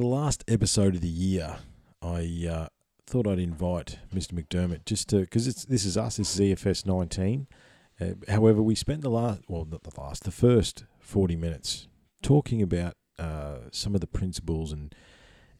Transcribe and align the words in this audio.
the 0.00 0.06
last 0.06 0.42
episode 0.48 0.94
of 0.94 1.02
the 1.02 1.08
year, 1.08 1.58
I 2.00 2.46
uh, 2.50 2.68
thought 3.06 3.26
I'd 3.26 3.38
invite 3.38 3.98
Mr. 4.14 4.32
McDermott 4.32 4.86
just 4.86 5.10
to 5.10 5.20
because 5.20 5.46
it's 5.46 5.66
this 5.66 5.84
is 5.84 5.98
us. 5.98 6.16
This 6.16 6.40
is 6.40 6.40
EFS 6.40 6.86
19. 6.86 7.46
Uh, 8.00 8.06
however, 8.28 8.62
we 8.62 8.74
spent 8.74 9.02
the 9.02 9.10
last 9.10 9.42
well, 9.46 9.66
not 9.66 9.82
the 9.82 10.00
last, 10.00 10.24
the 10.24 10.30
first 10.30 10.84
40 11.00 11.36
minutes 11.36 11.86
talking 12.22 12.62
about 12.62 12.94
uh, 13.18 13.58
some 13.72 13.94
of 13.94 14.00
the 14.00 14.06
principles 14.06 14.72
and 14.72 14.94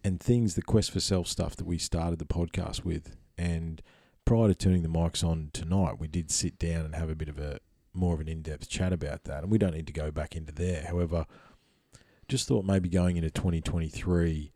and 0.02 0.18
things, 0.18 0.54
the 0.54 0.62
quest 0.62 0.90
for 0.90 1.00
self 1.00 1.26
stuff 1.26 1.54
that 1.56 1.66
we 1.66 1.76
started 1.76 2.18
the 2.18 2.24
podcast 2.24 2.82
with. 2.82 3.16
And 3.36 3.82
prior 4.24 4.48
to 4.48 4.54
turning 4.54 4.82
the 4.82 4.88
mics 4.88 5.22
on 5.22 5.50
tonight, 5.52 6.00
we 6.00 6.09
did 6.09 6.30
sit 6.30 6.59
down 6.59 6.86
and 6.86 6.95
have 6.95 7.10
a 7.10 7.14
bit 7.14 7.28
of 7.28 7.38
a 7.38 7.60
more 7.92 8.14
of 8.14 8.20
an 8.20 8.28
in 8.28 8.40
depth 8.40 8.70
chat 8.70 8.95
about 8.95 9.24
that. 9.24 9.43
And 9.43 9.52
we 9.52 9.59
don't 9.59 9.74
need 9.74 9.87
to 9.88 9.93
go 9.93 10.10
back 10.10 10.34
into 10.34 10.52
there. 10.52 10.87
However, 10.88 11.26
just 12.30 12.48
thought 12.48 12.64
maybe 12.64 12.88
going 12.88 13.16
into 13.16 13.30
2023, 13.30 14.52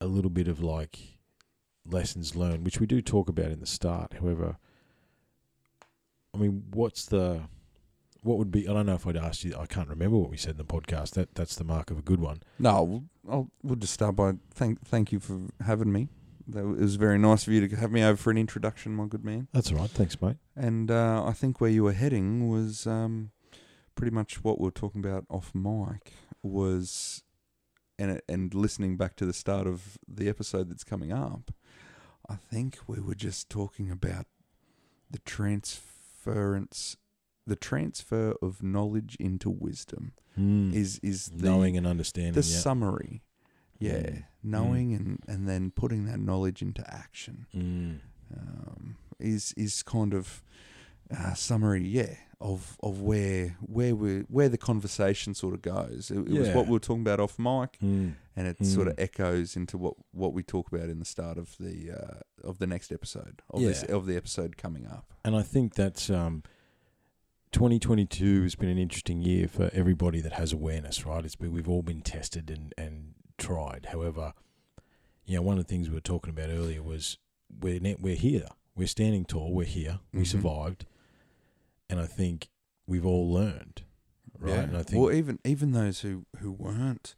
a 0.00 0.06
little 0.06 0.30
bit 0.30 0.48
of 0.48 0.62
like 0.62 1.18
lessons 1.84 2.36
learned, 2.36 2.64
which 2.64 2.78
we 2.78 2.86
do 2.86 3.00
talk 3.00 3.28
about 3.28 3.50
in 3.50 3.60
the 3.60 3.66
start. 3.66 4.14
However, 4.20 4.58
I 6.34 6.38
mean, 6.38 6.64
what's 6.70 7.06
the 7.06 7.42
what 8.22 8.36
would 8.36 8.50
be? 8.50 8.68
I 8.68 8.74
don't 8.74 8.86
know 8.86 8.94
if 8.94 9.06
I'd 9.06 9.16
asked 9.16 9.44
you. 9.44 9.56
I 9.58 9.66
can't 9.66 9.88
remember 9.88 10.18
what 10.18 10.30
we 10.30 10.36
said 10.36 10.52
in 10.52 10.56
the 10.58 10.64
podcast. 10.64 11.12
That 11.12 11.34
that's 11.34 11.56
the 11.56 11.64
mark 11.64 11.90
of 11.90 11.98
a 11.98 12.02
good 12.02 12.20
one. 12.20 12.42
No, 12.58 12.82
we'll, 12.82 13.04
I'll, 13.28 13.50
we'll 13.62 13.76
just 13.76 13.94
start 13.94 14.16
by 14.16 14.34
thank 14.52 14.84
thank 14.84 15.12
you 15.12 15.20
for 15.20 15.40
having 15.64 15.90
me. 15.90 16.08
That 16.48 16.64
was, 16.64 16.78
it 16.78 16.82
was 16.82 16.96
very 16.96 17.18
nice 17.18 17.46
of 17.46 17.52
you 17.52 17.66
to 17.66 17.76
have 17.76 17.90
me 17.90 18.02
over 18.02 18.16
for 18.16 18.30
an 18.30 18.38
introduction, 18.38 18.94
my 18.94 19.06
good 19.06 19.24
man. 19.24 19.48
That's 19.52 19.72
all 19.72 19.78
right. 19.78 19.90
Thanks, 19.90 20.20
mate. 20.20 20.36
And 20.54 20.90
uh, 20.90 21.24
I 21.24 21.32
think 21.32 21.60
where 21.60 21.70
you 21.70 21.84
were 21.84 21.92
heading 21.92 22.50
was 22.50 22.86
um, 22.86 23.30
pretty 23.94 24.14
much 24.14 24.42
what 24.44 24.60
we 24.60 24.68
are 24.68 24.72
talking 24.72 25.04
about 25.04 25.24
off 25.28 25.54
mic 25.54 26.12
was, 26.42 27.22
and 27.98 28.20
and 28.28 28.54
listening 28.54 28.96
back 28.96 29.16
to 29.16 29.26
the 29.26 29.32
start 29.32 29.66
of 29.66 29.98
the 30.08 30.28
episode 30.28 30.68
that's 30.70 30.84
coming 30.84 31.12
up, 31.12 31.50
I 32.28 32.36
think 32.36 32.78
we 32.86 33.00
were 33.00 33.14
just 33.14 33.48
talking 33.50 33.90
about 33.90 34.26
the 35.10 35.18
transference, 35.20 36.96
the 37.46 37.56
transfer 37.56 38.34
of 38.40 38.62
knowledge 38.62 39.16
into 39.20 39.50
wisdom 39.50 40.12
Mm. 40.38 40.72
is 40.72 40.98
is 41.02 41.26
the 41.26 41.44
knowing 41.44 41.76
and 41.76 41.86
understanding. 41.86 42.34
the 42.34 42.42
summary. 42.42 43.22
Yeah, 43.78 44.02
Mm. 44.02 44.24
knowing 44.42 44.94
and 44.94 45.18
and 45.26 45.48
then 45.48 45.70
putting 45.70 46.04
that 46.04 46.20
knowledge 46.20 46.62
into 46.62 46.82
action 46.92 47.46
Mm. 47.54 48.00
um, 48.36 48.96
is 49.18 49.52
is 49.56 49.82
kind 49.82 50.14
of 50.14 50.42
uh, 51.10 51.34
summary, 51.34 51.84
yeah, 51.88 52.14
of 52.40 52.78
of 52.82 53.02
where 53.02 53.56
where 53.60 53.94
we 53.94 54.20
where 54.28 54.48
the 54.48 54.56
conversation 54.58 55.34
sort 55.34 55.54
of 55.54 55.62
goes. 55.62 56.10
It, 56.10 56.18
it 56.20 56.38
was 56.38 56.48
what 56.50 56.66
we 56.66 56.72
were 56.72 56.78
talking 56.78 57.02
about 57.02 57.20
off 57.20 57.38
mic, 57.38 57.78
Mm. 57.82 58.14
and 58.34 58.46
it 58.48 58.64
sort 58.64 58.88
of 58.88 58.96
Mm. 58.96 59.02
echoes 59.02 59.56
into 59.56 59.76
what 59.76 59.94
what 60.12 60.32
we 60.32 60.42
talk 60.42 60.72
about 60.72 60.88
in 60.88 60.98
the 60.98 61.04
start 61.04 61.36
of 61.38 61.56
the 61.60 61.90
uh, 61.90 62.20
of 62.48 62.58
the 62.58 62.66
next 62.66 62.90
episode 62.92 63.42
of 63.50 63.60
this 63.60 63.82
of 63.82 64.06
the 64.06 64.16
episode 64.16 64.56
coming 64.56 64.86
up. 64.86 65.12
And 65.24 65.36
I 65.36 65.42
think 65.42 65.74
that's 65.74 66.08
um, 66.08 66.42
2022 67.52 68.42
has 68.42 68.54
been 68.54 68.68
an 68.68 68.78
interesting 68.78 69.22
year 69.22 69.48
for 69.48 69.70
everybody 69.72 70.20
that 70.20 70.32
has 70.34 70.52
awareness, 70.52 71.04
right? 71.04 71.24
It's 71.24 71.34
been, 71.36 71.52
we've 71.52 71.68
all 71.68 71.82
been 71.82 72.00
tested 72.00 72.48
and, 72.50 72.72
and 72.78 73.14
tried. 73.38 73.88
However, 73.90 74.34
you 75.26 75.36
know, 75.36 75.42
one 75.42 75.58
of 75.58 75.64
the 75.66 75.68
things 75.68 75.88
we 75.88 75.94
were 75.94 76.00
talking 76.00 76.30
about 76.30 76.48
earlier 76.48 76.82
was 76.82 77.18
we're 77.60 77.80
we're 78.00 78.14
here, 78.14 78.46
we're 78.76 78.86
standing 78.86 79.24
tall, 79.24 79.52
we're 79.52 79.66
here, 79.66 79.98
we 80.14 80.20
Mhm. 80.22 80.26
survived, 80.28 80.86
and 81.90 82.00
I 82.00 82.06
think 82.06 82.48
we've 82.86 83.04
all 83.06 83.30
learned, 83.32 83.82
right? 84.38 84.52
Yeah. 84.54 84.60
And 84.62 84.76
I 84.76 84.82
think 84.82 85.02
well, 85.02 85.12
even 85.12 85.38
even 85.44 85.72
those 85.72 86.00
who 86.00 86.24
who 86.38 86.52
weren't 86.52 87.14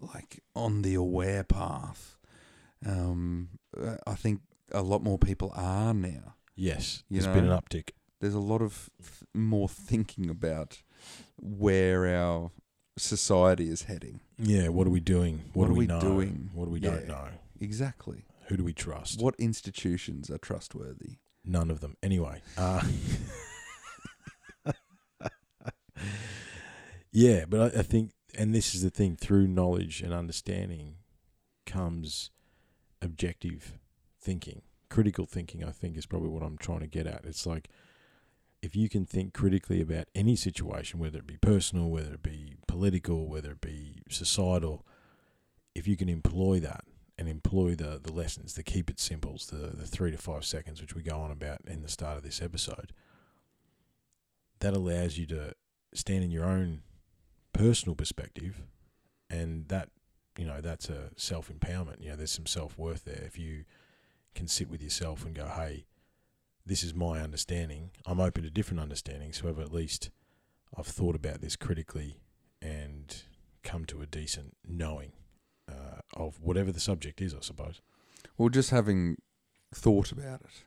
like 0.00 0.40
on 0.54 0.82
the 0.82 0.94
aware 0.94 1.44
path, 1.44 2.16
um, 2.86 3.48
uh, 3.80 3.96
I 4.06 4.14
think 4.14 4.40
a 4.72 4.82
lot 4.82 5.02
more 5.02 5.18
people 5.18 5.52
are 5.54 5.94
now. 5.94 6.34
yes, 6.56 7.02
you 7.08 7.20
there's 7.20 7.34
been 7.34 7.48
an 7.50 7.58
uptick. 7.58 7.90
There's 8.20 8.34
a 8.34 8.40
lot 8.40 8.62
of 8.62 8.90
th- 9.00 9.28
more 9.34 9.68
thinking 9.68 10.28
about 10.28 10.82
where 11.40 12.06
our 12.06 12.50
society 12.96 13.68
is 13.68 13.82
heading. 13.82 14.20
Yeah, 14.38 14.68
what 14.68 14.86
are 14.86 14.90
we 14.90 15.00
doing? 15.00 15.42
What, 15.52 15.54
What 15.54 15.66
do 15.68 15.72
we, 15.74 15.78
we 15.80 15.86
know? 15.86 16.00
doing? 16.00 16.50
What 16.52 16.64
do 16.66 16.70
we 16.72 16.80
Yeah. 16.80 16.90
don't 16.90 17.08
know? 17.08 17.28
Exactly. 17.60 18.24
Who 18.48 18.56
do 18.56 18.64
we 18.64 18.72
trust? 18.72 19.20
What 19.20 19.34
institutions 19.38 20.30
are 20.30 20.38
trustworthy? 20.38 21.18
None 21.44 21.70
of 21.70 21.78
them. 21.80 21.96
Anyway. 22.02 22.42
Uh, 22.56 22.82
yeah, 27.12 27.44
but 27.48 27.74
I, 27.74 27.80
I 27.80 27.82
think, 27.82 28.12
and 28.36 28.54
this 28.54 28.74
is 28.74 28.82
the 28.82 28.90
thing, 28.90 29.16
through 29.16 29.48
knowledge 29.48 30.00
and 30.02 30.12
understanding 30.12 30.96
comes 31.66 32.30
objective 33.00 33.78
thinking. 34.20 34.62
Critical 34.88 35.26
thinking, 35.26 35.62
I 35.62 35.70
think, 35.70 35.96
is 35.96 36.06
probably 36.06 36.30
what 36.30 36.42
I'm 36.42 36.58
trying 36.58 36.80
to 36.80 36.86
get 36.86 37.06
at. 37.06 37.24
It's 37.24 37.46
like 37.46 37.68
if 38.62 38.74
you 38.74 38.88
can 38.88 39.06
think 39.06 39.34
critically 39.34 39.80
about 39.80 40.08
any 40.14 40.34
situation, 40.34 40.98
whether 40.98 41.18
it 41.18 41.26
be 41.26 41.36
personal, 41.36 41.90
whether 41.90 42.14
it 42.14 42.22
be 42.22 42.56
political, 42.66 43.28
whether 43.28 43.52
it 43.52 43.60
be 43.60 44.02
societal, 44.10 44.84
if 45.74 45.86
you 45.86 45.96
can 45.96 46.08
employ 46.08 46.58
that 46.60 46.84
and 47.16 47.28
employ 47.28 47.74
the, 47.74 48.00
the 48.02 48.12
lessons, 48.12 48.54
the 48.54 48.62
keep 48.62 48.90
it 48.90 48.98
simples, 48.98 49.46
the, 49.46 49.68
the 49.76 49.86
three 49.86 50.10
to 50.10 50.18
five 50.18 50.44
seconds, 50.44 50.80
which 50.80 50.94
we 50.94 51.02
go 51.02 51.18
on 51.18 51.30
about 51.30 51.58
in 51.66 51.82
the 51.82 51.88
start 51.88 52.16
of 52.16 52.22
this 52.22 52.42
episode, 52.42 52.92
that 54.60 54.74
allows 54.74 55.18
you 55.18 55.26
to 55.26 55.52
stand 55.94 56.24
in 56.24 56.30
your 56.30 56.44
own 56.44 56.82
personal 57.52 57.94
perspective 57.94 58.62
and 59.30 59.68
that 59.68 59.88
you 60.36 60.44
know 60.44 60.60
that's 60.60 60.88
a 60.88 61.10
self 61.16 61.50
empowerment 61.50 62.00
you 62.00 62.08
know 62.08 62.16
there's 62.16 62.30
some 62.30 62.46
self 62.46 62.78
worth 62.78 63.04
there. 63.04 63.22
If 63.26 63.38
you 63.38 63.64
can 64.34 64.46
sit 64.46 64.70
with 64.70 64.82
yourself 64.82 65.24
and 65.24 65.34
go 65.34 65.46
hey 65.46 65.86
this 66.64 66.84
is 66.84 66.94
my 66.94 67.20
understanding. 67.20 67.90
I'm 68.04 68.20
open 68.20 68.42
to 68.44 68.50
different 68.50 68.80
understandings 68.80 69.40
however 69.40 69.62
at 69.62 69.72
least 69.72 70.10
i've 70.76 70.86
thought 70.86 71.16
about 71.16 71.40
this 71.40 71.56
critically 71.56 72.20
and 72.60 73.22
come 73.62 73.86
to 73.86 74.02
a 74.02 74.06
decent 74.06 74.54
knowing 74.66 75.12
uh, 75.66 76.00
of 76.14 76.38
whatever 76.42 76.70
the 76.70 76.80
subject 76.80 77.20
is 77.20 77.34
i 77.34 77.38
suppose. 77.40 77.80
Well, 78.36 78.48
just 78.48 78.70
having 78.70 79.16
thought 79.74 80.12
about 80.12 80.42
it. 80.42 80.64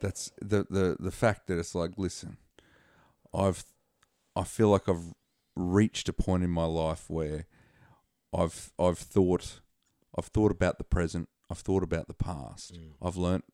That's 0.00 0.30
the 0.40 0.66
the 0.68 0.96
the 0.98 1.10
fact 1.10 1.46
that 1.46 1.58
it's 1.58 1.74
like, 1.74 1.92
listen, 1.96 2.36
I've 3.32 3.64
I 4.36 4.44
feel 4.44 4.68
like 4.68 4.88
I've 4.88 5.14
reached 5.56 6.08
a 6.08 6.12
point 6.12 6.44
in 6.44 6.50
my 6.50 6.64
life 6.66 7.08
where 7.08 7.46
I've 8.32 8.72
I've 8.78 8.98
thought 8.98 9.60
I've 10.18 10.26
thought 10.26 10.50
about 10.52 10.78
the 10.78 10.84
present, 10.84 11.28
I've 11.50 11.58
thought 11.58 11.82
about 11.82 12.06
the 12.08 12.14
past. 12.14 12.76
I've 13.02 13.16
learnt 13.16 13.44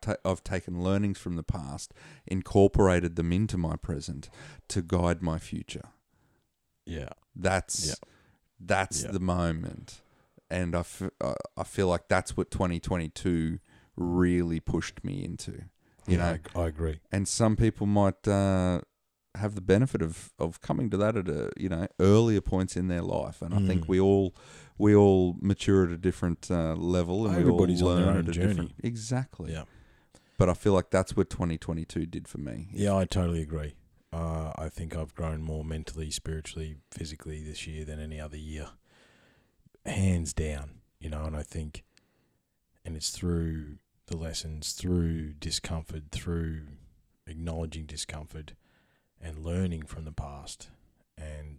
ta- 0.00 0.16
I've 0.24 0.42
taken 0.42 0.82
learnings 0.82 1.18
from 1.18 1.36
the 1.36 1.42
past, 1.42 1.92
incorporated 2.26 3.16
them 3.16 3.32
into 3.32 3.58
my 3.58 3.76
present 3.76 4.30
to 4.68 4.82
guide 4.82 5.22
my 5.22 5.38
future. 5.38 5.88
yeah 6.86 7.10
That's 7.36 7.88
Yeah. 7.88 7.94
that's 8.58 9.02
Yeah. 9.04 9.10
the 9.12 9.20
moment, 9.20 10.02
and 10.50 10.74
I, 10.74 10.80
f- 10.80 11.10
I 11.20 11.34
I 11.56 11.64
feel 11.64 11.88
like 11.88 12.08
that's 12.08 12.36
what 12.36 12.50
2022 12.50 13.58
really 13.96 14.60
pushed 14.60 15.04
me 15.04 15.24
into. 15.24 15.52
You 16.06 16.16
Yeah, 16.16 16.16
know, 16.16 16.38
I, 16.54 16.60
I 16.64 16.68
agree 16.68 17.00
and 17.12 17.28
some 17.28 17.56
people 17.56 17.86
might 17.86 18.26
uh, 18.26 18.80
have 19.36 19.54
the 19.54 19.60
benefit 19.60 20.02
of, 20.02 20.32
of 20.38 20.60
coming 20.60 20.90
to 20.90 20.96
that 20.96 21.16
at 21.16 21.28
a 21.28 21.50
you 21.56 21.68
know 21.68 21.86
earlier 22.00 22.40
points 22.40 22.76
in 22.76 22.88
their 22.88 23.02
life, 23.02 23.42
and 23.42 23.54
I 23.54 23.58
think 23.66 23.84
Mm. 23.84 23.88
we 23.88 24.00
all 24.00 24.34
we 24.78 24.94
all 24.94 25.36
mature 25.40 25.84
at 25.84 25.90
a 25.90 25.96
different 25.98 26.50
uh, 26.50 26.74
level, 26.74 27.26
and 27.26 27.36
Everybody's 27.36 27.82
we 27.82 27.88
all 27.88 27.94
on 27.96 28.02
learn 28.02 28.06
their 28.06 28.18
at 28.18 28.24
own 28.24 28.28
a 28.30 28.32
journey. 28.32 28.48
different 28.48 28.72
exactly. 28.82 29.52
yeah 29.52 29.64
But 30.38 30.48
I 30.48 30.54
feel 30.54 30.72
like 30.72 30.90
that's 30.90 31.14
what 31.16 31.28
2022 31.30 32.06
did 32.06 32.26
for 32.28 32.38
me. 32.38 32.68
Yeah, 32.72 32.96
I 32.96 33.04
totally 33.04 33.42
agree. 33.42 33.74
Uh, 34.12 34.52
I 34.56 34.68
think 34.68 34.96
I've 34.96 35.14
grown 35.14 35.42
more 35.42 35.64
mentally, 35.64 36.10
spiritually, 36.10 36.78
physically 36.90 37.42
this 37.44 37.66
year 37.66 37.84
than 37.84 38.00
any 38.00 38.18
other 38.20 38.36
year, 38.38 38.70
hands 39.86 40.32
down. 40.32 40.80
You 40.98 41.10
know, 41.10 41.24
and 41.24 41.36
I 41.36 41.42
think, 41.42 41.84
and 42.84 42.96
it's 42.96 43.10
through 43.10 43.76
the 44.06 44.16
lessons, 44.16 44.72
through 44.72 45.34
discomfort, 45.34 46.04
through 46.10 46.62
acknowledging 47.26 47.86
discomfort, 47.86 48.54
and 49.20 49.44
learning 49.44 49.82
from 49.82 50.04
the 50.04 50.12
past, 50.12 50.68
and 51.18 51.58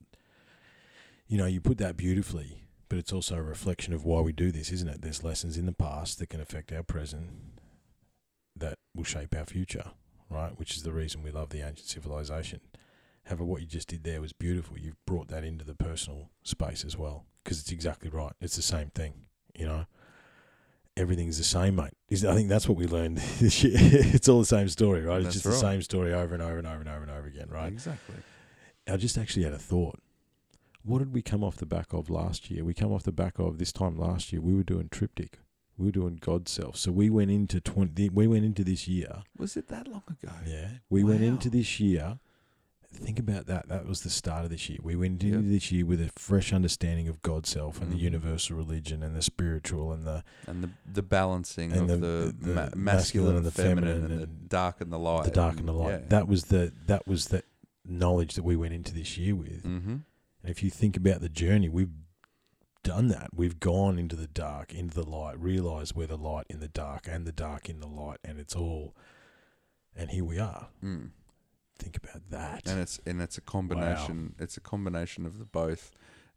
you 1.28 1.38
know, 1.38 1.46
you 1.46 1.62
put 1.62 1.78
that 1.78 1.98
beautifully. 1.98 2.58
But 2.90 2.98
it's 2.98 3.14
also 3.14 3.38
a 3.38 3.42
reflection 3.42 3.94
of 3.94 4.04
why 4.04 4.20
we 4.20 4.34
do 4.34 4.52
this, 4.52 4.70
isn't 4.70 4.90
it? 4.90 5.02
There's 5.02 5.24
lessons 5.24 5.58
in 5.58 5.66
the 5.66 5.72
past 5.72 6.20
that 6.20 6.28
can 6.28 6.42
affect 6.42 6.74
our 6.74 6.84
present, 6.84 7.30
that 8.54 8.74
will 8.94 9.06
shape 9.06 9.34
our 9.34 9.46
future 9.46 9.92
right? 10.32 10.58
Which 10.58 10.76
is 10.76 10.84
the 10.84 10.94
reason 10.94 11.22
we 11.22 11.32
love 11.32 11.50
the 11.50 11.60
ancient 11.60 11.88
civilization. 11.88 12.62
However, 13.26 13.44
what 13.44 13.62
you 13.62 13.68
just 13.68 13.90
did 13.90 14.04
there 14.04 14.22
was 14.22 14.34
beautiful. 14.34 14.80
You've 14.80 15.06
brought 15.06 15.28
that 15.28 15.44
into 15.44 15.66
the 15.66 15.76
personal 15.76 16.30
space 16.44 16.84
as 16.84 16.98
well, 16.98 17.26
because 17.44 17.60
it's 17.60 17.72
exactly 17.72 18.10
right. 18.10 18.34
It's 18.42 18.56
the 18.56 18.62
same 18.62 18.90
thing, 18.90 19.14
you 19.54 19.66
know. 19.66 19.86
Everything's 21.02 21.38
the 21.40 21.44
same, 21.44 21.76
mate. 21.78 21.92
Is 22.10 22.24
I 22.24 22.36
think 22.36 22.48
that's 22.48 22.70
what 22.70 22.78
we 22.78 22.86
learned 22.86 23.18
this 23.40 23.64
year. 23.64 23.74
it's 23.76 24.30
all 24.30 24.40
the 24.40 24.46
same 24.46 24.70
story, 24.70 25.02
right? 25.02 25.18
It's 25.18 25.26
That's 25.26 25.34
just 25.44 25.46
the 25.46 25.52
same 25.54 25.82
story 25.82 26.14
over 26.14 26.34
and 26.36 26.44
over 26.44 26.58
and 26.60 26.68
over 26.68 26.80
and 26.80 26.90
over 26.90 27.02
and 27.02 27.12
over 27.12 27.28
again, 27.28 27.48
right? 27.50 27.72
Exactly. 27.74 28.16
I 28.88 28.98
just 28.98 29.18
actually 29.18 29.44
had 29.44 29.54
a 29.54 29.58
thought. 29.58 30.00
what 30.84 31.00
did 31.00 31.14
we 31.14 31.22
come 31.22 31.44
off 31.44 31.58
the 31.58 31.66
back 31.66 31.94
of 31.94 32.10
last 32.10 32.50
year? 32.52 32.64
We 32.64 32.74
come 32.74 32.92
off 32.92 33.04
the 33.04 33.12
back 33.12 33.40
of 33.40 33.58
this 33.58 33.72
time 33.72 33.98
last 33.98 34.32
year. 34.32 34.42
We 34.42 34.54
were 34.56 34.64
doing 34.64 34.90
triptych. 34.90 35.40
We 35.78 35.86
were 35.88 35.92
doing 35.92 36.18
God's 36.22 36.52
self. 36.52 36.78
So 36.78 36.92
we 36.92 37.10
went 37.10 37.32
into 37.32 37.60
twenty. 37.60 38.10
We 38.10 38.28
went 38.28 38.46
into 38.46 38.64
this 38.64 38.88
year. 38.88 39.24
Was 39.38 39.58
it 39.58 39.68
that 39.70 39.88
long 39.88 40.04
ago? 40.08 40.34
Yeah, 40.46 40.70
we 40.90 41.04
went 41.04 41.24
into 41.24 41.50
this 41.50 41.80
year. 41.80 42.20
Think 42.94 43.20
about 43.20 43.46
that. 43.48 43.70
That 43.70 43.86
was 43.88 44.02
the 44.02 44.10
start 44.10 44.44
of 44.44 44.52
this 44.52 44.70
year. 44.70 44.80
We 44.84 44.96
went 44.96 45.24
into 45.24 45.38
Yep. 45.42 45.50
this 45.50 45.72
year 45.72 45.86
with 45.86 46.02
a 46.02 46.10
fresh 46.18 46.52
understanding 46.54 47.08
of 47.08 47.22
God's 47.22 47.50
self 47.50 47.82
and 47.82 47.92
the 47.92 47.96
Mhm. 47.96 48.02
universal 48.02 48.58
religion 48.58 49.02
and 49.02 49.16
the 49.16 49.22
spiritual 49.22 49.92
and 49.94 50.06
the 50.06 50.24
And 50.46 50.64
the 50.64 50.70
the 50.92 51.02
balancing 51.02 51.72
And 51.72 51.90
of 51.90 52.02
the- 52.02 52.08
the, 52.08 52.36
the 52.48 52.54
ma- 52.54 52.62
masculine 52.76 52.84
masculine 52.86 53.36
and 53.38 53.46
the 53.46 53.52
feminine, 53.52 53.94
feminine 54.02 54.12
and, 54.12 54.22
the 54.22 54.28
dark 54.48 54.82
and 54.82 54.92
the 54.92 55.00
light, 55.00 55.24
the 55.26 55.32
dark 55.32 55.58
and 55.58 55.68
the 55.68 55.74
light. 55.74 56.02
Yeah. 56.02 56.08
That 56.10 56.28
was 56.28 56.46
the 56.46 56.74
that 56.88 57.08
was 57.08 57.30
the 57.30 57.44
knowledge 57.86 58.36
that 58.36 58.44
we 58.44 58.56
went 58.56 58.74
into 58.74 58.94
this 58.94 59.18
year 59.18 59.36
with. 59.36 59.64
mm-hmm. 59.64 59.90
And 60.44 60.50
if 60.50 60.62
you 60.62 60.70
think 60.70 60.98
about 60.98 61.22
the 61.22 61.30
journey, 61.30 61.70
we've 61.70 61.94
done 62.84 63.08
that. 63.10 63.30
We've 63.34 63.60
gone 63.60 63.98
into 64.00 64.16
the 64.16 64.28
dark, 64.28 64.74
into 64.74 64.96
the 64.96 65.08
light, 65.10 65.40
realized 65.40 65.96
we're 65.96 66.08
the 66.08 66.18
light 66.18 66.46
in 66.50 66.60
the 66.60 66.68
dark 66.68 67.08
and 67.08 67.26
the 67.26 67.32
dark 67.32 67.70
in 67.70 67.80
the 67.80 67.88
light, 67.88 68.20
and 68.24 68.38
it's 68.40 68.56
all. 68.56 68.96
And 69.96 70.10
here 70.12 70.26
we 70.26 70.40
are. 70.40 70.68
mm. 70.84 71.12
Think 71.82 71.98
about 71.98 72.30
that. 72.30 72.68
and 72.70 72.80
it's 72.80 73.00
and 73.06 73.22
it's 73.22 73.38
a 73.38 73.42
combination. 73.42 74.36
It's 74.40 74.56
a 74.58 74.62
combination 74.62 75.26
of 75.26 75.40
the 75.40 75.46
both 75.46 75.92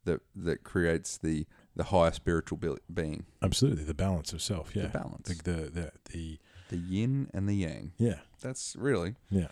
that 0.05 0.21
that 0.35 0.65
creates 0.65 1.19
the 1.19 1.47
the 1.77 1.85
higher 1.85 2.13
spiritual 2.13 2.57
be- 2.59 2.77
being, 2.93 3.27
Absolutely, 3.43 3.85
the 3.85 3.95
balance 3.95 4.33
of 4.33 4.41
self. 4.41 4.75
Yeah, 4.77 4.83
the 4.85 4.89
balance, 4.89 5.29
the, 5.29 5.43
the 5.43 5.71
the 5.71 5.93
the 6.13 6.39
the 6.69 6.77
yin 6.77 7.31
and 7.35 7.49
the 7.49 7.55
yang. 7.55 7.93
yeah 7.99 8.21
That's 8.41 8.75
really 8.79 9.17
yeah 9.31 9.49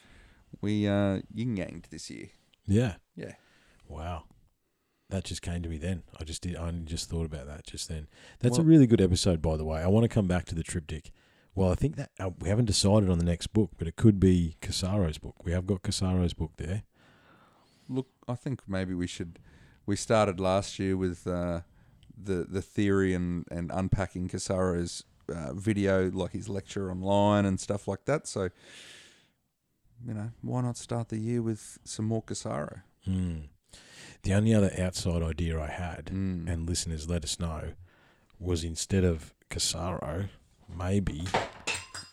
we 0.60 0.86
uh 0.86 1.20
yin 1.34 1.56
yanged 1.56 1.90
this 1.90 2.08
year. 2.10 2.28
yeah. 2.66 2.94
Yeah. 3.16 3.32
Wow. 3.88 4.24
That 5.10 5.24
just 5.24 5.42
came 5.42 5.60
to 5.62 5.68
me 5.68 5.76
then. 5.76 6.04
I 6.18 6.24
just 6.24 6.40
did. 6.42 6.56
I 6.56 6.68
only 6.68 6.84
just 6.86 7.10
thought 7.10 7.26
about 7.26 7.46
that 7.46 7.66
just 7.66 7.86
then. 7.90 8.06
That's 8.40 8.56
a 8.56 8.62
really 8.62 8.86
good 8.86 9.00
episode, 9.02 9.42
by 9.42 9.58
the 9.58 9.64
way. 9.64 9.82
I 9.82 9.86
want 9.88 10.04
to 10.04 10.08
come 10.08 10.26
back 10.26 10.46
to 10.46 10.54
the 10.54 10.62
triptych. 10.62 11.10
Well, 11.54 11.70
I 11.70 11.74
think 11.74 11.96
that 11.96 12.10
uh, 12.18 12.30
we 12.40 12.48
haven't 12.48 12.64
decided 12.64 13.10
on 13.10 13.18
the 13.18 13.24
next 13.24 13.48
book, 13.48 13.72
but 13.78 13.86
it 13.86 13.96
could 13.96 14.18
be 14.18 14.56
Casaro's 14.62 15.18
book. 15.18 15.44
We 15.44 15.52
have 15.52 15.66
got 15.66 15.82
Casaro's 15.82 16.32
book 16.32 16.52
there. 16.56 16.84
Look, 17.88 18.08
I 18.26 18.34
think 18.36 18.62
maybe 18.66 18.94
we 18.94 19.06
should. 19.06 19.38
We 19.84 19.96
started 19.96 20.40
last 20.40 20.78
year 20.78 20.96
with 20.96 21.26
uh, 21.26 21.60
the 22.16 22.46
the 22.48 22.62
theory 22.62 23.12
and 23.14 23.44
and 23.50 23.70
unpacking 23.72 24.28
Casaro's 24.28 25.04
uh, 25.28 25.52
video, 25.52 26.10
like 26.10 26.32
his 26.32 26.48
lecture 26.48 26.90
online 26.90 27.44
and 27.44 27.60
stuff 27.60 27.86
like 27.86 28.04
that. 28.06 28.26
So, 28.26 28.48
you 30.06 30.14
know, 30.14 30.30
why 30.40 30.62
not 30.62 30.76
start 30.78 31.08
the 31.10 31.18
year 31.18 31.42
with 31.42 31.78
some 31.84 32.06
more 32.06 32.22
Casaro? 32.22 32.82
Mm. 33.06 33.48
The 34.22 34.34
only 34.34 34.54
other 34.54 34.72
outside 34.78 35.22
idea 35.22 35.60
I 35.60 35.66
had, 35.68 36.06
Mm. 36.06 36.48
and 36.48 36.66
listeners 36.68 37.08
let 37.10 37.24
us 37.24 37.38
know, 37.40 37.72
was 38.38 38.64
instead 38.64 39.04
of 39.04 39.34
Casaro, 39.50 40.28
maybe. 40.76 41.24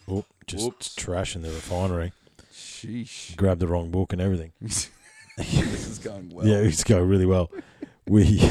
Oh, 0.09 0.25
just 0.47 0.63
Whoops. 0.65 0.95
trashing 0.95 1.41
the 1.41 1.49
refinery. 1.49 2.13
Sheesh, 2.51 3.35
Grabbed 3.35 3.59
the 3.61 3.67
wrong 3.67 3.91
book 3.91 4.13
and 4.13 4.21
everything. 4.21 4.53
this 4.61 4.89
is 5.87 5.99
going 5.99 6.29
well. 6.33 6.45
yeah, 6.47 6.57
it's 6.57 6.83
going 6.83 7.07
really 7.07 7.25
well. 7.25 7.49
We 8.07 8.41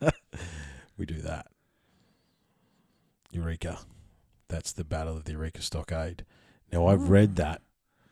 we 0.98 1.06
do 1.06 1.20
that. 1.22 1.46
Eureka. 3.30 3.78
That's 4.48 4.72
the 4.72 4.84
Battle 4.84 5.16
of 5.16 5.24
the 5.24 5.32
Eureka 5.32 5.62
Stockade. 5.62 6.24
Now 6.72 6.86
I've 6.86 7.02
ah. 7.02 7.08
read 7.08 7.36
that 7.36 7.62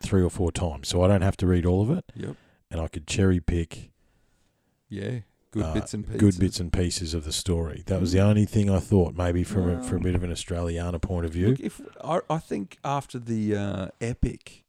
three 0.00 0.22
or 0.22 0.30
four 0.30 0.52
times, 0.52 0.88
so 0.88 1.02
I 1.02 1.08
don't 1.08 1.22
have 1.22 1.36
to 1.38 1.46
read 1.46 1.64
all 1.66 1.82
of 1.82 1.90
it, 1.90 2.04
Yep. 2.14 2.36
and 2.70 2.80
I 2.80 2.88
could 2.88 3.06
cherry 3.06 3.40
pick 3.40 3.90
Yeah. 4.88 5.20
Good 5.54 5.62
uh, 5.64 5.74
bits 5.74 5.94
and 5.94 6.04
pieces. 6.04 6.20
good 6.20 6.38
bits 6.38 6.60
and 6.60 6.72
pieces 6.72 7.14
of 7.14 7.24
the 7.24 7.32
story. 7.32 7.82
That 7.86 8.00
was 8.00 8.12
the 8.12 8.18
Mm. 8.18 8.24
only 8.30 8.44
thing 8.44 8.68
I 8.70 8.80
thought, 8.80 9.16
maybe 9.16 9.42
from 9.44 9.68
a, 9.70 9.82
from 9.82 9.98
a 9.98 10.00
bit 10.00 10.14
of 10.14 10.22
an 10.22 10.30
Australiana 10.30 11.00
point 11.00 11.24
of 11.26 11.32
view. 11.32 11.48
Look, 11.50 11.60
if 11.60 11.80
I, 12.02 12.20
I 12.28 12.38
think 12.38 12.78
after 12.84 13.18
the 13.18 13.56
uh, 13.56 13.88
epic 14.00 14.64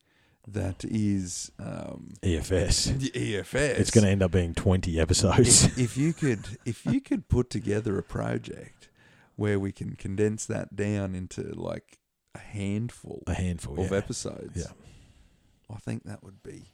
that 0.47 0.85
is 0.85 1.51
um, 1.59 2.13
EFS. 2.21 2.93
EFS, 3.13 3.79
It's 3.79 3.89
going 3.91 4.03
to 4.05 4.11
end 4.11 4.21
up 4.21 4.31
being 4.31 4.53
twenty 4.53 4.99
episodes. 4.99 5.65
if, 5.65 5.77
if 5.79 5.97
you 5.97 6.13
could 6.13 6.59
if 6.65 6.85
you 6.85 7.01
could 7.01 7.27
put 7.29 7.49
together 7.49 7.97
a 7.97 8.03
project 8.03 8.89
where 9.35 9.59
we 9.59 9.71
can 9.71 9.95
condense 9.95 10.45
that 10.45 10.75
down 10.75 11.15
into 11.15 11.41
like 11.55 11.97
a 12.35 12.39
handful 12.39 13.23
a 13.27 13.33
handful. 13.33 13.79
of 13.79 13.89
yeah. 13.91 13.97
episodes, 13.97 14.55
Yeah. 14.55 14.71
I 15.75 15.79
think 15.79 16.03
that 16.03 16.23
would 16.23 16.43
be 16.43 16.65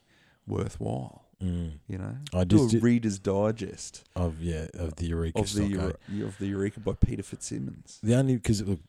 worthwhile. 0.46 1.26
Mm. 1.42 1.80
You 1.88 1.98
know, 1.98 2.18
I 2.34 2.44
do 2.44 2.58
just 2.58 2.70
a 2.70 2.72
did- 2.78 2.84
Reader's 2.84 3.20
Digest 3.20 4.04
Of 4.16 4.42
yeah, 4.42 4.68
of 4.76 4.96
the 4.96 5.08
Eureka 5.08 5.40
of 5.40 5.54
the 5.54 5.62
Eure- 5.74 6.24
of 6.28 6.38
the 6.38 6.48
Eureka 6.48 6.80
by 6.82 6.94
Peter 6.94 7.24
FitzSimons. 7.24 8.00
The 8.02 8.16
only 8.16 8.36
because 8.36 8.62
look, 8.64 8.80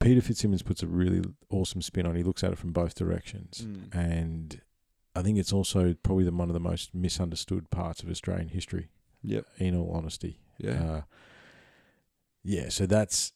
Peter 0.00 0.20
FitzSimons 0.20 0.64
puts 0.64 0.82
a 0.82 0.86
really 0.86 1.22
awesome 1.50 1.80
spin 1.82 2.04
on. 2.06 2.14
it. 2.14 2.18
He 2.18 2.22
looks 2.24 2.44
at 2.44 2.52
it 2.52 2.58
from 2.58 2.72
both 2.72 2.94
directions, 2.94 3.62
Mm. 3.66 3.94
and 3.94 4.60
I 5.16 5.22
think 5.22 5.38
it's 5.38 5.52
also 5.52 5.94
probably 6.02 6.24
the, 6.24 6.32
one 6.32 6.48
of 6.50 6.54
the 6.54 6.60
most 6.60 6.94
misunderstood 6.94 7.70
parts 7.70 8.02
of 8.02 8.10
Australian 8.10 8.48
history. 8.48 8.88
Yep. 9.22 9.46
In 9.58 9.74
all 9.76 9.90
honesty, 9.92 10.40
Yeah. 10.58 10.84
uh, 10.84 11.02
yeah. 12.42 12.68
So 12.68 12.86
that's 12.86 13.32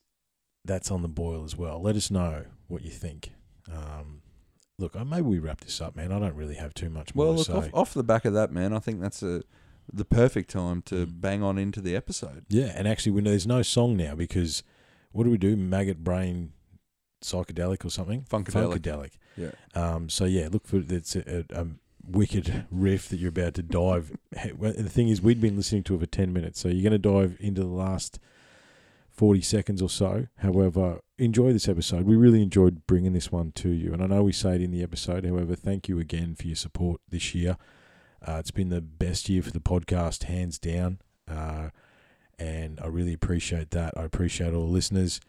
that's 0.64 0.90
on 0.90 1.02
the 1.02 1.08
boil 1.08 1.44
as 1.44 1.56
well. 1.56 1.80
Let 1.80 1.96
us 1.96 2.10
know 2.10 2.44
what 2.66 2.82
you 2.82 2.90
think. 2.90 3.30
Um, 3.72 4.20
look, 4.78 4.94
maybe 5.06 5.22
we 5.22 5.38
wrap 5.38 5.60
this 5.60 5.80
up, 5.80 5.96
man. 5.96 6.12
I 6.12 6.18
don't 6.18 6.34
really 6.34 6.54
have 6.54 6.72
too 6.74 6.88
much 6.90 7.14
more 7.14 7.34
Well, 7.34 7.44
to 7.44 7.52
look 7.52 7.64
off, 7.66 7.70
off 7.74 7.94
the 7.94 8.04
back 8.04 8.24
of 8.24 8.32
that, 8.34 8.52
man. 8.52 8.72
I 8.72 8.78
think 8.78 9.00
that's 9.00 9.22
a 9.22 9.42
the 9.92 10.04
perfect 10.04 10.50
time 10.50 10.82
to 10.82 11.06
Mm. 11.06 11.20
bang 11.20 11.42
on 11.42 11.56
into 11.58 11.80
the 11.80 11.96
episode. 11.96 12.44
Yeah, 12.50 12.72
and 12.76 12.86
actually, 12.86 13.12
we 13.12 13.22
know 13.22 13.30
there's 13.30 13.46
no 13.46 13.62
song 13.62 13.96
now 13.96 14.14
because 14.14 14.62
what 15.12 15.24
do 15.24 15.30
we 15.30 15.38
do? 15.38 15.56
Maggot 15.56 16.04
brain 16.04 16.52
psychedelic 17.22 17.84
or 17.84 17.90
something? 17.90 18.22
Funkadelic. 18.30 18.78
Funkadelic. 18.80 19.10
Yeah. 19.36 19.50
Um, 19.74 20.08
so 20.10 20.24
yeah, 20.26 20.48
look 20.52 20.66
for 20.66 20.82
it's 20.88 21.16
a, 21.16 21.44
a, 21.50 21.62
a 21.62 21.66
wicked 22.06 22.66
riff 22.70 23.08
that 23.08 23.18
you're 23.18 23.30
about 23.30 23.54
to 23.54 23.62
dive. 23.62 24.12
the 24.30 24.90
thing 24.90 25.08
is, 25.08 25.22
we'd 25.22 25.40
been 25.40 25.56
listening 25.56 25.84
to 25.84 25.94
it 25.94 26.00
for 26.00 26.06
ten 26.06 26.32
minutes, 26.34 26.60
so 26.60 26.68
you're 26.68 26.88
going 26.88 27.00
to 27.00 27.10
dive 27.10 27.36
into 27.40 27.62
the 27.62 27.66
last 27.68 28.18
forty 29.18 29.40
seconds 29.40 29.82
or 29.82 29.90
so. 29.90 30.28
However, 30.38 31.00
enjoy 31.18 31.52
this 31.52 31.68
episode. 31.68 32.04
We 32.04 32.16
really 32.16 32.42
enjoyed 32.42 32.86
bringing 32.86 33.12
this 33.12 33.32
one 33.32 33.50
to 33.56 33.68
you, 33.68 33.92
and 33.92 34.02
I 34.02 34.06
know 34.06 34.22
we 34.22 34.32
say 34.32 34.54
it 34.54 34.62
in 34.62 34.70
the 34.70 34.82
episode. 34.82 35.26
However, 35.26 35.56
thank 35.56 35.88
you 35.88 35.98
again 35.98 36.36
for 36.36 36.46
your 36.46 36.56
support 36.56 37.00
this 37.10 37.34
year. 37.34 37.56
Uh, 38.26 38.36
it's 38.38 38.52
been 38.52 38.68
the 38.68 38.80
best 38.80 39.28
year 39.28 39.42
for 39.42 39.50
the 39.50 39.60
podcast, 39.60 40.24
hands 40.24 40.58
down. 40.58 40.98
Uh, 41.28 41.70
and 42.38 42.80
I 42.80 42.86
really 42.86 43.12
appreciate 43.12 43.70
that. 43.72 43.94
I 43.96 44.04
appreciate 44.04 44.54
all 44.54 44.66
the 44.66 44.72
listeners. 44.72 45.20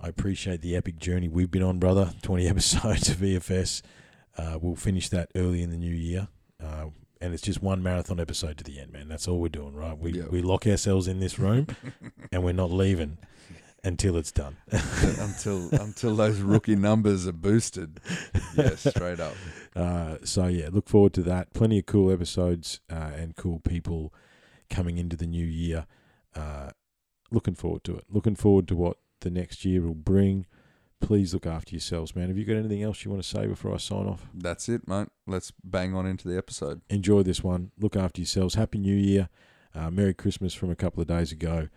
I 0.00 0.08
appreciate 0.08 0.60
the 0.60 0.74
epic 0.74 0.98
journey 0.98 1.28
we've 1.28 1.50
been 1.50 1.62
on, 1.62 1.78
brother. 1.78 2.12
20 2.22 2.48
episodes 2.48 3.08
of 3.08 3.18
EFS. 3.18 3.82
Uh, 4.36 4.58
we'll 4.60 4.76
finish 4.76 5.08
that 5.10 5.30
early 5.36 5.62
in 5.62 5.70
the 5.70 5.78
new 5.78 5.94
year. 5.94 6.28
And 7.20 7.34
it's 7.34 7.42
just 7.42 7.62
one 7.62 7.82
marathon 7.82 8.18
episode 8.18 8.56
to 8.58 8.64
the 8.64 8.80
end, 8.80 8.92
man. 8.92 9.08
That's 9.08 9.28
all 9.28 9.38
we're 9.40 9.48
doing, 9.48 9.74
right? 9.74 9.96
We, 9.98 10.12
Yeah. 10.12 10.28
we 10.30 10.40
lock 10.40 10.66
ourselves 10.66 11.06
in 11.06 11.20
this 11.20 11.38
room 11.38 11.66
and 12.32 12.42
we're 12.42 12.52
not 12.52 12.70
leaving 12.70 13.18
until 13.84 14.16
it's 14.16 14.32
done. 14.32 14.56
until 15.18 15.68
until 15.74 16.16
those 16.16 16.40
rookie 16.40 16.76
numbers 16.76 17.26
are 17.26 17.32
boosted. 17.32 18.00
Yes, 18.56 18.88
straight 18.88 19.20
up. 19.20 19.34
Uh, 19.76 20.16
so 20.24 20.48
yeah, 20.48 20.68
look 20.72 20.88
forward 20.88 21.12
to 21.12 21.22
that. 21.22 21.52
Plenty 21.54 21.78
of 21.78 21.86
cool 21.86 22.10
episodes 22.10 22.80
uh, 22.90 23.12
and 23.16 23.36
cool 23.36 23.60
people 23.60 24.12
coming 24.68 24.98
into 24.98 25.16
the 25.16 25.28
new 25.28 25.46
year. 25.46 25.86
Uh, 26.34 26.70
looking 27.30 27.54
forward 27.54 27.84
to 27.84 27.94
it. 27.96 28.04
Looking 28.10 28.34
forward 28.34 28.66
to 28.66 28.74
what 28.74 28.96
the 29.20 29.30
next 29.30 29.64
year 29.64 29.80
will 29.82 29.94
bring. 29.94 30.46
Please 31.00 31.34
look 31.34 31.46
after 31.46 31.72
yourselves, 31.74 32.14
man. 32.14 32.28
Have 32.28 32.38
you 32.38 32.44
got 32.44 32.56
anything 32.56 32.82
else 32.82 33.04
you 33.04 33.10
want 33.10 33.22
to 33.22 33.28
say 33.28 33.46
before 33.46 33.74
I 33.74 33.78
sign 33.78 34.06
off? 34.06 34.28
That's 34.34 34.68
it, 34.68 34.86
mate. 34.86 35.08
Let's 35.26 35.52
bang 35.64 35.94
on 35.94 36.06
into 36.06 36.28
the 36.28 36.36
episode. 36.36 36.82
Enjoy 36.88 37.22
this 37.22 37.42
one. 37.42 37.72
Look 37.78 37.96
after 37.96 38.20
yourselves. 38.20 38.54
Happy 38.54 38.78
New 38.78 38.94
Year. 38.94 39.28
Uh, 39.74 39.90
Merry 39.90 40.14
Christmas 40.14 40.54
from 40.54 40.70
a 40.70 40.76
couple 40.76 41.00
of 41.00 41.08
days 41.08 41.32
ago. 41.32 41.68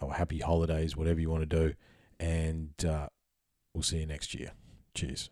Or 0.00 0.14
happy 0.14 0.38
holidays, 0.38 0.96
whatever 0.96 1.18
you 1.18 1.30
want 1.30 1.48
to 1.48 1.56
do. 1.56 1.74
And 2.20 2.72
uh, 2.84 3.08
we'll 3.74 3.82
see 3.82 3.98
you 3.98 4.06
next 4.06 4.34
year. 4.34 4.52
Cheers. 4.94 5.30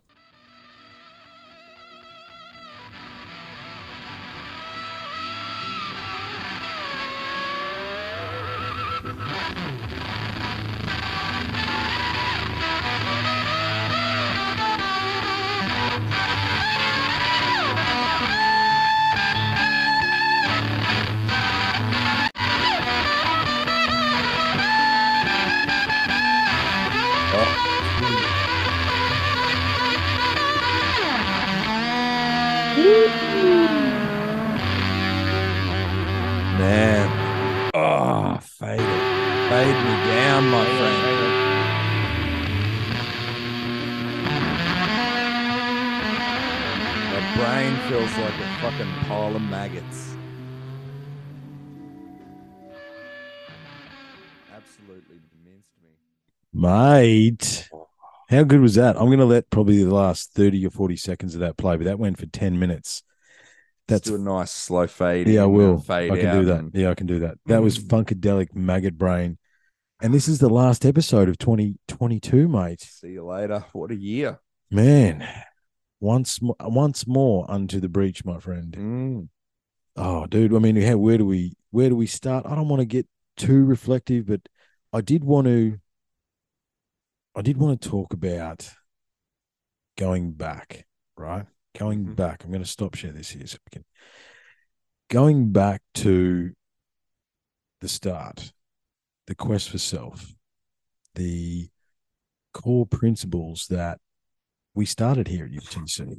Feels 47.96 48.16
like 48.18 48.34
a 48.34 48.60
fucking 48.60 48.92
pile 49.06 49.34
of 49.34 49.40
maggots. 49.42 50.14
Absolutely 54.54 55.16
minced 55.42 55.70
me. 55.82 55.88
Mate, 56.52 57.70
how 58.28 58.42
good 58.42 58.60
was 58.60 58.74
that? 58.74 58.96
I'm 58.96 59.06
going 59.06 59.18
to 59.18 59.24
let 59.24 59.48
probably 59.48 59.82
the 59.82 59.94
last 59.94 60.32
30 60.32 60.66
or 60.66 60.70
40 60.70 60.96
seconds 60.96 61.34
of 61.34 61.40
that 61.40 61.56
play, 61.56 61.76
but 61.76 61.84
that 61.84 61.98
went 61.98 62.18
for 62.18 62.26
10 62.26 62.58
minutes. 62.58 63.02
That's 63.88 64.08
do 64.08 64.16
a 64.16 64.18
nice 64.18 64.50
slow 64.52 64.86
fade. 64.86 65.26
yeah, 65.28 65.44
I 65.44 65.46
will. 65.46 65.78
Fade 65.78 66.12
I 66.12 66.16
can 66.18 66.38
do 66.40 66.44
that. 66.46 66.58
and- 66.58 66.74
Yeah, 66.74 66.90
I 66.90 66.94
can 66.94 67.06
do 67.06 67.20
that. 67.20 67.38
That 67.46 67.62
was 67.62 67.78
Mm. 67.78 68.04
Funkadelic 68.04 68.54
Maggot 68.54 68.98
Brain. 68.98 69.38
And 70.02 70.12
this 70.12 70.28
is 70.28 70.38
the 70.40 70.50
last 70.50 70.84
episode 70.84 71.30
of 71.30 71.38
2022, 71.38 72.46
mate. 72.48 72.82
See 72.82 73.12
you 73.12 73.24
later. 73.24 73.64
What 73.72 73.90
a 73.90 73.96
year. 73.96 74.40
Man, 74.70 75.26
once 76.00 76.40
more, 76.42 76.56
once 76.60 77.06
more 77.06 77.50
unto 77.50 77.80
the 77.80 77.88
breach, 77.88 78.24
my 78.24 78.38
friend. 78.38 78.72
Mm. 78.72 79.28
Oh, 79.96 80.26
dude. 80.26 80.54
I 80.54 80.58
mean, 80.58 80.76
where 80.98 81.18
do 81.18 81.24
we 81.26 81.54
where 81.70 81.88
do 81.88 81.96
we 81.96 82.06
start? 82.06 82.46
I 82.46 82.54
don't 82.54 82.68
want 82.68 82.80
to 82.80 82.86
get 82.86 83.06
too 83.36 83.64
reflective, 83.64 84.26
but 84.26 84.40
I 84.92 85.00
did 85.00 85.24
want 85.24 85.46
to. 85.46 85.78
I 87.34 87.42
did 87.42 87.58
want 87.58 87.80
to 87.80 87.88
talk 87.88 88.12
about 88.12 88.70
going 89.96 90.32
back, 90.32 90.86
right? 91.16 91.46
Going 91.78 92.06
Mhm. 92.06 92.16
back. 92.16 92.44
I'm 92.44 92.50
going 92.50 92.62
to 92.62 92.68
stop 92.68 92.94
share 92.94 93.12
this 93.12 93.30
here 93.30 93.46
so 93.46 93.58
we 93.66 93.70
can. 93.70 93.84
Going 95.08 95.52
back 95.52 95.82
to 95.94 96.52
the 97.80 97.88
start, 97.88 98.52
the 99.26 99.34
quest 99.34 99.70
for 99.70 99.78
self, 99.78 100.34
the 101.14 101.68
core 102.52 102.86
principles 102.86 103.66
that 103.68 104.00
we 104.76 104.86
started 104.86 105.26
here 105.26 105.46
at 105.46 105.50
UTC. 105.50 106.18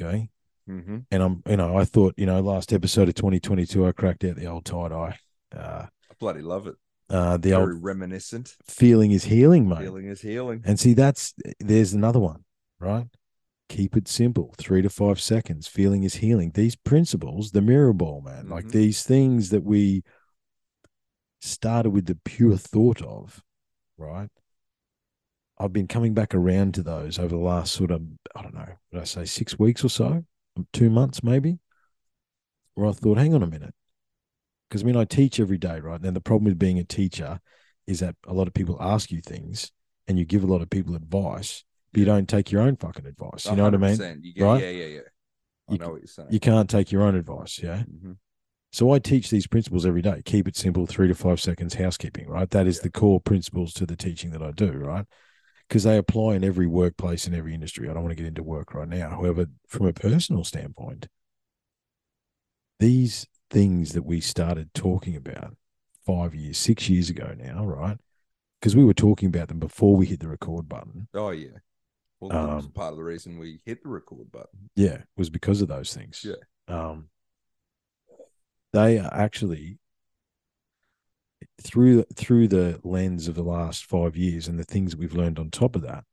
Okay 0.00 0.28
hmm 0.66 0.98
and 1.10 1.22
I'm, 1.22 1.42
you 1.48 1.56
know, 1.56 1.78
I 1.78 1.84
thought, 1.86 2.12
you 2.18 2.26
know, 2.26 2.40
last 2.40 2.72
episode 2.74 3.08
of 3.08 3.14
2022, 3.14 3.86
I 3.86 3.92
cracked 3.92 4.22
out 4.24 4.36
the 4.36 4.46
old 4.46 4.64
tie 4.66 4.88
dye. 4.88 5.18
Uh, 5.56 5.86
I 5.86 6.14
bloody 6.18 6.42
love 6.42 6.66
it. 6.66 6.74
uh, 7.08 7.38
the 7.38 7.50
Very 7.50 7.72
old 7.74 7.82
reminiscent. 7.82 8.54
feeling 8.66 9.12
is 9.12 9.24
healing, 9.24 9.66
mate. 9.68 9.78
Feeling 9.78 10.06
is 10.08 10.20
healing. 10.20 10.62
And 10.66 10.78
see, 10.78 10.92
that's 10.92 11.32
there's 11.60 11.94
another 11.94 12.18
one, 12.20 12.44
right? 12.78 13.06
Keep 13.70 13.96
it 13.96 14.08
simple, 14.08 14.54
three 14.58 14.82
to 14.82 14.90
five 14.90 15.20
seconds. 15.20 15.66
Feeling 15.66 16.02
is 16.02 16.16
healing. 16.16 16.50
These 16.52 16.76
principles, 16.76 17.52
the 17.52 17.62
mirror 17.62 17.94
ball, 17.94 18.20
man, 18.20 18.48
like 18.50 18.66
Mhm. 18.66 18.72
these 18.72 19.02
things 19.04 19.48
that 19.50 19.64
we 19.64 20.02
started 21.40 21.90
with 21.90 22.06
the 22.06 22.14
pure 22.24 22.56
thought 22.56 23.00
of, 23.02 23.42
right? 23.96 24.30
I've 25.60 25.72
been 25.72 25.88
coming 25.88 26.14
back 26.14 26.34
around 26.34 26.74
to 26.74 26.82
those 26.82 27.18
over 27.18 27.28
the 27.28 27.36
last 27.36 27.72
sort 27.72 27.90
of, 27.90 28.02
I 28.36 28.42
don't 28.42 28.54
know, 28.54 28.68
would 28.92 29.00
I 29.02 29.04
say 29.04 29.24
six 29.24 29.58
weeks 29.58 29.84
or 29.84 29.88
so, 29.88 30.24
two 30.72 30.90
months 30.90 31.22
maybe, 31.22 31.58
where 32.74 32.88
I 32.88 32.92
thought, 32.92 33.18
hang 33.18 33.34
on 33.34 33.42
a 33.42 33.46
minute. 33.46 33.74
Because 34.68 34.82
I 34.82 34.86
mean, 34.86 34.96
I 34.96 35.04
teach 35.04 35.40
every 35.40 35.58
day, 35.58 35.80
right? 35.80 36.00
And 36.00 36.14
the 36.14 36.20
problem 36.20 36.44
with 36.44 36.58
being 36.58 36.78
a 36.78 36.84
teacher 36.84 37.40
is 37.86 38.00
that 38.00 38.14
a 38.26 38.34
lot 38.34 38.46
of 38.46 38.54
people 38.54 38.76
ask 38.80 39.10
you 39.10 39.20
things 39.20 39.72
and 40.06 40.18
you 40.18 40.24
give 40.24 40.44
a 40.44 40.46
lot 40.46 40.62
of 40.62 40.70
people 40.70 40.94
advice, 40.94 41.64
but 41.92 42.00
you 42.00 42.04
don't 42.04 42.28
take 42.28 42.52
your 42.52 42.62
own 42.62 42.76
fucking 42.76 43.06
advice. 43.06 43.46
You 43.46 43.56
know 43.56 43.64
what 43.64 43.74
I 43.74 43.78
mean? 43.78 44.20
You 44.22 44.34
get, 44.34 44.44
Right? 44.44 44.62
Yeah, 44.62 44.70
yeah, 44.70 44.86
yeah. 44.86 45.00
I 45.68 45.72
You 45.72 45.78
know 45.78 45.88
what 45.90 46.00
you're 46.00 46.06
saying. 46.06 46.28
You 46.30 46.40
can't 46.40 46.68
take 46.68 46.92
your 46.92 47.02
own 47.02 47.14
advice. 47.14 47.60
Yeah. 47.62 47.82
Mhm. 47.82 48.16
So 48.70 48.92
I 48.92 48.98
teach 48.98 49.30
these 49.30 49.46
principles 49.46 49.86
every 49.86 50.02
day. 50.02 50.20
Keep 50.24 50.46
it 50.48 50.56
simple, 50.56 50.86
three 50.86 51.08
to 51.08 51.14
five 51.14 51.40
seconds 51.40 51.74
housekeeping, 51.74 52.28
right? 52.28 52.48
That 52.50 52.66
is 52.66 52.76
Yeah. 52.76 52.82
the 52.84 52.90
core 52.90 53.20
principles 53.20 53.72
to 53.74 53.86
the 53.86 53.96
teaching 53.96 54.30
that 54.32 54.42
I 54.42 54.50
do, 54.52 54.72
right? 54.72 55.06
Because 55.68 55.82
they 55.84 55.98
apply 55.98 56.34
in 56.34 56.44
every 56.44 56.66
workplace 56.66 57.26
in 57.26 57.34
every 57.34 57.52
industry. 57.52 57.88
I 57.88 57.92
don't 57.92 58.02
want 58.02 58.16
to 58.16 58.22
get 58.22 58.26
into 58.26 58.42
work 58.42 58.72
right 58.72 58.88
now. 58.88 59.10
However, 59.10 59.46
from 59.66 59.86
a 59.86 59.92
personal 59.92 60.42
standpoint, 60.44 61.08
these 62.78 63.26
things 63.50 63.92
that 63.92 64.04
we 64.04 64.20
started 64.20 64.72
talking 64.72 65.14
about 65.14 65.56
five 66.06 66.34
years, 66.34 66.56
six 66.56 66.88
years 66.88 67.10
ago 67.10 67.34
now, 67.36 67.66
right? 67.66 67.98
Because 68.60 68.74
we 68.74 68.84
were 68.84 68.94
talking 68.94 69.28
about 69.28 69.48
them 69.48 69.58
before 69.58 69.94
we 69.94 70.06
hit 70.06 70.20
the 70.20 70.28
record 70.28 70.68
button. 70.68 71.06
Oh, 71.12 71.30
yeah. 71.30 71.58
Well, 72.18 72.30
that 72.30 72.56
was 72.56 72.64
Um, 72.64 72.72
part 72.72 72.92
of 72.92 72.96
the 72.96 73.04
reason 73.04 73.38
we 73.38 73.60
hit 73.64 73.82
the 73.82 73.90
record 73.90 74.32
button. 74.32 74.70
Yeah, 74.74 75.02
was 75.16 75.30
because 75.30 75.60
of 75.60 75.68
those 75.68 75.92
things. 75.92 76.24
Yeah. 76.24 76.74
Um, 76.74 77.10
they 78.72 78.98
are 78.98 79.12
actually 79.12 79.78
through 81.62 82.04
through 82.14 82.48
the 82.48 82.80
lens 82.84 83.28
of 83.28 83.34
the 83.34 83.42
last 83.42 83.84
five 83.84 84.16
years 84.16 84.48
and 84.48 84.58
the 84.58 84.64
things 84.64 84.92
that 84.92 85.00
we've 85.00 85.14
learned 85.14 85.38
on 85.38 85.50
top 85.50 85.76
of 85.76 85.82
that. 85.82 86.04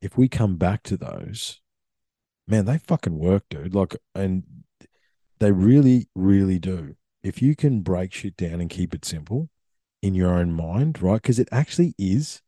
If 0.00 0.16
we 0.18 0.28
come 0.28 0.56
back 0.56 0.82
to 0.84 0.96
those, 0.96 1.60
man, 2.46 2.66
they 2.66 2.78
fucking 2.78 3.18
work, 3.18 3.44
dude. 3.48 3.74
Like, 3.74 3.96
and 4.14 4.44
they 5.40 5.52
really, 5.52 6.08
really 6.14 6.58
do. 6.58 6.96
If 7.22 7.40
you 7.40 7.56
can 7.56 7.80
break 7.80 8.12
shit 8.12 8.36
down 8.36 8.60
and 8.60 8.68
keep 8.68 8.94
it 8.94 9.04
simple 9.04 9.48
in 10.02 10.14
your 10.14 10.34
own 10.34 10.52
mind, 10.52 11.00
right? 11.00 11.22
Because 11.22 11.38
it 11.38 11.48
actually 11.50 11.94
is 11.98 12.42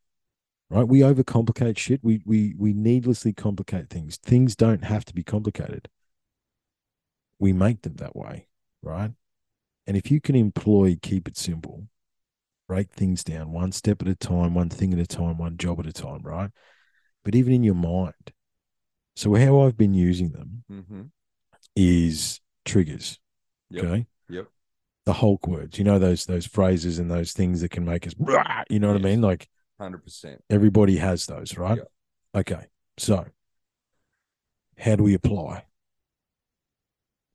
right? 0.71 0.87
We 0.87 1.01
overcomplicate 1.01 1.79
shit. 1.79 2.01
We 2.03 2.23
we 2.25 2.55
we 2.57 2.73
needlessly 2.73 3.33
complicate 3.33 3.89
things. 3.91 4.17
Things 4.17 4.57
don't 4.57 4.85
have 4.85 5.05
to 5.07 5.15
be 5.15 5.23
complicated. 5.23 5.89
We 7.39 7.53
make 7.53 7.83
them 7.83 7.97
that 7.97 8.17
way, 8.17 8.49
right? 8.83 9.13
And 9.87 9.97
if 9.97 10.11
you 10.11 10.21
can 10.21 10.35
employ 10.35 10.97
keep 11.01 11.29
it 11.29 11.37
simple, 11.37 11.89
break 12.69 12.91
things 12.93 13.23
down 13.25 13.53
one 13.53 13.73
step 13.73 14.03
at 14.03 14.09
a 14.09 14.15
time, 14.15 14.55
one 14.55 14.69
thing 14.69 14.93
at 14.93 14.99
a 14.99 15.07
time, 15.07 15.39
one 15.39 15.57
job 15.57 15.79
at 15.81 15.87
a 15.87 15.93
time, 15.93 16.21
right? 16.23 16.51
But 17.25 17.35
even 17.35 17.53
in 17.53 17.63
your 17.65 17.75
mind. 17.75 18.33
So 19.15 19.35
how 19.35 19.63
I've 19.63 19.77
been 19.79 19.95
using 19.95 20.31
them 20.31 20.65
Mm-hmm. 20.71 21.03
is 21.75 22.41
triggers. 22.65 23.19
Yep. 23.71 23.85
Okay. 23.85 24.07
Yep. 24.29 24.47
The 25.07 25.13
Hulk 25.15 25.47
words, 25.47 25.79
you 25.79 25.85
know 25.85 25.99
those 25.99 26.27
those 26.27 26.47
phrases 26.47 26.99
and 26.99 27.11
those 27.11 27.33
things 27.33 27.61
that 27.61 27.71
can 27.71 27.85
make 27.85 28.07
us, 28.07 28.15
you 28.69 28.79
know 28.81 28.89
what 28.89 28.97
I 28.97 29.01
mean? 29.05 29.21
Like 29.23 29.49
Hundred 29.81 29.99
percent. 30.05 30.43
Everybody 30.51 30.97
has 30.97 31.27
those, 31.27 31.57
right? 31.57 31.79
Yeah. 31.79 32.41
Okay. 32.41 32.67
So, 32.99 33.27
how 34.79 34.97
do 34.97 35.05
we 35.05 35.15
apply? 35.15 35.65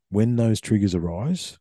When 0.10 0.36
those 0.36 0.60
triggers 0.60 0.94
arise, 0.96 1.58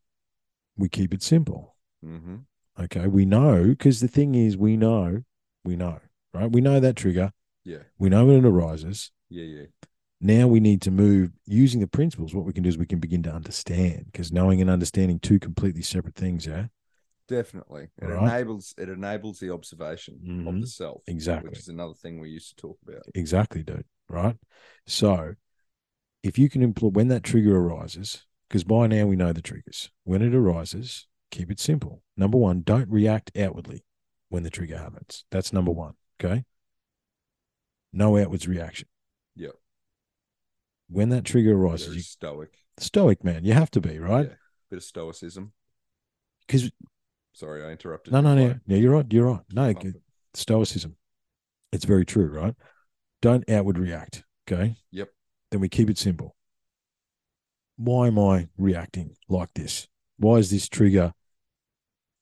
we 0.75 0.89
keep 0.89 1.13
it 1.13 1.23
simple. 1.23 1.75
Mm-hmm. 2.05 2.37
Okay. 2.79 3.07
We 3.07 3.25
know, 3.25 3.65
because 3.67 3.99
the 3.99 4.07
thing 4.07 4.35
is, 4.35 4.57
we 4.57 4.77
know, 4.77 5.23
we 5.63 5.75
know, 5.75 5.99
right? 6.33 6.51
We 6.51 6.61
know 6.61 6.79
that 6.79 6.95
trigger. 6.95 7.31
Yeah. 7.63 7.83
We 7.99 8.09
know 8.09 8.25
when 8.25 8.37
it 8.37 8.45
arises. 8.45 9.11
Yeah. 9.29 9.43
Yeah. 9.45 9.65
Now 10.19 10.47
we 10.47 10.59
need 10.59 10.81
to 10.83 10.91
move 10.91 11.31
using 11.45 11.79
the 11.79 11.87
principles. 11.87 12.33
What 12.33 12.45
we 12.45 12.53
can 12.53 12.63
do 12.63 12.69
is 12.69 12.77
we 12.77 12.85
can 12.85 12.99
begin 12.99 13.23
to 13.23 13.31
understand 13.31 14.05
because 14.05 14.31
knowing 14.31 14.61
and 14.61 14.69
understanding 14.69 15.19
two 15.19 15.39
completely 15.39 15.81
separate 15.81 16.15
things. 16.15 16.45
Yeah. 16.45 16.67
Definitely. 17.27 17.87
It 18.01 18.05
Right. 18.05 18.23
enables 18.23 18.73
it 18.77 18.89
enables 18.89 19.39
the 19.39 19.51
observation 19.51 20.15
of 20.47 20.53
Mhm. 20.53 20.61
the 20.61 20.67
self. 20.67 21.01
Exactly. 21.07 21.49
Which 21.49 21.59
is 21.59 21.69
another 21.69 21.93
thing 21.93 22.19
we 22.19 22.29
used 22.29 22.49
to 22.49 22.55
talk 22.55 22.77
about. 22.87 23.03
Exactly, 23.15 23.63
dude. 23.63 23.85
Right. 24.09 24.37
So, 24.85 25.35
if 26.23 26.37
you 26.37 26.49
can 26.49 26.61
employ 26.61 26.89
when 26.89 27.07
that 27.07 27.23
trigger 27.23 27.57
arises, 27.57 28.25
because 28.47 28.63
by 28.63 28.87
now 28.87 29.05
we 29.07 29.15
know 29.15 29.33
the 29.33 29.41
triggers. 29.41 29.89
When 30.03 30.21
it 30.21 30.35
arises, 30.35 31.07
keep 31.31 31.49
it 31.51 31.59
simple. 31.59 32.03
Number 32.15 32.37
one, 32.37 32.61
don't 32.61 32.89
react 32.89 33.31
outwardly 33.37 33.83
when 34.29 34.43
the 34.43 34.49
trigger 34.49 34.77
happens. 34.77 35.25
That's 35.31 35.51
number 35.53 35.71
one. 35.71 35.93
Okay. 36.23 36.43
No 37.93 38.17
outwards 38.17 38.47
reaction. 38.47 38.87
Yep. 39.35 39.51
When 40.89 41.09
that 41.09 41.23
trigger 41.25 41.55
arises, 41.55 41.95
you 41.95 42.01
stoic. 42.01 42.53
stoic 42.77 43.23
man. 43.23 43.43
You 43.45 43.53
have 43.53 43.71
to 43.71 43.81
be 43.81 43.97
right 43.99 44.27
Yeah. 44.27 44.35
Bit 44.69 44.77
of 44.77 44.83
stoicism. 44.83 45.51
because 46.47 46.71
Sorry, 47.33 47.63
I 47.63 47.71
interrupted. 47.71 48.13
no, 48.13 48.21
no, 48.21 48.35
no, 48.35 48.55
no. 48.67 48.75
You're 48.75 48.91
right. 48.93 49.05
You're 49.11 49.25
right. 49.31 49.41
No, 49.53 49.73
stoicism. 50.33 50.95
It's 51.71 51.85
very 51.85 52.05
true, 52.05 52.27
right? 52.27 52.53
Don't 53.21 53.49
outward 53.49 53.77
react. 53.77 54.23
Okay. 54.47 54.75
Yep. 54.91 55.09
Then 55.51 55.61
we 55.61 55.69
keep 55.69 55.89
it 55.89 55.97
simple. 55.97 56.35
Why 57.77 58.07
am 58.07 58.19
I 58.19 58.47
reacting 58.57 59.15
like 59.29 59.53
this? 59.55 59.87
Why 60.17 60.35
is 60.37 60.49
this 60.51 60.67
trigger? 60.69 61.13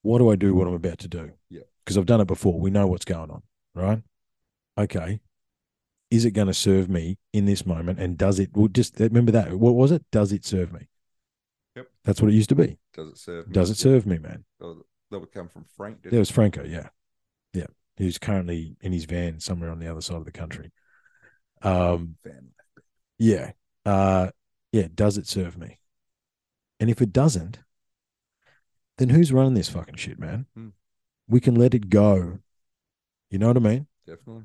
What 0.02 0.20
do 0.20 0.30
I 0.30 0.36
do 0.36 0.54
what 0.54 0.68
I'm 0.68 0.74
about 0.74 1.00
to 1.00 1.08
do? 1.08 1.32
Yeah. 1.50 1.62
Because 1.84 1.98
I've 1.98 2.06
done 2.06 2.22
it 2.22 2.28
before. 2.28 2.60
We 2.60 2.70
know 2.70 2.88
what's 2.88 3.06
going 3.06 3.32
on, 3.32 3.44
right? 3.76 4.02
Okay. 4.78 5.20
Is 6.12 6.26
it 6.26 6.32
going 6.32 6.48
to 6.48 6.54
serve 6.54 6.90
me 6.90 7.18
in 7.34 7.46
this 7.46 7.66
moment? 7.66 8.00
And 8.00 8.18
does 8.18 8.40
it? 8.40 8.50
Well, 8.54 8.68
just 8.68 9.00
remember 9.00 9.32
that. 9.34 9.54
What 9.54 9.76
was 9.76 9.92
it? 9.92 10.04
Does 10.12 10.32
it 10.32 10.46
serve 10.46 10.74
me? 10.74 10.88
Yep. 11.76 11.88
That's 12.04 12.22
what 12.22 12.32
it 12.32 12.36
used 12.36 12.50
to 12.50 12.56
be. 12.56 12.78
Does 12.94 13.10
it 13.10 13.18
serve? 13.18 13.48
me? 13.48 13.54
Does 13.54 13.70
it 13.70 13.78
serve 13.78 14.06
me, 14.06 14.18
man? 14.18 14.44
Oh, 14.62 14.84
that 15.12 15.20
would 15.20 15.32
come 15.32 15.50
from 15.50 15.66
Frank. 15.76 16.02
Didn't 16.02 16.12
There 16.12 16.20
was 16.20 16.32
Franco, 16.32 16.64
yeah. 16.64 16.90
Yeah. 17.54 17.68
Who's 17.98 18.18
currently 18.18 18.76
in 18.82 18.92
his 18.92 19.06
van 19.06 19.40
somewhere 19.40 19.70
on 19.70 19.80
the 19.80 19.88
other 19.88 20.02
side 20.02 20.18
of 20.18 20.26
the 20.26 20.32
country. 20.32 20.72
Um? 21.62 22.16
Fan. 22.24 22.50
yeah. 23.18 23.52
Uh, 23.86 24.30
yeah. 24.72 24.88
Does 24.94 25.18
it 25.18 25.28
serve 25.28 25.58
me? 25.58 25.80
And 26.80 26.90
if 26.90 27.02
it 27.02 27.12
doesn't, 27.12 27.60
then 29.00 29.10
who's 29.10 29.34
running 29.34 29.56
this 29.56 29.70
fucking 29.70 29.96
shit, 29.96 30.20
man? 30.20 30.46
Hmm. 30.56 30.70
We 31.28 31.40
can 31.40 31.56
let 31.56 31.74
it 31.74 31.90
go. 31.90 32.40
You 33.32 33.40
know 33.40 33.48
what 33.48 33.58
I 33.58 33.62
mean? 33.62 33.88
Definitely. 34.06 34.44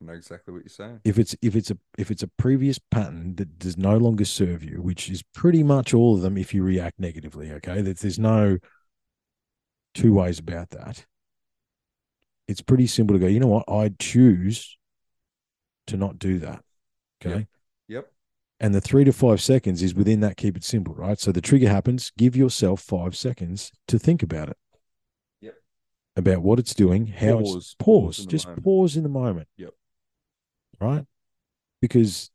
I 0.00 0.04
know 0.04 0.12
exactly 0.14 0.52
what 0.52 0.62
you're 0.64 0.68
saying. 0.68 1.00
if 1.04 1.18
it's 1.18 1.36
if 1.42 1.54
it's 1.54 1.70
a 1.70 1.78
if 1.96 2.10
it's 2.10 2.22
a 2.22 2.28
previous 2.28 2.78
pattern 2.78 3.36
that 3.36 3.58
does 3.58 3.76
no 3.76 3.96
longer 3.96 4.24
serve 4.24 4.64
you, 4.64 4.82
which 4.82 5.08
is 5.08 5.22
pretty 5.34 5.62
much 5.62 5.94
all 5.94 6.14
of 6.14 6.22
them 6.22 6.36
if 6.36 6.52
you 6.52 6.62
react 6.62 6.98
negatively, 6.98 7.52
okay? 7.52 7.82
There's, 7.82 8.00
there's 8.00 8.18
no 8.18 8.58
two 9.94 10.14
ways 10.14 10.38
about 10.38 10.70
that. 10.70 11.06
It's 12.48 12.62
pretty 12.62 12.86
simple 12.86 13.14
to 13.14 13.20
go, 13.20 13.26
you 13.28 13.40
know 13.40 13.46
what? 13.46 13.68
I 13.68 13.92
choose 13.98 14.76
to 15.86 15.96
not 15.96 16.18
do 16.18 16.38
that. 16.40 16.64
Okay. 17.24 17.38
Yep. 17.38 17.46
And 18.62 18.72
the 18.74 18.80
three 18.80 19.02
to 19.02 19.12
five 19.12 19.42
seconds 19.42 19.82
is 19.82 19.92
within 19.92 20.20
that, 20.20 20.36
keep 20.36 20.56
it 20.56 20.62
simple, 20.62 20.94
right? 20.94 21.18
So 21.18 21.32
the 21.32 21.40
trigger 21.40 21.68
happens, 21.68 22.12
give 22.16 22.36
yourself 22.36 22.80
five 22.80 23.16
seconds 23.16 23.72
to 23.88 23.98
think 23.98 24.22
about 24.22 24.50
it. 24.50 24.56
Yep. 25.40 25.54
About 26.14 26.42
what 26.42 26.60
it's 26.60 26.72
doing, 26.72 27.08
how 27.08 27.40
it's 27.40 27.50
Pause. 27.50 27.74
pause, 27.74 27.76
Pause 27.76 28.16
the 28.18 28.30
just 28.30 28.46
moment. 28.46 28.64
pause 28.64 28.96
in 28.96 29.02
the 29.02 29.08
moment. 29.08 29.48
Yep. 29.56 29.70
Right? 30.80 31.04
Because, 31.80 32.30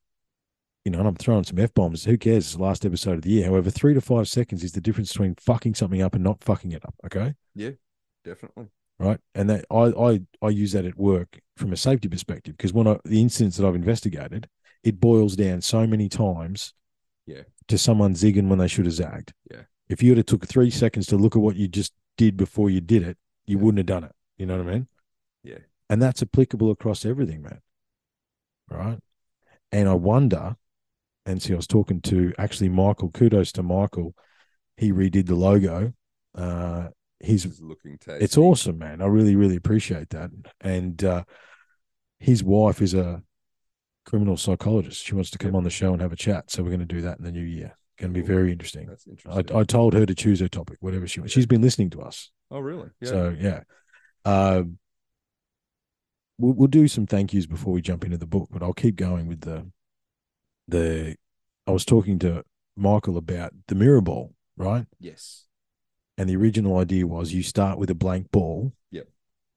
you 0.83 0.91
know, 0.91 0.99
and 0.99 1.07
I'm 1.07 1.15
throwing 1.15 1.45
some 1.45 1.59
F 1.59 1.73
bombs. 1.73 2.03
Who 2.03 2.17
cares? 2.17 2.45
It's 2.47 2.55
the 2.55 2.61
last 2.61 2.85
episode 2.85 3.13
of 3.13 3.21
the 3.21 3.29
year. 3.29 3.45
However, 3.45 3.69
three 3.69 3.93
to 3.93 4.01
five 4.01 4.27
seconds 4.27 4.65
is 4.65 4.73
the 4.73 4.81
difference 4.81 5.13
between 5.13 5.35
fucking 5.39 5.75
something 5.75 6.01
up 6.01 6.13
and 6.13 6.25
not 6.25 6.43
fucking 6.43 6.73
it 6.73 6.83
up. 6.85 6.95
Okay. 7.05 7.35
Yeah, 7.55 7.71
definitely. 8.25 8.67
Right. 8.99 9.19
And 9.33 9.49
that 9.49 9.63
I 9.71 9.93
I 9.97 10.21
I 10.41 10.49
use 10.49 10.73
that 10.73 10.83
at 10.83 10.97
work 10.97 11.39
from 11.55 11.71
a 11.71 11.77
safety 11.77 12.09
perspective 12.09 12.57
because 12.57 12.73
when 12.73 12.87
I 12.87 12.97
the 13.05 13.21
incidents 13.21 13.55
that 13.55 13.65
I've 13.65 13.75
investigated, 13.75 14.49
it 14.83 14.99
boils 14.99 15.35
down 15.35 15.61
so 15.61 15.85
many 15.87 16.09
times 16.09 16.73
Yeah. 17.25 17.43
to 17.67 17.77
someone 17.77 18.13
zigging 18.13 18.47
when 18.47 18.59
they 18.59 18.67
should 18.67 18.85
have 18.85 18.93
zagged. 18.93 19.33
Yeah. 19.51 19.63
If 19.89 20.01
you 20.03 20.11
would 20.11 20.17
have 20.17 20.25
took 20.27 20.45
three 20.47 20.69
seconds 20.69 21.07
to 21.07 21.17
look 21.17 21.35
at 21.35 21.41
what 21.41 21.55
you 21.55 21.67
just 21.67 21.93
did 22.17 22.37
before 22.37 22.69
you 22.69 22.81
did 22.81 23.03
it, 23.03 23.17
you 23.45 23.57
Yeah. 23.57 23.63
wouldn't 23.63 23.79
have 23.79 23.85
done 23.85 24.03
it. 24.03 24.15
You 24.37 24.45
know 24.45 24.57
what 24.57 24.67
I 24.67 24.71
mean? 24.73 24.87
Yeah. 25.43 25.59
And 25.89 26.01
that's 26.01 26.21
applicable 26.21 26.71
across 26.71 27.05
everything, 27.05 27.41
man. 27.41 27.61
Right. 28.69 28.99
And 29.71 29.87
I 29.89 29.93
wonder, 29.93 30.55
and 31.25 31.41
see, 31.41 31.53
I 31.53 31.55
was 31.57 31.67
talking 31.67 32.01
to 32.01 32.33
actually 32.37 32.69
Michael, 32.69 33.09
kudos 33.11 33.51
to 33.53 33.63
Michael. 33.63 34.15
He 34.77 34.91
redid 34.91 35.25
the 35.27 35.35
logo. 35.35 35.93
Uh 36.35 36.89
he's 37.19 37.45
is 37.45 37.59
looking 37.61 37.97
tasty. 37.97 38.23
it's 38.23 38.37
awesome, 38.37 38.77
man. 38.77 39.01
I 39.01 39.05
really, 39.07 39.35
really 39.35 39.55
appreciate 39.55 40.09
that. 40.11 40.29
And 40.61 41.03
uh, 41.03 41.23
his 42.19 42.43
wife 42.43 42.79
is 42.79 42.93
a 42.93 43.23
criminal 44.07 44.37
psychologist. 44.37 45.05
She 45.05 45.13
wants 45.13 45.29
to 45.31 45.37
come 45.37 45.49
Yep. 45.51 45.57
on 45.57 45.63
the 45.63 45.69
show 45.69 45.93
and 45.93 46.01
have 46.01 46.13
a 46.13 46.15
chat. 46.17 46.49
So 46.49 46.63
we're 46.63 46.69
going 46.69 46.79
to 46.79 46.85
do 46.85 47.01
that 47.01 47.19
in 47.19 47.23
the 47.25 47.31
new 47.31 47.43
year. 47.43 47.77
Going 47.99 48.13
to 48.13 48.19
be 48.19 48.25
Cool. 48.25 48.35
very 48.35 48.51
interesting. 48.51 48.87
That's 48.87 49.05
I, 49.07 49.11
interesting. 49.11 49.55
I 49.55 49.63
told 49.63 49.93
her 49.93 50.05
to 50.05 50.15
choose 50.15 50.39
her 50.39 50.47
topic, 50.47 50.77
whatever 50.81 51.07
she 51.07 51.19
wants. 51.19 51.33
She's 51.33 51.45
been 51.45 51.61
listening 51.61 51.89
to 51.91 52.01
us. 52.01 52.31
oh, 52.49 52.59
really? 52.59 52.89
Yeah. 53.01 53.09
So 53.09 53.35
yeah. 53.39 53.61
Um, 54.25 54.79
we'll, 56.37 56.53
we'll 56.53 56.67
do 56.67 56.87
some 56.87 57.05
thank 57.05 57.33
yous 57.33 57.45
before 57.45 57.73
we 57.73 57.81
jump 57.81 58.03
into 58.05 58.17
the 58.17 58.25
book, 58.27 58.49
but 58.51 58.61
I'll 58.63 58.73
keep 58.73 58.95
going 58.95 59.27
with 59.27 59.41
the 59.41 59.69
the. 60.67 61.15
I 61.65 61.71
was 61.71 61.85
talking 61.85 62.17
to 62.19 62.43
Michael 62.75 63.17
about 63.17 63.51
the 63.67 63.75
mirror 63.75 64.01
ball, 64.01 64.33
right? 64.55 64.85
yes. 64.99 65.43
And 66.19 66.27
the 66.27 66.35
original 66.35 66.77
idea 66.79 67.05
was 67.05 67.31
you 67.31 67.43
start 67.43 67.77
with 67.77 67.91
a 67.91 67.95
blank 67.95 68.31
ball. 68.31 68.73
Yep. 68.91 69.07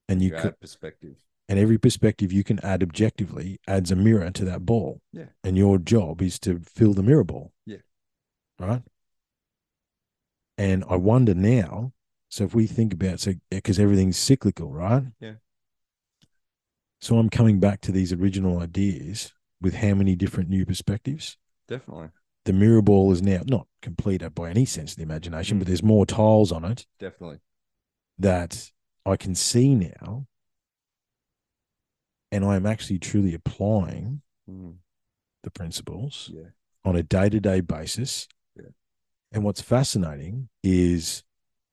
And 0.09 0.20
you 0.20 0.31
You 0.35 0.42
could, 0.42 0.61
perspective. 0.61 1.16
And 1.50 1.58
every 1.58 1.76
perspective 1.78 2.32
you 2.32 2.44
can 2.44 2.58
add 2.64 2.80
objectively 2.82 3.58
adds 3.66 3.90
a 3.90 3.96
mirror 3.96 4.30
to 4.30 4.44
that 4.44 4.64
ball. 4.64 5.00
Yeah. 5.12 5.26
And 5.42 5.58
your 5.58 5.78
job 5.78 6.22
is 6.22 6.38
to 6.40 6.60
fill 6.60 6.94
the 6.94 7.02
mirror 7.02 7.24
ball. 7.24 7.52
Yeah. 7.66 7.78
Right. 8.58 8.82
And 10.56 10.84
I 10.88 10.96
wonder 10.96 11.34
now. 11.34 11.92
So 12.28 12.44
if 12.44 12.54
we 12.54 12.66
think 12.68 12.92
about 12.94 13.18
so 13.18 13.34
because 13.50 13.80
everything's 13.80 14.16
cyclical, 14.16 14.72
right? 14.72 15.02
Yeah. 15.18 15.34
So 17.00 17.18
I'm 17.18 17.30
coming 17.30 17.58
back 17.58 17.80
to 17.82 17.92
these 17.92 18.12
original 18.12 18.60
ideas 18.60 19.32
with 19.60 19.74
how 19.74 19.94
many 19.94 20.14
different 20.14 20.48
new 20.50 20.64
perspectives. 20.64 21.36
Definitely. 21.66 22.10
The 22.44 22.52
mirror 22.52 22.82
ball 22.82 23.10
is 23.12 23.22
now 23.22 23.42
not 23.46 23.66
complete 23.82 24.22
by 24.34 24.50
any 24.50 24.64
sense 24.64 24.92
of 24.92 24.96
the 24.98 25.02
imagination, 25.02 25.58
but 25.58 25.64
Mm. 25.64 25.68
there's 25.68 25.82
more 25.82 26.06
tiles 26.06 26.52
on 26.52 26.64
it 26.64 26.86
Definitely. 26.98 27.40
that 28.18 28.70
I 29.04 29.16
can 29.16 29.34
see 29.34 29.74
now. 29.74 30.26
And 32.33 32.45
I 32.45 32.57
am 32.57 32.66
actually 32.66 32.99
truly 32.99 33.35
applying 33.35 34.23
Mm. 34.49 34.77
the 35.43 35.51
principles 35.51 36.31
Yeah. 36.33 36.51
on 36.85 36.97
a 36.97 37.03
day 37.03 37.29
to 37.29 37.40
day 37.40 37.61
basis. 37.61 38.29
Yeah. 38.57 38.71
And 39.33 39.45
what's 39.45 39.61
fascinating 39.61 40.49
is 40.62 41.23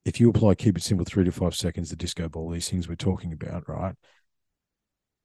if 0.06 0.20
you 0.20 0.30
apply 0.30 0.56
keep 0.56 0.78
it 0.78 0.84
simple 0.84 1.06
three 1.06 1.26
to 1.26 1.32
five 1.32 1.56
seconds, 1.56 1.89
the 1.89 1.96
disco 1.96 2.30
ball, 2.30 2.50
these 2.50 2.70
things 2.70 2.88
we're 2.88 2.96
talking 2.96 3.34
about, 3.34 3.67
right? 3.67 3.96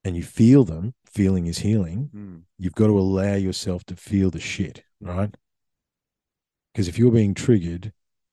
And 0.05 0.17
you 0.17 0.23
feel 0.25 0.65
them, 0.65 0.95
feeling 1.07 1.47
is 1.47 1.59
healing. 1.59 2.11
Mm. 2.13 2.43
You've 2.59 2.75
got 2.75 2.89
to 2.89 2.99
allow 2.99 3.35
yourself 3.35 3.85
to 3.85 3.97
feel 3.97 4.31
the 4.31 4.41
shit, 4.41 4.83
right? 5.01 5.35
Because 6.73 6.89
if 6.89 6.99
you're 6.99 7.13
being 7.13 7.35
triggered, 7.35 7.93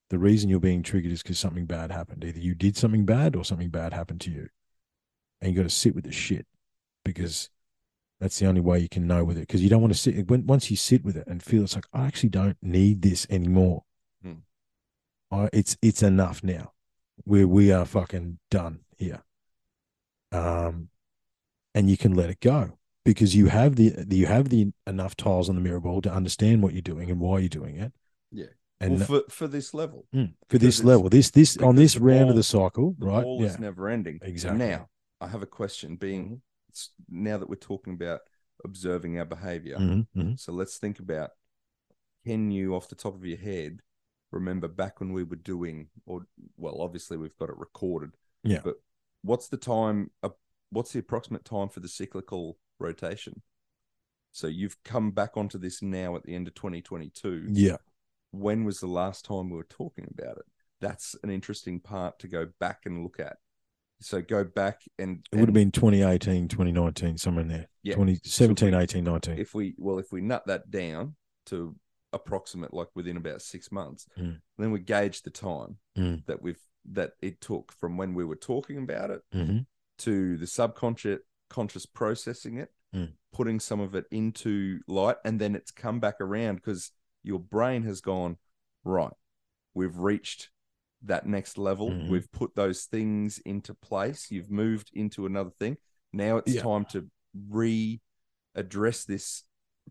the 0.09 0.17
reason 0.17 0.49
you're 0.49 0.59
being 0.59 0.81
triggered 0.81 1.11
is 1.11 1.21
because 1.21 1.37
something 1.37 1.65
bad 1.67 1.91
happened. 1.91 2.23
Either 2.23 2.39
you 2.39 2.55
did 2.55 2.75
something 2.75 3.05
bad 3.05 3.35
or 3.35 3.45
something 3.45 3.69
bad 3.69 3.93
happened 3.93 4.21
to 4.21 4.31
you. 4.31 4.49
And 5.41 5.51
you 5.51 5.55
got 5.57 5.69
to 5.69 5.69
sit 5.69 5.93
with 5.93 6.05
the 6.05 6.11
shit 6.11 6.47
because 7.13 7.49
that's 8.19 8.37
the 8.39 8.45
only 8.47 8.61
way 8.61 8.79
you 8.79 8.89
can 8.89 9.07
know 9.07 9.23
with 9.23 9.37
it. 9.37 9.41
Because 9.41 9.61
you 9.63 9.69
don't 9.69 9.81
want 9.81 9.93
to 9.93 9.99
sit 9.99 10.27
when 10.29 10.45
once 10.45 10.69
you 10.69 10.77
sit 10.77 11.03
with 11.03 11.15
it 11.17 11.27
and 11.27 11.41
feel 11.43 11.63
it's 11.63 11.75
like 11.75 11.85
I 11.93 12.05
actually 12.05 12.29
don't 12.29 12.57
need 12.61 13.01
this 13.01 13.25
anymore. 13.29 13.83
Hmm. 14.23 14.33
I, 15.31 15.49
it's 15.53 15.77
it's 15.81 16.03
enough 16.03 16.43
now. 16.43 16.73
Where 17.25 17.47
we 17.47 17.71
are 17.71 17.85
fucking 17.85 18.39
done 18.49 18.79
here. 18.97 19.23
Um, 20.31 20.89
and 21.73 21.89
you 21.89 21.97
can 21.97 22.13
let 22.13 22.29
it 22.29 22.39
go 22.39 22.77
because 23.05 23.35
you 23.35 23.47
have 23.47 23.75
the 23.75 23.93
you 24.09 24.25
have 24.27 24.49
the 24.49 24.71
enough 24.85 25.15
tiles 25.15 25.49
on 25.49 25.55
the 25.55 25.61
mirror 25.61 25.79
ball 25.79 26.01
to 26.01 26.11
understand 26.13 26.61
what 26.61 26.73
you're 26.73 26.81
doing 26.81 27.09
and 27.09 27.19
why 27.19 27.39
you're 27.39 27.49
doing 27.49 27.77
it. 27.77 27.91
Yeah. 28.31 28.45
And 28.81 28.97
well, 28.99 29.05
for, 29.07 29.21
for 29.29 29.47
this 29.47 29.73
level, 29.73 30.05
Mm, 30.15 30.33
for 30.47 30.57
this 30.57 30.83
level, 30.83 31.09
this 31.09 31.31
this 31.31 31.57
on 31.57 31.75
this 31.75 31.97
round 31.97 32.29
of 32.29 32.35
the 32.37 32.43
cycle, 32.43 32.95
the 32.97 33.05
right? 33.07 33.23
ball 33.23 33.41
Yeah, 33.41 33.47
is 33.47 33.59
never 33.59 33.89
ending. 33.89 34.19
exactly. 34.21 34.65
Now, 34.65 34.87
I 35.19 35.27
have 35.27 35.41
a 35.41 35.45
question. 35.47 35.95
Being 35.97 36.41
now 37.09 37.37
that 37.37 37.49
we're 37.49 37.55
talking 37.55 37.93
about 37.93 38.21
observing 38.65 39.17
our 39.19 39.25
behavior, 39.25 39.77
Mhm, 39.77 40.07
mhm. 40.15 40.39
so 40.39 40.51
let's 40.51 40.77
think 40.77 40.99
about: 40.99 41.31
Can 42.25 42.51
you, 42.51 42.75
off 42.75 42.89
the 42.89 42.95
top 42.95 43.15
of 43.15 43.25
your 43.25 43.37
head, 43.37 43.81
remember 44.31 44.67
back 44.67 44.99
when 44.99 45.13
we 45.13 45.23
were 45.23 45.35
doing, 45.37 45.89
or 46.05 46.27
well, 46.57 46.81
obviously 46.81 47.17
we've 47.17 47.37
got 47.37 47.49
it 47.49 47.57
recorded. 47.57 48.11
Yeah. 48.43 48.61
But 48.63 48.75
what's 49.21 49.47
the 49.47 49.57
time? 49.57 50.11
Uh, 50.21 50.29
what's 50.71 50.91
the 50.93 50.99
approximate 50.99 51.45
time 51.45 51.69
for 51.69 51.79
the 51.79 51.87
cyclical 51.87 52.57
rotation? 52.79 53.41
So 54.31 54.47
you've 54.47 54.81
come 54.83 55.11
back 55.11 55.37
onto 55.37 55.57
this 55.57 55.81
now 55.81 56.15
at 56.15 56.23
the 56.23 56.35
end 56.35 56.47
of 56.47 56.53
2022 56.53 57.47
yeah, 57.51 57.77
when 58.31 58.63
was 58.63 58.79
the 58.79 58.87
last 58.87 59.25
time 59.25 59.49
we 59.49 59.57
were 59.57 59.63
talking 59.63 60.07
about 60.11 60.37
it? 60.37 60.45
That's 60.81 61.15
an 61.23 61.29
interesting 61.31 61.79
part 61.79 62.19
to 62.19 62.27
go 62.27 62.47
back 62.59 62.85
and 62.85 63.01
look 63.03 63.19
at. 63.19 63.37
So 64.01 64.21
go 64.21 64.43
back 64.43 64.81
and 64.97 65.25
it 65.31 65.35
would 65.37 65.49
have 65.49 65.53
been 65.53 65.71
2018, 65.71 66.47
2019, 66.47 67.17
somewhere 67.17 67.41
in 67.41 67.47
there. 67.49 67.67
Yeah. 67.83 67.95
2017, 67.95 68.71
So 68.71 68.77
we- 68.77 68.83
18, 68.83 69.03
19. 69.03 69.37
if 69.39 69.53
we 69.53 69.75
well 69.77 69.99
if 69.99 70.11
we 70.11 70.21
nut 70.21 70.47
that 70.47 70.71
down 70.71 71.15
to 71.47 71.75
approximate 72.13 72.73
like 72.73 72.87
within 72.95 73.17
about 73.17 73.41
six 73.41 73.71
months, 73.71 74.07
Mm. 74.17 74.41
then 74.57 74.71
we 74.71 74.79
gauge 74.79 75.21
the 75.23 75.29
time 75.29 75.77
Mm. 75.97 76.25
that 76.25 76.41
we've 76.41 76.61
that 76.85 77.11
it 77.21 77.41
took 77.41 77.71
from 77.73 77.97
when 77.97 78.13
we 78.13 78.23
were 78.23 78.37
talking 78.37 78.77
about 78.77 79.11
it 79.11 79.21
Mhm. 79.33 79.65
to 79.99 80.37
the 80.37 80.47
subconscious 80.47 81.19
conscious 81.49 81.85
processing 81.85 82.57
it, 82.57 82.71
Mm. 82.95 83.13
putting 83.33 83.59
some 83.59 83.79
of 83.79 83.95
it 83.95 84.05
into 84.11 84.79
light, 84.87 85.17
and 85.25 85.41
then 85.41 85.55
it's 85.55 85.71
come 85.71 85.99
back 85.99 86.21
around 86.21 86.55
because 86.55 86.91
your 87.21 87.39
brain 87.39 87.83
has 87.83 87.99
gone 88.01 88.37
right. 88.83 89.13
We've 89.73 89.97
reached 89.97 90.51
that 91.03 91.25
next 91.25 91.57
level. 91.57 91.89
Mhm. 91.91 92.09
We've 92.09 92.31
put 92.31 92.55
those 92.55 92.85
things 92.85 93.39
into 93.39 93.73
place. 93.73 94.29
You've 94.31 94.51
moved 94.51 94.91
into 94.93 95.25
another 95.25 95.51
thing. 95.59 95.77
Now 96.11 96.37
it's 96.37 96.53
Yeah. 96.55 96.61
time 96.63 96.85
to 96.91 97.09
re-address 98.55 99.05
this 99.05 99.43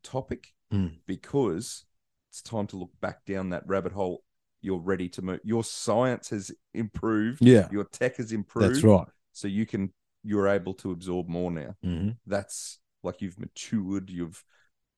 topic 0.02 0.54
Mm. 0.72 0.98
because 1.06 1.86
it's 2.30 2.42
time 2.42 2.66
to 2.68 2.76
look 2.76 2.92
back 3.00 3.24
down 3.24 3.50
that 3.50 3.66
rabbit 3.66 3.92
hole. 3.92 4.22
You're 4.60 4.80
ready 4.80 5.08
to 5.10 5.22
move. 5.22 5.40
Your 5.44 5.64
science 5.64 6.30
has 6.30 6.50
improved. 6.74 7.40
Yeah, 7.40 7.68
Your 7.70 7.84
tech 7.84 8.16
has 8.16 8.32
improved 8.32 8.74
that's 8.74 8.84
right. 8.84 9.08
so 9.32 9.48
you 9.48 9.66
can 9.66 9.92
you're 10.24 10.48
able 10.48 10.74
to 10.74 10.90
absorb 10.90 11.28
more 11.28 11.48
now 11.50 11.76
hmm 11.80 12.10
that's 12.26 12.80
like 13.04 13.22
you've 13.22 13.38
matured 13.38 14.10
you've 14.10 14.44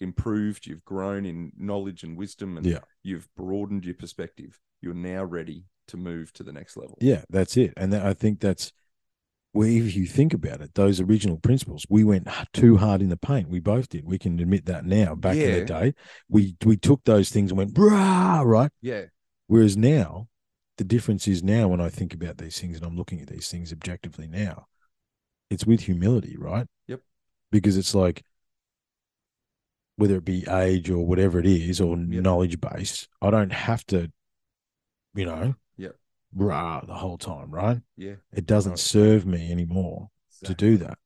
improved 0.00 0.66
you've 0.66 0.82
grown 0.84 1.26
in 1.26 1.52
knowledge 1.58 2.02
and 2.02 2.16
wisdom 2.16 2.56
and 2.56 2.64
Yeah. 2.64 2.80
you've 3.02 3.28
broadened 3.36 3.84
your 3.84 3.94
perspective 3.94 4.58
you're 4.80 4.94
now 4.94 5.22
ready 5.22 5.66
to 5.90 5.96
move 5.96 6.32
to 6.32 6.42
the 6.42 6.52
next 6.52 6.76
level 6.76 6.98
Yeah, 7.00 7.22
that's 7.30 7.56
it. 7.56 7.72
And 7.76 7.92
that, 7.92 8.04
I 8.04 8.14
think 8.14 8.40
that's 8.40 8.72
well, 9.52 9.66
if 9.68 9.96
you 9.96 10.06
think 10.06 10.32
about 10.32 10.60
it, 10.60 10.74
those 10.74 11.00
original 11.00 11.36
principles, 11.36 11.84
we 11.88 12.04
went 12.04 12.28
too 12.52 12.76
hard 12.76 13.02
in 13.02 13.08
the 13.08 13.16
paint. 13.16 13.48
We 13.48 13.58
both 13.58 13.88
did. 13.88 14.04
We 14.04 14.16
can 14.16 14.38
admit 14.38 14.66
that 14.66 14.84
now. 14.84 15.16
Back 15.16 15.36
in 15.36 15.52
the 15.52 15.64
day, 15.64 15.94
we 16.28 16.54
we 16.64 16.76
took 16.76 17.02
those 17.04 17.30
things 17.30 17.50
and 17.50 17.58
went 17.58 17.76
rah, 17.76 18.42
right. 18.42 18.70
yeah 18.80 19.06
Whereas 19.48 19.76
now, 19.76 20.28
the 20.78 20.84
difference 20.84 21.26
is 21.26 21.42
now 21.42 21.66
when 21.66 21.80
I 21.80 21.88
think 21.88 22.14
about 22.14 22.38
these 22.38 22.60
things 22.60 22.76
and 22.76 22.86
I'm 22.86 22.96
looking 22.96 23.20
at 23.20 23.26
these 23.26 23.48
things 23.48 23.72
objectively 23.72 24.28
now, 24.28 24.66
it's 25.50 25.66
with 25.66 25.80
humility, 25.80 26.36
right? 26.38 26.66
Yep. 26.86 27.00
because 27.50 27.76
it's 27.76 27.94
like 27.94 28.22
whether 29.96 30.16
it 30.16 30.24
be 30.24 30.46
age 30.48 30.88
or 30.88 31.04
whatever 31.04 31.40
it 31.40 31.46
is 31.46 31.80
or 31.80 31.96
Yep. 31.96 32.22
knowledge 32.22 32.60
base, 32.60 33.08
I 33.20 33.30
don't 33.30 33.52
have 33.52 33.84
to, 33.86 34.10
you 35.14 35.26
know. 35.26 35.56
Rah 36.34 36.80
the 36.84 36.94
whole 36.94 37.18
time, 37.18 37.50
right? 37.50 37.80
Yeah. 37.96 38.16
It 38.32 38.46
doesn't 38.46 38.78
serve 38.78 39.26
me 39.26 39.50
anymore 39.50 40.10
to 40.44 40.54
do 40.54 40.76
that. 40.78 40.98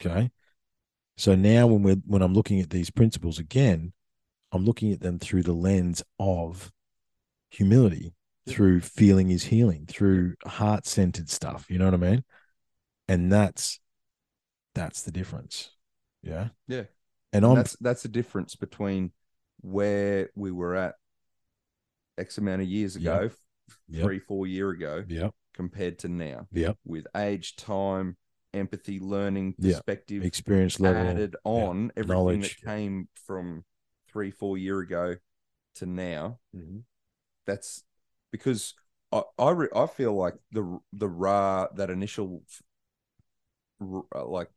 Okay. 0.00 0.30
So 1.16 1.34
now 1.34 1.66
when 1.66 1.82
we're 1.82 1.96
when 2.06 2.22
I'm 2.22 2.34
looking 2.34 2.60
at 2.60 2.70
these 2.70 2.90
principles 2.90 3.38
again, 3.38 3.92
I'm 4.50 4.64
looking 4.64 4.92
at 4.92 5.00
them 5.00 5.18
through 5.18 5.42
the 5.42 5.52
lens 5.52 6.02
of 6.18 6.72
humility, 7.50 8.14
through 8.48 8.80
feeling 8.80 9.30
is 9.30 9.44
healing, 9.44 9.86
through 9.86 10.34
heart 10.44 10.86
centered 10.86 11.28
stuff. 11.28 11.66
You 11.68 11.78
know 11.78 11.84
what 11.84 11.94
I 11.94 11.98
mean? 11.98 12.24
And 13.08 13.30
that's 13.30 13.78
that's 14.74 15.02
the 15.02 15.12
difference. 15.12 15.70
Yeah. 16.22 16.48
Yeah. 16.66 16.84
And 17.32 17.44
And 17.44 17.56
that's 17.56 17.76
that's 17.80 18.02
the 18.02 18.08
difference 18.08 18.56
between 18.56 19.12
where 19.60 20.30
we 20.34 20.50
were 20.50 20.74
at 20.74 20.94
X 22.18 22.38
amount 22.38 22.62
of 22.62 22.68
years 22.68 22.96
ago, 22.96 23.30
Yep. 23.88 24.04
three, 24.04 24.18
four 24.18 24.46
year 24.46 24.70
ago, 24.70 25.04
Yep. 25.08 25.34
compared 25.54 25.98
to 26.00 26.08
now. 26.08 26.46
Yep. 26.52 26.78
With 26.84 27.06
age, 27.16 27.56
time, 27.56 28.16
empathy, 28.54 28.98
learning, 29.00 29.54
perspective 29.54 30.24
Experience 30.24 30.78
level. 30.80 31.02
added 31.02 31.36
on 31.44 31.90
everything 31.96 32.08
Knowledge. 32.16 32.60
that 32.60 32.66
came 32.66 33.08
from 33.14 33.64
three, 34.08 34.30
four 34.30 34.58
year 34.58 34.80
ago 34.80 35.16
to 35.76 35.86
now. 35.86 36.38
Mhm. 36.54 36.84
That's 37.46 37.84
because 38.30 38.74
I 39.10 39.22
I, 39.38 39.50
re, 39.50 39.68
I 39.74 39.86
feel 39.86 40.14
like 40.14 40.34
the 40.50 40.80
the 40.92 41.08
raw 41.08 41.68
that 41.74 41.90
initial 41.90 42.44
uh, 43.80 44.26
like 44.26 44.50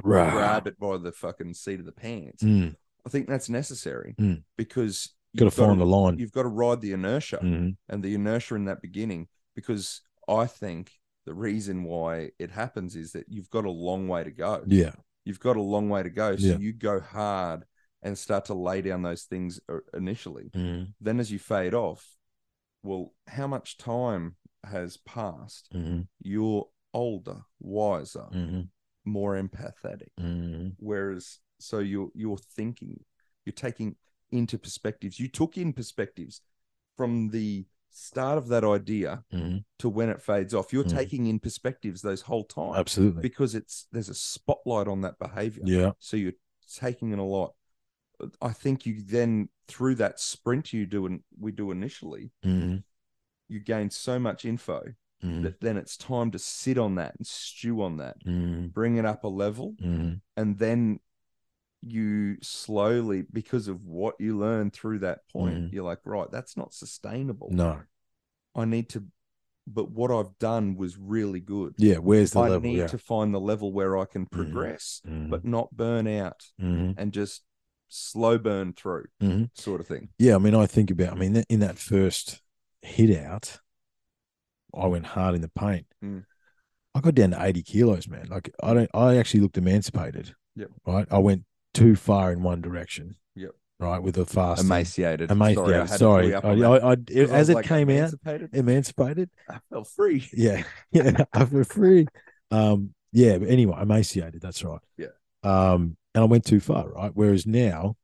grab 0.00 0.66
it 0.66 0.78
by 0.78 0.96
the 0.98 1.12
fucking 1.12 1.54
seat 1.54 1.80
of 1.80 1.86
the 1.86 1.92
pants. 1.92 2.42
Mm. 2.42 2.76
I 3.04 3.08
think 3.08 3.28
that's 3.28 3.48
necessary 3.48 4.14
Mm. 4.18 4.42
because 4.56 5.14
Got 5.36 5.50
to 5.52 5.60
you've 5.60 5.68
find 5.68 5.80
the 5.80 5.86
line. 5.86 6.18
You've 6.18 6.32
got 6.32 6.42
to 6.42 6.48
ride 6.48 6.80
the 6.80 6.92
inertia 6.92 7.38
Mhm. 7.42 7.76
and 7.88 8.02
the 8.02 8.14
inertia 8.14 8.54
in 8.54 8.64
that 8.66 8.82
beginning 8.82 9.28
because 9.54 10.00
I 10.28 10.46
think 10.46 10.92
the 11.24 11.34
reason 11.34 11.84
why 11.84 12.30
it 12.38 12.50
happens 12.50 12.96
is 12.96 13.12
that 13.12 13.26
you've 13.28 13.50
got 13.50 13.64
a 13.64 13.70
long 13.70 14.08
way 14.08 14.24
to 14.24 14.30
go. 14.30 14.64
Yeah. 14.66 14.94
You've 15.24 15.40
got 15.40 15.56
a 15.56 15.62
long 15.62 15.88
way 15.88 16.02
to 16.02 16.10
go. 16.10 16.36
So 16.36 16.46
Yeah. 16.46 16.58
you 16.58 16.72
go 16.72 17.00
hard 17.00 17.64
and 18.02 18.16
start 18.16 18.44
to 18.46 18.54
lay 18.54 18.80
down 18.82 19.02
those 19.02 19.24
things 19.24 19.58
uh, 19.68 19.78
initially. 19.94 20.50
Mhm. 20.54 20.94
Then 21.00 21.18
as 21.20 21.30
you 21.32 21.38
fade 21.38 21.74
off, 21.74 22.16
well, 22.82 23.14
how 23.26 23.46
much 23.48 23.76
time 23.76 24.36
has 24.64 24.96
passed? 24.98 25.68
Mhm. 25.72 26.06
You're 26.20 26.68
older, 26.94 27.42
wiser, 27.58 28.28
Mhm. 28.32 28.68
more 29.04 29.34
empathetic. 29.34 30.10
Mhm. 30.18 30.74
whereas 30.78 31.38
so 31.58 31.78
you're 31.78 32.10
you're 32.14 32.36
thinking 32.36 33.02
you're 33.44 33.52
taking 33.52 33.96
into 34.32 34.58
perspectives 34.58 35.20
you 35.20 35.28
took 35.28 35.56
in 35.56 35.72
perspectives 35.72 36.40
from 36.96 37.28
the 37.30 37.64
start 37.90 38.36
of 38.36 38.48
that 38.48 38.64
idea 38.64 39.24
Mhm. 39.32 39.64
to 39.78 39.88
when 39.88 40.08
it 40.08 40.20
fades 40.20 40.52
off 40.52 40.72
you're 40.72 40.84
Mhm. 40.84 40.90
taking 40.98 41.26
in 41.26 41.38
perspectives 41.38 42.02
those 42.02 42.22
whole 42.22 42.44
time 42.44 42.74
Absolutely. 42.74 43.22
because 43.22 43.54
it's 43.54 43.86
there's 43.92 44.08
a 44.08 44.14
spotlight 44.14 44.88
on 44.88 45.00
that 45.02 45.18
behavior 45.18 45.62
Yeah. 45.64 45.92
so 45.98 46.16
you're 46.16 46.32
taking 46.74 47.12
in 47.12 47.18
a 47.18 47.26
lot 47.26 47.54
i 48.42 48.52
think 48.52 48.84
you 48.86 49.00
then 49.02 49.48
through 49.68 49.94
that 49.94 50.18
sprint 50.18 50.72
you 50.72 50.86
do 50.86 51.06
and 51.06 51.22
we 51.38 51.52
do 51.52 51.70
initially 51.70 52.32
Mhm. 52.44 52.82
you 53.48 53.60
gain 53.60 53.90
so 53.90 54.18
much 54.18 54.44
info 54.44 54.94
Mhm. 55.22 55.42
that 55.44 55.60
then 55.60 55.76
it's 55.76 55.96
time 55.96 56.30
to 56.32 56.38
sit 56.38 56.76
on 56.76 56.96
that 56.96 57.14
and 57.16 57.26
stew 57.26 57.80
on 57.80 57.96
that 57.98 58.18
Mhm. 58.24 58.72
bring 58.72 58.96
it 58.96 59.04
up 59.06 59.22
a 59.24 59.28
level 59.28 59.74
Mhm. 59.74 60.20
and 60.36 60.58
then 60.58 61.00
you 61.82 62.36
slowly 62.42 63.24
because 63.32 63.68
of 63.68 63.84
what 63.84 64.14
you 64.18 64.36
learn 64.38 64.70
through 64.70 64.98
that 65.00 65.20
point 65.32 65.56
Mhm. 65.56 65.72
you're 65.72 65.84
like 65.84 66.00
right 66.04 66.30
that's 66.30 66.56
not 66.56 66.72
sustainable 66.74 67.48
No. 67.50 67.80
i 68.54 68.64
need 68.64 68.88
to 68.90 69.04
but 69.68 69.90
what 69.90 70.10
i've 70.10 70.38
done 70.38 70.76
was 70.76 70.96
really 70.96 71.40
good 71.40 71.74
Yeah. 71.78 71.98
Where's 71.98 72.32
the 72.32 72.40
i 72.40 72.48
level? 72.48 72.60
need 72.70 72.78
yeah. 72.78 72.86
to 72.88 72.98
find 72.98 73.34
the 73.34 73.40
level 73.40 73.72
where 73.72 73.96
i 73.98 74.04
can 74.04 74.26
progress 74.26 75.00
Mhm. 75.06 75.30
but 75.30 75.44
not 75.44 75.76
burn 75.76 76.06
out 76.08 76.46
Mhm. 76.60 76.94
and 76.96 77.12
just 77.12 77.42
slow 77.88 78.36
burn 78.38 78.72
through 78.72 79.06
Mhm. 79.22 79.50
sort 79.54 79.80
of 79.80 79.86
thing 79.86 80.08
Yeah, 80.18 80.34
I 80.34 80.38
mean, 80.38 80.54
I 80.56 80.66
think 80.66 80.90
about. 80.90 81.12
I 81.12 81.16
mean, 81.16 81.36
in 81.48 81.60
that 81.60 81.78
first 81.78 82.42
hit 82.82 83.16
out, 83.16 83.60
I 84.74 84.86
went 84.88 85.06
hard 85.06 85.34
in 85.36 85.40
the 85.40 85.48
paint. 85.48 85.86
Mm. 86.02 86.24
I 86.94 87.00
got 87.00 87.14
down 87.14 87.30
to 87.30 87.42
eighty 87.44 87.62
kilos, 87.62 88.08
man. 88.08 88.26
Like 88.28 88.50
I 88.62 88.74
don't. 88.74 88.90
I 88.92 89.16
actually 89.18 89.40
looked 89.40 89.56
emancipated. 89.56 90.34
Yep. 90.56 90.70
Right. 90.84 91.06
I 91.12 91.18
went 91.18 91.44
too 91.76 91.96
far 91.96 92.32
in 92.32 92.42
one 92.42 92.60
direction. 92.60 93.16
Yep. 93.34 93.50
Right 93.78 93.98
with 94.02 94.16
a 94.16 94.24
fast. 94.24 94.62
emaciated 94.62 95.30
Emaciated. 95.30 95.90
Sorry. 95.90 96.32
up 96.32 96.44
I, 96.44 96.52
I, 96.52 96.92
I, 96.92 96.96
as 97.14 97.50
it 97.50 97.54
like, 97.54 97.66
came 97.66 97.90
out, 97.90 97.96
emancipated? 97.96 98.50
emancipated. 98.54 99.30
i 99.50 99.58
felt 99.70 99.88
free 99.88 100.26
Yeah. 100.32 100.62
Yeah. 100.90 101.24
I 101.32 101.44
for 101.44 101.62
free. 101.64 102.06
Um. 102.50 102.94
Yeah. 103.12 103.38
But 103.38 103.48
anyway, 103.50 103.76
emaciated. 103.80 104.40
That's 104.40 104.64
right. 104.64 104.80
Yeah. 104.96 105.08
Um. 105.42 105.96
And 106.14 106.22
I 106.22 106.26
went 106.26 106.46
too 106.46 106.60
far. 106.60 106.88
Right. 106.88 107.10
Whereas 107.12 107.46
now, 107.46 107.96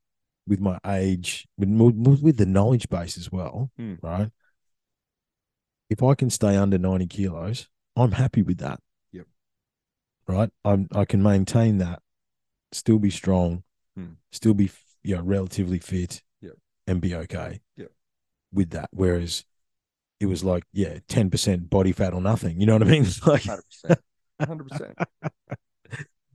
with 0.46 0.60
my 0.60 0.78
age, 0.86 1.48
with 1.56 1.70
with 1.70 2.36
the 2.36 2.46
knowledge 2.46 2.88
base 2.90 3.16
as 3.16 3.32
well, 3.32 3.70
Hmm. 3.78 3.94
right? 4.02 4.28
If 5.88 6.02
I 6.02 6.14
can 6.14 6.28
stay 6.28 6.56
under 6.56 6.76
ninety 6.78 7.06
kilos, 7.06 7.68
I'm 7.96 8.12
happy 8.12 8.42
with 8.42 8.58
that. 8.58 8.80
Yep. 9.12 9.26
Right. 10.28 10.50
I'm. 10.64 10.88
I 10.92 11.06
can 11.06 11.22
maintain 11.22 11.78
that, 11.78 12.02
still 12.72 12.98
be 12.98 13.10
strong, 13.10 13.62
Hmm. 13.96 14.12
still 14.30 14.54
be 14.54 14.70
you 15.02 15.16
know 15.16 15.22
relatively 15.22 15.78
fit. 15.78 16.22
Yep. 16.40 16.54
And 16.86 17.00
be 17.00 17.14
okay. 17.14 17.60
Yep. 17.76 17.90
With 18.52 18.70
that, 18.70 18.88
whereas 18.92 19.44
it 20.20 20.26
was 20.26 20.42
like 20.44 20.64
yeah, 20.72 20.98
ten 21.08 21.30
percent 21.30 21.68
body 21.70 21.92
fat 21.92 22.14
or 22.14 22.20
nothing. 22.20 22.60
You 22.60 22.66
know 22.66 22.74
what 22.74 22.82
I 22.82 22.90
mean? 22.90 23.02
It's 23.02 23.24
like 23.26 23.42
Hundred 23.44 23.64
percent, 23.68 24.00
hundred 24.40 24.68
percent. 24.68 24.98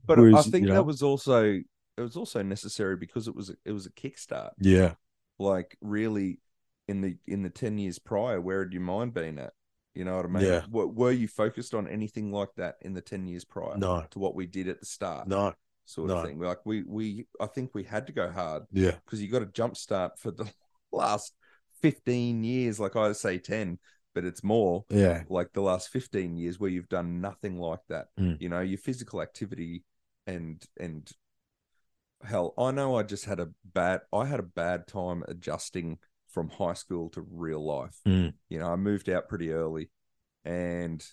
But 0.06 0.18
I 0.18 0.42
think 0.42 0.62
you 0.62 0.68
know- 0.68 0.74
that 0.74 0.84
was 0.84 1.02
also 1.02 1.44
it 1.44 2.00
was 2.00 2.16
also 2.16 2.42
necessary 2.42 2.96
because 2.96 3.28
it 3.28 3.34
was 3.34 3.50
it 3.64 3.72
was 3.72 3.86
a 3.86 3.90
kickstart. 3.90 4.52
yeah, 4.60 4.94
Like 5.38 5.76
really, 5.80 6.38
in 6.86 7.00
the 7.00 7.16
in 7.26 7.42
the 7.42 7.50
ten 7.50 7.76
years 7.78 7.98
prior, 7.98 8.40
where 8.40 8.62
had 8.62 8.72
your 8.72 8.82
mind 8.82 9.12
been 9.14 9.38
at? 9.38 9.52
You 9.94 10.04
know 10.04 10.14
what 10.16 10.26
I 10.26 10.28
mean? 10.28 10.44
Yeah. 10.44 10.62
Were, 10.70 10.86
were 10.86 11.10
you 11.10 11.26
focused 11.26 11.74
on 11.74 11.88
anything 11.88 12.30
like 12.32 12.50
that 12.56 12.76
in 12.82 12.94
the 12.94 13.00
ten 13.00 13.26
years 13.26 13.44
prior 13.44 13.76
no, 13.76 14.04
to 14.12 14.18
what 14.20 14.34
we 14.36 14.46
did 14.46 14.68
at 14.68 14.78
the 14.80 14.86
start? 14.86 15.26
no, 15.26 15.54
sort 15.88 16.08
no. 16.08 16.18
of 16.18 16.26
thing. 16.26 16.38
Like 16.38 16.64
we 16.64 16.82
we 16.82 17.26
I 17.40 17.46
think 17.46 17.70
we 17.74 17.82
had 17.84 18.06
to 18.08 18.12
go 18.12 18.30
hard 18.30 18.64
yeah, 18.72 18.92
because 19.04 19.22
you 19.22 19.28
got 19.28 19.42
a 19.42 19.46
jump 19.46 19.76
start 19.76 20.18
for 20.18 20.30
the 20.30 20.46
last 20.92 21.32
fifteen 21.80 22.44
years. 22.44 22.78
Like 22.78 22.94
I 22.96 23.12
say 23.12 23.38
ten, 23.38 23.78
but 24.14 24.24
it's 24.24 24.44
more 24.44 24.84
yeah, 24.90 25.22
like 25.28 25.52
the 25.52 25.62
last 25.62 25.88
15 25.90 26.36
years 26.36 26.58
where 26.60 26.70
you've 26.70 26.88
done 26.88 27.20
nothing 27.20 27.58
like 27.58 27.80
that 27.88 28.06
Mm. 28.18 28.40
you 28.40 28.48
know 28.48 28.60
your 28.60 28.78
physical 28.78 29.22
activity 29.22 29.84
and 30.26 30.62
and 30.78 31.10
hell 32.24 32.52
i 32.58 32.72
know 32.72 32.96
i 32.96 33.02
just 33.04 33.24
had 33.26 33.38
a 33.38 33.48
bad 33.64 34.00
i 34.12 34.24
had 34.24 34.40
a 34.40 34.50
bad 34.62 34.88
time 34.88 35.22
adjusting 35.28 35.98
from 36.32 36.48
high 36.48 36.72
school 36.74 37.08
to 37.10 37.24
real 37.30 37.64
life 37.64 37.96
Mm. 38.06 38.32
you 38.48 38.58
know 38.58 38.66
i 38.72 38.76
moved 38.76 39.08
out 39.08 39.28
pretty 39.28 39.52
early 39.52 39.88
and 40.44 41.04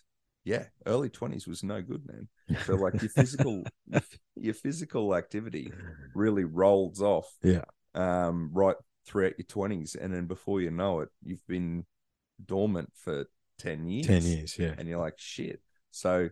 yeah 0.44 0.66
early 0.88 1.10
20s 1.10 1.48
was 1.48 1.64
no 1.64 1.82
good 1.82 2.08
man 2.08 2.28
so 2.66 2.76
like 2.76 3.00
your 3.02 3.10
physical 3.10 3.64
your 4.36 4.54
physical 4.54 5.16
activity 5.16 5.72
really 6.16 6.44
rolls 6.44 7.02
off 7.02 7.28
Yeah. 7.44 7.64
um 7.94 8.50
right 8.54 8.76
throughout 9.06 9.34
your 9.38 9.46
20s 9.46 9.96
and 10.00 10.14
then 10.14 10.26
before 10.26 10.62
you 10.62 10.72
know 10.72 11.02
it 11.02 11.10
you've 11.24 11.46
been 11.48 11.86
dormant 12.44 12.92
for 12.96 13.26
10 13.60 13.88
years 13.88 14.08
ten 14.08 14.24
years. 14.24 14.58
Yeah, 14.60 14.74
and 14.78 14.88
you're 14.88 15.00
like 15.00 15.14
shit 15.18 15.62
so 15.92 16.30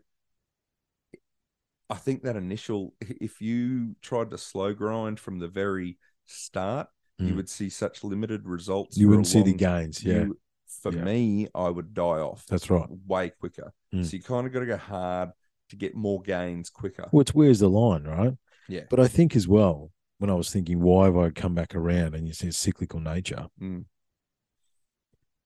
i 1.89 1.95
think 1.95 2.23
that 2.23 2.35
initial 2.35 2.93
if 2.99 3.41
you 3.41 3.95
tried 4.01 4.29
to 4.31 4.37
slow 4.37 4.73
grind 4.73 5.19
from 5.19 5.39
the 5.39 5.47
very 5.47 5.97
start 6.25 6.87
you 7.19 7.27
Mm. 7.33 7.35
would 7.35 7.49
see 7.49 7.69
such 7.69 8.03
limited 8.03 8.45
results 8.47 8.97
you 8.97 9.07
wouldn't 9.07 9.27
see 9.27 9.43
the 9.43 9.53
gains. 9.53 10.03
Yeah, 10.03 10.23
you- 10.23 10.39
for 10.81 10.91
Yeah. 10.91 11.03
me 11.03 11.47
i 11.53 11.69
would 11.69 11.93
die 11.93 12.19
off 12.19 12.45
that's 12.47 12.69
right. 12.69 12.89
way 13.05 13.29
quicker 13.29 13.71
Mm. 13.93 14.03
so 14.05 14.17
you 14.17 14.23
kind 14.23 14.47
of 14.47 14.51
got 14.53 14.61
to 14.61 14.65
go 14.65 14.77
hard 14.77 15.29
to 15.69 15.75
get 15.75 15.95
more 15.95 16.21
gains 16.21 16.69
quicker 16.69 17.07
Well, 17.11 17.21
it's 17.21 17.33
where's 17.33 17.59
the 17.59 17.69
line, 17.69 18.03
right? 18.03 18.33
Yeah. 18.69 18.81
But 18.89 18.99
I 18.99 19.07
think 19.07 19.35
as 19.35 19.47
well, 19.47 19.91
when 20.19 20.29
I 20.29 20.35
was 20.35 20.49
thinking, 20.51 20.79
why 20.81 21.05
have 21.05 21.17
I 21.17 21.29
come 21.31 21.53
back 21.55 21.75
around? 21.75 22.15
And 22.15 22.27
you 22.27 22.33
said 22.33 22.55
cyclical 22.55 22.99
nature, 22.99 23.47
Mm. 23.61 23.85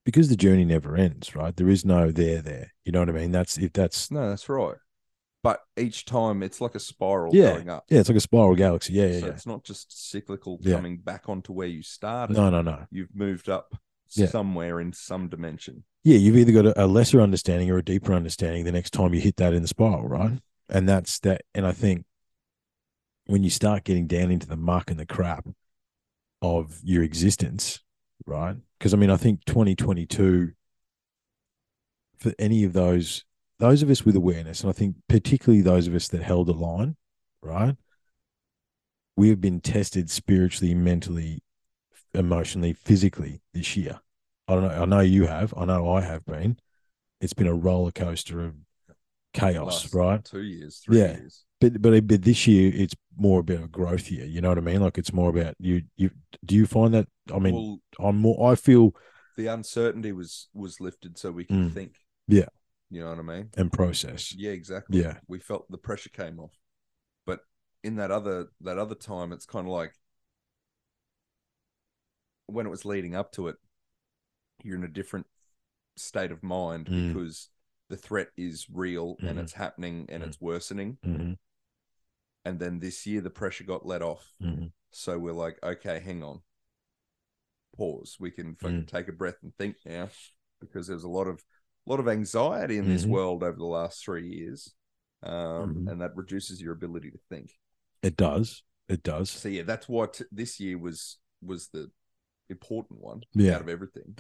because 0.06 0.30
the 0.30 0.36
journey 0.36 0.66
never 0.66 0.96
ends, 0.96 1.36
right? 1.36 1.56
There 1.56 1.70
is 1.70 1.84
no 1.84 2.12
there 2.12 2.42
there. 2.42 2.74
You 2.84 2.92
know 2.92 3.00
what 3.00 3.10
I 3.10 3.14
mean? 3.14 3.32
That's 3.32 3.58
if 3.58 3.74
that's 3.74 4.12
no 4.12 4.30
that's 4.30 4.48
right 4.50 4.76
but 5.44 5.62
each 5.78 6.04
time 6.04 6.42
it's 6.44 6.60
like 6.60 6.74
a 6.76 6.80
spiral 6.80 7.34
Yeah. 7.34 7.54
going 7.54 7.70
up 7.70 7.86
yeah, 7.90 8.00
it's 8.00 8.10
like 8.10 8.18
a 8.18 8.22
spiral 8.22 8.56
galaxy. 8.56 8.94
Yeah, 8.94 9.06
yeah, 9.06 9.20
so 9.20 9.26
yeah. 9.28 9.32
it's 9.34 9.46
not 9.46 9.64
just 9.64 10.10
cyclical 10.10 10.58
Yeah. 10.62 10.76
coming 10.76 10.98
back 10.98 11.30
onto 11.30 11.54
where 11.54 11.68
you 11.68 11.84
started 11.84 12.36
No, 12.36 12.50
no, 12.50 12.62
no. 12.62 12.86
you've 12.90 13.16
moved 13.16 13.48
up 13.48 13.76
Yeah. 14.16 14.26
somewhere 14.28 14.82
in 14.82 14.92
some 14.94 15.30
dimension 15.30 15.84
Yeah, 16.08 16.20
you've 16.20 16.38
either 16.38 16.54
got 16.54 16.66
a, 16.68 16.86
a 16.86 16.88
lesser 16.88 17.20
understanding 17.20 17.70
or 17.70 17.80
a 17.80 17.84
deeper 17.84 18.14
understanding 18.14 18.64
the 18.64 18.72
next 18.72 18.92
time 18.92 19.14
you 19.14 19.20
hit 19.20 19.36
that 19.36 19.52
in 19.52 19.62
the 19.62 19.68
spiral, 19.68 20.08
right? 20.08 20.40
And 20.70 20.88
that's 20.88 21.20
that. 21.20 21.42
And 21.54 21.68
I 21.68 21.74
think 21.74 22.06
when 23.26 23.44
you 23.44 23.50
start 23.50 23.84
getting 23.84 24.08
down 24.08 24.32
into 24.32 24.48
the 24.48 24.56
muck 24.56 24.90
and 24.90 24.98
the 24.98 25.06
crap 25.06 25.46
of 26.42 26.80
your 26.82 27.04
existence, 27.04 27.82
right? 28.26 28.56
Because 28.80 28.94
I 28.94 28.98
mean, 28.98 29.10
I 29.10 29.18
think 29.18 29.44
2022 29.44 30.54
for 32.20 32.34
any 32.40 32.64
of 32.64 32.72
those 32.72 33.26
those 33.60 33.84
of 33.84 33.90
us 33.90 34.06
with 34.06 34.16
awareness, 34.16 34.62
and 34.62 34.70
I 34.70 34.74
think 34.74 34.96
particularly 35.10 35.62
those 35.62 35.88
of 35.88 35.94
us 35.94 36.08
that 36.08 36.24
held 36.24 36.48
a 36.48 36.54
line, 36.54 36.96
right? 37.42 37.76
We 39.18 39.28
have 39.28 39.42
been 39.42 39.60
tested 39.60 40.10
spiritually, 40.10 40.74
mentally, 40.74 41.44
emotionally, 42.14 42.72
physically 42.72 43.42
this 43.54 43.76
year. 43.76 44.00
I 44.48 44.54
don't 44.56 44.64
know. 44.64 44.82
I 44.82 44.86
know 44.86 45.00
you 45.02 45.26
have. 45.28 45.54
I 45.58 45.66
know 45.66 45.90
I 45.92 46.02
have 46.02 46.26
been. 46.26 46.58
It's 47.20 47.34
been 47.34 47.48
a 47.48 47.54
roller 47.54 47.92
coaster 47.92 48.44
of 48.46 48.56
chaos, 49.34 49.94
right? 49.94 50.24
Two 50.24 50.44
years, 50.44 50.80
three 50.80 51.00
Yeah. 51.00 51.18
years. 51.18 51.44
But 51.60 51.82
but 51.82 52.08
but 52.08 52.22
this 52.22 52.46
year 52.46 52.72
it's 52.74 52.94
more 53.18 53.40
about 53.40 53.64
a 53.64 53.68
growth 53.68 54.12
year. 54.12 54.26
You 54.26 54.42
know 54.42 54.50
what 54.50 54.58
I 54.60 54.62
mean? 54.62 54.82
Like 54.82 54.98
it's 54.98 55.12
more 55.12 55.30
about 55.30 55.56
you. 55.60 55.82
You 55.98 56.12
do 56.46 56.56
you 56.56 56.66
find 56.68 56.94
that? 56.94 57.08
I 57.34 57.40
mean, 57.40 57.56
well, 57.56 57.80
I'm 58.00 58.18
more. 58.18 58.52
I 58.52 58.56
feel 58.56 58.94
the 59.36 59.48
uncertainty 59.48 60.12
was 60.12 60.50
was 60.54 60.80
lifted 60.80 61.18
so 61.18 61.32
we 61.32 61.46
can 61.46 61.70
Mm. 61.70 61.74
think. 61.74 61.96
Yeah. 62.28 62.48
You 62.90 63.02
know 63.02 63.10
what 63.10 63.20
I 63.20 63.24
mean? 63.24 63.50
and 63.58 63.74
process. 63.74 64.34
Yeah, 64.34 64.52
exactly. 64.52 65.02
Yeah. 65.02 65.18
We 65.28 65.40
felt 65.40 65.70
the 65.70 65.78
pressure 65.78 66.10
came 66.10 66.40
off. 66.40 66.54
But 67.26 67.42
in 67.84 67.96
that 67.98 68.12
other 68.12 68.48
that 68.62 68.78
other 68.78 68.96
time 68.96 69.34
it's 69.34 69.46
kind 69.46 69.68
of 69.68 69.74
like 69.74 69.94
when 72.46 72.66
it 72.66 72.70
was 72.70 72.86
leading 72.86 73.16
up 73.16 73.32
to 73.34 73.48
it, 73.50 73.58
you're 74.64 74.76
in 74.78 74.84
a 74.84 74.88
different 74.88 75.28
state 75.96 76.32
of 76.32 76.44
mind 76.44 76.88
Mm. 76.88 77.14
because 77.14 77.50
the 77.90 77.98
threat 77.98 78.30
is 78.38 78.68
real 78.70 79.16
and 79.20 79.38
Mhm. 79.38 79.42
it's 79.44 79.54
happening 79.54 80.06
and 80.10 80.24
Mm. 80.24 80.28
it's 80.28 80.42
worsening. 80.42 80.98
hmm 81.04 81.34
And 82.46 82.60
then 82.60 82.80
this 82.80 83.06
year 83.06 83.20
the 83.22 83.30
pressure 83.30 83.64
got 83.66 83.86
let 83.86 84.02
off. 84.02 84.34
hmm 84.40 84.68
So 84.92 85.20
we're 85.20 85.34
like, 85.34 85.60
okay, 85.62 86.00
hang 86.00 86.24
on. 86.24 86.42
Pause. 87.76 88.18
We 88.20 88.32
can 88.32 88.56
fucking 88.56 88.84
Mm. 88.84 88.88
take 88.88 89.08
a 89.10 89.12
breath 89.12 89.44
and 89.44 89.54
think 89.58 89.78
now. 89.86 90.10
Because 90.60 90.88
there's 90.88 91.04
a 91.04 91.10
lot 91.10 91.28
of 91.28 91.44
lot 91.86 92.00
of 92.02 92.08
anxiety 92.10 92.78
in 92.78 92.86
this 92.90 93.06
Mhm. 93.06 93.10
world 93.10 93.44
over 93.44 93.58
the 93.58 93.66
last 93.66 94.04
three 94.04 94.28
years. 94.28 94.76
Um, 95.24 95.86
Mhm. 95.86 95.92
and 95.92 96.02
that 96.02 96.16
reduces 96.16 96.62
your 96.62 96.74
ability 96.74 97.12
to 97.12 97.18
think. 97.30 97.58
It 98.02 98.16
does. 98.18 98.64
It 98.88 99.04
does. 99.04 99.30
So 99.30 99.50
yeah, 99.50 99.64
that's 99.64 99.88
what 99.90 100.22
this 100.32 100.60
year 100.60 100.78
was 100.78 101.20
was 101.42 101.70
the 101.70 101.92
important 102.50 103.00
one 103.00 103.24
Yeah. 103.34 103.56
out 103.56 103.62
of 103.62 103.70
everything. 103.70 104.18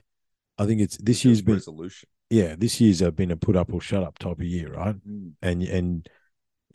I 0.57 0.65
think 0.65 0.81
it's 0.81 0.97
this 0.97 1.23
year's 1.25 1.41
been 1.41 1.55
resolution. 1.55 2.09
yeah. 2.29 2.55
This 2.57 2.79
year's 2.81 3.01
uh, 3.01 3.11
been 3.11 3.31
a 3.31 3.37
put 3.37 3.55
up 3.55 3.71
or 3.73 3.81
shut 3.81 4.03
up 4.03 4.17
type 4.19 4.39
of 4.39 4.43
year, 4.45 4.73
right? 4.73 4.95
Mm. 5.07 5.33
And 5.41 5.63
and 5.63 6.09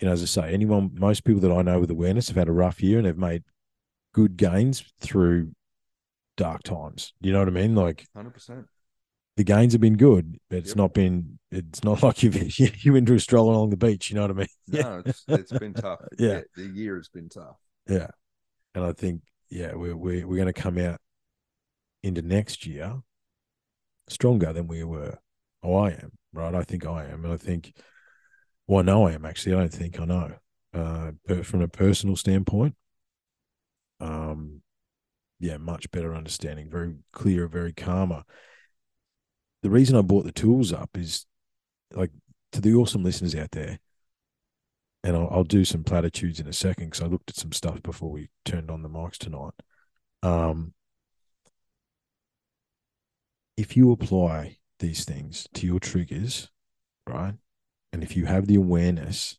you 0.00 0.06
know, 0.06 0.12
as 0.12 0.22
I 0.22 0.26
say, 0.26 0.52
anyone, 0.52 0.90
most 0.94 1.24
people 1.24 1.40
that 1.42 1.52
I 1.52 1.62
know 1.62 1.80
with 1.80 1.90
awareness 1.90 2.28
have 2.28 2.36
had 2.36 2.48
a 2.48 2.52
rough 2.52 2.82
year 2.82 2.98
and 2.98 3.06
have 3.06 3.18
made 3.18 3.44
good 4.14 4.36
gains 4.36 4.84
through 5.00 5.52
dark 6.36 6.62
times. 6.62 7.12
You 7.20 7.32
know 7.32 7.38
what 7.40 7.48
I 7.48 7.52
mean? 7.52 7.74
Like 7.74 8.06
Hundred 8.14 8.34
percent. 8.34 8.66
the 9.36 9.44
gains 9.44 9.72
have 9.72 9.80
been 9.80 9.96
good, 9.96 10.38
but 10.48 10.58
it's 10.58 10.70
Yep. 10.70 10.76
not 10.76 10.94
been. 10.94 11.38
It's 11.50 11.84
not 11.84 12.02
like 12.02 12.22
you've 12.22 12.58
you 12.84 12.92
went 12.92 13.06
to 13.08 13.14
a 13.14 13.20
stroll 13.20 13.50
along 13.50 13.70
the 13.70 13.76
beach. 13.76 14.10
You 14.10 14.16
know 14.16 14.22
what 14.22 14.30
I 14.30 14.34
mean? 14.34 14.46
No, 14.68 15.02
it's 15.04 15.24
it's 15.28 15.52
been 15.52 15.74
tough. 15.74 16.00
Yeah. 16.18 16.40
The 16.56 16.62
year 16.64 16.96
has 16.96 17.08
been 17.08 17.28
tough. 17.28 17.56
Yeah, 17.88 18.08
and 18.74 18.84
I 18.84 18.92
think 18.92 19.22
yeah, 19.50 19.74
we're 19.74 19.96
we're 19.96 20.26
we're 20.26 20.36
going 20.36 20.46
to 20.46 20.52
come 20.52 20.78
out 20.78 21.00
into 22.02 22.22
next 22.22 22.66
year 22.66 22.94
stronger 24.08 24.52
than 24.52 24.66
we 24.66 24.84
were. 24.84 25.18
Oh, 25.62 25.76
I 25.76 25.90
am 25.90 26.12
right. 26.32 26.54
I 26.54 26.62
think 26.62 26.86
I 26.86 27.06
am, 27.06 27.24
and 27.24 27.32
I 27.32 27.36
think. 27.36 27.72
Well, 28.66 28.80
I 28.80 28.82
know 28.82 29.06
I 29.06 29.12
am 29.12 29.24
actually. 29.24 29.54
I 29.54 29.58
don't 29.58 29.72
think 29.72 30.00
I 30.00 30.04
know. 30.04 30.34
Uh, 30.72 31.10
but 31.26 31.44
from 31.44 31.60
a 31.60 31.68
personal 31.68 32.16
standpoint, 32.16 32.74
um, 34.00 34.62
yeah, 35.38 35.58
much 35.58 35.90
better 35.90 36.14
understanding, 36.14 36.70
very 36.70 36.94
clear, 37.12 37.46
very 37.46 37.72
calmer. 37.72 38.22
The 39.62 39.70
reason 39.70 39.96
I 39.96 40.02
brought 40.02 40.24
the 40.24 40.32
tools 40.32 40.72
up 40.72 40.90
is, 40.94 41.26
like, 41.92 42.10
to 42.52 42.60
the 42.60 42.74
awesome 42.74 43.02
listeners 43.02 43.34
out 43.34 43.50
there, 43.50 43.78
and 45.04 45.16
I'll, 45.16 45.28
I'll 45.30 45.44
do 45.44 45.64
some 45.64 45.84
platitudes 45.84 46.40
in 46.40 46.46
a 46.46 46.52
second 46.52 46.86
because 46.86 47.02
I 47.02 47.06
looked 47.06 47.30
at 47.30 47.36
some 47.36 47.52
stuff 47.52 47.82
before 47.82 48.10
we 48.10 48.30
turned 48.44 48.70
on 48.70 48.82
the 48.82 48.88
mics 48.88 49.18
tonight. 49.18 49.52
Um, 50.22 50.72
if 53.56 53.76
you 53.76 53.92
apply 53.92 54.58
these 54.78 55.04
things 55.04 55.48
to 55.54 55.66
your 55.66 55.80
triggers, 55.80 56.50
right, 57.06 57.34
and 57.92 58.02
if 58.02 58.16
you 58.16 58.26
have 58.26 58.46
the 58.46 58.56
awareness, 58.56 59.38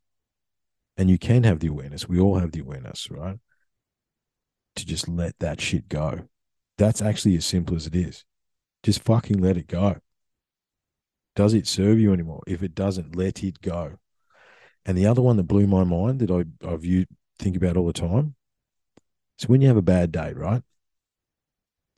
and 0.98 1.10
you 1.10 1.18
can 1.18 1.44
have 1.44 1.60
the 1.60 1.68
awareness, 1.68 2.08
we 2.08 2.20
all 2.20 2.38
have 2.38 2.52
the 2.52 2.60
awareness, 2.60 3.10
right, 3.10 3.40
to 4.76 4.86
just 4.86 5.08
let 5.08 5.38
that 5.40 5.60
shit 5.60 5.90
go. 5.90 6.28
That's 6.78 7.02
actually 7.02 7.36
as 7.36 7.46
simple 7.46 7.76
as 7.76 7.88
it 7.88 7.96
is. 7.96 8.26
Just 8.84 9.04
fucking 9.04 9.38
let 9.38 9.58
it 9.58 9.68
go. 9.68 9.98
Does 11.36 11.54
it 11.54 11.68
serve 11.68 12.00
you 12.00 12.14
anymore? 12.14 12.44
If 12.46 12.62
it 12.62 12.76
doesn't, 12.76 13.16
let 13.16 13.44
it 13.44 13.62
go. 13.62 13.98
And 14.86 14.98
the 14.98 15.08
other 15.08 15.22
one 15.22 15.38
that 15.38 15.44
blew 15.44 15.66
my 15.66 15.84
mind 15.84 16.20
that 16.20 16.30
I 16.30 16.68
I 16.68 16.76
view 16.76 17.06
think 17.40 17.56
about 17.56 17.78
all 17.78 17.88
the 17.88 17.94
time. 17.94 18.36
So 19.38 19.48
when 19.48 19.62
you 19.62 19.68
have 19.68 19.78
a 19.78 19.82
bad 19.82 20.12
day, 20.12 20.34
right? 20.34 20.62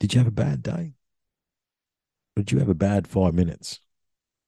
Did 0.00 0.14
you 0.14 0.20
have 0.20 0.28
a 0.28 0.32
bad 0.32 0.62
day? 0.62 0.95
Did 2.36 2.52
you 2.52 2.58
have 2.58 2.68
a 2.68 2.74
bad 2.74 3.08
five 3.08 3.34
minutes 3.34 3.80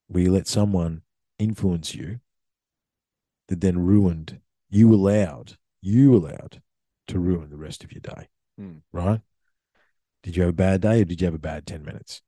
where 0.08 0.22
you 0.22 0.30
let 0.30 0.46
someone 0.46 1.02
influence 1.38 1.94
you 1.94 2.20
that 3.48 3.60
then 3.62 3.78
ruined 3.78 4.40
you 4.68 4.92
allowed 4.94 5.56
you 5.80 6.14
allowed 6.14 6.60
to 7.06 7.18
ruin 7.18 7.48
the 7.50 7.56
rest 7.56 7.82
of 7.82 7.92
your 7.92 8.00
day? 8.00 8.28
Hmm. 8.58 8.78
Right? 8.92 9.20
Did 10.22 10.36
you 10.36 10.42
have 10.42 10.50
a 10.50 10.54
bad 10.54 10.82
day 10.82 11.00
or 11.00 11.04
did 11.04 11.20
you 11.20 11.26
have 11.26 11.34
a 11.34 11.38
bad 11.38 11.66
10 11.66 11.84
minutes? 11.84 12.20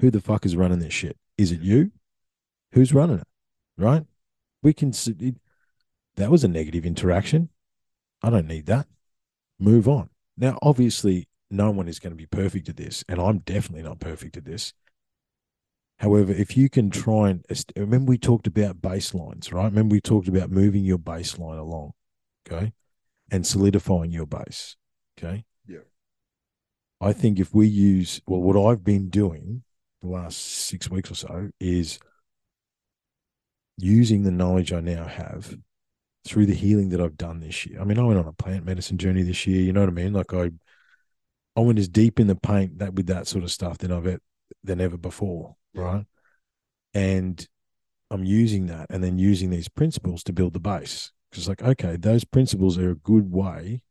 Who 0.00 0.10
the 0.10 0.20
fuck 0.20 0.46
is 0.46 0.56
running 0.56 0.78
this 0.78 0.94
shit? 0.94 1.18
Is 1.36 1.52
it 1.52 1.60
you? 1.60 1.90
Who's 2.72 2.94
running 2.94 3.18
it? 3.18 3.26
Right? 3.76 4.04
We 4.62 4.72
can 4.72 4.90
s- 4.90 5.08
it, 5.08 5.36
that 6.16 6.30
was 6.30 6.44
a 6.44 6.48
negative 6.48 6.86
interaction. 6.86 7.50
I 8.22 8.30
don't 8.30 8.46
need 8.46 8.66
that. 8.66 8.86
Move 9.58 9.88
on. 9.88 10.08
Now, 10.36 10.58
obviously, 10.62 11.28
no 11.50 11.70
one 11.70 11.88
is 11.88 11.98
going 11.98 12.12
to 12.12 12.16
be 12.16 12.26
perfect 12.26 12.68
at 12.68 12.76
this, 12.76 13.04
and 13.08 13.20
I'm 13.20 13.38
definitely 13.38 13.82
not 13.82 14.00
perfect 14.00 14.36
at 14.36 14.44
this. 14.44 14.72
However, 15.98 16.32
if 16.32 16.56
you 16.56 16.70
can 16.70 16.90
try 16.90 17.30
and 17.30 17.44
remember, 17.76 18.10
we 18.10 18.18
talked 18.18 18.46
about 18.46 18.80
baselines, 18.80 19.52
right? 19.52 19.64
Remember, 19.64 19.92
we 19.92 20.00
talked 20.00 20.28
about 20.28 20.50
moving 20.50 20.84
your 20.84 20.98
baseline 20.98 21.58
along, 21.58 21.92
okay, 22.46 22.72
and 23.30 23.46
solidifying 23.46 24.12
your 24.12 24.26
base, 24.26 24.76
okay. 25.18 25.44
Yeah. 25.66 25.80
I 27.00 27.12
think 27.12 27.38
if 27.38 27.54
we 27.54 27.66
use 27.66 28.20
well, 28.26 28.40
what 28.40 28.70
I've 28.70 28.84
been 28.84 29.10
doing 29.10 29.62
the 30.00 30.08
last 30.08 30.38
six 30.38 30.90
weeks 30.90 31.10
or 31.10 31.14
so 31.14 31.50
is 31.60 31.98
using 33.76 34.22
the 34.22 34.30
knowledge 34.30 34.72
I 34.72 34.80
now 34.80 35.04
have 35.04 35.56
through 36.24 36.46
the 36.46 36.54
healing 36.54 36.90
that 36.90 37.00
I've 37.00 37.16
done 37.16 37.40
this 37.40 37.66
year. 37.66 37.80
I 37.80 37.84
mean, 37.84 37.98
I 37.98 38.02
went 38.02 38.18
on 38.18 38.26
a 38.26 38.32
plant 38.32 38.64
medicine 38.64 38.98
journey 38.98 39.22
this 39.22 39.46
year. 39.46 39.60
You 39.62 39.72
know 39.72 39.80
what 39.80 39.88
I 39.88 39.92
mean? 39.92 40.12
Like 40.12 40.32
I, 40.34 40.50
I 41.56 41.60
went 41.60 41.78
as 41.78 41.88
deep 41.88 42.20
in 42.20 42.26
the 42.26 42.36
paint 42.36 42.78
that 42.78 42.94
with 42.94 43.06
that 43.06 43.26
sort 43.26 43.44
of 43.44 43.50
stuff 43.50 43.78
than 43.78 43.92
I've 43.92 44.06
ever, 44.06 44.20
than 44.62 44.80
ever 44.80 44.96
before, 44.96 45.56
Yeah. 45.74 45.82
right? 45.82 46.06
And 46.94 47.46
I'm 48.10 48.24
using 48.24 48.66
that, 48.66 48.86
and 48.90 49.02
then 49.02 49.18
using 49.18 49.50
these 49.50 49.68
principles 49.68 50.22
to 50.24 50.32
build 50.32 50.52
the 50.52 50.60
base. 50.60 51.12
Because 51.30 51.48
like, 51.48 51.62
okay, 51.62 51.96
those 51.96 52.24
principles 52.24 52.76
are 52.78 52.90
a 52.90 52.96
good 52.96 53.30
way 53.30 53.82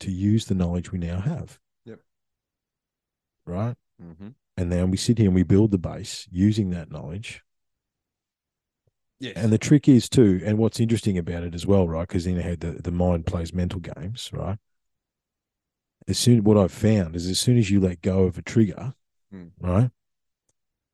to 0.00 0.10
use 0.10 0.46
the 0.46 0.54
knowledge 0.54 0.90
we 0.90 0.98
now 0.98 1.20
have. 1.20 1.58
Yep. 1.84 2.00
Right. 3.46 3.76
Mm-hmm. 4.02 4.28
And 4.56 4.72
then 4.72 4.90
we 4.90 4.96
sit 4.96 5.18
here 5.18 5.26
and 5.28 5.34
we 5.34 5.42
build 5.42 5.70
the 5.70 5.78
base 5.78 6.26
using 6.30 6.70
that 6.70 6.90
knowledge. 6.90 7.42
Yes. 9.20 9.34
And 9.36 9.52
the 9.52 9.58
trick 9.58 9.86
is 9.88 10.08
too, 10.08 10.40
and 10.44 10.58
what's 10.58 10.80
interesting 10.80 11.18
about 11.18 11.44
it 11.44 11.54
as 11.54 11.66
well, 11.66 11.86
right? 11.86 12.08
Because 12.08 12.26
know 12.26 12.42
how 12.42 12.56
the, 12.58 12.80
the 12.82 12.90
mind 12.90 13.26
plays 13.26 13.52
mental 13.52 13.80
games, 13.80 14.30
right? 14.32 14.58
As 16.10 16.18
soon 16.18 16.42
what 16.42 16.56
I've 16.58 16.72
found 16.72 17.14
is 17.14 17.26
as 17.28 17.38
soon 17.38 17.56
as 17.56 17.70
you 17.70 17.78
let 17.80 18.02
go 18.02 18.24
of 18.24 18.36
a 18.36 18.42
trigger, 18.42 18.94
Hmm. 19.30 19.48
right? 19.60 19.90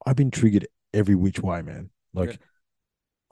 I've 0.04 0.14
been 0.16 0.30
triggered 0.30 0.68
every 0.92 1.14
which 1.14 1.40
way, 1.40 1.62
man. 1.62 1.90
Like, 2.12 2.32
Yeah. 2.32 2.36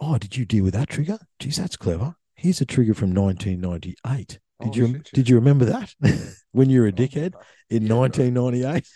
oh, 0.00 0.18
did 0.18 0.36
you 0.36 0.44
deal 0.46 0.64
with 0.64 0.72
that 0.74 0.88
trigger? 0.88 1.18
Geez, 1.38 1.56
that's 1.58 1.76
clever. 1.76 2.16
Here's 2.34 2.60
a 2.60 2.64
trigger 2.66 2.94
from 2.94 3.12
1998. 3.12 4.28
Did 4.28 4.40
Oh, 4.60 4.72
you 4.74 4.86
shit, 4.94 5.10
did 5.12 5.28
you 5.28 5.36
remember 5.36 5.66
that 5.66 5.94
when 6.52 6.70
you 6.70 6.80
were 6.80 6.86
a 6.86 6.90
Oh, 6.90 6.92
dickhead 6.92 7.34
in 7.68 7.86
Yeah, 7.86 7.94
1998? 7.94 8.86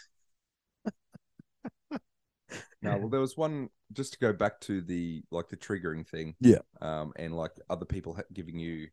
No, 2.81 2.96
well, 2.96 3.09
there 3.09 3.20
was 3.20 3.37
one 3.37 3.70
just 3.92 4.12
to 4.12 4.18
go 4.20 4.33
back 4.33 4.61
to 4.61 4.81
the 4.81 5.24
like 5.33 5.48
the 5.48 5.57
triggering 5.57 6.07
thing. 6.07 6.37
Yeah. 6.40 6.61
Um, 6.81 7.12
and 7.16 7.37
like 7.37 7.51
other 7.68 7.85
people 7.85 8.18
giving 8.33 8.59
you, 8.59 8.88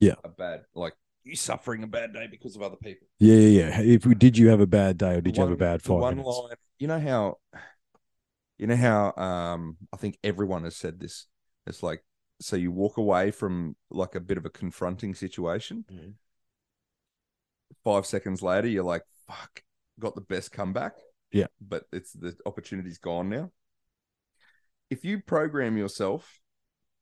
Yeah. 0.00 0.16
a 0.24 0.28
bad 0.28 0.64
like 0.74 0.94
you 1.28 1.36
suffering 1.36 1.82
a 1.82 1.86
bad 1.86 2.12
day 2.12 2.26
because 2.30 2.56
of 2.56 2.62
other 2.62 2.76
people. 2.76 3.06
Yeah, 3.18 3.34
yeah, 3.36 3.68
yeah. 3.68 3.80
If 3.80 4.06
we 4.06 4.14
did 4.14 4.36
you 4.38 4.48
have 4.48 4.60
a 4.60 4.66
bad 4.66 4.98
day 4.98 5.12
or 5.12 5.16
The 5.16 5.22
did 5.22 5.36
you 5.36 5.42
have 5.42 5.52
a 5.52 5.56
bad 5.56 5.82
five 5.82 5.98
one 5.98 6.16
minutes? 6.16 6.38
line? 6.38 6.56
You 6.78 6.88
know 6.88 7.00
how, 7.00 7.38
you 8.58 8.66
know 8.66 8.76
how 8.76 9.12
um 9.16 9.76
I 9.92 9.96
think 9.96 10.18
everyone 10.24 10.64
has 10.64 10.76
said 10.76 11.00
this. 11.00 11.26
It's 11.66 11.82
like 11.82 12.04
so 12.40 12.56
you 12.56 12.70
walk 12.72 12.96
away 12.96 13.30
from 13.30 13.76
like 13.90 14.14
a 14.14 14.20
bit 14.20 14.38
of 14.38 14.46
a 14.46 14.50
confronting 14.50 15.14
situation, 15.14 15.84
Mhm. 15.90 16.14
five 17.84 18.06
seconds 18.06 18.42
later, 18.42 18.68
you're 18.68 18.84
like, 18.84 19.02
fuck, 19.26 19.62
got 19.98 20.14
the 20.14 20.20
best 20.20 20.52
comeback. 20.52 20.94
Yeah. 21.32 21.46
But 21.60 21.84
it's 21.92 22.12
the 22.12 22.36
opportunity's 22.46 22.98
gone 22.98 23.28
now. 23.28 23.50
If 24.90 25.04
you 25.04 25.20
program 25.20 25.76
yourself 25.76 26.40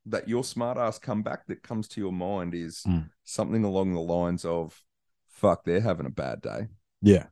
that 0.06 0.28
your 0.28 0.44
smart 0.44 0.78
ass 0.78 0.98
comeback 0.98 1.46
that 1.46 1.62
comes 1.62 1.88
to 1.88 2.00
your 2.00 2.12
mind 2.12 2.54
is 2.54 2.82
Mm. 2.86 3.10
something 3.24 3.64
along 3.64 3.92
the 3.94 4.00
lines 4.00 4.44
of, 4.44 4.82
fuck, 5.26 5.64
they're 5.64 5.80
having 5.80 6.06
a 6.06 6.10
bad 6.10 6.40
day. 6.40 6.68
Yeah. 7.02 7.26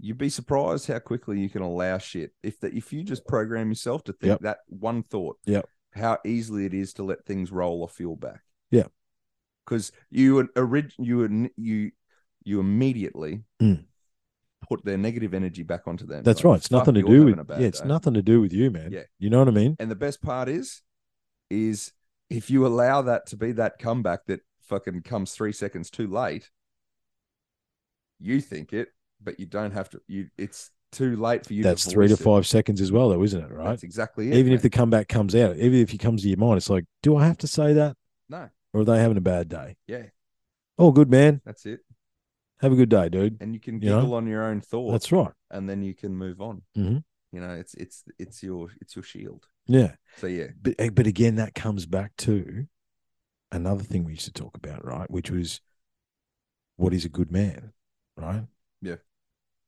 You'd 0.00 0.18
be 0.18 0.28
surprised 0.28 0.86
how 0.86 0.98
quickly 1.00 1.40
you 1.40 1.48
can 1.50 1.62
allow 1.62 1.98
shit. 1.98 2.32
If 2.42 2.60
the, 2.60 2.72
if 2.74 2.92
you 2.92 3.02
just 3.02 3.26
program 3.26 3.68
yourself 3.68 4.04
to 4.04 4.12
think 4.12 4.30
Yep. 4.32 4.40
that 4.42 4.58
one 4.68 5.02
thought, 5.02 5.38
yeah 5.44 5.62
how 5.94 6.18
easily 6.24 6.66
it 6.66 6.74
is 6.74 6.92
to 6.92 7.02
let 7.02 7.24
things 7.24 7.50
roll 7.50 7.82
off 7.82 7.98
your 7.98 8.16
back. 8.16 8.42
Yeah. 8.70 8.88
because 9.64 9.90
you 10.10 10.48
orig- 10.56 10.92
you 10.98 11.50
you 11.56 11.90
you 12.44 12.60
immediately 12.60 13.42
Mm. 13.60 13.84
put 14.68 14.84
their 14.84 14.96
negative 14.98 15.34
energy 15.34 15.62
back 15.62 15.88
onto 15.88 16.06
them. 16.06 16.22
That's 16.22 16.40
Like, 16.40 16.44
right. 16.44 16.56
It's 16.58 16.70
nothing 16.70 16.94
to 16.94 17.02
do 17.02 17.24
with 17.24 17.36
yeah. 17.50 17.66
It's 17.66 17.80
day." 17.80 17.88
nothing 17.88 18.14
to 18.14 18.22
do 18.22 18.40
with 18.40 18.52
you, 18.52 18.70
man. 18.70 18.92
Yeah. 18.92 19.04
You 19.18 19.30
know 19.30 19.38
what 19.40 19.48
I 19.48 19.52
mean? 19.52 19.76
And 19.80 19.90
the 19.90 19.96
best 19.96 20.22
part 20.22 20.48
is, 20.48 20.82
is 21.50 21.92
if 22.30 22.50
you 22.50 22.66
allow 22.66 23.02
that 23.02 23.26
to 23.26 23.36
be 23.36 23.52
that 23.52 23.78
comeback 23.78 24.26
that 24.26 24.40
fucking 24.60 25.02
comes 25.02 25.32
three 25.32 25.52
seconds 25.52 25.90
too 25.90 26.06
late, 26.06 26.50
you 28.20 28.40
think 28.40 28.72
it, 28.72 28.88
but 29.22 29.38
you 29.40 29.46
don't 29.46 29.72
have 29.72 29.88
to. 29.90 30.00
You 30.08 30.28
it's 30.36 30.70
too 30.92 31.16
late 31.16 31.46
for 31.46 31.52
you. 31.54 31.62
That's 31.62 31.84
to 31.84 31.90
three 31.90 32.08
to 32.08 32.14
it. 32.14 32.18
five 32.18 32.46
seconds 32.46 32.80
as 32.80 32.90
well, 32.92 33.10
though, 33.10 33.22
isn't 33.22 33.40
it? 33.42 33.50
Right. 33.50 33.68
That's 33.70 33.82
exactly 33.82 34.28
it. 34.32 34.34
even 34.34 34.52
if 34.52 34.62
the 34.62 34.70
comeback 34.70 35.08
comes 35.08 35.34
out, 35.34 35.56
even 35.56 35.78
if 35.80 35.92
it 35.94 35.98
comes 35.98 36.22
to 36.22 36.28
your 36.28 36.38
mind, 36.38 36.56
it's 36.56 36.70
like, 36.70 36.84
do 37.02 37.16
I 37.16 37.26
have 37.26 37.38
to 37.38 37.46
say 37.46 37.72
that, 37.74 37.96
no, 38.28 38.48
or 38.72 38.80
are 38.80 38.84
they 38.84 38.98
having 38.98 39.16
a 39.16 39.20
bad 39.22 39.48
day? 39.48 39.76
yeah, 39.86 40.04
Oh, 40.78 40.92
good 40.92 41.10
man. 41.10 41.40
that's 41.44 41.66
it. 41.66 41.80
Have 42.60 42.72
a 42.72 42.76
good 42.76 42.88
day, 42.88 43.08
dude. 43.08 43.36
And 43.40 43.54
you 43.54 43.60
can 43.60 43.80
You 43.80 43.90
know? 43.90 44.14
on 44.14 44.26
your 44.26 44.42
own 44.44 44.60
thoughts, 44.60 44.92
That's 44.92 45.12
right. 45.12 45.32
and 45.50 45.68
then 45.68 45.82
you 45.82 45.94
can 45.94 46.16
move 46.16 46.40
on. 46.40 46.62
Mhm. 46.76 47.04
You 47.32 47.40
know, 47.40 47.54
it's 47.54 47.74
it's 47.74 48.04
it's 48.18 48.42
your 48.42 48.70
it's 48.80 48.96
your 48.96 49.02
shield. 49.04 49.46
Yeah. 49.68 49.94
So 50.16 50.26
yeah, 50.26 50.48
But 50.60 50.74
eh, 50.78 50.90
but 50.90 51.06
again, 51.06 51.36
that 51.36 51.54
comes 51.54 51.86
back 51.86 52.16
to 52.18 52.66
another 53.52 53.84
thing 53.84 54.04
we 54.04 54.12
used 54.12 54.24
to 54.24 54.32
talk 54.32 54.56
about, 54.56 54.84
right? 54.84 55.08
Which 55.10 55.30
was 55.30 55.60
what 56.76 56.92
is 56.92 57.04
a 57.04 57.08
good 57.08 57.30
man, 57.30 57.72
right? 58.16 58.44
Yeah. 58.82 58.96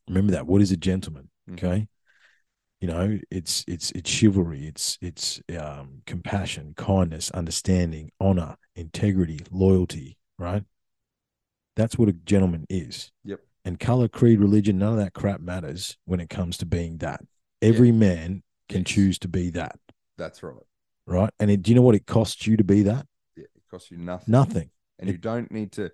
Remember 0.09 0.33
that. 0.33 0.47
What 0.47 0.61
is 0.63 0.73
a 0.73 0.77
gentleman? 0.77 1.31
Mhm. 1.49 1.55
Okay. 1.55 1.89
You 2.81 2.89
know, 2.89 3.19
it's 3.31 3.65
it's 3.69 3.91
it's 3.93 4.11
chivalry, 4.11 4.67
it's 4.67 4.99
it's 5.03 5.41
um 5.59 6.03
compassion, 6.07 6.75
kindness, 6.77 7.31
understanding, 7.31 8.11
honor, 8.19 8.57
integrity, 8.75 9.41
loyalty, 9.51 10.17
right? 10.39 10.65
That's 11.77 11.99
what 11.99 12.09
a 12.09 12.13
gentleman 12.13 12.67
is. 12.69 13.11
Yep. 13.25 13.41
And 13.65 13.79
color, 13.79 14.09
creed, 14.09 14.41
religion, 14.41 14.79
none 14.79 14.93
of 14.95 14.99
that 14.99 15.13
crap 15.13 15.41
matters 15.41 15.97
when 16.05 16.21
it 16.21 16.31
comes 16.31 16.57
to 16.59 16.67
being 16.67 16.99
that. 16.99 17.21
Every 17.63 17.93
man 17.93 18.43
can 18.69 18.81
Yes. 18.81 18.89
choose 18.89 19.19
to 19.21 19.29
be 19.29 19.51
that, 19.51 19.79
that's 20.21 20.43
right. 20.43 20.55
right? 21.07 21.31
And 21.41 21.51
it, 21.51 21.63
do 21.63 21.71
you 21.71 21.75
know 21.75 21.83
what 21.83 21.95
it 21.95 22.07
costs 22.07 22.47
you 22.47 22.57
to 22.57 22.65
be 22.65 22.83
that? 22.83 23.07
Yeah, 23.37 23.45
it 23.45 23.63
costs 23.71 23.91
you 23.91 23.97
nothing. 23.97 24.31
Nothing. 24.33 24.71
and 24.99 25.09
you 25.11 25.19
don't 25.19 25.51
need 25.51 25.73
to. 25.73 25.91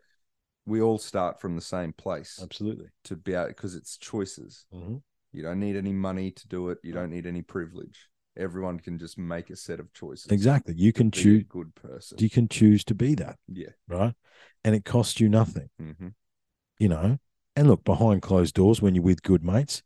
We 0.67 0.81
all 0.81 0.99
start 0.99 1.41
from 1.41 1.55
the 1.55 1.63
same 1.63 1.93
place 1.93 2.41
Absolutely. 2.43 2.89
to 3.05 3.15
be 3.17 3.37
out 3.37 3.49
because 3.49 3.75
it's 3.77 3.97
choices. 3.97 4.67
Mhm. 4.75 5.01
You 5.33 5.43
don't 5.43 5.61
need 5.61 5.77
any 5.77 5.93
money 5.93 6.31
to 6.33 6.49
do 6.49 6.71
it. 6.71 6.79
You 6.83 6.93
don't 6.93 7.11
need 7.11 7.27
any 7.27 7.43
privilege. 7.43 8.09
Everyone 8.37 8.79
can 8.81 8.99
just 8.99 9.17
make 9.17 9.49
a 9.51 9.57
set 9.57 9.81
of 9.81 9.93
choices. 9.93 10.31
Exactly. 10.31 10.75
You 10.77 10.93
can 10.93 11.11
choose. 11.11 11.45
good 11.49 11.75
person. 11.75 12.19
You 12.21 12.29
can 12.29 12.49
choose 12.49 12.85
to 12.85 12.95
be 12.95 13.15
that, 13.15 13.39
yeah. 13.49 13.71
right? 13.89 14.15
And 14.65 14.75
it 14.75 14.85
costs 14.85 15.21
you 15.21 15.29
nothing. 15.29 15.71
hmm 15.79 16.09
you 16.79 16.89
know. 16.89 17.19
And 17.55 17.69
look, 17.69 17.85
behind 17.85 18.21
closed 18.21 18.55
doors, 18.55 18.83
when 18.83 18.95
you're 18.95 19.05
with 19.05 19.23
good 19.23 19.43
mates, 19.43 19.83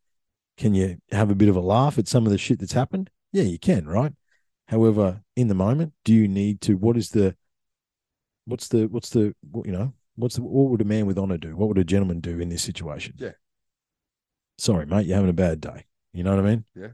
can 0.57 0.75
you 0.75 0.99
have 1.13 1.31
a 1.31 1.37
bit 1.37 1.49
of 1.49 1.55
a 1.57 1.61
laugh 1.61 1.99
at 1.99 2.09
some 2.09 2.27
of 2.27 2.33
the 2.33 2.39
shit 2.39 2.59
that's 2.59 2.73
happened? 2.73 3.11
Yeah, 3.33 3.45
you 3.45 3.59
can, 3.59 3.87
right? 3.87 4.13
However, 4.71 5.23
in 5.35 5.49
the 5.49 5.55
moment, 5.55 5.95
do 6.05 6.15
you 6.15 6.29
need 6.29 6.61
to? 6.61 6.77
What 6.77 6.97
is 6.97 7.11
the, 7.11 7.35
what's 8.45 8.69
the, 8.69 8.87
what's 8.87 9.11
the, 9.11 9.35
you 9.65 9.73
know, 9.73 9.95
what's 10.15 10.37
the, 10.37 10.43
what 10.43 10.71
would 10.71 10.81
a 10.81 10.85
man 10.85 11.07
with 11.07 11.19
honor 11.19 11.39
do? 11.39 11.57
What 11.57 11.67
would 11.67 11.79
a 11.79 11.83
gentleman 11.83 12.21
do 12.21 12.39
in 12.39 12.51
this 12.51 12.63
situation? 12.63 13.15
Yeah. 13.19 13.33
Sorry, 14.59 14.87
mate, 14.87 15.07
you're 15.07 15.17
having 15.17 15.29
a 15.29 15.33
bad 15.33 15.61
day. 15.61 15.87
You 16.13 16.23
know 16.23 16.37
what 16.37 16.45
I 16.45 16.49
mean? 16.49 16.65
Yeah. 16.77 16.89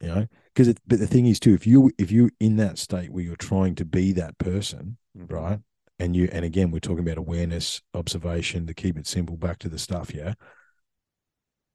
You 0.00 0.08
know, 0.08 0.26
because 0.54 0.68
it, 0.68 0.78
but 0.86 0.98
the 0.98 1.06
thing 1.06 1.26
is 1.26 1.38
too, 1.38 1.52
if 1.52 1.66
you 1.66 1.90
if 1.98 2.10
you 2.10 2.30
in 2.40 2.56
that 2.56 2.78
state 2.78 3.10
where 3.10 3.22
you're 3.22 3.36
trying 3.36 3.74
to 3.74 3.84
be 3.84 4.12
that 4.12 4.38
person, 4.38 4.96
Mhm. 5.16 5.30
right? 5.30 5.60
And 5.98 6.16
you 6.16 6.30
and 6.32 6.42
again 6.44 6.70
we're 6.70 6.80
talking 6.80 7.00
about 7.06 7.18
awareness, 7.18 7.82
observation, 7.92 8.66
to 8.66 8.72
keep 8.72 8.96
it 8.96 9.06
simple, 9.06 9.36
back 9.36 9.58
to 9.58 9.68
the 9.68 9.78
stuff, 9.78 10.14
yeah. 10.14 10.34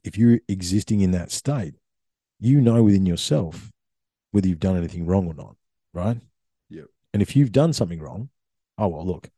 If 0.04 0.18
you're 0.18 0.40
existing 0.48 1.02
in 1.02 1.12
that 1.12 1.32
state, 1.32 1.76
you 2.40 2.62
know 2.62 2.82
within 2.84 3.06
yourself 3.06 3.72
whether 4.32 4.48
you've 4.48 4.60
done 4.60 4.78
anything 4.78 5.06
wrong 5.06 5.28
or 5.28 5.34
not, 5.34 5.56
right? 5.94 6.18
Yep. 6.70 6.86
And 7.14 7.22
if 7.22 7.36
you've 7.36 7.52
done 7.52 7.74
something 7.74 8.00
wrong, 8.00 8.30
oh 8.78 8.88
well, 8.88 9.06
look, 9.06 9.30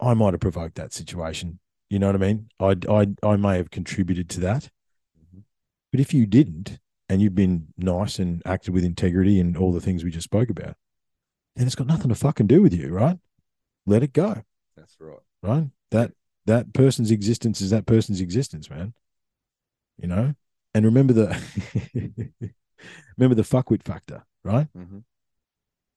I 0.00 0.14
might 0.14 0.34
have 0.34 0.40
provoked 0.40 0.76
that 0.76 0.92
situation. 0.92 1.58
You 1.90 1.98
know 1.98 2.06
what 2.06 2.16
I 2.16 2.18
mean? 2.18 2.48
I 2.60 2.76
I 2.88 3.06
I 3.22 3.36
may 3.36 3.56
have 3.56 3.70
contributed 3.70 4.28
to 4.30 4.40
that. 4.40 4.70
Mhm. 5.18 5.42
But 5.90 6.00
if 6.00 6.12
you 6.12 6.26
didn't, 6.26 6.78
and 7.08 7.22
you've 7.22 7.34
been 7.34 7.68
nice 7.76 8.18
and 8.18 8.42
acted 8.44 8.74
with 8.74 8.84
integrity 8.84 9.38
and 9.38 9.56
all 9.56 9.72
the 9.72 9.80
things 9.80 10.02
we 10.02 10.10
just 10.10 10.24
spoke 10.24 10.50
about, 10.50 10.76
then 11.54 11.66
it's 11.66 11.76
got 11.76 11.86
nothing 11.86 12.08
to 12.08 12.14
fucking 12.14 12.46
do 12.48 12.60
with 12.62 12.74
you, 12.74 12.88
right? 12.88 13.18
Let 13.86 14.02
it 14.02 14.12
go 14.12 14.42
That's 14.76 14.96
right. 14.98 15.18
right? 15.42 15.68
That 15.90 16.12
that 16.46 16.72
person's 16.72 17.10
existence 17.10 17.60
is 17.60 17.70
that 17.70 17.86
person's 17.86 18.20
existence, 18.20 18.68
man. 18.70 18.94
You 19.98 20.08
know, 20.08 20.34
and 20.74 20.84
remember 20.84 21.12
the 21.12 21.38
remember 23.16 23.34
the 23.34 23.42
fuckwit 23.48 23.82
factor, 23.82 24.24
right? 24.44 24.68
hmm 24.74 24.98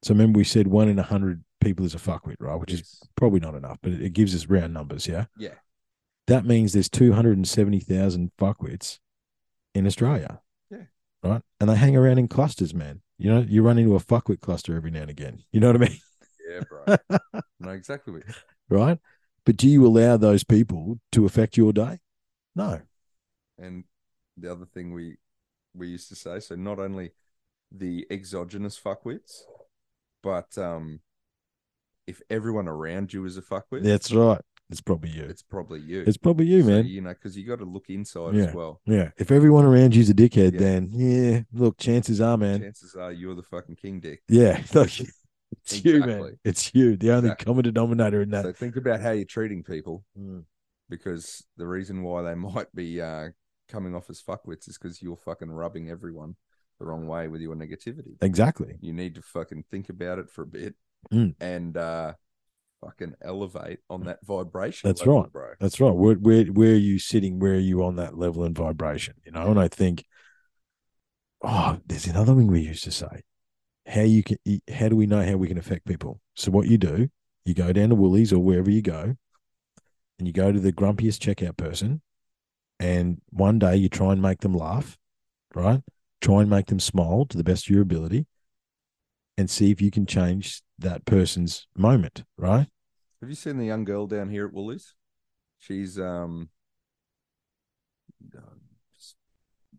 So 0.04 0.14
remember 0.14 0.38
we 0.38 0.44
said 0.44 0.68
one 0.68 0.88
in 0.90 1.00
a 1.00 1.04
hundred 1.04 1.44
people 1.62 1.86
is 1.86 1.94
a 1.96 2.00
fuckwit, 2.00 2.36
right? 2.40 2.60
Which 2.60 2.74
is 2.74 3.02
probably 3.16 3.40
not 3.40 3.56
enough, 3.56 3.78
but 3.82 3.92
it, 3.94 4.02
it 4.02 4.14
gives 4.14 4.34
us 4.36 4.48
round 4.48 4.74
numbers, 4.74 5.08
yeah. 5.08 5.26
Yeah. 5.38 5.56
That 6.28 6.46
means 6.46 6.74
there's 6.74 6.90
two 6.90 7.14
hundred 7.14 7.38
and 7.38 7.48
seventy 7.48 7.80
thousand 7.80 8.32
fuckwits 8.40 9.00
in 9.76 9.86
Australia. 9.88 10.42
Yeah. 10.72 10.84
Right, 11.24 11.42
and 11.60 11.70
they 11.70 11.76
hang 11.76 11.98
around 11.98 12.18
in 12.20 12.28
clusters, 12.28 12.74
man. 12.74 13.02
You 13.18 13.30
know, 13.34 13.46
you 13.48 13.62
run 13.62 13.78
into 13.78 13.96
a 13.96 14.00
fuckwit 14.00 14.40
cluster 14.40 14.76
every 14.76 14.92
now 14.92 15.02
and 15.02 15.10
again. 15.10 15.44
You 15.52 15.60
know 15.60 15.68
what 15.72 15.76
I 15.82 15.86
mean? 15.90 16.00
Yeah, 16.50 16.62
bro. 16.70 17.20
no, 17.60 17.72
exactly. 17.72 18.14
what- 18.14 18.24
right? 18.70 18.98
But 19.46 19.58
do 19.58 19.68
you 19.68 19.86
allow 19.86 20.16
those 20.18 20.44
people 20.44 21.00
to 21.12 21.26
affect 21.26 21.58
your 21.58 21.74
day? 21.74 22.00
No. 22.56 22.82
And 23.58 23.84
the 24.38 24.52
other 24.52 24.66
thing 24.66 24.94
we 24.94 25.18
we 25.80 25.88
used 25.88 26.10
to 26.10 26.16
say, 26.16 26.40
so 26.40 26.56
not 26.56 26.80
only 26.80 27.12
the 27.72 28.06
exogenous 28.12 28.80
fuckwits, 28.80 29.42
but 30.22 30.58
um, 30.58 31.00
if 32.08 32.22
everyone 32.30 32.68
around 32.68 33.14
you 33.14 33.26
is 33.26 33.38
a 33.38 33.42
fuckwit, 33.42 33.84
That's 33.84 34.12
right. 34.14 34.42
It's 34.72 34.82
probably 34.82 35.10
you. 35.10 35.24
it's 35.24 35.42
probably 35.42 35.80
you. 35.80 36.04
It's 36.06 36.18
probably 36.18 36.46
you, 36.46 36.62
So, 36.62 36.68
man. 36.70 36.86
you 36.86 37.02
know, 37.02 37.10
because 37.10 37.36
you 37.36 37.44
got 37.48 37.58
to 37.58 37.66
look 37.66 37.90
inside 37.90 38.36
Yeah. 38.36 38.44
as 38.46 38.54
well. 38.54 38.82
Yeah. 38.86 39.10
If 39.18 39.32
everyone 39.32 39.66
around 39.66 39.96
you's 39.96 40.12
a 40.12 40.14
dickhead, 40.14 40.54
Yeah. 40.54 40.60
then 40.60 40.90
yeah, 40.94 41.42
look, 41.52 41.78
chances 41.80 42.22
are, 42.22 42.38
man. 42.38 42.62
Chances 42.62 42.94
are 42.96 43.12
you're 43.12 43.34
the 43.34 43.42
fucking 43.42 43.78
king 43.78 44.00
dick. 44.00 44.22
Yeah. 44.30 44.62
Look, 44.76 44.92
it's 45.00 45.84
you, 45.84 46.02
man. 46.02 46.38
It's 46.44 46.72
you. 46.76 46.98
The 46.98 47.10
only 47.12 47.30
Exactly. 47.30 47.46
common 47.46 47.64
denominator 47.64 48.22
in 48.22 48.30
that. 48.30 48.44
So 48.46 48.54
think 48.54 48.76
about 48.76 49.00
how 49.02 49.10
you're 49.10 49.26
treating 49.26 49.64
people, 49.64 50.06
Mm. 50.16 50.44
because 50.88 51.44
the 51.58 51.66
reason 51.66 52.04
why 52.04 52.22
they 52.22 52.36
might 52.36 52.74
be 52.76 53.02
uh, 53.02 53.30
coming 53.70 53.96
off 53.96 54.10
as 54.10 54.22
fuckwits 54.22 54.68
is 54.68 54.78
because 54.78 55.02
you're 55.02 55.16
fucking 55.18 55.52
rubbing 55.52 55.90
everyone 55.90 56.36
the 56.80 56.86
wrong 56.86 57.08
way 57.08 57.28
with 57.28 57.42
your 57.42 57.56
negativity. 57.56 58.16
Exactly. 58.22 58.76
You 58.82 58.94
need 58.94 59.16
to 59.16 59.22
fucking 59.22 59.66
think 59.70 59.90
about 59.90 60.20
it 60.20 60.30
for 60.30 60.44
a 60.44 60.48
bit 60.48 60.76
Mm. 61.14 61.34
and 61.40 61.78
uh, 61.78 62.14
fucking 62.82 63.14
elevate 63.22 63.80
on 63.90 64.04
that 64.04 64.20
vibration. 64.26 64.90
That's 64.90 65.00
level, 65.00 65.22
right. 65.22 65.32
bro. 65.32 65.48
That's 65.62 65.80
right. 65.80 65.96
Where, 65.96 66.16
where 66.16 66.44
where 66.46 66.72
are 66.74 66.76
you 66.76 67.00
sitting? 67.00 67.40
Where 67.40 67.54
are 67.54 67.58
you 67.58 67.86
on 67.86 67.96
that 67.96 68.18
level 68.18 68.44
and 68.44 68.54
vibration? 68.54 69.16
You 69.26 69.32
know, 69.32 69.50
and 69.50 69.58
I 69.58 69.70
think, 69.70 70.04
oh, 71.42 71.80
there's 71.86 72.08
another 72.08 72.36
thing 72.36 72.48
we 72.48 72.60
used 72.60 72.84
to 72.84 72.92
say. 72.92 73.24
How 73.88 74.02
you 74.02 74.24
can 74.24 74.38
how 74.74 74.90
do 74.90 74.96
we 74.98 75.08
know 75.08 75.26
how 75.26 75.38
we 75.38 75.48
can 75.48 75.58
affect 75.58 75.86
people? 75.86 76.20
So 76.36 76.52
what 76.52 76.68
you 76.68 76.78
do, 76.78 77.08
you 77.46 77.54
go 77.54 77.72
down 77.72 77.90
to 77.90 77.96
Woolies 77.96 78.34
or 78.34 78.40
wherever 78.40 78.70
you 78.70 78.82
go, 78.82 79.16
and 80.18 80.28
you 80.28 80.34
go 80.34 80.52
to 80.52 80.60
the 80.60 80.74
grumpiest 80.74 81.20
checkout 81.20 81.58
person, 81.58 82.02
and 82.80 83.22
one 83.30 83.60
day 83.60 83.76
you 83.76 83.90
try 83.90 84.12
and 84.14 84.22
make 84.22 84.40
them 84.42 84.54
laugh, 84.54 84.98
right? 85.54 85.82
Try 86.22 86.42
and 86.42 86.50
make 86.50 86.68
them 86.68 86.80
smile 86.80 87.26
to 87.30 87.38
the 87.38 87.44
best 87.44 87.66
of 87.66 87.70
your 87.72 87.82
ability, 87.82 88.28
and 89.38 89.50
see 89.50 89.72
if 89.72 89.82
you 89.82 89.92
can 89.92 90.06
change 90.06 90.62
that 90.78 91.06
person's 91.06 91.68
moment, 91.78 92.24
right? 92.38 92.68
Have 93.22 93.30
you 93.30 93.36
seen 93.36 93.58
the 93.58 93.66
young 93.66 93.84
girl 93.84 94.08
down 94.08 94.30
here 94.30 94.46
at 94.48 94.54
Woolies? 94.54 94.94
She's 95.58 96.00
um 96.00 96.50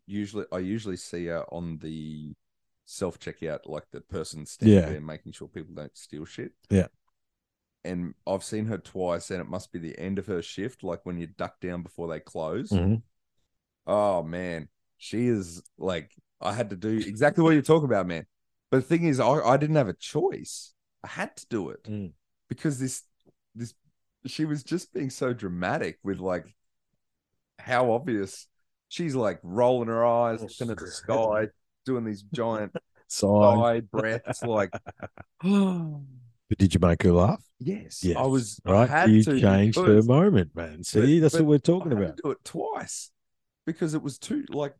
usually 0.06 0.46
I 0.52 0.58
usually 0.58 0.96
see 0.96 1.26
her 1.26 1.44
on 1.52 1.78
the 1.78 2.34
self 2.84 3.18
checkout, 3.18 3.60
like 3.66 3.84
the 3.92 4.00
person 4.00 4.44
standing 4.46 4.76
Yeah. 4.78 4.86
there 4.90 5.00
making 5.00 5.32
sure 5.32 5.48
people 5.48 5.74
don't 5.74 5.96
steal 5.96 6.24
shit. 6.24 6.52
Yeah. 6.68 6.88
And 7.84 8.14
I've 8.26 8.44
seen 8.44 8.66
her 8.66 8.78
twice, 8.78 9.30
and 9.30 9.40
it 9.40 9.48
must 9.48 9.72
be 9.72 9.78
the 9.78 9.98
end 9.98 10.18
of 10.18 10.26
her 10.26 10.42
shift, 10.42 10.82
like 10.82 11.04
when 11.04 11.18
you 11.18 11.26
duck 11.26 11.60
down 11.60 11.82
before 11.82 12.08
they 12.08 12.20
close. 12.20 12.70
Mhm. 12.70 13.02
Oh 13.86 14.22
man, 14.22 14.68
she 14.98 15.26
is 15.26 15.62
like 15.78 16.10
I 16.40 16.52
had 16.52 16.70
to 16.70 16.76
do 16.76 16.88
exactly 16.96 17.42
what 17.42 17.50
you're 17.52 17.62
talking 17.62 17.86
about, 17.86 18.06
man. 18.06 18.26
But 18.70 18.78
the 18.78 18.82
thing 18.82 19.04
is, 19.04 19.18
I, 19.20 19.28
I 19.28 19.56
didn't 19.56 19.76
have 19.76 19.88
a 19.88 19.94
choice. 19.94 20.74
I 21.02 21.08
had 21.08 21.36
to 21.36 21.46
do 21.48 21.70
it 21.70 21.82
Mm. 21.84 22.12
because 22.48 22.78
this 22.78 23.02
this 23.54 23.74
she 24.26 24.44
was 24.44 24.62
just 24.62 24.92
being 24.92 25.10
so 25.10 25.32
dramatic 25.32 25.98
with 26.02 26.20
like 26.20 26.54
how 27.58 27.92
obvious 27.92 28.46
she's 28.88 29.14
like 29.14 29.40
rolling 29.42 29.88
her 29.88 30.04
eyes, 30.04 30.42
looking 30.42 30.70
at 30.70 30.78
the 30.78 30.86
sky, 30.90 31.48
doing 31.84 32.04
these 32.04 32.22
giant 32.22 32.74
sigh 33.08 33.80
breaths, 33.80 34.42
like 34.42 34.72
But 35.42 36.58
did 36.58 36.74
you 36.74 36.80
make 36.80 37.02
her 37.02 37.12
laugh? 37.12 37.42
Yes, 37.60 38.02
Yes. 38.02 38.16
I 38.16 38.26
was 38.26 38.60
right. 38.64 39.08
you 39.08 39.22
to 39.22 39.40
changed 39.40 39.78
her 39.78 40.02
moment, 40.02 40.56
man. 40.56 40.82
See, 40.82 41.00
but- 41.00 41.22
that's 41.22 41.34
but 41.36 41.44
what 41.44 41.48
we're 41.50 41.58
talking 41.58 41.92
about. 41.92 42.18
do 42.22 42.30
it 42.32 42.38
twice 42.44 43.10
because 43.66 43.94
it 43.94 44.02
was 44.02 44.18
too 44.18 44.44
like 44.48 44.74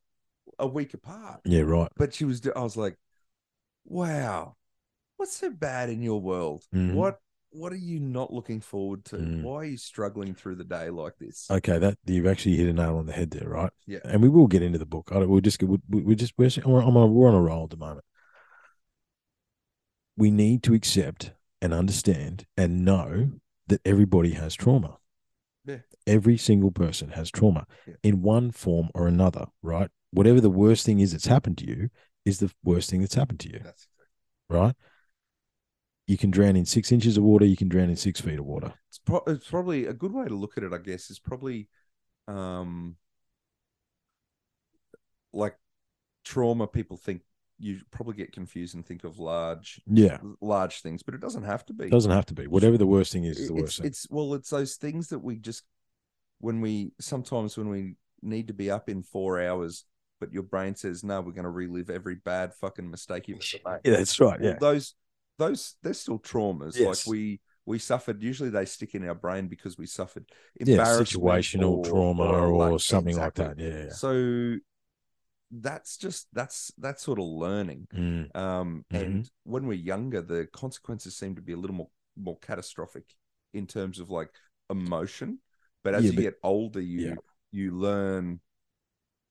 a 0.58 0.66
week 0.66 0.92
apart. 0.94 1.40
Yeah, 1.44 1.60
right. 1.62 1.90
But 1.96 2.14
she 2.14 2.24
was. 2.24 2.42
I 2.56 2.60
was 2.60 2.76
like, 2.76 2.96
wow, 3.84 4.56
what's 5.16 5.36
so 5.36 5.50
bad 5.50 5.88
in 5.90 6.02
your 6.02 6.20
world? 6.20 6.64
Mhm. 6.74 6.94
What 6.94 7.20
What 7.52 7.72
are 7.72 7.76
you 7.76 7.98
not 7.98 8.32
looking 8.32 8.60
forward 8.60 9.04
to? 9.06 9.16
Mm. 9.16 9.42
Why 9.42 9.54
are 9.56 9.64
you 9.64 9.76
struggling 9.76 10.34
through 10.34 10.54
the 10.54 10.64
day 10.64 10.88
like 10.90 11.18
this? 11.18 11.48
Okay, 11.50 11.78
that 11.78 11.98
you've 12.06 12.26
actually 12.28 12.56
hit 12.56 12.68
a 12.68 12.72
nail 12.72 12.96
on 12.96 13.06
the 13.06 13.12
head 13.12 13.32
there, 13.32 13.48
right? 13.48 13.72
Yeah. 13.86 13.98
And 14.04 14.22
we 14.22 14.28
will 14.28 14.46
get 14.46 14.62
into 14.62 14.78
the 14.78 14.86
book. 14.86 15.08
I 15.10 15.14
don't, 15.18 15.28
we'll 15.28 15.40
just 15.40 15.58
get. 15.58 15.68
We, 15.68 15.78
we 16.02 16.14
just 16.14 16.34
we're, 16.38 16.48
we're 16.64 16.84
on 16.84 17.34
a 17.34 17.40
roll 17.42 17.64
at 17.64 17.70
the 17.70 17.76
moment. 17.76 18.04
We 20.16 20.30
need 20.30 20.62
to 20.64 20.74
accept 20.74 21.32
and 21.62 21.72
understand 21.74 22.46
and 22.56 22.84
know 22.84 23.30
that 23.66 23.80
everybody 23.84 24.32
has 24.32 24.54
trauma. 24.54 24.98
Yeah. 25.66 25.78
Every 26.06 26.36
single 26.36 26.70
person 26.70 27.10
has 27.10 27.30
trauma 27.30 27.66
Yeah. 27.86 27.94
in 28.02 28.22
one 28.22 28.50
form 28.50 28.88
or 28.94 29.06
another, 29.06 29.46
right? 29.62 29.90
Whatever 30.12 30.40
the 30.40 30.50
worst 30.50 30.86
thing 30.86 31.00
is 31.00 31.12
that's 31.12 31.26
happened 31.26 31.58
to 31.58 31.66
you 31.68 31.90
is 32.24 32.38
the 32.38 32.50
worst 32.64 32.90
thing 32.90 33.00
that's 33.00 33.14
happened 33.14 33.40
to 33.40 33.52
you, 33.52 33.60
That's 33.62 33.86
right? 34.48 34.74
You 36.06 36.18
can 36.18 36.30
drown 36.30 36.56
in 36.56 36.64
six 36.64 36.90
inches 36.90 37.16
of 37.16 37.22
water. 37.22 37.44
You 37.44 37.56
can 37.56 37.68
drown 37.68 37.88
in 37.90 37.96
six 37.96 38.20
feet 38.20 38.38
of 38.38 38.44
water. 38.44 38.74
it's, 38.88 38.98
pro- 38.98 39.22
it's 39.28 39.48
probably 39.48 39.86
a 39.86 39.92
good 39.92 40.12
way 40.12 40.26
to 40.26 40.34
look 40.34 40.56
at 40.58 40.64
it. 40.64 40.72
I 40.72 40.78
guess 40.78 41.08
is 41.10 41.20
probably, 41.20 41.68
um, 42.26 42.96
like 45.32 45.56
trauma. 46.24 46.66
People 46.66 46.96
think 46.96 47.22
you 47.60 47.80
probably 47.90 48.14
get 48.14 48.32
confused 48.32 48.74
and 48.74 48.84
think 48.86 49.04
of 49.04 49.18
large, 49.18 49.80
Yeah, 49.86 50.18
large 50.40 50.80
things, 50.80 51.02
but 51.02 51.14
it 51.14 51.20
doesn't 51.20 51.44
have 51.44 51.64
to 51.66 51.72
be. 51.72 51.84
it 51.84 51.90
doesn't 51.90 52.10
have 52.10 52.26
to 52.26 52.34
be. 52.34 52.46
Whatever 52.46 52.78
the 52.78 52.86
worst 52.86 53.12
thing 53.12 53.24
is, 53.24 53.38
is 53.38 53.48
the 53.48 53.54
it's, 53.54 53.62
worst 53.62 53.76
thing. 53.78 53.86
it's 53.86 54.06
well, 54.10 54.34
it's 54.34 54.48
those 54.50 54.76
things 54.76 55.08
that 55.08 55.18
we 55.20 55.36
just 55.36 55.62
when 56.38 56.60
we 56.60 56.92
sometimes 57.00 57.56
when 57.58 57.68
we 57.68 57.94
need 58.22 58.48
to 58.48 58.54
be 58.54 58.70
up 58.70 58.88
in 58.88 59.02
four 59.02 59.40
hours, 59.42 59.84
but 60.20 60.32
your 60.32 60.42
brain 60.42 60.74
says 60.74 61.04
no, 61.04 61.20
we're 61.20 61.32
going 61.32 61.44
to 61.44 61.50
relive 61.50 61.90
every 61.90 62.14
bad 62.14 62.54
fucking 62.54 62.90
mistake 62.90 63.28
you've 63.28 63.40
ever 63.66 63.74
made. 63.76 63.80
Yeah, 63.92 63.98
that's 63.98 64.18
right. 64.18 64.40
Well, 64.40 64.50
Yeah. 64.52 64.58
those 64.58 64.94
those 65.38 65.76
they're 65.82 65.92
still 65.94 66.18
traumas. 66.18 66.76
Yes. 66.78 67.06
Like 67.06 67.12
we 67.12 67.40
we 67.66 67.78
suffered. 67.78 68.22
Usually 68.22 68.48
they 68.50 68.64
stick 68.64 68.94
in 68.94 69.06
our 69.06 69.14
brain 69.14 69.48
because 69.48 69.76
we 69.78 69.86
suffered 69.86 70.24
yeah, 70.58 70.78
embarrassment 70.78 71.24
situational 71.24 71.78
or- 71.78 71.84
trauma 71.84 72.22
or, 72.24 72.70
like- 72.72 72.80
something 72.80 73.10
exactly. 73.16 73.44
like 73.44 73.56
that. 73.58 73.62
Yeah, 73.62 73.84
yeah. 73.84 73.90
So 73.92 74.56
that's 75.50 75.96
just 75.96 76.28
that's 76.32 76.72
that's 76.78 77.02
sort 77.02 77.18
of 77.18 77.24
learning. 77.24 77.88
Mm, 77.94 78.36
Um, 78.36 78.84
Mhm. 78.92 79.02
and 79.02 79.30
when 79.44 79.66
we're 79.66 79.74
younger, 79.74 80.22
the 80.22 80.46
consequences 80.52 81.16
seem 81.16 81.34
to 81.36 81.42
be 81.42 81.52
a 81.52 81.56
little 81.56 81.76
more 81.76 81.90
more 82.16 82.38
catastrophic 82.38 83.04
in 83.52 83.66
terms 83.66 83.98
of 83.98 84.10
like 84.10 84.30
emotion. 84.68 85.38
But 85.82 85.94
as 85.94 86.04
Yeah, 86.04 86.10
you 86.10 86.16
but- 86.16 86.22
get 86.22 86.38
older, 86.42 86.80
you 86.80 87.00
yeah. 87.08 87.14
you 87.50 87.76
learn 87.78 88.40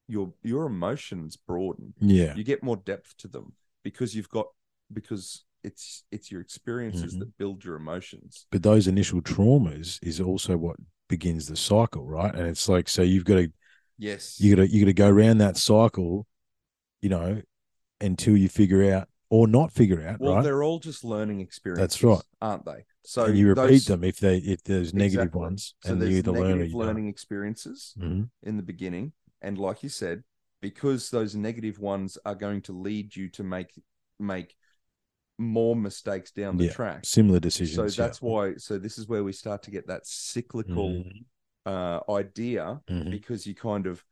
your 0.07 0.33
your 0.43 0.65
emotions 0.65 1.37
broaden. 1.37 1.93
yeah, 1.99 2.35
You 2.35 2.43
get 2.43 2.63
more 2.63 2.77
depth 2.77 3.15
to 3.17 3.27
them 3.27 3.53
because 3.83 4.15
you've 4.15 4.29
got 4.29 4.47
because 4.91 5.45
it's 5.63 6.03
it's 6.11 6.31
your 6.31 6.41
experiences 6.41 7.15
Mhm. 7.15 7.19
that 7.19 7.37
build 7.37 7.63
your 7.63 7.75
emotions. 7.75 8.47
but 8.49 8.63
those 8.63 8.87
initial 8.87 9.21
traumas 9.21 9.99
is 10.01 10.19
also 10.19 10.57
what 10.57 10.77
begins 11.07 11.47
the 11.47 11.55
cycle, 11.55 12.05
right? 12.05 12.33
And 12.33 12.47
it's 12.47 12.67
like 12.69 12.87
so 12.89 13.01
you've 13.03 13.25
got 13.25 13.35
to 13.35 13.51
Yes. 13.99 14.39
you 14.39 14.55
got 14.55 14.63
to 14.63 14.67
you 14.71 14.79
got 14.81 14.87
to 14.87 14.93
go 14.93 15.09
around 15.09 15.37
that 15.39 15.57
cycle, 15.57 16.25
you 17.01 17.09
know, 17.09 17.41
until 18.01 18.35
you 18.35 18.49
figure 18.49 18.91
out 18.93 19.07
or 19.29 19.47
not 19.47 19.71
figure 19.71 20.01
out, 20.07 20.19
well, 20.19 20.35
right? 20.35 20.43
they're 20.43 20.63
all 20.63 20.79
just 20.79 21.03
learning 21.03 21.39
experiences. 21.41 21.81
That's 21.99 22.03
right. 22.03 22.21
aren't 22.41 22.65
they? 22.65 22.85
So 23.03 23.25
and 23.25 23.37
you 23.37 23.47
repeat 23.49 23.61
those- 23.67 23.85
them 23.85 24.03
if 24.03 24.17
they 24.19 24.37
if 24.37 24.63
there's 24.63 24.93
negative 24.93 25.25
Exactly. 25.27 25.41
ones, 25.41 25.75
So 25.83 25.91
and 25.91 26.01
there's 26.01 26.11
you 26.13 26.17
either 26.19 26.31
learn 26.31 26.41
or 26.43 26.47
negative 26.55 26.71
you 26.71 26.77
learning 26.77 27.07
experiences. 27.07 27.93
don't. 27.99 28.29
in 28.43 28.57
the 28.57 28.63
beginning. 28.63 29.11
And 29.41 29.57
like 29.57 29.83
you 29.83 29.89
said, 29.89 30.23
because 30.61 31.09
those 31.09 31.35
negative 31.35 31.79
ones 31.79 32.17
are 32.25 32.35
going 32.35 32.61
to 32.63 32.73
lead 32.73 33.15
you 33.15 33.29
to 33.29 33.43
make 33.43 33.71
make 34.19 34.55
more 35.37 35.75
mistakes 35.75 36.31
down 36.31 36.57
the 36.57 36.65
Yeah, 36.65 36.73
track. 36.73 37.05
Similar 37.05 37.39
decisions. 37.39 37.95
So 37.95 38.01
that's 38.03 38.21
why. 38.21 38.55
So 38.57 38.77
this 38.77 38.97
is 38.97 39.07
where 39.07 39.23
we 39.23 39.31
start 39.31 39.63
to 39.63 39.71
get 39.71 39.87
that 39.87 40.05
cyclical 40.05 40.89
Mhm. 40.89 41.25
Uh, 41.65 41.99
idea 42.09 42.81
Mhm. 42.89 43.09
because 43.11 43.45
you 43.45 43.55
kind 43.55 43.87
of 43.87 44.03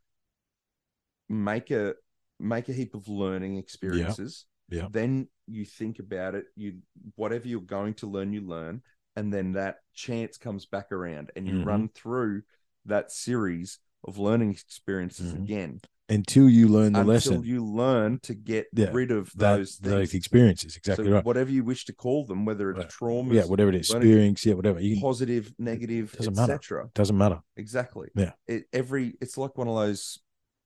make 1.30 1.72
a 1.72 1.96
make 2.40 2.70
a 2.70 2.74
heap 2.74 2.94
of 2.94 3.08
learning 3.08 3.58
experiences. 3.58 4.46
Yeah. 4.70 4.88
Then 4.90 5.28
you 5.48 5.66
think 5.66 6.00
about 6.00 6.36
it. 6.36 6.46
You 6.56 6.80
whatever 7.16 7.48
you're 7.48 7.62
going 7.62 7.94
to 7.96 8.08
learn, 8.08 8.34
you 8.34 8.42
learn, 8.42 8.82
and 9.16 9.34
then 9.34 9.54
that 9.54 9.80
chance 9.94 10.38
comes 10.38 10.66
back 10.66 10.92
around, 10.92 11.32
and 11.36 11.48
you 11.48 11.54
Mhm. 11.56 11.66
run 11.66 11.90
through 11.90 12.44
that 12.86 13.12
series 13.12 13.80
of 14.04 14.18
learning 14.18 14.52
experiences 14.52 15.34
Mhm. 15.34 15.44
again 15.44 15.82
until 16.10 16.48
you 16.50 16.68
learn 16.70 16.94
the 16.94 17.00
until 17.00 17.14
lesson. 17.14 17.44
you 17.44 17.64
learn 17.66 18.20
to 18.24 18.34
get 18.34 18.68
Yeah, 18.74 18.92
rid 18.94 19.12
of 19.12 19.32
that, 19.36 19.58
those 19.58 19.78
those 19.80 20.14
experiences, 20.14 20.76
exactly 20.78 21.06
so 21.06 21.12
right. 21.12 21.26
whatever 21.26 21.52
you 21.52 21.64
wish 21.64 21.86
to 21.86 21.94
call 21.94 22.26
them, 22.26 22.46
whether 22.46 22.70
it's 22.72 22.80
Right. 22.80 22.90
trauma, 22.90 23.34
Yeah, 23.34 23.46
whatever 23.46 23.70
it 23.72 23.76
is, 23.76 23.90
experience, 23.92 24.46
yeah, 24.46 24.54
whatever. 24.54 24.80
You 24.80 24.96
can, 24.96 25.02
positive, 25.02 25.54
negative, 25.60 26.14
Doesn't 26.14 26.36
matter. 26.36 26.54
etc. 26.54 26.90
doesn't 26.94 27.18
matter. 27.18 27.42
Exactly. 27.58 28.10
Yeah. 28.16 28.32
It, 28.48 28.66
every 28.72 29.16
it's 29.20 29.38
like 29.38 29.58
one 29.58 29.68
of 29.68 29.76
those 29.76 30.20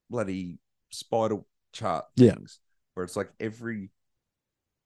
bloody 0.10 0.60
spider 0.92 1.38
chart 1.74 2.06
Yeah. 2.16 2.36
things 2.36 2.60
where 2.94 3.04
it's 3.04 3.16
like 3.16 3.32
every 3.40 3.90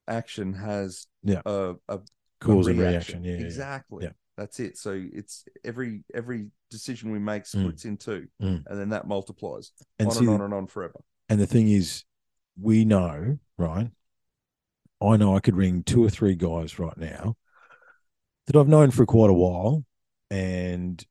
action 0.08 0.54
has 0.54 1.08
Yeah. 1.24 1.42
a, 1.46 1.76
a, 1.90 2.00
Cause 2.40 2.68
and 2.68 2.78
reaction. 2.80 3.24
Yeah, 3.24 3.32
yeah, 3.34 3.40
yeah. 3.40 3.46
exactly. 3.46 4.06
Yeah. 4.06 4.12
That's 4.38 4.60
it. 4.60 4.78
So 4.78 4.92
it's 5.14 5.46
every 5.64 6.04
every 6.14 6.48
decision 6.70 7.12
we 7.12 7.20
make 7.20 7.44
Mm. 7.44 7.48
splits 7.48 7.86
in 7.86 7.98
two, 7.98 8.28
Mm. 8.42 8.66
and 8.68 8.80
then 8.80 8.90
that 8.90 9.08
multiplies 9.08 9.72
And 10.00 10.10
on 10.10 10.14
see, 10.14 10.20
and 10.26 10.30
on 10.30 10.42
and 10.42 10.54
on 10.54 10.68
forever. 10.68 11.00
And 11.30 11.40
the 11.40 11.48
thing 11.48 11.70
is, 11.70 12.04
we 12.60 12.84
know, 12.86 13.40
right? 13.58 13.92
I 15.02 15.18
know 15.18 15.36
I 15.36 15.40
could 15.40 15.56
ring 15.56 15.84
two 15.84 16.04
or 16.04 16.10
three 16.10 16.36
guys 16.36 16.80
right 16.80 16.98
now 16.98 17.36
that 18.48 18.56
I've 18.56 18.68
known 18.68 18.92
for 18.92 19.06
quite 19.06 19.30
a 19.30 19.34
while, 19.34 19.86
and 20.30 21.06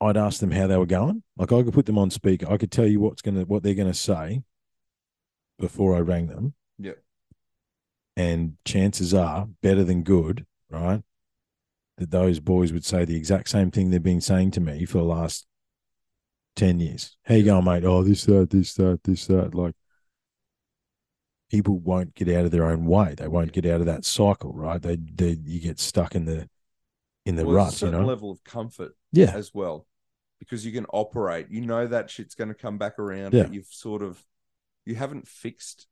I'd 0.00 0.16
ask 0.16 0.40
them 0.40 0.50
how 0.50 0.66
they 0.66 0.76
were 0.76 0.86
going. 0.86 1.22
Like 1.36 1.52
I 1.52 1.62
could 1.62 1.74
put 1.74 1.86
them 1.86 1.98
on 1.98 2.10
speaker. 2.10 2.50
I 2.50 2.56
could 2.56 2.70
tell 2.72 2.86
you 2.86 3.00
what's 3.00 3.22
gonna 3.22 3.44
what 3.44 3.62
they're 3.62 3.74
gonna 3.74 3.94
say 3.94 4.42
before 5.58 5.94
I 5.96 6.00
rang 6.00 6.26
them. 6.26 6.54
Yep. 6.78 7.02
And 8.16 8.56
chances 8.64 9.12
are 9.14 9.46
better 9.62 9.84
than 9.84 10.02
good, 10.02 10.46
right? 10.70 11.02
That 12.00 12.10
those 12.10 12.40
boys 12.40 12.72
would 12.72 12.84
say 12.84 13.04
the 13.04 13.16
exact 13.16 13.48
same 13.50 13.70
thing 13.70 13.90
they've 13.90 14.02
been 14.02 14.20
saying 14.20 14.52
to 14.52 14.60
me 14.60 14.86
for 14.86 14.98
the 14.98 15.04
last 15.04 15.46
10 16.56 16.80
years. 16.80 17.16
How 17.24 17.34
you 17.34 17.44
going, 17.44 17.64
mate? 17.64 17.84
Oh, 17.84 18.02
this, 18.02 18.24
that, 18.24 18.50
this, 18.50 18.74
that, 18.74 19.04
this, 19.04 19.26
that. 19.26 19.54
Like, 19.54 19.74
people 21.50 21.78
won't 21.78 22.14
get 22.14 22.28
out 22.28 22.46
of 22.46 22.50
their 22.50 22.64
own 22.64 22.86
way. 22.86 23.14
They 23.16 23.28
won't 23.28 23.52
get 23.52 23.66
out 23.66 23.80
of 23.80 23.86
that 23.86 24.04
cycle, 24.04 24.52
right? 24.52 24.80
They, 24.80 24.96
they, 24.96 25.38
you 25.44 25.60
get 25.60 25.78
stuck 25.78 26.14
in 26.14 26.24
the, 26.24 26.48
in 27.26 27.36
the 27.36 27.44
Well, 27.44 27.64
there's 27.64 27.82
a 27.82 27.86
rut, 27.86 27.92
you 27.92 27.98
know? 28.00 28.06
level 28.06 28.30
of 28.30 28.42
comfort 28.44 28.96
yeah. 29.12 29.32
as 29.34 29.52
well, 29.52 29.86
because 30.38 30.64
you 30.64 30.72
can 30.72 30.86
operate. 30.86 31.48
You 31.50 31.60
know 31.60 31.86
that 31.86 32.08
shit's 32.08 32.34
going 32.34 32.48
to 32.48 32.54
come 32.54 32.78
back 32.78 32.98
around, 32.98 33.34
Yeah. 33.34 33.42
but 33.42 33.54
you've 33.54 33.66
sort 33.66 34.02
of 34.02 34.24
you 34.86 34.94
haven't 34.94 35.28
fixed, 35.28 35.86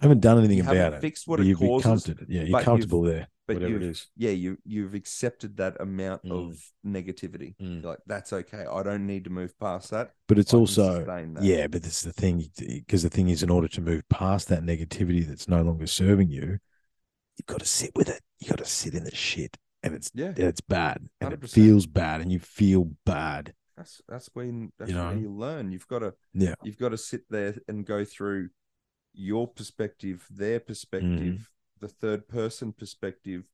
I 0.00 0.04
haven't 0.06 0.20
done 0.20 0.38
anything 0.38 0.58
you 0.58 0.62
about 0.62 0.94
it. 0.94 1.00
fixed 1.00 1.28
what 1.28 1.40
it 1.40 1.46
you've 1.46 1.58
causes. 1.58 2.08
Yeah, 2.28 2.42
you're 2.42 2.60
comfortable 2.62 3.02
there, 3.02 3.28
but 3.46 3.56
whatever 3.56 3.76
it 3.76 3.82
you've 3.82 4.06
yeah 4.16 4.30
you 4.30 4.56
you've 4.64 4.94
accepted 4.94 5.58
that 5.58 5.78
amount 5.80 6.24
Mm. 6.24 6.32
of 6.50 6.58
negativity. 6.86 7.54
Mm. 7.60 7.84
Like 7.84 7.98
that's 8.06 8.32
okay. 8.32 8.64
I 8.70 8.82
don't 8.82 9.06
need 9.06 9.24
to 9.24 9.30
move 9.30 9.58
past 9.60 9.90
that. 9.90 10.12
But 10.26 10.38
it's 10.38 10.54
I 10.54 10.58
also, 10.58 11.04
yeah, 11.42 11.66
but 11.66 11.82
that's 11.82 12.02
the 12.02 12.12
thing. 12.12 12.48
Because 12.56 13.02
the 13.02 13.10
thing 13.10 13.28
is, 13.28 13.42
in 13.42 13.50
order 13.50 13.68
to 13.68 13.80
move 13.80 14.08
past 14.08 14.48
that 14.48 14.62
negativity 14.62 15.26
that's 15.26 15.48
no 15.48 15.60
longer 15.62 15.86
serving 15.86 16.30
you, 16.30 16.58
you've 17.36 17.46
got 17.46 17.60
to 17.60 17.66
sit 17.66 17.90
with 17.94 18.08
it. 18.08 18.20
You 18.38 18.48
have 18.48 18.56
got 18.56 18.64
to 18.64 18.70
sit 18.70 18.94
in 18.94 19.04
the 19.04 19.14
shit. 19.14 19.56
And 19.82 19.94
it's, 19.94 20.10
yeah. 20.14 20.26
and 20.26 20.38
it's 20.40 20.60
bad. 20.60 21.08
And 21.22 21.32
it 21.32 21.40
100%. 21.40 21.50
feels 21.52 21.86
bad. 21.86 22.20
And 22.20 22.30
you 22.30 22.38
feel 22.38 22.90
bad. 23.06 23.54
That's 23.78 24.02
that's 24.08 24.28
when 24.34 24.72
that's 24.78 24.90
You 24.90 24.96
know? 24.96 25.10
you 25.12 25.30
learn. 25.30 25.72
You've 25.72 25.88
got 25.88 26.00
to 26.00 26.14
Yeah. 26.34 26.54
you've 26.62 26.76
got 26.78 26.90
to 26.90 26.98
sit 26.98 27.22
there 27.30 27.54
and 27.66 27.84
go 27.86 28.04
through 28.04 28.50
your 29.12 29.48
perspective, 29.48 30.26
their 30.30 30.60
perspective, 30.60 31.48
the 31.80 31.88
third 31.88 32.28
person 32.28 32.72
perspective. 32.72 33.44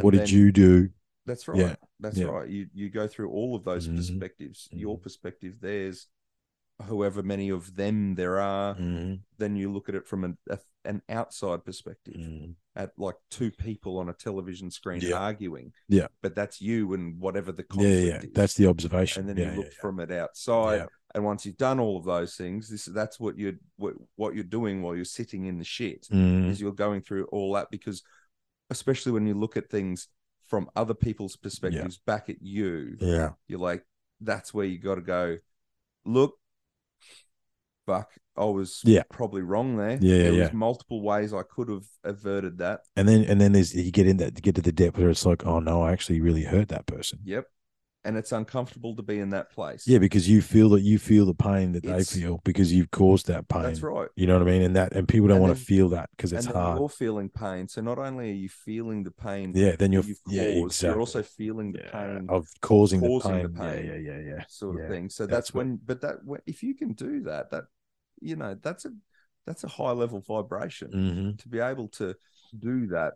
What 0.00 0.12
did 0.14 0.30
you 0.30 0.50
do? 0.52 0.90
That's 1.26 1.48
right. 1.48 1.58
Yeah. 1.58 1.76
That's 2.00 2.18
Yeah. 2.18 2.26
right. 2.26 2.48
You 2.48 2.68
you 2.74 2.90
go 2.90 3.06
through 3.06 3.30
all 3.30 3.54
of 3.56 3.64
those 3.64 3.88
Mhm. 3.88 3.96
perspectives. 3.96 4.68
Your 4.72 4.98
Mhm. 4.98 5.02
perspective, 5.02 5.60
theirs, 5.60 6.08
however 6.80 7.22
many 7.22 7.48
of 7.50 7.76
them 7.76 8.14
there 8.16 8.38
are. 8.40 8.74
Mhm. 8.74 9.20
Then 9.38 9.56
you 9.56 9.72
look 9.72 9.88
at 9.88 9.94
it 9.94 10.06
from 10.06 10.24
an 10.24 10.38
a, 10.50 10.58
an 10.84 11.00
outside 11.08 11.64
perspective, 11.64 12.16
at 12.76 12.92
like 12.98 13.14
two 13.30 13.50
people 13.50 13.96
on 13.98 14.08
a 14.10 14.12
television 14.12 14.70
screen 14.70 15.00
Yeah. 15.00 15.14
arguing. 15.18 15.72
Yeah. 15.88 16.08
But 16.20 16.34
that's 16.34 16.60
you 16.60 16.92
and 16.92 17.18
whatever 17.20 17.52
the 17.52 17.62
conflict 17.62 18.06
yeah, 18.06 18.18
is. 18.22 18.32
that's 18.34 18.54
the 18.54 18.66
observation. 18.66 19.20
and 19.20 19.28
then 19.30 19.36
yeah, 19.38 19.52
you 19.52 19.56
look 19.62 19.72
yeah, 19.72 19.80
from 19.80 20.00
it 20.00 20.10
outside. 20.10 20.88
Yeah. 21.14 21.18
And 21.18 21.24
once 21.24 21.46
you've 21.46 21.56
done 21.56 21.78
all 21.80 21.96
of 21.96 22.04
those 22.04 22.34
things, 22.36 22.68
this 22.68 22.84
that's 22.86 23.20
what 23.20 23.38
you're 23.38 23.54
what, 23.76 23.94
what 24.16 24.34
you're 24.34 24.44
doing 24.44 24.82
while 24.82 24.96
you're 24.96 25.04
sitting 25.04 25.46
in 25.46 25.58
the 25.58 25.64
shit 25.64 26.08
Mhm. 26.12 26.48
is 26.50 26.60
you're 26.60 26.72
going 26.72 27.00
through 27.02 27.26
all 27.26 27.52
that 27.54 27.68
because 27.70 28.02
especially 28.70 29.12
when 29.12 29.26
you 29.26 29.34
look 29.34 29.56
at 29.56 29.70
things 29.70 30.08
from 30.48 30.68
other 30.76 30.94
people's 30.94 31.36
perspectives 31.36 31.98
back 31.98 32.28
at 32.28 32.42
you, 32.42 32.96
yeah, 33.00 33.30
you're 33.48 33.58
like, 33.60 33.84
that's 34.20 34.52
where 34.52 34.66
you 34.66 34.78
got 34.78 34.96
to 34.96 35.00
go. 35.00 35.36
Look, 36.04 36.34
fuck, 37.86 38.10
I 38.36 38.44
was 38.46 38.80
Yeah. 38.84 39.02
probably 39.10 39.42
wrong 39.42 39.76
there. 39.76 39.98
Yeah, 40.00 40.16
yeah, 40.16 40.22
there 40.24 40.32
yeah. 40.32 40.42
was 40.44 40.52
multiple 40.52 41.02
ways 41.02 41.32
I 41.32 41.42
could 41.42 41.68
have 41.68 41.84
averted 42.02 42.58
that. 42.58 42.80
and 42.96 43.08
then 43.08 43.24
and 43.24 43.40
then 43.40 43.52
there's 43.52 43.74
you 43.74 43.90
get 43.92 44.06
in 44.06 44.16
that 44.18 44.40
get 44.42 44.54
to 44.56 44.62
the 44.62 44.72
depth 44.72 44.98
where 44.98 45.10
it's 45.10 45.24
like, 45.26 45.46
oh 45.46 45.60
no, 45.60 45.82
I 45.82 45.92
actually 45.92 46.20
really 46.20 46.44
hurt 46.44 46.68
that 46.68 46.86
person. 46.86 47.20
Yep, 47.24 47.46
and 48.06 48.16
it's 48.16 48.32
uncomfortable 48.32 48.94
to 48.96 49.02
be 49.02 49.18
in 49.18 49.30
that 49.30 49.50
place. 49.50 49.86
Yeah, 49.86 49.98
because 49.98 50.28
you 50.28 50.42
feel 50.42 50.68
that 50.70 50.82
you 50.82 50.98
feel 50.98 51.24
the 51.26 51.34
pain 51.34 51.72
that 51.72 51.84
It's- 51.84 52.10
they 52.12 52.20
feel 52.20 52.40
because 52.44 52.72
you've 52.72 52.90
caused 52.90 53.26
that 53.28 53.48
pain. 53.48 53.62
that's 53.62 53.82
right. 53.82 54.08
You 54.16 54.26
know 54.26 54.38
what 54.38 54.46
I 54.46 54.50
mean? 54.50 54.62
And 54.62 54.76
that 54.76 54.92
and 54.94 55.08
people 55.08 55.28
don't 55.28 55.36
And 55.38 55.42
want 55.44 55.54
then- 55.54 55.60
to 55.60 55.64
feel 55.66 55.88
that 55.90 56.10
because 56.16 56.32
it's 56.32 56.46
and 56.46 56.54
hard. 56.54 56.78
you're 56.78 56.88
feeling 56.88 57.28
pain. 57.30 57.66
So 57.68 57.80
not 57.80 57.98
only 57.98 58.30
are 58.30 58.34
you 58.34 58.48
feeling 58.48 59.04
the 59.04 59.10
pain 59.10 59.52
Yeah, 59.54 59.76
then 59.76 59.92
you're 59.92 60.04
you've 60.04 60.18
yeah, 60.26 60.42
exactly. 60.42 60.88
you're 60.90 61.00
also 61.00 61.22
feeling 61.22 61.72
the 61.72 61.80
Yeah, 61.84 61.90
pain 61.92 62.26
of 62.28 62.46
causing, 62.60 63.00
causing 63.00 63.36
the 63.42 63.48
the 63.48 63.48
pain. 63.48 63.76
pain. 63.76 63.86
Yeah, 63.86 63.96
yeah, 63.96 64.18
yeah, 64.18 64.34
yeah. 64.36 64.44
sort 64.48 64.80
of 64.82 64.88
thing. 64.88 65.08
So 65.08 65.26
That's 65.26 65.34
that's, 65.48 65.54
what- 65.54 65.66
when, 65.66 65.76
but 65.84 66.00
that 66.02 66.16
if 66.46 66.62
you 66.62 66.74
can 66.74 66.92
do 66.92 67.22
that, 67.24 67.50
that 67.50 67.64
you 68.20 68.36
know 68.36 68.54
that's 68.62 68.84
a 68.84 68.92
that's 69.46 69.64
a 69.64 69.68
high 69.68 69.92
level 69.92 70.20
vibration 70.20 70.90
hmm 70.90 71.36
to 71.36 71.48
be 71.48 71.58
able 71.58 71.88
to 71.88 72.14
do 72.58 72.86
that 72.86 73.14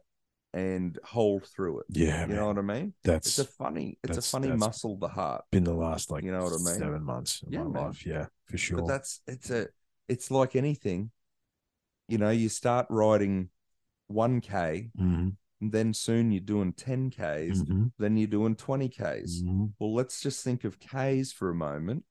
and 0.59 0.99
hold 1.05 1.47
through 1.47 1.81
it. 1.81 1.87
Yeah, 1.91 2.23
you 2.23 2.35
man. 2.35 2.37
know 2.37 2.47
what 2.49 2.59
I 2.59 2.63
mean? 2.63 2.95
that's 3.05 3.39
It's 3.39 3.49
a 3.49 3.53
funny, 3.53 3.99
it's 4.03 4.19
a 4.19 4.23
funny 4.23 4.49
muscle, 4.49 4.97
the 4.97 5.09
heart. 5.09 5.45
been 5.51 5.65
the 5.65 5.73
last 5.75 6.11
like 6.11 6.25
You 6.25 6.33
know 6.33 6.45
what 6.45 6.53
I 6.53 6.57
mean? 6.59 6.65
seven 6.65 7.03
months 7.03 7.43
of 7.43 7.53
Yeah, 7.53 7.65
my 7.65 7.71
man. 7.71 7.85
life. 7.87 8.07
Yeah, 8.07 8.27
for 8.47 8.59
sure. 8.59 8.79
But 8.79 8.89
that's 8.89 9.21
it's 9.27 9.51
a 9.51 9.69
it's 10.09 10.31
like 10.31 10.57
anything. 10.57 11.11
You 12.09 12.19
know, 12.19 12.31
you 12.31 12.49
start 12.49 12.87
riding 12.89 13.51
one 14.07 14.41
k, 14.41 14.91
Mhm, 14.99 15.37
and 15.61 15.73
then 15.73 15.93
soon 15.93 16.33
you're 16.33 16.41
doing 16.41 16.73
ten 16.73 17.11
k's, 17.11 17.63
mhm, 17.63 17.93
then 17.99 18.17
you're 18.17 18.27
doing 18.27 18.57
twenty 18.57 18.89
k's. 18.89 19.43
mhm. 19.45 19.73
Well, 19.79 19.95
let's 19.95 20.21
just 20.21 20.43
think 20.43 20.65
of 20.65 20.81
K's 20.81 21.33
for 21.33 21.51
a 21.51 21.55
moment 21.55 22.05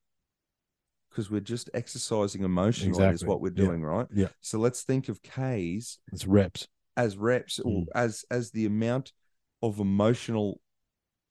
because 1.10 1.30
we're 1.30 1.40
just 1.40 1.68
exercising 1.74 2.44
emotionally 2.44 3.12
is 3.12 3.24
what 3.24 3.40
we're 3.40 3.50
Yeah. 3.50 3.66
doing, 3.66 3.82
right? 3.84 4.06
Yeah. 4.14 4.28
So 4.40 4.58
let's 4.58 4.82
think 4.84 5.08
of 5.08 5.20
K's 5.22 5.98
It's 6.12 6.26
reps. 6.26 6.68
As 6.98 7.16
reps 7.16 7.60
or 7.60 7.84
Mm. 7.84 7.86
as 7.94 8.24
as 8.30 8.50
the 8.50 8.66
amount 8.66 9.12
of 9.62 9.80
emotional 9.80 10.60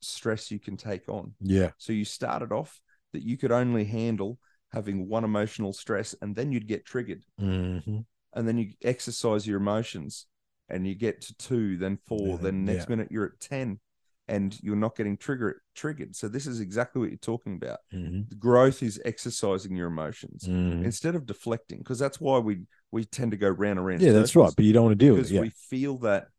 stress 0.02 0.52
you 0.52 0.60
can 0.60 0.78
take 0.78 1.10
on. 1.10 1.36
Yeah, 1.42 1.72
So 1.78 1.94
you 1.94 2.06
started 2.06 2.52
off 2.52 2.82
that 3.14 3.24
you 3.24 3.38
could 3.38 3.52
only 3.52 3.86
handle 3.86 4.40
having 4.72 5.08
one 5.08 5.24
emotional 5.24 5.74
stress 5.74 6.16
and 6.22 6.36
then 6.36 6.52
you'd 6.52 6.68
get 6.68 6.86
triggered. 6.86 7.24
hmm 7.40 8.00
And 8.34 8.48
then 8.48 8.58
you 8.58 8.74
exercise 8.84 9.48
your 9.48 9.58
emotions 9.58 10.26
and 10.70 10.88
you 10.88 10.96
get 10.96 11.22
to 11.22 11.36
two, 11.36 11.78
then 11.78 11.98
four, 12.06 12.38
Yeah, 12.38 12.44
then 12.44 12.66
next 12.66 12.90
yeah. 12.90 12.96
minute 12.96 13.08
you're 13.12 13.26
at 13.26 13.40
10 13.40 13.80
and 14.28 14.58
you're 14.62 14.76
not 14.76 14.96
getting 14.96 15.18
trigger 15.18 15.62
triggered. 15.76 16.16
So 16.16 16.28
this 16.28 16.48
is 16.48 16.60
exactly 16.60 17.00
what 17.00 17.10
you're 17.10 17.18
talking 17.18 17.56
about. 17.56 17.80
hmm 17.92 18.22
Growth 18.38 18.84
is 18.84 19.02
exercising 19.06 19.76
your 19.76 19.88
emotions 19.88 20.46
hmm 20.48 20.84
instead 20.84 21.16
of 21.16 21.26
deflecting, 21.26 21.80
because 21.80 22.00
that's 22.00 22.20
why 22.20 22.38
we 22.40 22.66
we 22.92 23.04
tend 23.06 23.32
to 23.32 23.38
go 23.38 23.50
round 23.50 23.80
and 23.80 23.86
round. 23.86 24.02
Yeah, 24.02 24.12
that's 24.14 24.36
right. 24.36 24.52
But 24.56 24.66
you 24.66 24.74
don't 24.74 24.86
want 24.86 25.00
to 25.00 25.06
deal 25.06 25.16
with 25.16 25.30
it. 25.30 25.34
Yeah, 25.34 25.42
we 25.42 25.50
feel 25.50 25.98
that 26.00 26.30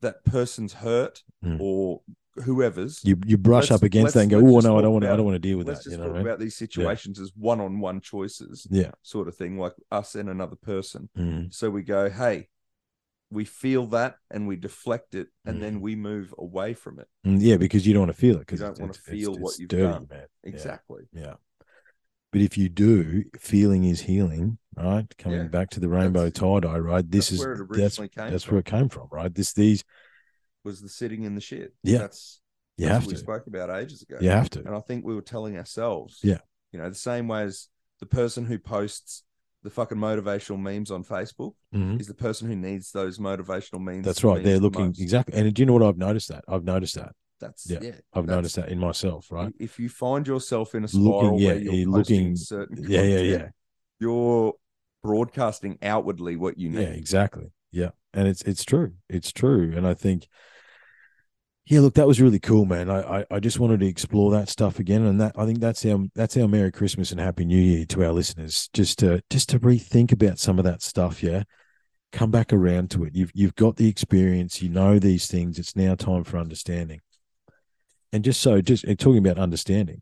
that 0.00 0.24
person's 0.24 0.74
hurt 0.74 1.22
Mm. 1.44 1.58
or 1.60 2.00
whoever's. 2.44 3.04
you 3.04 3.16
you 3.26 3.36
brush 3.38 3.70
up 3.70 3.82
against 3.82 4.14
that 4.14 4.20
and 4.22 4.30
go, 4.30 4.38
oh 4.38 4.60
no, 4.60 4.78
I 4.78 4.82
don't 4.82 4.92
want 4.92 5.04
to. 5.04 5.12
I 5.12 5.16
don't 5.16 5.24
want 5.26 5.34
to 5.36 5.38
deal 5.38 5.58
with 5.58 5.68
Let's 5.68 5.80
that. 5.84 5.90
just 5.90 5.92
You 5.92 5.98
know 5.98 6.04
talk 6.04 6.12
what 6.12 6.18
I 6.20 6.22
mean? 6.22 6.26
about 6.26 6.40
these 6.40 6.56
situations 6.56 7.20
as 7.20 7.30
one-on-one 7.36 8.00
choices, 8.00 8.66
Yeah. 8.70 8.92
sort 9.02 9.28
of 9.28 9.36
thing, 9.36 9.58
like 9.58 9.74
us 9.92 10.14
and 10.14 10.28
another 10.28 10.56
person. 10.56 11.08
Mhm. 11.16 11.52
So 11.54 11.70
we 11.70 11.82
go, 11.82 12.08
hey, 12.10 12.48
we 13.30 13.44
feel 13.44 13.86
that 13.88 14.16
and 14.30 14.46
we 14.48 14.56
deflect 14.56 15.14
it, 15.14 15.28
and 15.44 15.58
Mm. 15.58 15.60
then 15.60 15.80
we 15.80 15.96
move 15.96 16.34
away 16.38 16.72
from 16.74 16.98
it. 16.98 17.08
Mm, 17.26 17.38
Yeah, 17.40 17.56
because 17.56 17.86
you 17.86 17.92
don't 17.92 18.02
want 18.06 18.12
to 18.12 18.18
feel 18.20 18.36
it 18.36 18.40
because 18.40 18.60
you 18.60 18.66
don't 18.66 18.78
wanna 18.80 18.92
feel 18.94 19.30
it's- 19.32 19.42
what 19.42 19.50
it's 19.50 19.58
you've 19.60 19.68
dirty, 19.68 19.82
done. 19.92 20.06
man. 20.10 20.26
Yeah. 20.42 20.48
Exactly. 20.50 21.02
Yeah. 21.12 21.34
But 22.34 22.42
if 22.42 22.58
you 22.58 22.68
do, 22.68 23.22
feeling 23.38 23.84
is 23.84 24.00
healing, 24.00 24.58
right? 24.76 25.06
Coming 25.18 25.38
Yeah. 25.42 25.44
back 25.46 25.70
to 25.70 25.78
the 25.80 25.88
rainbow 25.88 26.30
tie 26.30 26.58
dye, 26.58 26.78
right? 26.78 27.08
This 27.08 27.30
is 27.30 27.38
where 27.38 27.52
it 27.52 27.68
that's 27.72 27.96
came 27.96 28.08
that's 28.16 28.42
from. 28.42 28.54
where 28.56 28.58
it 28.60 28.66
came 28.66 28.88
from, 28.88 29.06
right? 29.12 29.32
This 29.32 29.52
these 29.52 29.84
Was 30.64 30.80
the 30.80 30.88
sitting 30.88 31.22
in 31.22 31.36
the 31.36 31.40
shit? 31.40 31.74
Yeah. 31.84 31.98
that's 31.98 32.40
you 32.76 32.86
that's 32.86 32.92
have 32.94 33.06
what 33.06 33.12
we 33.14 33.18
spoke 33.20 33.46
about 33.46 33.70
ages 33.70 34.02
ago. 34.02 34.16
you 34.20 34.30
have 34.30 34.50
to, 34.50 34.58
and 34.66 34.74
I 34.74 34.80
think 34.80 35.04
we 35.04 35.14
were 35.14 35.22
telling 35.22 35.56
ourselves, 35.56 36.18
Yeah. 36.24 36.38
you 36.72 36.80
know, 36.80 36.88
the 36.88 36.96
same 36.96 37.28
way 37.28 37.44
as 37.44 37.68
the 38.00 38.06
person 38.06 38.46
who 38.46 38.58
posts 38.58 39.22
the 39.62 39.70
fucking 39.70 39.96
motivational 39.98 40.58
memes 40.60 40.90
on 40.90 41.04
Facebook 41.04 41.54
Mhm. 41.72 42.00
is 42.00 42.08
the 42.08 42.14
person 42.14 42.48
who 42.48 42.56
needs 42.56 42.90
those 42.90 43.18
motivational 43.18 43.80
memes. 43.80 44.04
That's 44.04 44.24
right. 44.24 44.42
They're 44.42 44.58
looking 44.58 44.86
most. 44.86 45.00
exactly. 45.00 45.38
And 45.38 45.54
do 45.54 45.62
you 45.62 45.66
know 45.66 45.72
what 45.74 45.84
I've 45.84 45.96
noticed 45.98 46.28
that? 46.30 46.44
I've 46.48 46.64
noticed 46.64 46.96
that. 46.96 47.14
That's 47.40 47.68
Yeah. 47.68 47.78
yeah. 47.82 47.92
I've 48.12 48.26
noticed 48.26 48.56
that 48.56 48.68
in 48.68 48.78
myself, 48.78 49.30
right? 49.30 49.52
If 49.58 49.78
you 49.78 49.88
find 49.88 50.26
yourself 50.26 50.74
in 50.74 50.84
a 50.84 50.86
Looking, 50.92 51.00
spiral 51.20 51.40
yeah, 51.40 51.48
where 51.48 51.58
you're 51.58 51.74
you're 51.74 51.88
looking- 51.90 52.36
certain 52.36 52.84
Yeah, 52.88 53.02
yeah, 53.02 53.18
yeah. 53.20 53.48
you're 54.00 54.54
broadcasting 55.02 55.78
outwardly 55.82 56.36
what 56.36 56.58
you 56.58 56.70
need. 56.70 56.80
Yeah, 56.80 56.88
exactly. 56.88 57.52
Yeah. 57.70 57.90
And 58.12 58.28
it's 58.28 58.42
it's 58.42 58.64
true. 58.64 58.92
It's 59.08 59.32
true. 59.32 59.72
And 59.76 59.86
I 59.86 59.94
think 59.94 60.28
yeah, 61.66 61.80
look, 61.80 61.94
that 61.94 62.06
was 62.06 62.20
really 62.20 62.38
cool, 62.38 62.66
man. 62.66 62.90
I, 62.90 63.20
I, 63.20 63.24
I 63.30 63.40
just 63.40 63.58
wanted 63.58 63.80
to 63.80 63.86
explore 63.86 64.30
that 64.32 64.50
stuff 64.50 64.78
again. 64.78 65.02
And 65.02 65.18
that 65.22 65.32
I 65.36 65.46
think 65.46 65.60
that's 65.60 65.84
our 65.86 65.98
that's 66.14 66.36
our 66.36 66.46
Merry 66.46 66.70
Christmas 66.70 67.10
and 67.10 67.18
Happy 67.20 67.44
New 67.44 67.58
Year 67.60 67.86
to 67.86 68.04
our 68.04 68.12
listeners. 68.12 68.68
Just 68.74 68.98
to 69.00 69.22
just 69.30 69.48
to 69.48 69.58
rethink 69.58 70.12
about 70.12 70.38
some 70.38 70.58
of 70.58 70.64
that 70.64 70.82
stuff, 70.82 71.22
yeah. 71.22 71.44
Come 72.12 72.30
back 72.30 72.52
around 72.52 72.90
to 72.92 73.04
it. 73.04 73.14
You've 73.16 73.32
you've 73.34 73.56
got 73.56 73.76
the 73.76 73.88
experience, 73.88 74.62
you 74.62 74.68
know 74.68 74.98
these 74.98 75.26
things. 75.26 75.58
It's 75.58 75.74
now 75.74 75.94
time 75.96 76.22
for 76.22 76.38
understanding. 76.38 77.00
And 78.14 78.22
just 78.22 78.40
so 78.40 78.60
just 78.60 78.84
talking 78.84 79.18
about 79.18 79.40
understanding, 79.40 80.00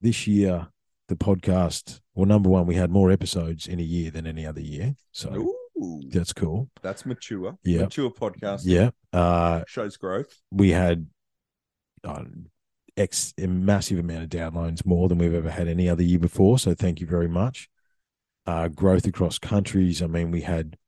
this 0.00 0.26
year 0.26 0.68
the 1.08 1.14
podcast, 1.14 2.00
well, 2.14 2.24
number 2.24 2.48
one, 2.48 2.66
we 2.66 2.74
had 2.74 2.90
more 2.90 3.10
episodes 3.10 3.66
in 3.66 3.78
a 3.78 3.82
year 3.82 4.10
than 4.10 4.26
any 4.26 4.46
other 4.46 4.62
year. 4.62 4.96
So 5.12 5.54
Ooh, 5.76 6.00
that's 6.08 6.32
cool. 6.32 6.70
that's 6.80 7.04
mature. 7.04 7.58
Yeah. 7.62 7.82
Mature 7.82 8.10
podcast. 8.10 8.62
Yeah. 8.64 8.92
Uh, 9.12 9.62
Shows 9.66 9.98
growth. 9.98 10.34
we 10.50 10.70
had 10.70 11.06
uh, 12.02 12.24
X 12.96 13.34
a 13.36 13.46
massive 13.46 13.98
amount 13.98 14.22
of 14.22 14.30
downloads, 14.30 14.86
more 14.86 15.10
than 15.10 15.18
we've 15.18 15.34
ever 15.34 15.50
had 15.50 15.68
any 15.68 15.86
other 15.86 16.02
year 16.02 16.18
before. 16.18 16.58
So 16.58 16.72
thank 16.72 16.98
you 16.98 17.06
very 17.06 17.28
much. 17.28 17.68
Uh, 18.46 18.68
growth 18.68 19.06
across 19.06 19.38
countries. 19.38 20.00
I 20.00 20.06
mean, 20.06 20.30
we 20.30 20.40
had, 20.40 20.78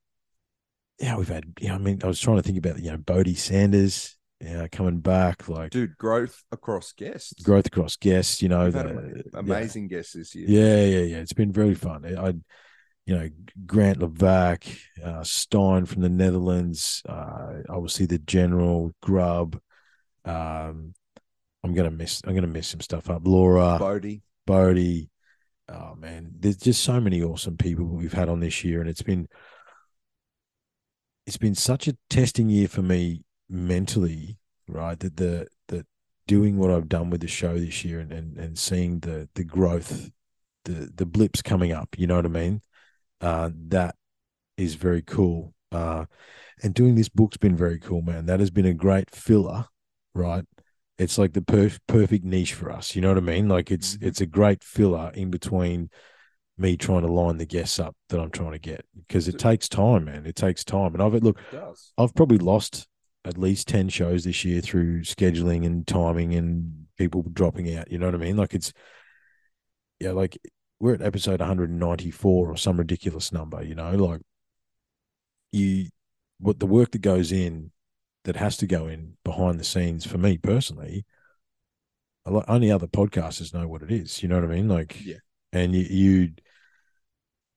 yeah, 0.99 1.19
we've 1.19 1.29
had, 1.29 1.53
yeah, 1.61 1.75
I 1.75 1.79
mean, 1.79 2.01
I 2.03 2.07
was 2.07 2.19
trying 2.19 2.37
to 2.39 2.43
think 2.43 2.57
about, 2.57 2.79
you 2.79 2.91
know, 2.91 2.97
Bodie 2.97 3.35
Sanders, 3.35 4.16
yeah, 4.41 4.69
coming 4.69 5.01
back, 5.01 5.49
like 5.49 5.71
Dude, 5.71 5.97
growth 5.97 6.43
across 6.53 6.93
guests. 6.93 7.43
growth 7.43 7.67
across 7.67 7.97
guests, 7.97 8.43
you 8.43 8.49
know, 8.49 8.71
the- 8.71 8.81
ama- 8.81 9.09
yeah. 9.17 9.23
amazing 9.35 9.89
guests 9.89 10.13
this 10.13 10.35
year. 10.35 10.47
Yeah, 10.49 10.85
yeah, 10.99 11.05
yeah. 11.05 11.17
It's 11.19 11.33
been 11.33 11.53
very 11.53 11.75
fun. 11.75 12.05
I, 12.05 12.35
you 13.07 13.15
know, 13.17 13.29
Grant 13.67 13.99
Levac, 14.01 14.79
uh, 15.03 15.23
Stein 15.23 15.87
from 15.87 16.03
the 16.03 16.09
Netherlands, 16.09 17.03
uh, 17.09 17.63
obviously 17.69 18.07
the 18.07 18.19
General 18.19 18.93
Grub. 19.01 19.59
Um, 20.25 20.93
I'm 21.65 21.73
gonna 21.75 21.91
miss. 21.91 22.21
I'm 22.27 22.35
gonna 22.35 22.47
miss 22.49 22.69
some 22.69 22.81
stuff 22.81 23.09
up. 23.11 23.23
Laura, 23.27 23.77
Bodie. 23.79 24.23
Bodie. 24.47 25.09
Oh 25.69 25.95
man, 25.97 26.31
there's 26.39 26.57
just 26.59 26.85
so 26.85 27.01
many 27.01 27.23
awesome 27.23 27.57
people 27.57 27.87
we've 27.87 28.13
had 28.13 28.29
on 28.29 28.41
this 28.41 28.63
year, 28.65 28.81
and 28.81 28.89
it's 28.91 29.03
been 29.03 29.29
it's 31.27 31.37
been 31.39 31.55
such 31.55 31.89
a 31.89 31.97
testing 32.09 32.49
year 32.49 32.69
for 32.69 32.83
me 32.83 33.25
mentally, 33.49 34.39
right? 34.69 34.99
That 34.99 35.17
the 35.17 35.49
that 35.69 35.87
doing 36.27 36.59
what 36.59 36.71
I've 36.71 36.89
done 36.89 37.11
with 37.11 37.21
the 37.21 37.29
show 37.29 37.59
this 37.59 37.85
year 37.85 38.01
and 38.01 38.13
and, 38.13 38.37
and 38.39 38.59
seeing 38.59 39.01
the 39.01 39.29
the 39.35 39.45
growth, 39.45 40.11
the 40.65 40.91
the 40.95 41.07
blips 41.07 41.43
coming 41.43 41.73
up, 41.73 41.97
you 41.99 42.07
know 42.07 42.17
what 42.17 42.27
I 42.27 42.31
mean? 42.31 42.63
Uh, 43.21 43.51
that 43.69 43.95
is 44.57 44.75
very 44.75 45.03
cool. 45.03 45.55
Uh, 45.73 46.07
and 46.63 46.75
doing 46.75 46.95
this 46.95 47.09
book's 47.09 47.37
been 47.37 47.57
very 47.57 47.79
cool, 47.79 48.03
man. 48.03 48.27
That 48.27 48.41
has 48.41 48.51
been 48.51 48.67
a 48.67 48.75
great 48.75 49.11
filler, 49.11 49.67
right? 50.15 50.45
It's 50.99 51.19
like 51.19 51.35
the 51.35 51.43
perf- 51.43 51.79
perfect 51.87 52.25
niche 52.25 52.55
for 52.55 52.71
us. 52.71 52.97
You 52.97 53.03
know 53.03 53.09
what 53.09 53.19
I 53.19 53.21
mean? 53.21 53.49
Like 53.49 53.71
it's 53.71 53.97
Mhm. 53.97 54.07
it's 54.07 54.21
a 54.21 54.27
great 54.27 54.65
filler 54.65 55.11
in 55.15 55.31
between 55.31 55.91
me 56.59 56.77
trying 56.77 57.03
to 57.03 57.13
line 57.13 57.37
the 57.37 57.45
guests 57.45 57.79
up 57.79 57.95
that 58.09 58.19
I'm 58.19 58.31
trying 58.31 58.53
to 58.53 58.59
get 58.59 58.87
because 58.97 59.29
it 59.29 59.39
takes 59.39 59.69
time, 59.69 60.07
man. 60.07 60.25
It 60.25 60.37
takes 60.37 60.65
time, 60.65 60.95
and 60.95 61.03
I've 61.03 61.13
look. 61.23 61.39
I've 61.99 62.15
probably 62.15 62.39
lost 62.39 62.87
at 63.27 63.37
least 63.39 63.69
10 63.69 63.89
shows 63.89 64.25
this 64.25 64.45
year 64.45 64.61
through 64.61 65.01
scheduling 65.01 65.67
and 65.67 65.87
timing 65.87 66.35
and 66.35 66.87
people 66.97 67.23
dropping 67.33 67.75
out. 67.77 67.91
You 67.91 67.99
know 67.99 68.07
what 68.07 68.15
I 68.15 68.19
mean? 68.19 68.37
Like 68.37 68.55
it's, 68.55 68.73
yeah, 70.01 70.13
like 70.13 70.39
we're 70.79 70.95
at 70.95 71.03
episode 71.03 71.41
194 71.41 72.51
or 72.51 72.57
some 72.57 72.77
ridiculous 72.77 73.33
number, 73.33 73.63
you 73.63 73.75
know, 73.75 73.91
like 73.93 74.21
you, 75.53 75.89
what 76.39 76.61
the 76.61 76.67
work 76.67 76.93
that 76.93 77.01
goes 77.03 77.33
in 77.33 77.73
that 78.25 78.37
has 78.37 78.57
to 78.59 78.67
go 78.67 78.87
in 78.87 79.17
behind 79.25 79.59
the 79.59 79.65
scenes 79.65 80.07
for 80.07 80.19
me 80.19 80.37
personally, 80.39 81.05
a 82.25 82.31
lot, 82.31 82.45
only 82.49 82.71
other 82.71 82.87
podcasters 82.89 83.55
know 83.55 83.67
what 83.69 83.83
it 83.83 83.91
is. 83.91 84.23
You 84.23 84.29
know 84.29 84.37
what 84.41 84.51
I 84.51 84.55
mean? 84.55 84.69
Like, 84.69 85.01
Yeah. 85.05 85.17
and 85.53 85.75
you, 85.75 85.83
you, 85.83 86.33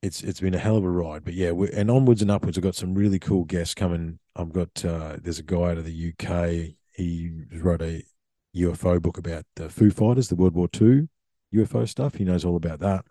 it's 0.02 0.24
it's 0.24 0.40
been 0.40 0.56
a 0.56 0.60
hell 0.60 0.78
of 0.78 0.86
a 0.86 0.90
ride, 0.90 1.26
but 1.26 1.34
yeah, 1.34 1.52
and 1.74 1.92
onwards 1.92 2.22
and 2.22 2.32
upwards. 2.32 2.58
I've 2.58 2.64
got 2.64 2.76
some 2.76 2.94
really 2.94 3.20
cool 3.20 3.44
guests 3.44 3.74
coming. 3.74 4.20
I've 4.36 4.54
got 4.54 4.86
uh, 4.86 5.18
there's 5.22 5.40
a 5.40 5.44
guy 5.44 5.72
out 5.72 5.78
of 5.78 5.86
the 5.86 6.14
UK. 6.14 6.76
He 6.94 7.32
wrote 7.54 7.82
a 7.82 8.04
UFO 8.56 9.02
book 9.02 9.18
about 9.18 9.46
the 9.56 9.70
Foo 9.70 9.92
Fighters, 9.92 10.30
the 10.30 10.36
World 10.36 10.56
War 10.56 10.70
II 10.80 11.08
UFO 11.54 11.88
stuff. 11.88 12.16
He 12.16 12.24
knows 12.24 12.46
all 12.46 12.56
about 12.56 12.80
that. 12.80 13.06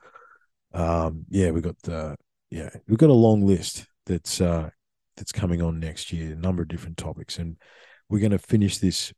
Um, 0.73 1.25
yeah, 1.29 1.51
we 1.51 1.61
got 1.61 1.79
the 1.83 2.17
yeah, 2.51 2.71
we've 2.87 2.99
got 2.99 3.11
a 3.11 3.15
long 3.15 3.47
list 3.47 3.87
that's 4.07 4.41
uh, 4.41 4.71
that's 5.17 5.33
coming 5.33 5.63
on 5.63 5.81
next 5.81 6.13
year. 6.13 6.33
A 6.33 6.37
number 6.37 6.63
of 6.63 6.69
different 6.69 6.97
topics, 6.97 7.39
and 7.39 7.57
we're 8.09 8.21
going 8.21 8.33
to 8.33 8.39
finish 8.39 8.79
this. 8.79 9.13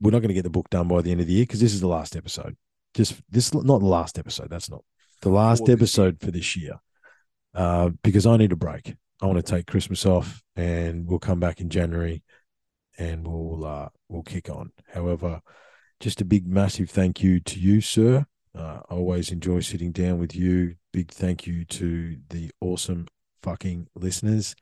We're 0.00 0.10
not 0.10 0.20
going 0.20 0.28
to 0.28 0.34
get 0.34 0.42
the 0.42 0.50
book 0.50 0.70
done 0.70 0.88
by 0.88 1.00
the 1.02 1.12
end 1.12 1.20
of 1.20 1.26
the 1.26 1.32
year 1.32 1.44
because 1.44 1.60
this 1.60 1.74
is 1.74 1.80
the 1.80 1.88
last 1.88 2.16
episode. 2.16 2.56
Just 2.94 3.20
this, 3.30 3.54
not 3.54 3.78
the 3.78 3.86
last 3.86 4.18
episode. 4.18 4.50
That's 4.50 4.70
not 4.70 4.82
the 5.22 5.30
last 5.30 5.68
episode 5.68 6.20
for 6.20 6.30
this 6.30 6.56
year. 6.56 6.80
Uh, 7.54 7.90
because 8.02 8.26
I 8.26 8.36
need 8.36 8.52
a 8.52 8.56
break. 8.56 8.94
I 9.20 9.26
want 9.26 9.44
to 9.44 9.52
take 9.52 9.66
Christmas 9.66 10.04
off, 10.06 10.42
and 10.56 11.06
we'll 11.06 11.18
come 11.18 11.38
back 11.38 11.60
in 11.60 11.68
January, 11.68 12.22
and 12.98 13.26
we'll 13.26 13.64
uh, 13.64 13.88
we'll 14.08 14.22
kick 14.22 14.50
on. 14.50 14.72
However, 14.92 15.40
just 16.00 16.20
a 16.20 16.24
big 16.24 16.46
massive 16.46 16.90
thank 16.90 17.22
you 17.22 17.38
to 17.40 17.60
you, 17.60 17.80
sir. 17.80 18.26
Uh, 18.54 18.80
I 18.90 18.94
always 18.94 19.30
enjoy 19.30 19.60
sitting 19.60 19.92
down 19.92 20.18
with 20.18 20.34
you. 20.34 20.74
Big 20.92 21.10
thank 21.10 21.46
you 21.46 21.64
to 21.66 22.16
the 22.30 22.50
awesome 22.60 23.06
fucking 23.42 23.88
listeners 23.94 24.54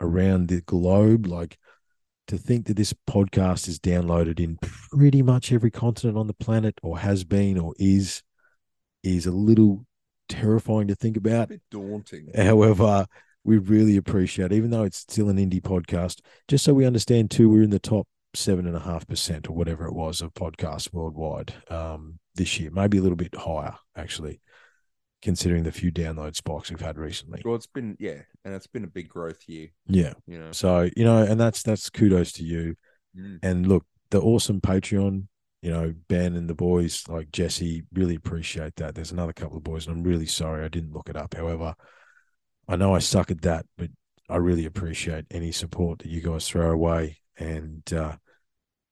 around 0.00 0.48
the 0.48 0.60
globe. 0.62 1.26
Like 1.26 1.58
to 2.28 2.38
think 2.38 2.66
that 2.66 2.76
this 2.76 2.94
podcast 3.08 3.68
is 3.68 3.78
downloaded 3.78 4.38
in 4.38 4.58
pretty 4.90 5.22
much 5.22 5.52
every 5.52 5.70
continent 5.70 6.16
on 6.16 6.26
the 6.26 6.34
planet, 6.34 6.78
or 6.82 6.98
has 6.98 7.24
been, 7.24 7.58
or 7.58 7.74
is, 7.78 8.22
is 9.02 9.26
a 9.26 9.32
little 9.32 9.84
terrifying 10.28 10.88
to 10.88 10.94
think 10.94 11.16
A 11.16 11.20
about. 11.20 11.48
bit 11.48 11.62
daunting. 11.70 12.28
However, 12.34 13.06
we 13.44 13.58
really 13.58 13.96
appreciate, 13.96 14.52
even 14.52 14.70
though 14.70 14.84
it's 14.84 14.98
still 14.98 15.28
an 15.28 15.36
indie 15.36 15.60
podcast, 15.60 16.20
just 16.48 16.64
so 16.64 16.72
we 16.74 16.86
understand 16.86 17.30
too, 17.30 17.48
we're 17.50 17.62
in 17.62 17.70
the 17.70 17.78
top 17.78 18.08
seven 18.34 18.66
and 18.66 18.76
a 18.76 18.80
half 18.80 19.06
percent 19.06 19.48
or 19.48 19.52
whatever 19.52 19.86
it 19.86 19.94
was 19.94 20.20
of 20.20 20.34
podcasts 20.34 20.92
worldwide 20.92 21.54
um, 21.70 22.18
this 22.34 22.58
year, 22.58 22.70
maybe 22.70 22.98
a 22.98 23.02
little 23.02 23.16
bit 23.16 23.34
higher 23.34 23.74
actually, 23.96 24.40
considering 25.22 25.62
the 25.62 25.72
few 25.72 25.92
download 25.92 26.34
spikes 26.34 26.70
we've 26.70 26.80
had 26.80 26.98
recently. 26.98 27.42
Well, 27.44 27.54
it's 27.54 27.66
been 27.66 27.96
yeah, 28.00 28.22
and 28.44 28.54
it's 28.54 28.66
been 28.66 28.84
a 28.84 28.88
big 28.88 29.08
growth 29.08 29.42
year. 29.46 29.68
Yeah. 29.86 30.14
You 30.26 30.38
know. 30.38 30.52
So 30.52 30.88
you 30.96 31.04
know, 31.04 31.22
and 31.22 31.40
that's 31.40 31.62
that's 31.62 31.90
kudos 31.90 32.32
to 32.32 32.44
you. 32.44 32.76
Mm. 33.16 33.38
And 33.42 33.66
look, 33.68 33.84
the 34.10 34.20
awesome 34.20 34.60
Patreon, 34.60 35.26
you 35.64 35.70
know, 35.70 35.94
Ben 36.08 36.36
and 36.36 36.46
the 36.46 36.54
boys 36.54 37.08
like 37.08 37.32
Jesse 37.32 37.84
really 37.94 38.16
appreciate 38.16 38.76
that. 38.76 38.94
There's 38.94 39.12
another 39.12 39.32
couple 39.32 39.56
of 39.56 39.64
boys, 39.64 39.86
and 39.86 39.96
I'm 39.96 40.02
really 40.02 40.26
sorry 40.26 40.62
I 40.62 40.68
didn't 40.68 40.92
look 40.92 41.08
it 41.08 41.16
up. 41.16 41.32
However, 41.32 41.74
I 42.68 42.76
know 42.76 42.94
I 42.94 42.98
suck 42.98 43.30
at 43.30 43.40
that, 43.42 43.64
but 43.78 43.88
I 44.28 44.36
really 44.36 44.66
appreciate 44.66 45.24
any 45.30 45.52
support 45.52 46.00
that 46.00 46.10
you 46.10 46.20
guys 46.20 46.46
throw 46.46 46.70
away. 46.70 47.16
And 47.38 47.82
uh, 47.94 48.16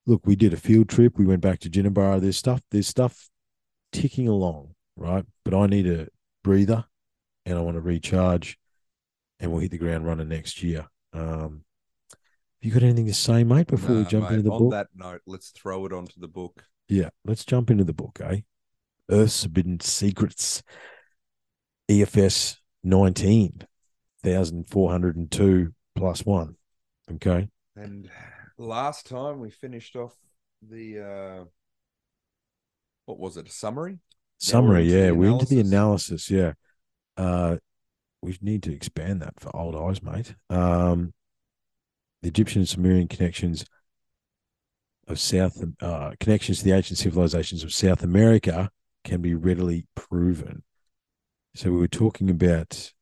look, 0.07 0.23
we 0.25 0.35
did 0.35 0.55
a 0.55 0.57
field 0.57 0.89
trip. 0.89 1.19
We 1.19 1.27
went 1.27 1.43
back 1.43 1.61
to 1.61 1.69
Jinnabara. 1.69 2.23
There's 2.23 2.39
stuff. 2.39 2.63
There's 2.71 2.89
stuff 2.89 3.29
ticking 3.93 4.27
along, 4.27 4.75
right? 4.97 5.27
But 5.45 5.53
I 5.53 5.67
need 5.67 5.87
a 5.87 6.09
breather, 6.43 6.87
and 7.45 7.59
I 7.59 7.61
want 7.61 7.77
to 7.77 7.83
recharge, 7.83 8.59
and 9.41 9.53
we'll 9.53 9.61
hit 9.61 9.73
the 9.73 9.79
ground 9.79 10.07
running 10.07 10.31
next 10.31 10.63
year. 10.63 10.87
Um, 11.13 11.65
you 12.63 12.73
got 12.73 12.83
anything 12.83 13.07
to 13.07 13.15
say, 13.15 13.45
mate? 13.45 13.67
Before 13.67 13.97
we 13.97 14.05
jump 14.05 14.31
mate, 14.31 14.39
into 14.39 14.43
the 14.45 14.53
on 14.53 14.59
book, 14.59 14.73
On 14.73 14.79
that 14.79 14.89
note, 14.95 15.21
let's 15.27 15.51
throw 15.51 15.85
it 15.87 15.93
onto 15.93 16.19
the 16.21 16.29
book. 16.29 16.65
yeah, 16.89 17.11
let's 17.25 17.45
jump 17.45 17.71
into 17.71 17.85
the 17.85 17.93
book, 17.93 18.21
eh? 18.23 18.41
Earth's 19.11 19.43
Forbidden 19.43 19.81
Secrets, 19.81 20.63
EFS 21.91 22.57
19,402 22.85 25.75
plus 25.95 26.25
one. 26.25 26.57
Okay. 27.11 27.49
And 27.77 28.09
last 28.59 29.07
time 29.07 29.41
we 29.41 29.51
finished 29.51 29.97
off 29.97 30.15
the 30.63 31.01
uh 31.01 31.45
what 33.07 33.19
was 33.19 33.37
it? 33.37 33.49
A 33.49 33.51
summary? 33.51 33.99
Summary, 34.39 34.85
yeah. 34.85 35.11
We're 35.11 35.33
into 35.33 35.47
the 35.47 35.59
analysis. 35.61 36.31
analysis, 36.31 36.31
yeah. 36.31 36.53
Uh, 37.17 37.57
we 38.23 38.39
need 38.41 38.63
to 38.63 38.73
expand 38.73 39.21
that 39.23 39.41
for 39.41 39.55
old 39.57 39.75
eyes, 39.75 40.01
mate. 40.03 40.37
Um, 40.49 41.13
the 42.23 42.29
Egyptian 42.29 42.61
and 42.61 42.69
Sumerian 42.69 43.09
connections 43.09 43.65
of 45.09 45.19
South 45.19 45.63
uh, 45.81 46.13
connections 46.21 46.59
to 46.59 46.65
the 46.65 46.73
ancient 46.73 46.99
civilizations 46.99 47.65
of 47.65 47.75
South 47.75 48.03
America 48.03 48.71
can 49.05 49.21
be 49.21 49.35
readily 49.35 49.87
proven. 49.95 50.63
So 51.55 51.71
we 51.71 51.79
were 51.79 51.89
talking 51.89 52.31
about 52.31 52.93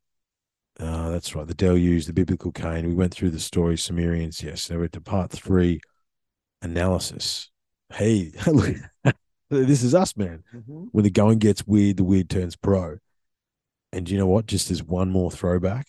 uh, 0.79 1.11
that's 1.11 1.35
right, 1.35 1.47
the 1.47 1.55
deluge, 1.55 2.07
the 2.07 2.13
biblical 2.13 2.53
Cain. 2.53 2.89
We 2.89 2.95
went 2.95 3.13
through 3.13 3.31
the 3.31 3.41
story 3.41 3.77
Sumerians, 3.77 4.43
yes. 4.43 4.63
So 4.63 4.79
we're 4.79 4.89
to 4.89 5.01
part 5.01 5.31
three 5.31 5.81
analysis. 6.63 7.51
Hey, 7.93 8.33
look, 8.47 8.77
this 9.51 9.83
is 9.83 9.95
us, 9.95 10.17
man 10.17 10.43
when 10.93 11.05
the 11.05 11.11
going 11.11 11.39
gets 11.39 11.67
weird, 11.67 11.97
the 11.97 12.05
weird 12.05 12.31
turns 12.31 12.57
pro. 12.57 12.99
And 13.93 14.09
you 14.09 14.17
know 14.17 14.27
what? 14.27 14.47
Just 14.47 14.71
as 14.71 14.83
one 14.83 15.11
more 15.11 15.31
throwback, 15.31 15.89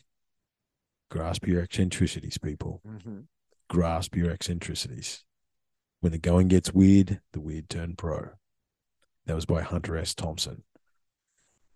grasp 1.12 1.46
your 1.46 1.62
eccentricities, 1.62 2.38
people. 2.38 2.82
Mhm. 2.88 3.28
Grasp 3.70 4.16
your 4.16 4.32
eccentricities. 4.32 5.24
When 6.00 6.14
the 6.14 6.18
going 6.18 6.48
gets 6.48 6.74
weird, 6.74 7.22
the 7.34 7.42
weird 7.42 7.70
turn 7.70 7.96
pro. 7.96 8.32
That 9.26 9.36
was 9.36 9.46
by 9.46 9.62
Hunter 9.62 9.98
S. 9.98 10.16
Thompson. 10.16 10.64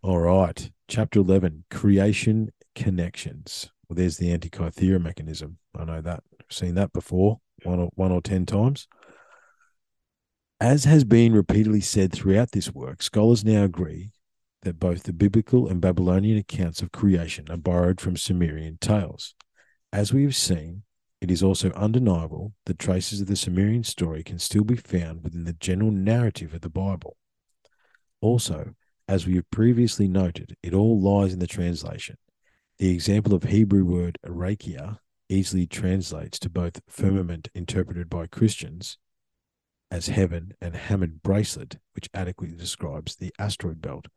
All 0.01 0.19
right. 0.19 0.71
Chapter 0.88 1.19
11 1.19 1.65
Creation 1.69 2.49
Connections. 2.73 3.71
Well, 3.88 3.95
there's 3.95 4.17
the 4.17 4.36
Antikythera 4.36 5.01
mechanism. 5.01 5.59
I 5.75 5.83
know 5.83 6.01
that. 6.01 6.23
I've 6.39 6.55
seen 6.55 6.75
that 6.75 6.93
before, 6.93 7.41
one 7.63 7.79
or, 7.79 7.89
one 7.95 8.11
or 8.11 8.21
10 8.21 8.45
times. 8.45 8.88
As 10.61 10.86
has 10.86 11.03
been 11.03 11.33
repeatedly 11.33 11.81
said 11.81 12.13
throughout 12.13 12.51
this 12.51 12.73
work, 12.73 13.03
scholars 13.03 13.43
now 13.43 13.63
agree 13.63 14.11
that 14.66 14.80
both 14.80 15.03
the 15.03 15.13
biblical 15.13 15.68
and 15.68 15.80
Babylonian 15.80 16.38
accounts 16.38 16.82
of 16.82 16.91
creation 16.91 17.45
are 17.51 17.57
borrowed 17.57 18.01
from 18.01 18.18
Sumerian 18.18 18.78
tales. 18.82 19.36
As 19.93 20.11
we 20.11 20.24
have 20.24 20.36
seen, 20.36 20.82
it 21.22 21.30
is 21.30 21.43
also 21.43 21.72
undeniable 21.72 22.53
that 22.66 22.80
traces 22.80 23.22
of 23.22 23.28
the 23.28 23.36
Sumerian 23.36 23.84
story 23.84 24.24
can 24.24 24.39
still 24.39 24.63
be 24.63 24.76
found 24.76 25.24
within 25.24 25.43
the 25.43 25.53
general 25.53 25.91
narrative 25.91 26.53
of 26.55 26.61
the 26.61 26.70
Bible. 26.70 27.16
Also, 28.22 28.74
as 29.07 29.28
we 29.28 29.36
have 29.36 29.49
previously 29.51 30.07
noted, 30.07 30.57
it 30.63 30.74
all 30.74 30.99
lies 30.99 31.32
in 31.32 31.39
the 31.39 31.47
translation. 31.47 32.18
The 32.80 32.89
example 32.89 33.36
of 33.36 33.43
Hebrew 33.43 33.86
word 33.86 34.18
rakia 34.26 34.97
easily 35.30 35.68
translates 35.68 36.39
to 36.39 36.49
both 36.49 36.82
firmament 36.89 37.49
interpreted 37.53 38.09
by 38.09 38.26
Christians 38.26 38.97
as 39.91 40.07
heaven 40.07 40.53
and 40.59 40.76
hammered 40.76 41.22
bracelet, 41.22 41.78
which 41.93 42.09
adequately 42.16 42.57
describes 42.57 43.16
the 43.16 43.32
asteroid 43.38 43.80
belt. 43.80 44.07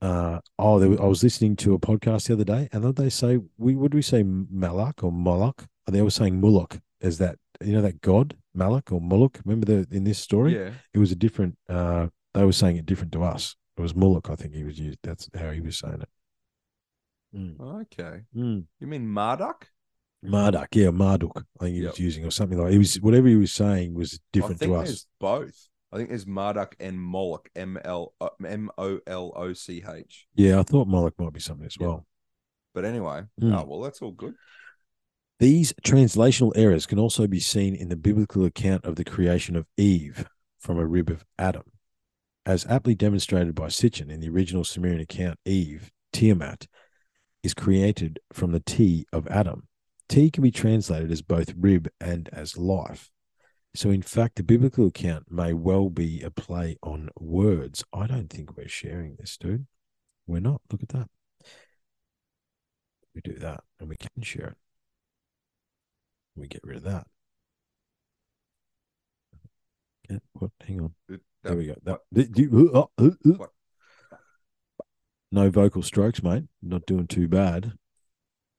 Uh, 0.00 0.38
oh, 0.58 0.78
there, 0.78 1.00
I 1.02 1.06
was 1.06 1.22
listening 1.22 1.56
to 1.56 1.74
a 1.74 1.78
podcast 1.78 2.26
the 2.28 2.34
other 2.34 2.44
day, 2.44 2.68
and 2.72 2.84
they 2.94 3.08
say 3.10 3.38
we 3.56 3.74
would 3.74 3.94
we 3.94 4.02
say 4.02 4.22
Malak 4.22 5.02
or 5.02 5.10
Moloch? 5.10 5.66
And 5.86 5.94
they 5.96 6.02
were 6.02 6.10
saying 6.10 6.40
Moloch 6.40 6.78
as 7.00 7.18
that 7.18 7.36
you 7.64 7.72
know 7.72 7.80
that 7.82 8.00
god 8.00 8.36
Malak 8.54 8.92
or 8.92 9.00
Moloch. 9.00 9.40
Remember 9.44 9.66
the 9.66 9.96
in 9.96 10.04
this 10.04 10.18
story, 10.18 10.54
Yeah. 10.54 10.70
it 10.94 10.98
was 10.98 11.10
a 11.10 11.16
different. 11.16 11.56
Uh, 11.68 12.08
they 12.34 12.44
were 12.44 12.52
saying 12.52 12.76
it 12.76 12.86
different 12.86 13.12
to 13.12 13.22
us. 13.24 13.56
It 13.76 13.80
was 13.80 13.94
Moloch, 13.96 14.28
I 14.30 14.36
think 14.36 14.54
he 14.54 14.64
was 14.64 14.78
used. 14.78 14.98
That's 15.02 15.28
how 15.36 15.50
he 15.50 15.60
was 15.60 15.78
saying 15.78 16.02
it. 16.02 16.08
Mm. 17.36 17.60
Okay. 17.82 18.22
Mm. 18.36 18.64
You 18.80 18.86
mean 18.86 19.06
Marduk? 19.08 19.66
Marduk, 20.22 20.68
yeah, 20.74 20.90
Marduk. 20.90 21.44
I 21.60 21.64
think 21.64 21.76
he 21.76 21.82
Yep. 21.82 21.92
was 21.92 21.98
using 22.00 22.24
or 22.24 22.30
something 22.30 22.58
like. 22.58 22.72
He 22.72 22.78
was 22.78 22.96
whatever 23.00 23.28
he 23.28 23.36
was 23.36 23.52
saying 23.52 23.94
was 23.94 24.18
different 24.32 24.56
I 24.56 24.58
think 24.66 24.72
to 24.72 24.78
us. 24.78 25.06
both. 25.20 25.68
I 25.92 25.96
think 25.96 26.08
there's 26.10 26.26
Marduk 26.26 26.76
and 26.80 27.00
Moloch. 27.00 27.48
M 27.56 27.78
L 27.84 28.12
uh, 28.20 28.28
M 28.46 28.70
O 28.78 29.00
L 29.06 29.32
O 29.34 29.52
C 29.54 29.82
H. 29.88 30.26
Yeah, 30.34 30.60
I 30.60 30.62
thought 30.62 30.86
Moloch 30.88 31.14
might 31.18 31.32
be 31.32 31.40
something 31.40 31.66
as 31.66 31.76
Yeah. 31.80 31.86
well. 31.86 32.06
But 32.74 32.84
anyway, 32.84 33.22
Mm. 33.40 33.58
oh 33.58 33.64
well, 33.66 33.80
that's 33.80 34.02
all 34.02 34.12
good. 34.12 34.34
These 35.40 35.72
translational 35.84 36.52
errors 36.56 36.84
can 36.86 36.98
also 36.98 37.26
be 37.26 37.40
seen 37.40 37.74
in 37.74 37.88
the 37.88 37.96
biblical 37.96 38.44
account 38.44 38.84
of 38.84 38.96
the 38.96 39.04
creation 39.04 39.54
of 39.56 39.66
Eve 39.76 40.26
from 40.58 40.78
a 40.78 40.86
rib 40.86 41.08
of 41.10 41.24
Adam. 41.38 41.62
As 42.44 42.66
aptly 42.66 42.94
demonstrated 42.94 43.54
by 43.54 43.66
Sitchin 43.68 44.10
in 44.10 44.20
the 44.20 44.28
original 44.28 44.64
Sumerian 44.64 45.00
account, 45.00 45.38
Eve, 45.44 45.90
Tiamat, 46.12 46.66
is 47.42 47.54
created 47.54 48.18
from 48.32 48.52
the 48.52 48.60
T 48.60 49.06
of 49.12 49.28
Adam. 49.28 49.68
T 50.08 50.30
can 50.30 50.42
be 50.42 50.50
translated 50.50 51.12
as 51.12 51.22
both 51.22 51.52
rib 51.56 51.88
and 52.00 52.28
as 52.32 52.56
life. 52.56 53.10
So, 53.78 53.90
in 53.90 54.02
fact, 54.02 54.34
the 54.34 54.42
biblical 54.42 54.88
account 54.88 55.30
may 55.30 55.52
well 55.52 55.88
be 55.88 56.20
a 56.22 56.32
play 56.32 56.78
on 56.82 57.10
words. 57.16 57.84
I 57.92 58.08
don't 58.08 58.28
think 58.28 58.56
we're 58.56 58.66
sharing 58.66 59.14
this, 59.14 59.36
dude. 59.36 59.68
We're 60.26 60.40
not. 60.40 60.62
Look 60.72 60.82
at 60.82 60.88
that. 60.88 61.08
We 63.14 63.20
do 63.20 63.34
that 63.34 63.62
and 63.78 63.88
we 63.88 63.96
can 63.96 64.20
share 64.22 64.48
it. 64.48 64.56
We 66.34 66.48
get 66.48 66.62
rid 66.64 66.78
of 66.78 66.82
that. 66.82 67.06
Yeah, 70.10 70.18
what? 70.32 70.50
Hang 70.66 70.80
on. 70.80 70.94
It- 71.08 71.20
There 71.44 71.54
we 71.56 71.66
go. 71.66 71.76
That, 71.84 72.00
uh, 72.74 72.78
uh, 72.98 73.04
uh. 73.04 73.30
What? 73.36 73.50
No 75.30 75.50
vocal 75.50 75.82
strokes, 75.82 76.20
mate. 76.20 76.48
Not 76.60 76.84
doing 76.84 77.06
too 77.06 77.28
bad. 77.28 77.74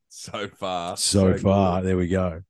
So 0.08 0.48
far. 0.48 0.96
so 0.96 1.34
good. 1.34 1.42
far. 1.42 1.82
There 1.82 1.98
we 1.98 2.08
go. 2.08 2.44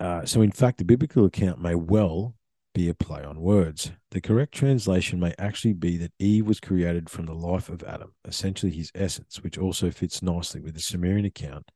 Uh, 0.00 0.24
so, 0.24 0.42
in 0.42 0.50
fact, 0.50 0.78
the 0.78 0.84
biblical 0.84 1.24
account 1.24 1.60
may 1.60 1.74
well 1.74 2.34
be 2.74 2.88
a 2.88 2.94
play 2.94 3.22
on 3.22 3.40
words. 3.40 3.92
The 4.10 4.20
correct 4.20 4.52
translation 4.52 5.20
may 5.20 5.34
actually 5.38 5.74
be 5.74 5.96
that 5.98 6.12
Eve 6.18 6.46
was 6.46 6.58
created 6.58 7.08
from 7.08 7.26
the 7.26 7.34
life 7.34 7.68
of 7.68 7.84
Adam, 7.84 8.14
essentially 8.26 8.72
his 8.72 8.90
essence, 8.94 9.42
which 9.42 9.56
also 9.56 9.90
fits 9.90 10.22
nicely 10.22 10.60
with 10.60 10.74
the 10.74 10.80
Sumerian 10.80 11.24
account 11.24 11.70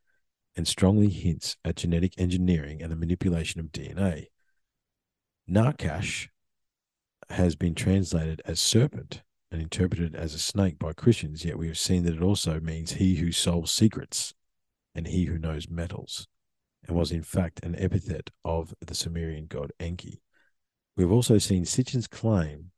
and 0.56 0.66
strongly 0.66 1.08
hints 1.08 1.56
at 1.64 1.76
genetic 1.76 2.14
engineering 2.18 2.82
and 2.82 2.90
the 2.90 2.96
manipulation 2.96 3.60
of 3.60 3.66
DNA. 3.66 4.26
Nachash 5.48 6.28
has 7.30 7.54
been 7.54 7.74
translated 7.74 8.42
as 8.44 8.58
serpent 8.58 9.22
and 9.52 9.62
interpreted 9.62 10.14
as 10.14 10.34
a 10.34 10.38
snake 10.38 10.78
by 10.78 10.92
Christians, 10.92 11.44
yet 11.44 11.58
we 11.58 11.68
have 11.68 11.78
seen 11.78 12.04
that 12.04 12.14
it 12.14 12.22
also 12.22 12.60
means 12.60 12.92
he 12.92 13.16
who 13.16 13.32
solves 13.32 13.70
secrets 13.70 14.34
and 14.94 15.06
he 15.06 15.24
who 15.24 15.38
knows 15.38 15.70
metals, 15.70 16.26
and 16.86 16.96
was 16.96 17.12
in 17.12 17.22
fact 17.22 17.64
an 17.64 17.74
epithet 17.78 18.30
of 18.44 18.74
the 18.80 18.94
Sumerian 18.94 19.46
god 19.46 19.72
Enki. 19.80 20.22
We 20.96 21.04
have 21.04 21.12
also 21.12 21.38
seen 21.38 21.64
Sitchin's 21.64 22.08
claim 22.08 22.70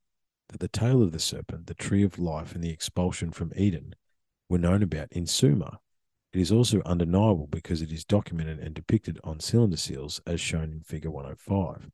that 0.48 0.60
the 0.60 0.68
tale 0.68 1.02
of 1.02 1.12
the 1.12 1.18
serpent, 1.18 1.66
the 1.66 1.74
tree 1.74 2.02
of 2.02 2.18
life, 2.18 2.54
and 2.54 2.62
the 2.62 2.70
expulsion 2.70 3.30
from 3.30 3.52
Eden 3.56 3.94
were 4.48 4.58
known 4.58 4.82
about 4.82 5.12
in 5.12 5.26
Sumer. 5.26 5.78
It 6.32 6.40
is 6.40 6.52
also 6.52 6.82
undeniable 6.84 7.48
because 7.48 7.82
it 7.82 7.92
is 7.92 8.04
documented 8.04 8.58
and 8.58 8.74
depicted 8.74 9.18
on 9.24 9.40
cylinder 9.40 9.76
seals 9.76 10.20
as 10.26 10.40
shown 10.40 10.72
in 10.72 10.80
Figure 10.82 11.10
105. 11.10 11.90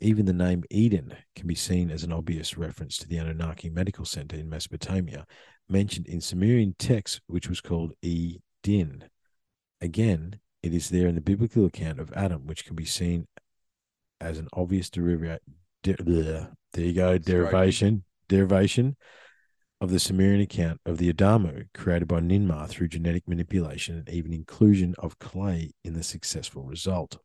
Even 0.00 0.26
the 0.26 0.32
name 0.32 0.64
Eden 0.70 1.14
can 1.34 1.46
be 1.46 1.54
seen 1.54 1.90
as 1.90 2.04
an 2.04 2.12
obvious 2.12 2.56
reference 2.56 2.96
to 2.98 3.08
the 3.08 3.18
Anunnaki 3.18 3.68
Medical 3.68 4.04
Center 4.04 4.36
in 4.36 4.48
Mesopotamia, 4.48 5.26
mentioned 5.68 6.06
in 6.06 6.20
Sumerian 6.20 6.74
text, 6.78 7.20
which 7.26 7.48
was 7.48 7.60
called 7.60 7.92
E-Din. 8.00 9.04
Again, 9.80 10.38
it 10.62 10.74
is 10.74 10.90
there 10.90 11.06
in 11.06 11.14
the 11.14 11.20
biblical 11.20 11.66
account 11.66 12.00
of 12.00 12.12
Adam, 12.12 12.46
which 12.46 12.64
can 12.64 12.76
be 12.76 12.84
seen 12.84 13.26
as 14.20 14.38
an 14.38 14.48
obvious 14.52 14.90
deriva- 14.90 15.38
de- 15.82 15.94
bleh. 15.94 16.50
there 16.72 16.84
you 16.84 16.92
go, 16.92 17.18
derivation, 17.18 18.04
derivation 18.28 18.96
of 19.80 19.90
the 19.90 20.00
Sumerian 20.00 20.40
account 20.40 20.80
of 20.84 20.98
the 20.98 21.12
Adamu 21.12 21.68
created 21.72 22.08
by 22.08 22.20
Ninmah 22.20 22.68
through 22.68 22.88
genetic 22.88 23.28
manipulation 23.28 23.96
and 23.96 24.08
even 24.08 24.32
inclusion 24.32 24.94
of 24.98 25.18
clay 25.18 25.70
in 25.84 25.94
the 25.94 26.02
successful 26.02 26.64
result. 26.64 27.18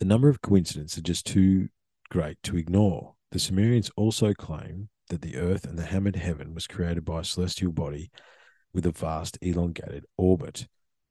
The 0.00 0.06
number 0.06 0.28
of 0.28 0.42
coincidences 0.42 0.98
are 0.98 1.02
just 1.02 1.26
too 1.26 1.68
great 2.10 2.42
to 2.42 2.56
ignore. 2.56 3.14
The 3.30 3.38
Sumerians 3.38 3.90
also 3.96 4.34
claim 4.34 4.88
that 5.08 5.22
the 5.22 5.36
earth 5.36 5.64
and 5.64 5.78
the 5.78 5.86
hammered 5.86 6.16
heaven 6.16 6.54
was 6.54 6.66
created 6.66 7.04
by 7.04 7.20
a 7.20 7.24
celestial 7.24 7.70
body 7.70 8.10
with 8.74 8.84
a 8.84 8.90
vast 8.90 9.38
elongated 9.40 10.04
orbit. 10.16 10.66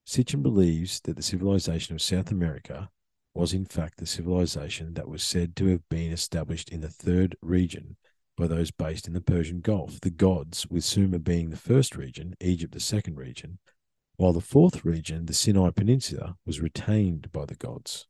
Sitchin 0.05 0.41
believes 0.41 0.99
that 1.01 1.15
the 1.15 1.23
civilization 1.23 1.95
of 1.95 2.01
South 2.01 2.31
America 2.31 2.89
was 3.33 3.53
in 3.53 3.65
fact 3.65 3.97
the 3.97 4.05
civilization 4.05 4.93
that 4.95 5.07
was 5.07 5.23
said 5.23 5.55
to 5.55 5.67
have 5.67 5.87
been 5.89 6.11
established 6.11 6.69
in 6.69 6.81
the 6.81 6.89
third 6.89 7.35
region 7.41 7.95
by 8.37 8.47
those 8.47 8.71
based 8.71 9.07
in 9.07 9.13
the 9.13 9.21
Persian 9.21 9.61
Gulf, 9.61 10.01
the 10.01 10.09
gods, 10.09 10.67
with 10.67 10.83
Sumer 10.83 11.19
being 11.19 11.49
the 11.49 11.57
first 11.57 11.95
region, 11.95 12.35
Egypt 12.41 12.73
the 12.73 12.79
second 12.79 13.17
region, 13.17 13.59
while 14.17 14.33
the 14.33 14.41
fourth 14.41 14.83
region, 14.83 15.25
the 15.25 15.33
Sinai 15.33 15.69
Peninsula, 15.69 16.37
was 16.45 16.59
retained 16.59 17.31
by 17.31 17.45
the 17.45 17.55
gods. 17.55 18.07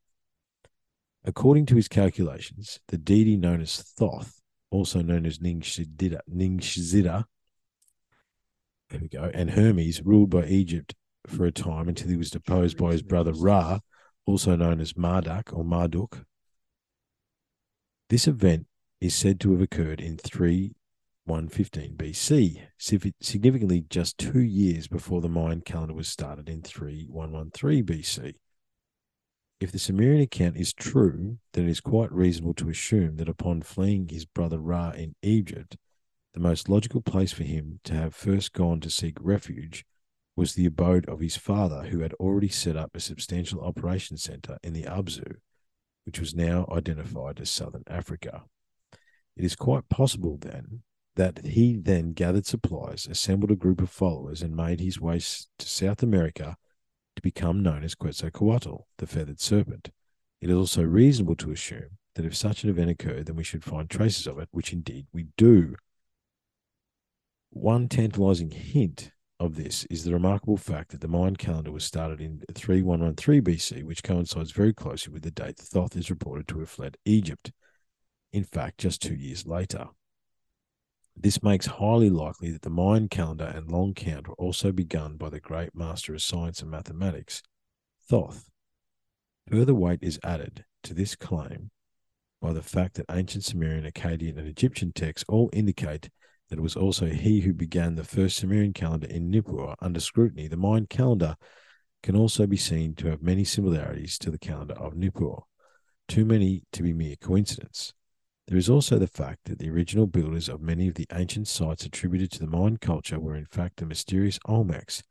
According 1.24 1.68
to 1.68 1.76
his 1.76 1.88
calculations, 1.88 2.80
the 2.88 2.98
deity 2.98 3.38
known 3.38 3.62
as 3.62 3.78
Thoth, 3.78 4.42
also 4.72 5.02
known 5.02 5.26
as 5.26 5.40
Ningishzida, 5.40 6.22
Ningishzida 6.34 7.26
there 8.92 9.00
we 9.00 9.08
go, 9.08 9.32
and 9.34 9.52
Hermes 9.52 10.02
ruled 10.04 10.30
by 10.30 10.46
Egypt 10.48 10.96
for 11.28 11.46
a 11.46 11.52
time 11.52 11.88
until 11.88 12.10
he 12.10 12.18
was 12.18 12.32
deposed 12.32 12.78
by 12.78 12.92
his 12.92 13.04
brother 13.04 13.34
Ra, 13.34 13.80
also 14.26 14.56
known 14.56 14.80
as 14.80 14.98
Marduk 14.98 15.54
or 15.54 15.64
Marduk. 15.64 16.26
This 18.10 18.28
event 18.28 18.68
is 19.00 19.16
said 19.16 19.40
to 19.40 19.52
have 19.52 19.62
occurred 19.62 20.02
in 20.02 20.18
3115 20.18 21.96
BC, 21.96 22.68
significantly 23.22 23.86
just 23.90 24.18
two 24.18 24.42
years 24.42 24.88
before 24.88 25.22
the 25.22 25.30
Mayan 25.30 25.62
calendar 25.62 25.94
was 25.94 26.08
started 26.08 26.50
in 26.50 26.62
3113 26.62 27.86
BC. 27.86 28.36
If 29.60 29.72
the 29.72 29.80
Sumerian 29.80 30.22
account 30.22 30.58
is 30.58 30.74
true, 30.74 31.38
then 31.54 31.68
it 31.68 31.70
is 31.70 31.82
quite 31.82 32.12
reasonable 32.12 32.56
to 32.56 32.70
assume 32.70 33.18
that 33.18 33.30
upon 33.30 33.62
fleeing 33.62 34.10
his 34.10 34.26
brother 34.26 34.60
Ra 34.60 34.90
in 34.90 35.16
Egypt, 35.22 35.78
the 36.34 36.40
most 36.40 36.68
logical 36.68 37.02
place 37.02 37.32
for 37.32 37.44
him 37.44 37.80
to 37.84 37.94
have 37.94 38.16
first 38.16 38.54
gone 38.54 38.80
to 38.80 38.90
seek 38.90 39.18
refuge 39.20 39.86
was 40.36 40.54
the 40.54 40.66
abode 40.66 41.08
of 41.08 41.20
his 41.20 41.38
father, 41.38 41.84
who 41.84 42.00
had 42.00 42.14
already 42.14 42.48
set 42.48 42.78
up 42.78 42.96
a 42.96 43.00
substantial 43.00 43.62
operations 43.62 44.24
center 44.24 44.58
in 44.64 44.74
the 44.74 44.84
Abzu, 44.84 45.36
which 46.06 46.20
was 46.20 46.34
now 46.34 46.66
identified 46.72 47.40
as 47.40 47.50
southern 47.50 47.84
Africa. 47.88 48.44
It 49.36 49.44
is 49.44 49.56
quite 49.56 49.90
possible 49.90 50.38
then 50.40 50.84
that 51.16 51.46
he 51.46 51.76
then 51.76 52.14
gathered 52.14 52.46
supplies, 52.46 53.08
assembled 53.10 53.52
a 53.52 53.56
group 53.56 53.82
of 53.82 53.90
followers, 53.90 54.42
and 54.42 54.56
made 54.56 54.80
his 54.80 55.00
way 55.00 55.20
to 55.20 55.68
South 55.68 56.02
America 56.02 56.56
to 57.16 57.22
become 57.22 57.62
known 57.62 57.84
as 57.84 57.96
Quetzalcoatl, 57.96 58.86
the 58.98 59.08
feathered 59.08 59.42
serpent. 59.42 59.92
It 60.40 60.50
is 60.50 60.56
also 60.56 60.84
reasonable 60.84 61.36
to 61.36 61.52
assume 61.52 61.98
that 62.16 62.26
if 62.26 62.36
such 62.36 62.64
an 62.64 62.70
event 62.70 62.90
occurred, 62.90 63.26
then 63.26 63.36
we 63.36 63.44
should 63.44 63.64
find 63.64 63.90
traces 63.90 64.28
of 64.28 64.40
it, 64.40 64.48
which 64.52 64.74
indeed 64.74 65.08
we 65.12 65.28
do. 65.38 65.76
One 67.50 67.90
tantalizing 67.90 68.52
hint 68.52 69.12
of 69.42 69.56
this 69.56 69.86
is 69.86 70.04
the 70.04 70.14
remarkable 70.14 70.56
fact 70.56 70.92
that 70.92 71.02
the 71.02 71.08
Mayan 71.08 71.36
calendar 71.36 71.72
was 71.72 71.84
started 71.84 72.22
in 72.22 72.44
3113 72.54 73.42
BC, 73.42 73.84
which 73.84 74.04
coincides 74.04 74.52
very 74.52 74.72
closely 74.72 75.12
with 75.12 75.24
the 75.24 75.32
date 75.32 75.58
Thoth 75.58 75.98
is 75.98 76.12
reported 76.12 76.48
to 76.50 76.60
have 76.60 76.70
fled 76.70 76.96
Egypt. 77.06 77.52
In 78.32 78.44
fact, 78.44 78.78
just 78.78 79.02
two 79.02 79.16
years 79.16 79.48
later. 79.48 79.88
This 81.16 81.42
makes 81.42 81.66
highly 81.66 82.12
likely 82.12 82.52
that 82.52 82.62
the 82.62 82.70
Mayan 82.70 83.10
calendar 83.10 83.46
and 83.46 83.72
long 83.72 83.96
count 83.96 84.28
were 84.28 84.36
also 84.36 84.72
begun 84.72 85.18
by 85.18 85.30
the 85.30 85.40
great 85.40 85.74
master 85.74 86.14
of 86.14 86.22
science 86.22 86.62
and 86.62 86.70
mathematics, 86.70 87.42
Thoth. 88.08 88.48
Further 89.50 89.74
weight 89.74 90.00
is 90.04 90.20
added 90.24 90.66
to 90.84 90.94
this 90.94 91.16
claim 91.16 91.72
by 92.40 92.54
the 92.54 92.62
fact 92.62 92.94
that 92.94 93.08
ancient 93.10 93.44
Sumerian, 93.44 93.90
Akkadian, 93.92 94.38
and 94.38 94.48
Egyptian 94.48 94.92
texts 94.94 95.26
all 95.28 95.50
indicate 95.52 96.12
that 96.52 96.60
it 96.60 96.62
was 96.62 96.76
also 96.76 97.06
he 97.06 97.40
who 97.40 97.54
began 97.54 97.96
the 97.96 98.04
first 98.04 98.36
Sumerian 98.36 98.74
calendar 98.74 99.08
in 99.08 99.32
Nippur 99.32 99.74
under 99.80 100.02
scrutiny. 100.02 100.50
The 100.50 100.58
Mayan 100.58 100.86
calendar 100.86 101.38
can 102.04 102.14
also 102.14 102.46
be 102.46 102.58
seen 102.58 102.94
to 102.96 103.08
have 103.08 103.22
many 103.22 103.46
similarities 103.46 104.18
to 104.18 104.30
the 104.30 104.38
calendar 104.38 104.74
of 104.74 104.94
Nippur, 104.94 105.44
too 106.10 106.26
many 106.26 106.64
to 106.74 106.84
be 106.84 106.92
mere 106.92 107.16
coincidence. 107.16 107.94
There 108.50 108.58
is 108.58 108.70
also 108.70 109.00
the 109.00 109.08
fact 109.08 109.46
that 109.46 109.60
the 109.60 109.70
original 109.70 110.08
builders 110.08 110.50
of 110.50 110.60
many 110.60 110.90
of 110.90 110.96
the 110.96 111.08
ancient 111.14 111.48
sites 111.48 111.86
attributed 111.86 112.32
to 112.32 112.40
the 112.40 112.48
Mayan 112.48 112.76
culture 112.76 113.18
were 113.18 113.36
in 113.36 113.46
fact 113.46 113.78
the 113.78 113.86
mysterious 113.86 114.38
Olmecs, 114.40 115.02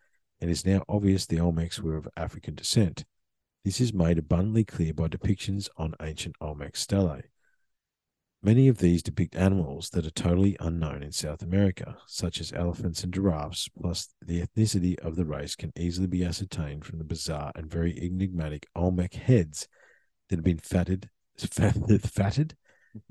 and 0.43 0.51
it 0.51 0.53
is 0.53 0.67
now 0.67 0.85
obvious 0.91 1.25
the 1.25 1.39
Olmecs 1.39 1.81
were 1.81 1.97
of 1.97 2.07
African 2.19 2.55
descent. 2.55 3.07
This 3.65 3.81
is 3.81 3.95
made 3.95 4.19
abundantly 4.19 4.65
clear 4.65 4.93
by 4.93 5.09
depictions 5.09 5.71
on 5.79 5.95
ancient 6.03 6.37
Olmec 6.43 6.77
stelae. 6.77 7.31
Many 8.43 8.69
of 8.69 8.79
these 8.79 9.03
depict 9.03 9.37
animals 9.37 9.91
that 9.91 10.07
are 10.07 10.11
totally 10.11 10.57
unknown 10.61 11.03
in 11.03 11.13
South 11.13 11.43
America, 11.43 11.99
such 12.07 12.41
as 12.41 12.55
elephants 12.55 13.05
and 13.05 13.13
giraffes, 13.13 13.69
plus 13.69 14.15
the 14.25 14.41
ethnicity 14.41 14.99
of 15.01 15.15
the 15.15 15.27
race 15.27 15.55
can 15.55 15.73
easily 15.77 16.07
be 16.07 16.25
ascertained 16.25 16.87
from 16.87 16.97
the 16.97 17.05
bizarre 17.05 17.53
and 17.55 17.71
very 17.71 17.99
enigmatic 18.03 18.67
Olmec 18.75 19.13
heads 19.13 19.69
that 20.29 20.37
have 20.37 20.45
been 20.45 20.57
fatted, 20.57 21.11
fatted, 21.37 22.11
fatted, 22.11 22.57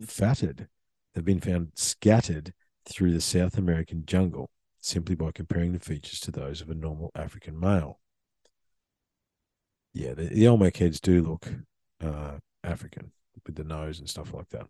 fatted, 0.02 0.68
have 1.14 1.26
been 1.26 1.40
found 1.40 1.74
scattered 1.76 2.52
through 2.88 3.14
the 3.14 3.22
South 3.22 3.56
American 3.56 4.06
jungle 4.08 4.50
simply 4.82 5.14
by 5.14 5.32
comparing 5.32 5.74
the 5.74 5.80
features 5.80 6.20
to 6.22 6.32
those 6.32 6.60
of 6.60 6.72
a 6.72 6.76
normal 6.76 7.12
African 7.14 7.60
male. 7.60 8.00
Yeah, 9.94 10.16
the, 10.16 10.24
the 10.24 10.48
Olmec 10.48 10.78
heads 10.78 11.00
do 11.00 11.22
look 11.22 11.54
uh, 12.02 12.40
African 12.64 13.12
with 13.46 13.54
the 13.56 13.64
nose 13.64 14.00
and 14.00 14.10
stuff 14.10 14.34
like 14.34 14.50
that. 14.50 14.66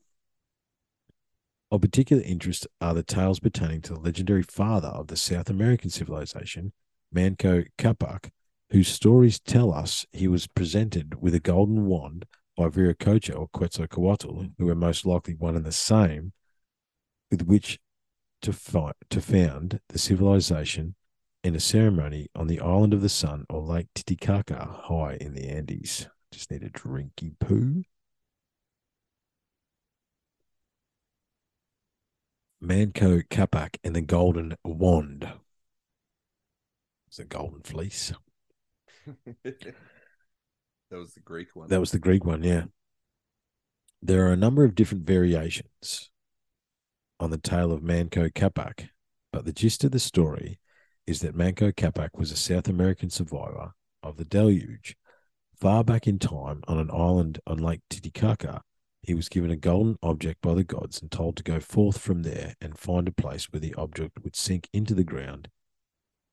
Of 1.72 1.82
particular 1.82 2.24
interest 2.24 2.66
are 2.82 2.96
the 2.96 3.04
tales 3.04 3.40
pertaining 3.40 3.82
to 3.82 3.94
the 3.94 4.00
legendary 4.00 4.42
father 4.42 4.88
of 4.88 5.08
the 5.08 5.16
South 5.16 5.52
American 5.52 5.92
civilization, 5.92 6.74
Manco 7.12 7.64
Capac, 7.78 8.32
whose 8.72 8.88
stories 8.88 9.40
tell 9.40 9.72
us 9.72 10.06
he 10.12 10.28
was 10.28 10.48
presented 10.48 11.22
with 11.22 11.36
a 11.36 11.40
golden 11.40 11.86
wand 11.86 12.26
by 12.58 12.70
Viracocha 12.70 13.38
or 13.38 13.48
Quetzalcoatl, 13.50 14.48
who 14.58 14.66
were 14.66 14.74
most 14.74 15.06
likely 15.06 15.36
one 15.36 15.56
and 15.56 15.66
the 15.66 15.72
same, 15.72 16.34
with 17.30 17.44
which 17.44 17.80
to, 18.42 18.54
to 19.10 19.22
found 19.22 19.80
the 19.90 20.00
civilization 20.00 20.96
in 21.44 21.56
a 21.56 21.60
ceremony 21.60 22.28
on 22.34 22.48
the 22.48 22.60
island 22.60 22.94
of 22.96 23.02
the 23.02 23.10
sun 23.10 23.46
or 23.48 23.62
Lake 23.62 23.88
Titicaca 23.94 24.82
high 24.86 25.18
in 25.22 25.36
the 25.36 25.48
Andes. 25.48 26.08
Just 26.32 26.50
need 26.50 26.64
a 26.64 26.70
drinky 26.70 27.34
poo. 27.40 27.84
Manco 32.62 33.22
Capac 33.22 33.78
and 33.84 33.96
the 33.96 34.02
Golden 34.02 34.56
Wand. 34.64 35.28
It's 37.08 37.20
a 37.20 37.26
golden 37.26 37.62
fleece. 37.62 38.14
that 39.44 39.76
was 40.92 41.14
the 41.14 41.22
Greek 41.22 41.56
one. 41.56 41.70
That 41.70 41.80
was 41.80 41.92
the 41.92 42.00
Greek 42.00 42.26
one, 42.26 42.44
yeah. 42.44 42.66
There 44.02 44.28
are 44.28 44.32
a 44.32 44.38
number 44.38 44.64
of 44.64 44.76
different 44.76 45.06
variations 45.06 46.10
on 47.20 47.32
the 47.32 47.38
tale 47.38 47.72
of 47.72 47.82
Manco 47.82 48.30
Capac, 48.30 48.90
but 49.32 49.46
the 49.46 49.54
gist 49.54 49.84
of 49.84 49.92
the 49.92 50.00
story 50.00 50.60
is 51.08 51.22
that 51.22 51.36
Manco 51.36 51.72
Capac 51.72 52.10
was 52.18 52.32
a 52.32 52.38
South 52.38 52.68
American 52.68 53.10
survivor 53.10 53.72
of 54.04 54.18
the 54.18 54.26
deluge. 54.26 54.96
Far 55.60 55.84
back 55.84 56.08
in 56.08 56.20
time, 56.20 56.62
on 56.68 56.78
an 56.78 56.92
island 56.92 57.40
on 57.48 57.58
Lake 57.58 57.82
Titicaca, 57.90 58.62
he 59.02 59.14
was 59.14 59.30
given 59.30 59.52
a 59.52 59.56
golden 59.56 59.98
object 60.04 60.42
by 60.42 60.54
the 60.54 60.64
gods 60.64 61.02
and 61.02 61.12
told 61.12 61.36
to 61.38 61.44
go 61.44 61.60
forth 61.60 61.98
from 61.98 62.24
there 62.24 62.56
and 62.62 62.78
find 62.78 63.08
a 63.08 63.12
place 63.12 63.46
where 63.46 63.60
the 63.60 63.74
object 63.76 64.20
would 64.24 64.36
sink 64.36 64.68
into 64.74 64.94
the 64.94 65.04
ground. 65.04 65.50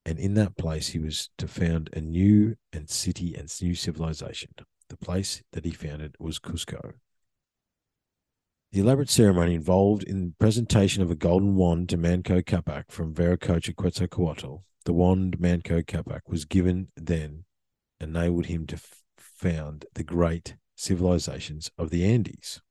And 0.05 0.19
in 0.19 0.35
that 0.35 0.57
place, 0.57 0.89
he 0.89 0.99
was 0.99 1.29
to 1.37 1.47
found 1.47 1.89
a 1.93 2.01
new 2.01 2.55
and 2.71 2.89
city 2.89 3.35
and 3.35 3.51
new 3.61 3.75
civilization. 3.75 4.51
The 4.89 4.97
place 4.97 5.41
that 5.51 5.65
he 5.65 5.71
founded 5.71 6.15
was 6.19 6.39
Cusco. 6.39 6.93
The 8.71 8.79
elaborate 8.81 9.09
ceremony 9.09 9.55
involved 9.55 10.03
in 10.03 10.25
the 10.25 10.33
presentation 10.39 11.01
of 11.01 11.09
a 11.09 11.15
golden 11.15 11.55
wand 11.55 11.89
to 11.89 11.97
Manco 11.97 12.41
Capac 12.41 12.91
from 12.91 13.13
Viracocha 13.13 13.73
Quetzalcoatl. 13.75 14.63
The 14.85 14.93
wand 14.93 15.39
Manco 15.39 15.81
Capac 15.81 16.21
was 16.27 16.45
given 16.45 16.89
then 16.95 17.45
enabled 17.99 18.45
him 18.45 18.67
to 18.67 18.79
found 19.17 19.85
the 19.93 20.03
great 20.03 20.55
civilizations 20.77 21.69
of 21.77 21.89
the 21.89 22.05
Andes. 22.05 22.61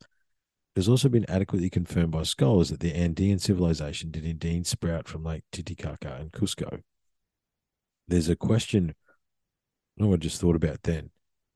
It 0.00 0.80
has 0.80 0.88
also 0.88 1.08
been 1.08 1.28
adequately 1.28 1.70
confirmed 1.70 2.12
by 2.12 2.24
scholars 2.24 2.68
that 2.70 2.80
the 2.80 2.94
Andean 2.94 3.38
civilization 3.38 4.10
did 4.10 4.24
indeed 4.24 4.66
sprout 4.66 5.08
from 5.08 5.24
Lake 5.24 5.44
Titicaca 5.50 6.16
and 6.20 6.30
Cusco. 6.30 6.82
There's 8.06 8.28
a 8.28 8.36
question 8.36 8.94
I 10.00 10.06
I 10.06 10.16
just 10.16 10.40
thought 10.40 10.56
about 10.56 10.82
then. 10.82 11.10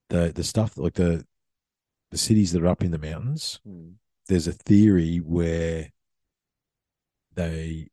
The 0.08 0.32
the 0.34 0.44
stuff 0.44 0.78
like 0.78 0.94
the 0.94 1.26
the 2.10 2.18
cities 2.18 2.52
that 2.52 2.62
are 2.62 2.68
up 2.68 2.82
in 2.82 2.90
the 2.90 2.98
mountains, 2.98 3.60
Hmm. 3.64 3.90
there's 4.28 4.46
a 4.46 4.52
theory 4.52 5.18
where 5.18 5.90
they 7.34 7.88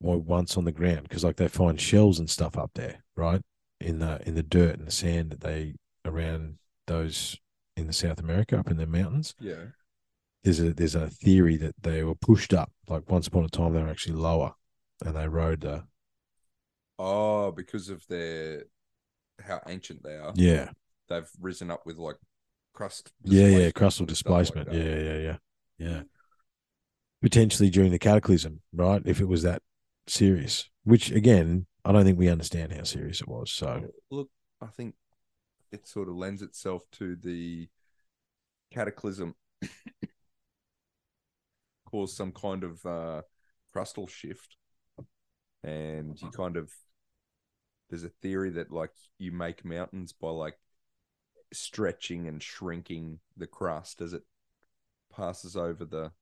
were 0.00 0.18
once 0.18 0.56
on 0.56 0.64
the 0.64 0.72
ground 0.72 1.02
because 1.04 1.22
like 1.22 1.36
they 1.36 1.48
find 1.48 1.80
shells 1.80 2.18
and 2.18 2.28
stuff 2.28 2.56
up 2.56 2.72
there, 2.74 3.04
right? 3.14 3.42
In 3.80 3.98
the 4.00 4.26
in 4.26 4.34
the 4.34 4.42
dirt 4.42 4.78
and 4.78 4.86
the 4.86 4.90
sand 4.90 5.30
that 5.30 5.40
they 5.42 5.74
around 6.04 6.58
those 6.90 7.36
in 7.76 7.86
the 7.86 7.92
South 7.92 8.18
America 8.20 8.58
up 8.58 8.70
in 8.70 8.76
the 8.76 8.86
mountains. 8.86 9.34
Yeah. 9.40 9.66
There's 10.44 10.60
a 10.60 10.72
there's 10.74 10.94
a 10.94 11.08
theory 11.08 11.56
that 11.58 11.74
they 11.80 12.02
were 12.02 12.14
pushed 12.14 12.52
up. 12.52 12.70
Like 12.88 13.08
once 13.10 13.26
upon 13.28 13.44
a 13.44 13.48
time 13.48 13.72
they 13.74 13.82
were 13.82 13.88
actually 13.88 14.16
lower 14.16 14.52
and 15.04 15.14
they 15.16 15.28
rode 15.28 15.60
the 15.62 15.84
Oh, 16.98 17.50
because 17.52 17.88
of 17.88 18.06
their 18.08 18.64
how 19.42 19.60
ancient 19.66 20.02
they 20.02 20.16
are. 20.16 20.32
yeah. 20.34 20.70
They've 21.08 21.28
risen 21.40 21.70
up 21.70 21.86
with 21.86 21.96
like 21.96 22.16
crust. 22.74 23.12
Yeah, 23.24 23.46
yeah, 23.46 23.70
crustal 23.70 23.92
stuff 23.92 24.00
like 24.00 24.08
displacement. 24.08 24.72
yeah, 24.72 24.82
yeah, 24.82 25.18
yeah. 25.18 25.36
Yeah. 25.78 26.02
Potentially 27.22 27.70
during 27.70 27.90
the 27.90 27.98
cataclysm, 27.98 28.60
right? 28.72 29.02
If 29.04 29.20
it 29.20 29.28
was 29.28 29.42
that 29.42 29.62
serious. 30.06 30.68
Which 30.84 31.10
again, 31.10 31.66
I 31.84 31.92
don't 31.92 32.04
think 32.04 32.18
we 32.18 32.28
understand 32.28 32.72
how 32.72 32.82
serious 32.84 33.20
it 33.20 33.28
was. 33.28 33.50
So 33.50 33.82
Look, 34.10 34.28
I 34.60 34.66
think 34.66 34.94
it 35.72 35.86
sort 35.86 36.08
of 36.08 36.16
lends 36.16 36.42
itself 36.42 36.82
to 36.92 37.16
the 37.16 37.68
cataclysm 38.70 39.34
cause 41.90 42.16
some 42.16 42.32
kind 42.32 42.64
of 42.64 42.84
uh, 42.86 43.22
crustal 43.74 44.08
shift, 44.08 44.56
and 45.62 46.20
you 46.20 46.30
kind 46.30 46.56
of 46.56 46.70
there's 47.88 48.04
a 48.04 48.08
theory 48.22 48.50
that 48.50 48.70
like 48.70 48.92
you 49.18 49.32
make 49.32 49.64
mountains 49.64 50.12
by 50.12 50.30
like 50.30 50.56
stretching 51.52 52.28
and 52.28 52.42
shrinking 52.42 53.18
the 53.36 53.46
crust 53.46 54.00
as 54.00 54.12
it 54.12 54.22
passes 55.14 55.56
over 55.56 55.84
the. 55.84 56.12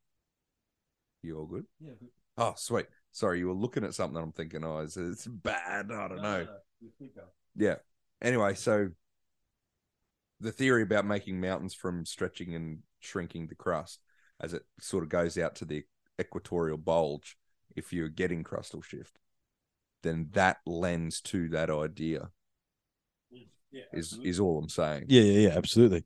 You 1.22 1.38
all 1.38 1.46
good? 1.46 1.66
Yeah. 1.80 1.92
Oh, 2.36 2.55
sweet. 2.57 2.86
Sorry, 3.11 3.40
you 3.40 3.49
were 3.49 3.55
looking 3.55 3.84
at 3.84 3.94
something. 3.94 4.16
I'm 4.22 4.30
thinking, 4.30 4.64
oh, 4.64 4.78
it's, 4.78 4.96
it's 4.96 5.26
bad. 5.26 5.90
I 5.90 6.09
don't 6.09 6.22
know. 6.22 6.46
Yeah. 7.57 7.74
Anyway, 8.22 8.55
so 8.55 8.88
the 10.41 10.53
theory 10.53 10.82
about 10.82 11.07
making 11.07 11.41
mountains 11.41 11.74
from 11.74 12.05
stretching 12.07 12.55
and 12.55 12.78
shrinking 13.01 13.47
the 13.49 13.55
crust 13.55 14.01
as 14.41 14.55
it 14.55 14.62
sort 14.80 15.03
of 15.03 15.09
goes 15.09 15.36
out 15.36 15.57
to 15.57 15.64
the 15.64 15.84
equatorial 16.20 16.78
bulge, 16.78 17.36
if 17.76 17.93
you're 17.93 18.09
getting 18.09 18.45
crustal 18.45 18.82
shift, 18.82 19.18
then 20.03 20.28
that 20.32 20.59
lends 20.64 21.20
to 21.20 21.49
that 21.49 21.70
idea. 21.70 22.30
yeah, 23.70 23.82
Is 23.93 24.18
is 24.24 24.41
all 24.41 24.59
I'm 24.59 24.68
saying. 24.68 25.07
Yeah, 25.09 25.22
yeah, 25.22 25.49
yeah, 25.49 25.57
absolutely. 25.57 26.05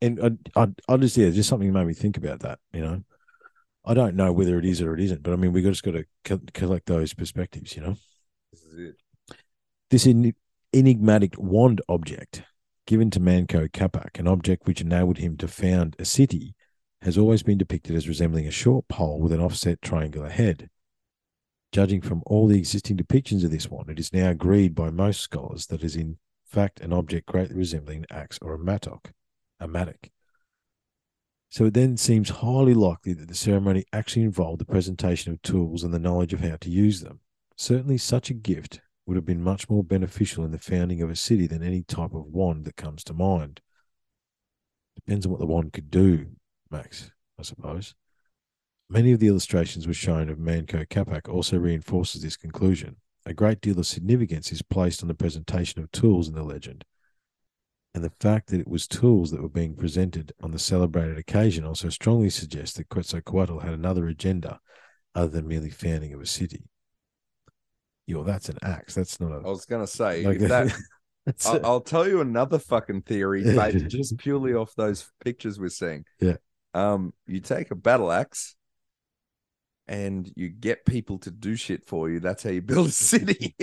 And 0.00 0.38
I, 0.54 0.60
I, 0.62 0.68
I 0.88 0.96
just 0.98 1.16
yeah, 1.16 1.30
just 1.30 1.48
something 1.48 1.72
made 1.72 1.86
me 1.86 1.94
think 1.94 2.16
about 2.16 2.40
that. 2.40 2.58
You 2.72 2.80
know, 2.82 3.02
I 3.84 3.94
don't 3.94 4.16
know 4.16 4.32
whether 4.32 4.58
it 4.58 4.64
is 4.64 4.80
or 4.82 4.94
it 4.94 5.00
isn't, 5.00 5.22
but 5.22 5.32
I 5.32 5.36
mean, 5.36 5.52
we 5.52 5.62
just 5.62 5.82
got 5.82 5.92
to 5.92 6.04
co- 6.24 6.40
collect 6.52 6.86
those 6.86 7.14
perspectives. 7.14 7.76
You 7.76 7.82
know, 7.82 7.96
This 8.52 8.62
is 8.64 8.78
it. 8.78 8.96
this 9.90 10.06
en- 10.06 10.34
enigmatic 10.72 11.34
wand 11.38 11.80
object 11.88 12.42
given 12.86 13.10
to 13.10 13.20
Manco 13.20 13.66
Capac, 13.68 14.18
an 14.18 14.28
object 14.28 14.66
which 14.66 14.80
enabled 14.80 15.18
him 15.18 15.36
to 15.38 15.48
found 15.48 15.96
a 15.98 16.04
city, 16.04 16.54
has 17.02 17.18
always 17.18 17.42
been 17.42 17.58
depicted 17.58 17.94
as 17.94 18.08
resembling 18.08 18.46
a 18.46 18.52
short 18.52 18.88
pole 18.88 19.20
with 19.20 19.32
an 19.32 19.40
offset 19.40 19.82
triangular 19.82 20.28
head. 20.28 20.70
Judging 21.72 22.00
from 22.00 22.22
all 22.26 22.46
the 22.46 22.58
existing 22.58 22.96
depictions 22.96 23.44
of 23.44 23.50
this 23.50 23.68
one, 23.68 23.90
it 23.90 23.98
is 23.98 24.12
now 24.12 24.30
agreed 24.30 24.74
by 24.74 24.90
most 24.90 25.20
scholars 25.20 25.66
that 25.66 25.82
it 25.82 25.84
is 25.84 25.96
in 25.96 26.16
fact 26.46 26.80
an 26.80 26.92
object 26.92 27.26
greatly 27.26 27.56
resembling 27.56 27.98
an 27.98 28.06
axe 28.10 28.38
or 28.40 28.54
a 28.54 28.58
mattock, 28.58 29.12
a 29.60 29.66
mattock. 29.66 30.08
So 31.48 31.66
it 31.66 31.74
then 31.74 31.96
seems 31.96 32.30
highly 32.30 32.74
likely 32.74 33.14
that 33.14 33.28
the 33.28 33.34
ceremony 33.34 33.84
actually 33.92 34.22
involved 34.22 34.60
the 34.60 34.64
presentation 34.64 35.32
of 35.32 35.42
tools 35.42 35.82
and 35.82 35.92
the 35.92 35.98
knowledge 35.98 36.32
of 36.32 36.40
how 36.40 36.56
to 36.56 36.70
use 36.70 37.00
them. 37.00 37.20
Certainly, 37.56 37.98
such 37.98 38.30
a 38.30 38.34
gift 38.34 38.80
would 39.06 39.16
have 39.16 39.24
been 39.24 39.42
much 39.42 39.70
more 39.70 39.84
beneficial 39.84 40.44
in 40.44 40.50
the 40.50 40.58
founding 40.58 41.00
of 41.00 41.10
a 41.10 41.16
city 41.16 41.46
than 41.46 41.62
any 41.62 41.82
type 41.82 42.12
of 42.12 42.26
wand 42.26 42.64
that 42.64 42.76
comes 42.76 43.04
to 43.04 43.14
mind. 43.14 43.60
Depends 44.96 45.24
on 45.24 45.32
what 45.32 45.40
the 45.40 45.46
wand 45.46 45.72
could 45.72 45.90
do, 45.90 46.26
Max, 46.70 47.12
I 47.38 47.42
suppose. 47.42 47.94
Many 48.88 49.12
of 49.12 49.20
the 49.20 49.28
illustrations 49.28 49.86
were 49.86 49.94
shown 49.94 50.28
of 50.28 50.38
Manco 50.38 50.84
Capac 50.84 51.28
also 51.28 51.58
reinforces 51.58 52.22
this 52.22 52.36
conclusion. 52.36 52.96
A 53.24 53.34
great 53.34 53.60
deal 53.60 53.78
of 53.78 53.86
significance 53.86 54.52
is 54.52 54.62
placed 54.62 55.02
on 55.02 55.08
the 55.08 55.14
presentation 55.14 55.82
of 55.82 55.90
tools 55.90 56.28
in 56.28 56.34
the 56.34 56.44
legend, 56.44 56.84
and 57.94 58.04
the 58.04 58.12
fact 58.20 58.48
that 58.50 58.60
it 58.60 58.68
was 58.68 58.86
tools 58.86 59.30
that 59.30 59.42
were 59.42 59.48
being 59.48 59.74
presented 59.74 60.32
on 60.42 60.50
the 60.50 60.58
celebrated 60.58 61.18
occasion 61.18 61.64
also 61.64 61.88
strongly 61.88 62.30
suggests 62.30 62.76
that 62.76 62.88
Quetzalcoatl 62.88 63.60
had 63.60 63.72
another 63.72 64.06
agenda 64.06 64.60
other 65.14 65.28
than 65.28 65.48
merely 65.48 65.70
founding 65.70 66.12
of 66.12 66.20
a 66.20 66.26
city. 66.26 66.68
Yo, 68.06 68.22
that's 68.22 68.48
an 68.48 68.58
axe. 68.62 68.94
That's 68.94 69.20
not 69.20 69.32
a. 69.32 69.36
I 69.36 69.48
was 69.48 69.66
gonna 69.66 69.86
say 69.86 70.24
like, 70.24 70.40
if 70.40 70.48
that 70.48 70.72
I'll, 71.44 71.66
I'll 71.66 71.80
tell 71.80 72.06
you 72.06 72.20
another 72.20 72.58
fucking 72.58 73.02
theory 73.02 73.42
based 73.56 73.88
just 73.88 74.18
purely 74.18 74.54
off 74.54 74.74
those 74.76 75.10
pictures 75.24 75.58
we're 75.58 75.68
seeing. 75.68 76.04
Yeah. 76.20 76.36
Um, 76.74 77.12
you 77.26 77.40
take 77.40 77.70
a 77.70 77.74
battle 77.74 78.12
axe 78.12 78.54
and 79.88 80.30
you 80.36 80.48
get 80.48 80.84
people 80.84 81.18
to 81.20 81.30
do 81.30 81.56
shit 81.56 81.86
for 81.86 82.10
you. 82.10 82.20
That's 82.20 82.42
how 82.42 82.50
you 82.50 82.62
build 82.62 82.88
a 82.88 82.90
city. 82.92 83.56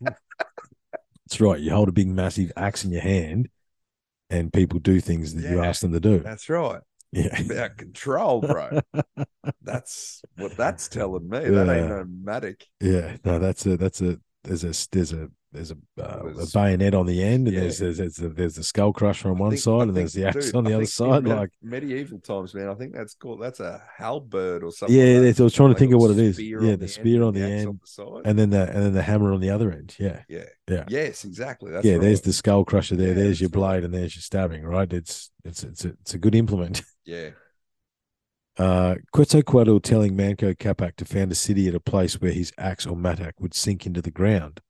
That's 0.00 1.40
right. 1.40 1.60
You 1.60 1.72
hold 1.72 1.88
a 1.88 1.92
big, 1.92 2.08
massive 2.08 2.52
axe 2.56 2.84
in 2.84 2.90
your 2.90 3.02
hand, 3.02 3.48
and 4.28 4.52
people 4.52 4.78
do 4.78 5.00
things 5.00 5.34
that 5.34 5.48
you 5.48 5.62
ask 5.62 5.80
them 5.80 5.92
to 5.92 6.00
do. 6.00 6.18
That's 6.18 6.48
right. 6.48 6.80
Yeah. 7.12 7.40
About 7.40 7.76
control, 7.76 8.40
bro. 8.40 8.80
That's 9.62 10.22
what 10.36 10.56
that's 10.56 10.88
telling 10.88 11.28
me. 11.28 11.38
That 11.40 11.68
ain't 11.68 11.88
no 11.88 12.04
mattock. 12.08 12.62
Yeah. 12.80 13.16
No, 13.24 13.38
that's 13.38 13.64
a 13.66 13.76
that's 13.76 14.00
a 14.00 14.18
there's 14.44 14.64
a 14.64 14.88
there's 14.92 15.12
a 15.12 15.28
there's 15.52 15.72
a, 15.72 15.76
uh, 16.00 16.26
a 16.28 16.46
bayonet 16.54 16.94
on 16.94 17.06
the 17.06 17.22
end, 17.22 17.48
and 17.48 17.54
Yeah. 17.54 17.62
there's 17.62 17.78
there's 17.78 17.98
there's 17.98 18.14
the, 18.14 18.28
there's 18.28 18.54
the 18.54 18.62
skull 18.62 18.92
crusher 18.92 19.28
on 19.30 19.38
one 19.38 19.50
think- 19.50 19.62
side, 19.62 19.88
and 19.88 19.96
there's 19.96 20.12
the 20.12 20.26
axe 20.26 20.46
dude, 20.46 20.54
on 20.54 20.64
the 20.64 20.72
I 20.72 20.74
other 20.76 20.86
side. 20.86 21.24
Like, 21.24 21.50
medieval 21.62 22.20
times, 22.20 22.54
man. 22.54 22.68
I 22.68 22.74
think 22.74 22.94
that's 22.94 23.14
called 23.14 23.42
that's 23.42 23.58
a 23.60 23.82
halberd 23.98 24.62
or 24.62 24.70
something. 24.70 24.96
yeah, 24.96 25.18
like 25.18 25.40
I 25.40 25.42
was 25.42 25.52
trying 25.52 25.72
to 25.72 25.78
think 25.78 25.92
of 25.92 26.00
what 26.00 26.12
it 26.12 26.18
is. 26.18 26.36
spear 26.36 26.62
Yeah, 26.62 26.72
on 26.72 26.78
the 26.78 26.84
end 26.84 26.90
spear 26.90 27.22
on 27.24 27.34
the 27.34 27.42
end, 27.42 27.80
the 27.82 27.86
side. 27.86 28.22
and 28.24 28.38
then 28.38 28.50
the 28.50 28.62
and 28.68 28.82
then 28.84 28.92
the 28.94 29.02
hammer 29.02 29.32
on 29.32 29.40
the 29.40 29.50
other 29.50 29.72
end. 29.72 29.96
Yeah, 29.98 30.22
yeah, 30.28 30.44
yeah. 30.68 30.84
yes, 30.88 31.24
exactly. 31.24 31.72
That's 31.72 31.84
yeah, 31.84 31.98
there's 31.98 32.20
the 32.20 32.32
skull 32.32 32.64
crusher 32.64 32.94
there. 32.96 33.08
Yeah, 33.08 33.14
there's 33.14 33.40
your 33.40 33.48
that's 33.50 33.56
right. 33.60 33.70
blade, 33.80 33.84
and 33.84 33.92
there's 33.94 34.14
your 34.14 34.22
stabbing. 34.22 34.62
Right? 34.64 34.92
It's 34.92 35.30
it's 35.44 35.64
it's 35.64 35.84
a, 35.84 35.88
it's 36.00 36.14
a 36.14 36.18
good 36.18 36.34
implement. 36.36 36.82
yeah. 37.04 37.30
Uh, 38.56 38.96
Quetzalcoatl 39.12 39.78
telling 39.78 40.14
Manco 40.14 40.52
Capac 40.52 40.96
to 40.96 41.04
found 41.04 41.32
a 41.32 41.34
city 41.34 41.66
at 41.68 41.74
a 41.74 41.80
place 41.80 42.20
where 42.20 42.32
his 42.32 42.52
axe 42.58 42.84
or 42.86 42.94
mattock 42.94 43.34
would 43.40 43.54
sink 43.54 43.86
into 43.86 44.02
the 44.02 44.10
ground 44.10 44.60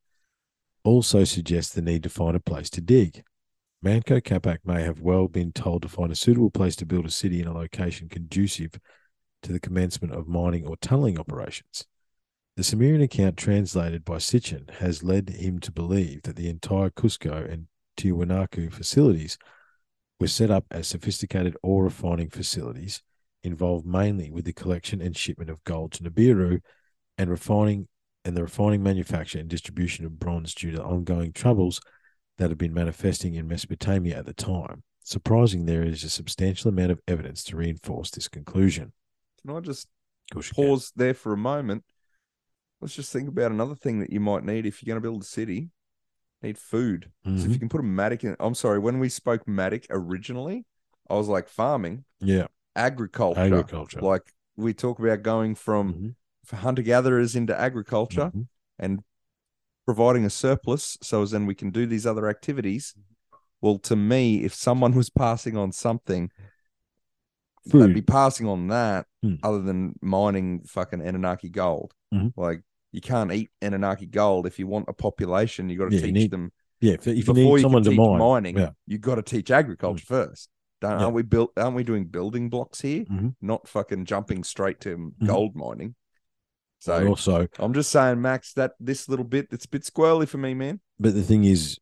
also 0.85 1.25
suggests 1.25 1.73
the 1.73 1.83
need 1.83 2.03
to 2.03 2.09
find 2.09 2.37
a 2.37 2.41
place 2.41 2.71
to 2.71 2.81
dig. 2.81 3.23
Manco 3.83 4.21
Capac 4.21 4.59
may 4.65 4.83
have 4.83 5.01
well 5.01 5.29
been 5.29 5.53
told 5.53 5.83
to 5.83 5.89
find 5.89 6.13
a 6.13 6.17
suitable 6.17 6.51
place 6.51 6.77
to 6.77 6.87
build 6.87 7.07
a 7.07 7.11
city 7.11 7.41
in 7.41 7.47
a 7.47 7.55
location 7.55 8.09
conducive 8.09 8.73
to 9.43 9.53
the 9.53 9.61
commencement 9.61 10.15
of 10.15 10.29
mining 10.29 10.67
or 10.67 10.77
tunneling 10.77 11.19
operations. 11.19 11.87
The 12.57 12.65
Sumerian 12.65 13.01
account 13.01 13.39
translated 13.39 14.05
by 14.05 14.17
Sitchin 14.17 14.69
has 14.75 15.03
led 15.03 15.31
him 15.31 15.61
to 15.61 15.73
believe 15.73 16.23
that 16.23 16.37
the 16.37 16.49
entire 16.49 16.91
Cusco 16.91 17.51
and 17.51 17.69
Tiwanaku 17.97 18.71
facilities 18.73 19.39
were 20.19 20.27
set 20.27 20.51
up 20.51 20.67
as 20.71 20.87
sophisticated 20.87 21.57
ore 21.63 21.85
refining 21.85 22.29
facilities 22.29 23.03
involved 23.43 23.87
mainly 23.87 24.31
with 24.31 24.45
the 24.45 24.53
collection 24.53 25.01
and 25.01 25.17
shipment 25.17 25.49
of 25.49 25.65
gold 25.65 25.93
to 25.93 26.03
Nibiru 26.03 26.61
and 27.17 27.31
refining 27.31 27.89
and 28.25 28.37
the 28.37 28.43
refining, 28.43 28.83
manufacture, 28.83 29.39
and 29.39 29.49
distribution 29.49 30.05
of 30.05 30.19
bronze 30.19 30.55
due 30.55 30.71
to 30.73 30.83
ongoing 30.83 31.33
troubles 31.33 31.81
that 32.39 32.51
had 32.51 32.59
been 32.59 32.75
manifesting 32.75 33.35
in 33.35 33.49
Mesopotamia 33.49 34.19
at 34.19 34.27
the 34.27 34.35
time. 34.35 34.83
Surprising, 35.03 35.67
there 35.67 35.83
is 35.83 36.05
a 36.05 36.11
substantial 36.11 36.69
amount 36.69 36.93
of 36.93 37.01
evidence 37.09 37.43
to 37.45 37.57
reinforce 37.57 38.11
this 38.11 38.29
conclusion. 38.29 38.93
Can 39.43 39.57
I 39.57 39.61
just 39.61 39.89
pause 40.55 40.93
there 40.95 41.15
for 41.15 41.33
a 41.33 41.37
moment? 41.39 41.85
Let's 42.81 42.95
just 42.95 43.13
think 43.13 43.29
about 43.29 43.51
another 43.51 43.75
thing 43.75 44.01
that 44.01 44.13
you 44.13 44.21
might 44.21 44.45
need 44.45 44.67
if 44.67 44.83
you're 44.83 44.93
going 44.93 45.03
to 45.03 45.07
build 45.07 45.23
a 45.23 45.27
city. 45.27 45.71
Need 46.43 46.57
food. 46.57 47.11
So 47.25 47.31
if 47.31 47.43
Mhm. 47.43 47.53
you 47.53 47.59
can 47.59 47.69
put 47.69 47.81
a 47.81 47.85
mattock 47.85 48.25
in, 48.25 48.37
I'm 48.41 48.55
sorry, 48.55 48.79
when 48.79 48.99
we 48.99 49.11
spoke 49.11 49.47
mattock 49.47 49.83
originally, 49.91 50.65
I 51.09 51.15
was 51.15 51.29
like 51.29 51.49
farming, 51.49 52.05
Yeah, 52.21 52.47
agriculture. 52.75 53.41
agriculture. 53.41 54.01
Like 54.01 54.33
we 54.57 54.73
talk 54.73 54.99
about 54.99 55.23
going 55.23 55.55
from 55.55 56.17
Mhm. 56.47 56.59
hunter 56.59 56.83
gatherers 56.83 57.37
into 57.37 57.59
agriculture 57.59 58.31
Mhm. 58.35 58.49
and 58.79 59.05
providing 59.87 60.25
a 60.25 60.31
surplus 60.31 60.97
so 61.03 61.23
as 61.23 61.31
then 61.33 61.47
we 61.47 61.55
can 61.55 61.71
do 61.71 61.87
these 61.87 62.07
other 62.07 62.29
activities. 62.29 62.95
Well, 63.61 63.79
to 63.81 63.97
me, 63.97 64.43
if 64.45 64.55
someone 64.55 64.95
was 64.95 65.11
passing 65.11 65.57
on 65.57 65.73
something, 65.73 66.31
they'd 67.67 67.93
be 67.95 68.03
passing 68.03 68.47
on 68.47 68.69
that 68.69 69.07
Hmm. 69.23 69.35
other 69.43 69.61
than 69.61 69.99
mining 70.01 70.63
fucking 70.63 71.01
Anunnaki 71.03 71.51
gold. 71.51 71.95
Mhm. 72.13 72.33
Like 72.37 72.63
you 72.93 73.01
can't 73.01 73.33
eat 73.33 73.51
Anunnaki 73.61 74.07
gold 74.07 74.47
if 74.47 74.59
you 74.59 74.67
want 74.67 74.87
a 74.89 74.93
population. 74.93 75.69
You 75.69 75.79
got 75.79 75.91
to 75.91 75.97
Yeah, 75.97 76.03
teach 76.03 76.15
need- 76.15 76.31
them 76.31 76.53
Yeah, 76.81 76.95
if, 76.95 77.07
if 77.07 77.17
you 77.29 77.35
before 77.35 77.35
need 77.35 77.51
you 77.53 77.59
someone 77.61 77.83
can 77.83 77.93
to 77.93 77.97
teach 77.99 78.09
mine, 78.09 78.19
mining. 78.19 78.57
yeah. 78.59 78.71
You 78.87 78.99
got 78.99 79.17
to 79.17 79.23
teach 79.23 79.51
agriculture 79.51 80.07
first. 80.07 80.49
Don't, 80.81 80.93
Yeah. 80.93 81.05
Aren't 81.05 81.15
we 81.15 81.23
built? 81.23 81.53
Aren't 81.59 81.77
we 81.77 81.85
doing 81.85 82.07
building 82.07 82.49
blocks 82.49 82.81
here? 82.81 83.05
Mhm. 83.05 83.35
Not 83.43 83.69
fucking 83.69 84.07
jumping 84.07 84.43
straight 84.45 84.81
to 84.81 84.97
Mm-hmm. 84.97 85.27
gold 85.27 85.55
mining. 85.55 85.95
So 86.81 86.97
And 86.97 87.09
also, 87.09 87.47
I'm 87.59 87.73
just 87.75 87.91
saying, 87.93 88.21
Max, 88.21 88.53
that 88.55 88.73
this 88.81 89.09
little 89.09 89.25
bit, 89.25 89.49
it's 89.53 89.67
a 89.67 89.69
bit 89.69 89.83
squirrely 89.83 90.27
for 90.27 90.39
me, 90.39 90.55
man. 90.55 90.81
but 90.99 91.15
the 91.15 91.23
thing 91.23 91.45
is, 91.45 91.79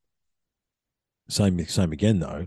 same 1.28 1.64
same 1.66 1.92
again 1.92 2.18
though. 2.18 2.46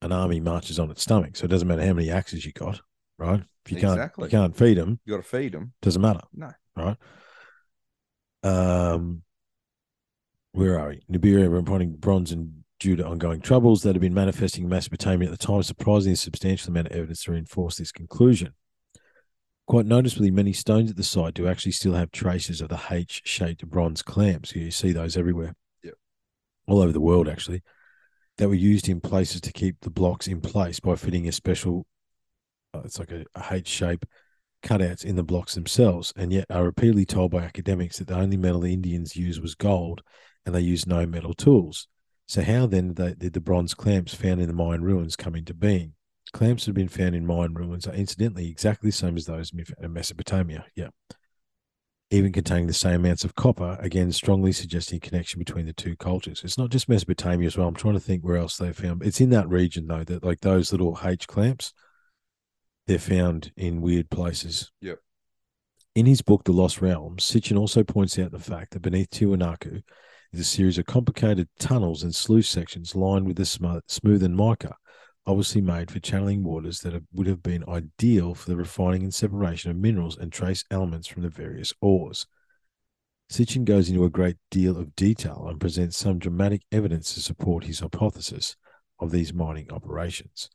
An 0.00 0.12
army 0.12 0.38
marches 0.38 0.78
on 0.78 0.90
its 0.92 1.02
stomach, 1.02 1.34
so 1.36 1.44
it 1.44 1.48
doesn't 1.48 1.66
matter 1.66 1.84
how 1.84 1.92
many 1.92 2.08
axes 2.10 2.46
you 2.46 2.52
got, 2.52 2.80
right? 3.18 3.42
If 3.66 3.72
you 3.72 3.78
can't, 3.78 3.94
Exactly. 3.94 4.24
you 4.26 4.30
can't 4.30 4.56
feed 4.56 4.78
them, 4.78 5.00
You 5.04 5.14
got 5.16 5.22
to 5.24 5.28
feed 5.28 5.52
them. 5.52 5.72
doesn't 5.82 6.00
matter. 6.00 6.20
No. 6.32 6.52
Right. 6.76 6.96
Um, 8.44 9.22
where 10.52 10.78
are 10.78 10.90
we? 10.90 11.02
Nibiru 11.10 11.52
reporting 11.52 11.96
bronze 11.96 12.30
and 12.32 12.62
due 12.78 12.94
to 12.94 13.04
ongoing 13.06 13.40
troubles 13.40 13.82
that 13.82 13.96
have 13.96 14.00
been 14.00 14.14
manifesting 14.14 14.62
in 14.64 14.70
Mesopotamia 14.70 15.28
at 15.28 15.36
the 15.36 15.44
time, 15.46 15.62
surprisingly 15.64 16.14
substantial 16.14 16.70
amount 16.70 16.86
of 16.86 16.92
evidence 16.92 17.24
to 17.24 17.32
reinforce 17.32 17.76
this 17.76 17.90
conclusion. 17.90 18.54
Quite 19.68 19.84
noticeably, 19.84 20.30
many 20.30 20.54
stones 20.54 20.90
at 20.90 20.96
the 20.96 21.04
site 21.04 21.34
do 21.34 21.46
actually 21.46 21.72
still 21.72 21.92
have 21.92 22.10
traces 22.10 22.62
of 22.62 22.70
the 22.70 22.80
H-shaped 22.90 23.68
bronze 23.68 24.00
clamps. 24.00 24.56
You 24.56 24.70
see 24.70 24.92
those 24.92 25.14
everywhere. 25.14 25.54
Yep. 25.84 25.94
All 26.66 26.80
over 26.80 26.90
the 26.90 27.02
world, 27.02 27.28
actually, 27.28 27.62
that 28.38 28.48
were 28.48 28.54
used 28.54 28.88
in 28.88 29.02
places 29.02 29.42
to 29.42 29.52
keep 29.52 29.76
the 29.82 29.90
blocks 29.90 30.26
in 30.26 30.40
place 30.40 30.80
by 30.80 30.96
fitting 30.96 31.28
a 31.28 31.32
special, 31.32 31.84
uh, 32.72 32.80
it's 32.82 32.98
like 32.98 33.10
a, 33.10 33.26
a 33.34 33.44
H 33.50 33.68
shape 33.68 34.06
cutouts 34.62 35.04
in 35.04 35.16
the 35.16 35.22
blocks 35.22 35.54
themselves, 35.54 36.14
and 36.16 36.32
yet 36.32 36.46
are 36.48 36.64
repeatedly 36.64 37.04
told 37.04 37.30
by 37.30 37.42
academics 37.42 37.98
that 37.98 38.08
the 38.08 38.16
only 38.16 38.38
metal 38.38 38.60
the 38.60 38.72
Indians 38.72 39.16
used 39.16 39.42
was 39.42 39.54
gold, 39.54 40.00
and 40.46 40.54
they 40.54 40.62
used 40.62 40.86
no 40.86 41.04
metal 41.04 41.34
tools. 41.34 41.88
So 42.26 42.40
how 42.40 42.64
then 42.64 42.94
did 42.94 43.34
the 43.34 43.40
bronze 43.40 43.74
clamps 43.74 44.14
found 44.14 44.40
in 44.40 44.46
the 44.46 44.54
Mayan 44.54 44.82
ruins 44.82 45.14
come 45.14 45.34
into 45.34 45.52
being? 45.52 45.92
Clamps 46.32 46.64
that 46.64 46.70
have 46.70 46.76
been 46.76 46.88
found 46.88 47.14
in 47.14 47.26
Mayan 47.26 47.54
ruins 47.54 47.86
are 47.86 47.94
incidentally 47.94 48.48
exactly 48.48 48.88
the 48.90 48.96
same 48.96 49.16
as 49.16 49.26
those 49.26 49.52
in 49.52 49.64
uh, 49.82 49.88
Mesopotamia. 49.88 50.66
Yeah. 50.74 50.88
Even 52.10 52.32
containing 52.32 52.66
the 52.66 52.72
same 52.72 53.04
amounts 53.04 53.24
of 53.24 53.34
copper, 53.34 53.76
again, 53.80 54.12
strongly 54.12 54.52
suggesting 54.52 54.96
a 54.96 55.00
connection 55.00 55.38
between 55.38 55.66
the 55.66 55.74
two 55.74 55.94
cultures. 55.96 56.40
It's 56.42 56.56
not 56.56 56.70
just 56.70 56.88
Mesopotamia 56.88 57.46
as 57.46 57.56
well. 57.56 57.68
I'm 57.68 57.74
trying 57.74 57.94
to 57.94 58.00
think 58.00 58.24
where 58.24 58.36
else 58.36 58.56
they 58.56 58.72
found. 58.72 59.02
It's 59.02 59.20
in 59.20 59.30
that 59.30 59.48
region 59.48 59.86
though, 59.86 60.04
that 60.04 60.24
like 60.24 60.40
those 60.40 60.72
little 60.72 60.98
H 61.04 61.26
clamps, 61.26 61.72
they're 62.86 62.98
found 62.98 63.52
in 63.56 63.82
weird 63.82 64.08
places. 64.08 64.72
Yep. 64.80 64.98
In 65.94 66.06
his 66.06 66.22
book, 66.22 66.44
The 66.44 66.52
Lost 66.52 66.80
Realms, 66.80 67.24
Sitchin 67.24 67.58
also 67.58 67.82
points 67.82 68.18
out 68.18 68.30
the 68.30 68.38
fact 68.38 68.72
that 68.72 68.82
beneath 68.82 69.10
Tiwanaku 69.10 69.82
is 70.32 70.40
a 70.40 70.44
series 70.44 70.78
of 70.78 70.86
complicated 70.86 71.48
tunnels 71.58 72.02
and 72.02 72.14
sluice 72.14 72.48
sections 72.48 72.94
lined 72.94 73.26
with 73.26 73.36
the 73.36 73.44
sm- 73.44 73.78
smooth 73.86 74.22
and 74.22 74.36
mica, 74.36 74.76
obviously 75.28 75.60
made 75.60 75.90
for 75.90 76.00
channeling 76.00 76.42
waters 76.42 76.80
that 76.80 77.02
would 77.12 77.26
have 77.26 77.42
been 77.42 77.62
ideal 77.68 78.34
for 78.34 78.48
the 78.48 78.56
refining 78.56 79.02
and 79.02 79.12
separation 79.12 79.70
of 79.70 79.76
minerals 79.76 80.16
and 80.16 80.32
trace 80.32 80.64
elements 80.70 81.06
from 81.06 81.22
the 81.22 81.28
various 81.28 81.74
ores. 81.82 82.26
Sitchin 83.30 83.66
goes 83.66 83.90
into 83.90 84.04
a 84.04 84.10
great 84.10 84.36
deal 84.50 84.78
of 84.78 84.96
detail 84.96 85.44
and 85.46 85.60
presents 85.60 85.98
some 85.98 86.18
dramatic 86.18 86.62
evidence 86.72 87.12
to 87.12 87.20
support 87.20 87.64
his 87.64 87.80
hypothesis 87.80 88.56
of 88.98 89.10
these 89.10 89.34
mining 89.34 89.70
operations. 89.70 90.48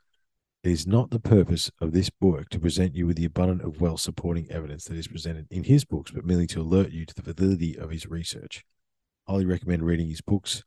It 0.63 0.71
is 0.71 0.87
not 0.87 1.11
the 1.11 1.19
purpose 1.19 1.69
of 1.79 1.91
this 1.91 2.09
book 2.09 2.49
to 2.49 2.59
present 2.59 2.95
you 2.95 3.05
with 3.05 3.17
the 3.17 3.25
abundant 3.25 3.61
of 3.61 3.79
well 3.79 3.97
supporting 3.97 4.49
evidence 4.49 4.85
that 4.85 4.97
is 4.97 5.07
presented 5.07 5.45
in 5.51 5.65
his 5.65 5.85
books, 5.85 6.09
but 6.09 6.25
merely 6.25 6.47
to 6.47 6.61
alert 6.61 6.89
you 6.89 7.05
to 7.05 7.13
the 7.13 7.33
validity 7.33 7.77
of 7.77 7.91
his 7.91 8.07
research. 8.07 8.65
Highly 9.27 9.45
recommend 9.45 9.83
reading 9.83 10.09
his 10.09 10.21
books. 10.21 10.63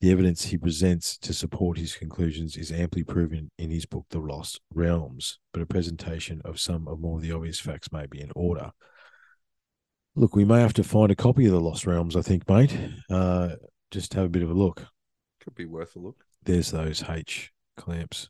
The 0.00 0.12
evidence 0.12 0.44
he 0.44 0.58
presents 0.58 1.16
to 1.18 1.32
support 1.32 1.78
his 1.78 1.96
conclusions 1.96 2.56
is 2.56 2.70
amply 2.70 3.02
proven 3.02 3.50
in 3.58 3.70
his 3.70 3.86
book, 3.86 4.04
The 4.10 4.18
Lost 4.18 4.60
Realms, 4.74 5.38
but 5.52 5.62
a 5.62 5.66
presentation 5.66 6.42
of 6.44 6.60
some 6.60 6.86
of 6.86 7.00
more 7.00 7.16
of 7.16 7.22
the 7.22 7.32
obvious 7.32 7.58
facts 7.58 7.90
may 7.90 8.06
be 8.06 8.20
in 8.20 8.30
order. 8.36 8.72
Look, 10.14 10.36
we 10.36 10.44
may 10.44 10.60
have 10.60 10.74
to 10.74 10.84
find 10.84 11.10
a 11.10 11.16
copy 11.16 11.46
of 11.46 11.52
The 11.52 11.60
Lost 11.60 11.86
Realms, 11.86 12.14
I 12.14 12.20
think, 12.20 12.48
mate. 12.48 12.76
Uh, 13.08 13.50
just 13.90 14.12
have 14.14 14.26
a 14.26 14.30
bit 14.30 14.42
of 14.42 14.50
a 14.50 14.54
look. 14.54 14.86
Could 15.42 15.54
be 15.54 15.64
worth 15.64 15.96
a 15.96 15.98
look. 15.98 16.16
There's 16.42 16.70
those 16.70 17.02
H 17.08 17.52
clamps. 17.76 18.28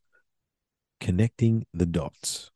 Connecting 1.01 1.67
the 1.75 1.87
dots. 1.87 2.51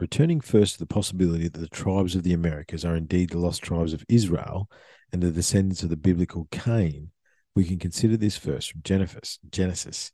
Returning 0.00 0.40
first 0.40 0.74
to 0.74 0.78
the 0.80 0.86
possibility 0.86 1.48
that 1.48 1.60
the 1.60 1.68
tribes 1.68 2.16
of 2.16 2.22
the 2.22 2.32
Americas 2.32 2.84
are 2.84 2.96
indeed 2.96 3.30
the 3.30 3.38
lost 3.38 3.62
tribes 3.62 3.92
of 3.92 4.04
Israel 4.08 4.68
and 5.12 5.22
the 5.22 5.30
descendants 5.30 5.82
of 5.82 5.90
the 5.90 5.96
biblical 5.96 6.48
Cain, 6.50 7.10
we 7.54 7.64
can 7.64 7.78
consider 7.78 8.16
this 8.16 8.36
verse 8.36 8.66
from 8.66 8.82
Genesis. 8.82 9.38
Genesis. 9.50 10.12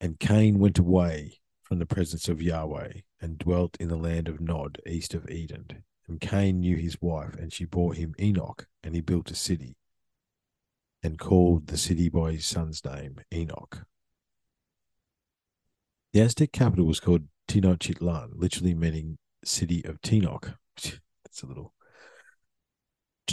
And 0.00 0.18
Cain 0.18 0.58
went 0.58 0.78
away 0.78 1.40
from 1.62 1.78
the 1.78 1.86
presence 1.86 2.28
of 2.28 2.40
Yahweh 2.40 2.92
and 3.20 3.38
dwelt 3.38 3.76
in 3.78 3.88
the 3.88 3.96
land 3.96 4.28
of 4.28 4.40
Nod, 4.40 4.80
east 4.86 5.14
of 5.14 5.28
Eden. 5.28 5.84
And 6.08 6.20
Cain 6.20 6.60
knew 6.60 6.76
his 6.76 7.00
wife, 7.00 7.34
and 7.34 7.52
she 7.52 7.64
bore 7.64 7.94
him 7.94 8.14
Enoch, 8.18 8.66
and 8.82 8.94
he 8.94 9.00
built 9.00 9.30
a 9.30 9.34
city 9.36 9.76
and 11.02 11.18
called 11.18 11.66
the 11.66 11.78
city 11.78 12.08
by 12.08 12.32
his 12.32 12.46
son's 12.46 12.84
name, 12.84 13.20
Enoch. 13.32 13.86
The 16.12 16.20
Aztec 16.20 16.52
capital 16.52 16.84
was 16.84 17.00
called 17.00 17.28
Tenochtitlan, 17.48 18.32
literally 18.34 18.74
meaning 18.74 19.18
city 19.44 19.84
of 19.84 20.00
Tenoch. 20.02 20.56
That's 21.24 21.42
a 21.42 21.46
little. 21.46 21.72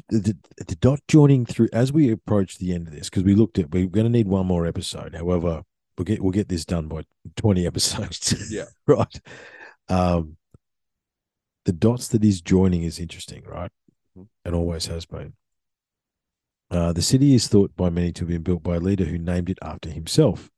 The, 0.09 0.37
the, 0.57 0.75
dot 0.75 0.99
joining 1.07 1.45
through 1.45 1.69
as 1.73 1.91
we 1.91 2.11
approach 2.11 2.57
the 2.57 2.73
end 2.73 2.87
of 2.87 2.93
this, 2.93 3.09
because 3.09 3.23
we 3.23 3.35
looked 3.35 3.59
at, 3.59 3.71
we're 3.71 3.87
going 3.87 4.05
to 4.05 4.11
need 4.11 4.27
one 4.27 4.45
more 4.45 4.65
episode. 4.65 5.15
However, 5.15 5.63
we'll 5.97 6.05
get 6.05 6.21
we'll 6.21 6.31
get 6.31 6.49
this 6.49 6.65
done 6.65 6.87
by 6.87 7.03
twenty 7.35 7.65
episodes. 7.65 8.33
Yeah. 8.51 8.65
right. 8.85 9.19
Um, 9.89 10.37
the 11.65 11.73
dots 11.73 12.07
that 12.09 12.23
he's 12.23 12.41
joining 12.41 12.83
is 12.83 12.99
interesting, 12.99 13.43
right? 13.45 13.71
And 14.45 14.55
always 14.55 14.85
has 14.87 15.05
been. 15.05 15.33
Uh, 16.69 16.91
the 16.93 17.01
city 17.01 17.33
is 17.33 17.47
thought 17.47 17.75
by 17.75 17.89
many 17.89 18.11
to 18.11 18.21
have 18.21 18.29
been 18.29 18.41
built 18.41 18.63
by 18.63 18.75
a 18.75 18.79
leader 18.79 19.05
who 19.05 19.17
named 19.17 19.49
it 19.49 19.59
after 19.61 19.89
himself, 19.89 20.49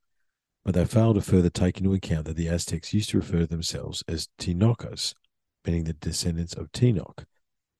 but 0.65 0.73
they 0.73 0.85
fail 0.85 1.13
to 1.13 1.21
further 1.21 1.49
take 1.49 1.77
into 1.77 1.93
account 1.93 2.25
that 2.25 2.35
the 2.35 2.47
Aztecs 2.47 2.93
used 2.93 3.09
to 3.11 3.17
refer 3.17 3.39
to 3.39 3.47
themselves 3.47 4.03
as 4.07 4.29
Tinocas, 4.39 5.13
meaning 5.65 5.83
the 5.83 5.93
descendants 5.93 6.53
of 6.53 6.71
Tenoch. 6.71 7.25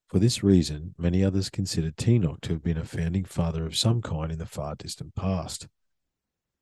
For 0.09 0.17
this 0.17 0.41
reason, 0.41 0.95
many 0.97 1.23
others 1.23 1.51
consider 1.51 1.91
Tenoch 1.91 2.41
to 2.41 2.53
have 2.53 2.63
been 2.63 2.79
a 2.79 2.85
founding 2.85 3.25
father 3.25 3.67
of 3.67 3.77
some 3.77 4.01
kind 4.01 4.31
in 4.31 4.39
the 4.39 4.47
far 4.47 4.73
distant 4.73 5.13
past. 5.13 5.67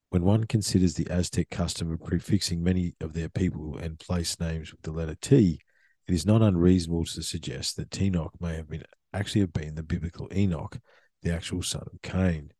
When 0.09 0.23
one 0.23 0.43
considers 0.43 0.95
the 0.95 1.07
Aztec 1.09 1.49
custom 1.49 1.93
of 1.93 2.03
prefixing 2.03 2.61
many 2.61 2.95
of 2.99 3.13
their 3.13 3.29
people 3.29 3.77
and 3.77 3.99
place 3.99 4.37
names 4.37 4.73
with 4.73 4.81
the 4.81 4.91
letter 4.91 5.15
T, 5.15 5.59
it 6.07 6.13
is 6.13 6.25
not 6.25 6.41
unreasonable 6.41 7.05
to 7.05 7.23
suggest 7.23 7.77
that 7.77 7.89
Tenoch 7.89 8.33
may 8.41 8.55
have 8.55 8.67
been 8.67 8.83
actually 9.13 9.41
have 9.41 9.53
been 9.53 9.75
the 9.75 9.83
biblical 9.83 10.27
Enoch, 10.35 10.79
the 11.23 11.33
actual 11.33 11.63
son 11.63 11.83
of 11.93 12.01
Cain. 12.01 12.51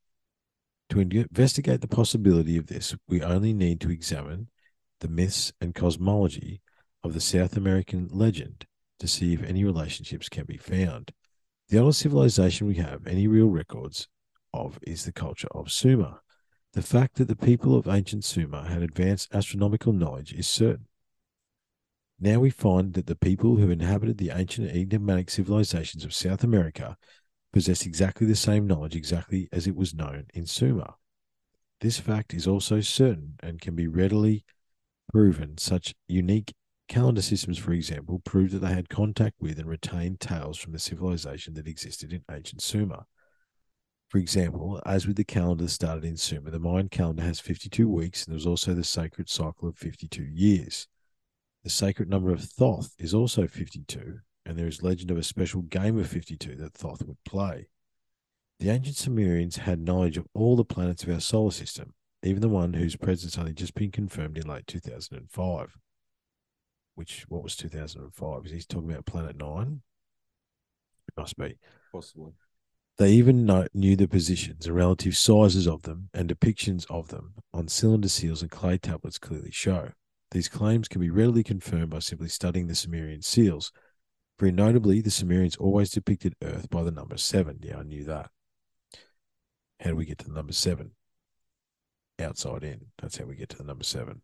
To 0.91 1.01
investigate 1.01 1.81
the 1.81 1.87
possibility 1.89 2.55
of 2.55 2.67
this, 2.67 2.95
we 3.09 3.21
only 3.21 3.51
need 3.51 3.81
to 3.81 3.91
examine 3.91 4.47
the 5.01 5.09
myths 5.09 5.51
and 5.59 5.75
cosmology 5.75 6.61
of 7.03 7.13
the 7.13 7.19
South 7.19 7.57
American 7.57 8.07
legend 8.09 8.65
to 8.99 9.07
see 9.07 9.33
if 9.33 9.43
any 9.43 9.63
relationships 9.63 10.29
can 10.29 10.45
be 10.45 10.57
found. 10.57 11.11
The 11.69 11.79
only 11.79 11.93
civilization 11.93 12.67
we 12.67 12.75
have 12.75 13.05
any 13.05 13.27
real 13.27 13.47
records 13.47 14.07
of 14.53 14.79
is 14.81 15.05
the 15.05 15.11
culture 15.11 15.49
of 15.51 15.71
Sumer. 15.71 16.21
The 16.73 16.81
fact 16.81 17.15
that 17.15 17.27
the 17.27 17.35
people 17.35 17.75
of 17.75 17.87
ancient 17.87 18.23
Sumer 18.23 18.63
had 18.63 18.81
advanced 18.81 19.33
astronomical 19.33 19.93
knowledge 19.93 20.33
is 20.33 20.47
certain. 20.47 20.87
Now 22.19 22.39
we 22.39 22.49
find 22.49 22.93
that 22.93 23.05
the 23.05 23.15
people 23.15 23.57
who 23.57 23.69
inhabited 23.69 24.17
the 24.17 24.31
ancient 24.31 24.69
enigmatic 24.69 25.29
civilizations 25.29 26.03
of 26.03 26.13
South 26.13 26.43
America 26.43 26.97
possessed 27.53 27.85
exactly 27.85 28.25
the 28.25 28.35
same 28.35 28.65
knowledge 28.65 28.95
exactly 28.95 29.47
as 29.51 29.67
it 29.67 29.75
was 29.75 29.93
known 29.93 30.25
in 30.33 30.45
Sumer. 30.45 30.93
This 31.81 31.99
fact 31.99 32.33
is 32.33 32.47
also 32.47 32.81
certain 32.81 33.35
and 33.41 33.61
can 33.61 33.75
be 33.75 33.87
readily 33.87 34.45
proven. 35.11 35.57
Such 35.57 35.93
unique 36.07 36.53
calendar 36.87 37.21
systems, 37.21 37.57
for 37.57 37.73
example, 37.73 38.19
prove 38.19 38.51
that 38.51 38.59
they 38.59 38.73
had 38.73 38.89
contact 38.89 39.35
with 39.39 39.59
and 39.59 39.67
retained 39.67 40.19
tales 40.19 40.57
from 40.57 40.73
the 40.73 40.79
civilization 40.79 41.53
that 41.55 41.67
existed 41.67 42.13
in 42.13 42.23
ancient 42.31 42.61
Sumer. 42.61 43.05
For 44.09 44.19
example, 44.19 44.81
as 44.85 45.05
with 45.05 45.17
the 45.17 45.25
calendar 45.25 45.65
that 45.65 45.69
started 45.69 46.05
in 46.05 46.15
Sumer, 46.15 46.49
the 46.49 46.59
Mayan 46.59 46.87
calendar 46.87 47.23
has 47.23 47.39
52 47.39 47.89
weeks, 47.89 48.25
and 48.25 48.33
there's 48.33 48.47
also 48.47 48.73
the 48.73 48.83
sacred 48.83 49.29
cycle 49.29 49.67
of 49.67 49.77
52 49.77 50.23
years. 50.23 50.87
The 51.63 51.69
sacred 51.69 52.09
number 52.09 52.31
of 52.31 52.41
Thoth 52.41 52.93
is 52.97 53.13
also 53.13 53.47
52, 53.47 54.19
and 54.45 54.57
there 54.57 54.67
is 54.67 54.81
legend 54.81 55.11
of 55.11 55.17
a 55.17 55.23
special 55.23 55.63
game 55.63 55.99
of 55.99 56.07
52 56.07 56.55
that 56.55 56.73
Thoth 56.73 57.03
would 57.03 57.21
play. 57.25 57.67
The 58.59 58.69
ancient 58.69 58.95
Sumerians 58.95 59.57
had 59.57 59.81
knowledge 59.81 60.17
of 60.17 60.27
all 60.33 60.55
the 60.55 60.63
planets 60.63 61.03
of 61.03 61.09
our 61.09 61.19
solar 61.19 61.51
system, 61.51 61.93
even 62.23 62.41
the 62.41 62.49
one 62.49 62.73
whose 62.73 62.95
presence 62.95 63.37
only 63.37 63.53
just 63.53 63.75
been 63.75 63.91
confirmed 63.91 64.37
in 64.37 64.47
late 64.47 64.65
2005. 64.67 65.77
Which, 66.97 67.25
what 67.29 67.43
was 67.43 67.55
2005? 67.55 68.47
Is 68.47 68.51
he 68.51 68.59
talking 68.61 68.89
about 68.89 69.05
Planet 69.05 69.37
Nine? 69.37 69.81
It 71.07 71.13
must 71.15 71.37
be. 71.37 71.59
Possibly. 71.93 72.31
They 72.97 73.11
even 73.11 73.45
know, 73.45 73.67
knew 73.71 73.95
the 73.95 74.07
positions 74.07 74.65
and 74.65 74.75
relative 74.75 75.15
sizes 75.15 75.67
of 75.67 75.83
them, 75.83 76.09
and 76.11 76.27
depictions 76.27 76.89
of 76.89 77.09
them 77.09 77.35
on 77.53 77.67
cylinder 77.67 78.09
seals 78.09 78.41
and 78.41 78.49
clay 78.49 78.79
tablets 78.79 79.19
clearly 79.19 79.51
show. 79.51 79.91
These 80.31 80.49
claims 80.49 80.87
can 80.87 80.99
be 80.99 81.11
readily 81.11 81.43
confirmed 81.43 81.91
by 81.91 81.99
simply 81.99 82.29
studying 82.29 82.65
the 82.65 82.73
Sumerian 82.73 83.21
seals. 83.21 83.71
Very 84.39 84.51
notably, 84.51 84.99
the 84.99 85.11
Sumerians 85.11 85.55
always 85.55 85.91
depicted 85.91 86.33
Earth 86.41 86.67
by 86.71 86.81
the 86.81 86.89
number 86.89 87.17
seven. 87.17 87.59
Yeah, 87.61 87.77
I 87.77 87.83
knew 87.83 88.05
that. 88.05 88.31
How 89.81 89.91
do 89.91 89.95
we 89.95 90.05
get 90.05 90.17
to 90.17 90.25
the 90.25 90.33
number 90.33 90.53
seven? 90.53 90.93
Outside 92.17 92.63
in. 92.63 92.87
That's 92.99 93.17
how 93.17 93.25
we 93.25 93.35
get 93.35 93.49
to 93.49 93.57
the 93.57 93.63
number 93.65 93.83
seven. 93.83 94.23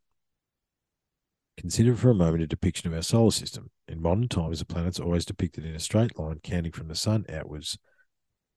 Consider 1.57 1.95
for 1.95 2.09
a 2.09 2.15
moment 2.15 2.43
a 2.43 2.47
depiction 2.47 2.89
of 2.89 2.95
our 2.95 3.03
solar 3.03 3.31
system. 3.31 3.69
In 3.87 4.01
modern 4.01 4.27
times, 4.27 4.59
the 4.59 4.65
planets 4.65 4.99
are 4.99 5.03
always 5.03 5.25
depicted 5.25 5.65
in 5.65 5.75
a 5.75 5.79
straight 5.79 6.17
line, 6.17 6.39
counting 6.43 6.71
from 6.71 6.87
the 6.87 6.95
sun 6.95 7.25
outwards 7.29 7.77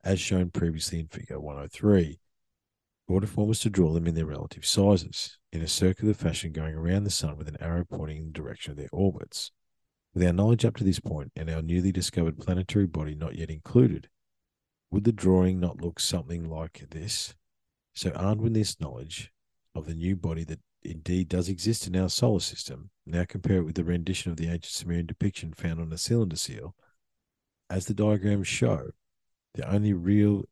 as 0.03 0.21
shown 0.21 0.51
previously 0.51 1.01
in 1.01 1.09
figure 1.09 1.41
103. 1.41 2.19
Order 3.09 3.27
form 3.27 3.49
was 3.49 3.61
to 3.61 3.71
draw 3.71 3.93
them 3.93 4.07
in 4.07 4.15
their 4.15 4.27
relative 4.27 4.65
sizes, 4.65 5.39
in 5.53 5.63
a 5.63 5.69
circular 5.69 6.15
fashion 6.15 6.53
going 6.53 6.75
around 6.75 7.05
the 7.05 7.11
sun 7.11 7.37
with 7.37 7.49
an 7.49 7.57
arrow 7.61 7.85
pointing 7.85 8.19
in 8.19 8.27
the 8.27 8.33
direction 8.33 8.71
of 8.71 8.77
their 8.77 8.89
orbits. 8.93 9.53
With 10.15 10.25
our 10.25 10.33
knowledge 10.33 10.65
up 10.65 10.77
to 10.77 10.85
this 10.85 11.01
point 11.01 11.33
and 11.37 11.51
our 11.51 11.63
newly 11.63 11.93
discovered 11.93 12.39
planetary 12.39 12.87
body 12.87 13.15
not 13.15 13.37
yet 13.37 13.51
included, 13.51 14.09
would 14.91 15.05
the 15.05 15.13
drawing 15.13 15.61
not 15.61 15.81
look 15.81 16.01
something 16.01 16.49
like 16.49 16.87
this? 16.91 17.35
So, 17.95 18.11
armed 18.11 18.41
with 18.41 18.55
this 18.55 18.81
knowledge 18.81 19.33
of 19.75 19.87
the 19.87 19.95
new 19.95 20.17
body 20.17 20.45
that 20.45 20.61
indeed 20.91 21.29
does 21.29 21.49
exist 21.49 21.87
in 21.87 21.97
our 21.97 22.09
solar 22.09 22.41
system, 22.41 22.91
now 23.05 23.25
compare 23.27 23.59
it 23.59 23.65
with 23.65 23.75
the 23.77 23.85
rendition 23.85 24.31
of 24.31 24.37
the 24.37 24.47
ancient 24.47 24.65
Sumerian 24.67 25.07
depiction 25.07 25.53
found 25.53 25.81
on 25.81 25.93
a 25.93 25.99
cylinder 25.99 26.37
seal. 26.37 26.75
As 27.69 27.87
the 27.87 27.95
diagrams 27.95 28.47
show, 28.49 28.91
the 29.55 29.69
only 29.69 29.93
real 29.93 30.45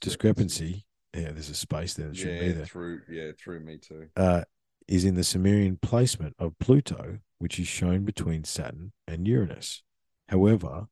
discrepancy, 0.00 0.84
yeah, 1.14 1.30
there's 1.32 1.50
a 1.50 1.54
space 1.54 1.94
there 1.94 2.08
that 2.08 2.16
shouldn't 2.16 2.40
be 2.40 2.46
Yeah, 2.46 2.52
there, 2.52 2.66
through 2.66 3.00
yeah, 3.10 3.30
through 3.38 3.60
me 3.60 3.78
too. 3.78 4.08
uh, 4.16 4.42
is 4.88 5.04
in 5.04 5.14
the 5.14 5.24
Sumerian 5.24 5.76
placement 5.80 6.34
of 6.38 6.58
Pluto, 6.58 7.18
which 7.38 7.58
is 7.58 7.68
shown 7.68 8.04
between 8.04 8.44
Saturn 8.44 8.92
and 9.06 9.26
Uranus. 9.26 9.82
However, 10.28 10.86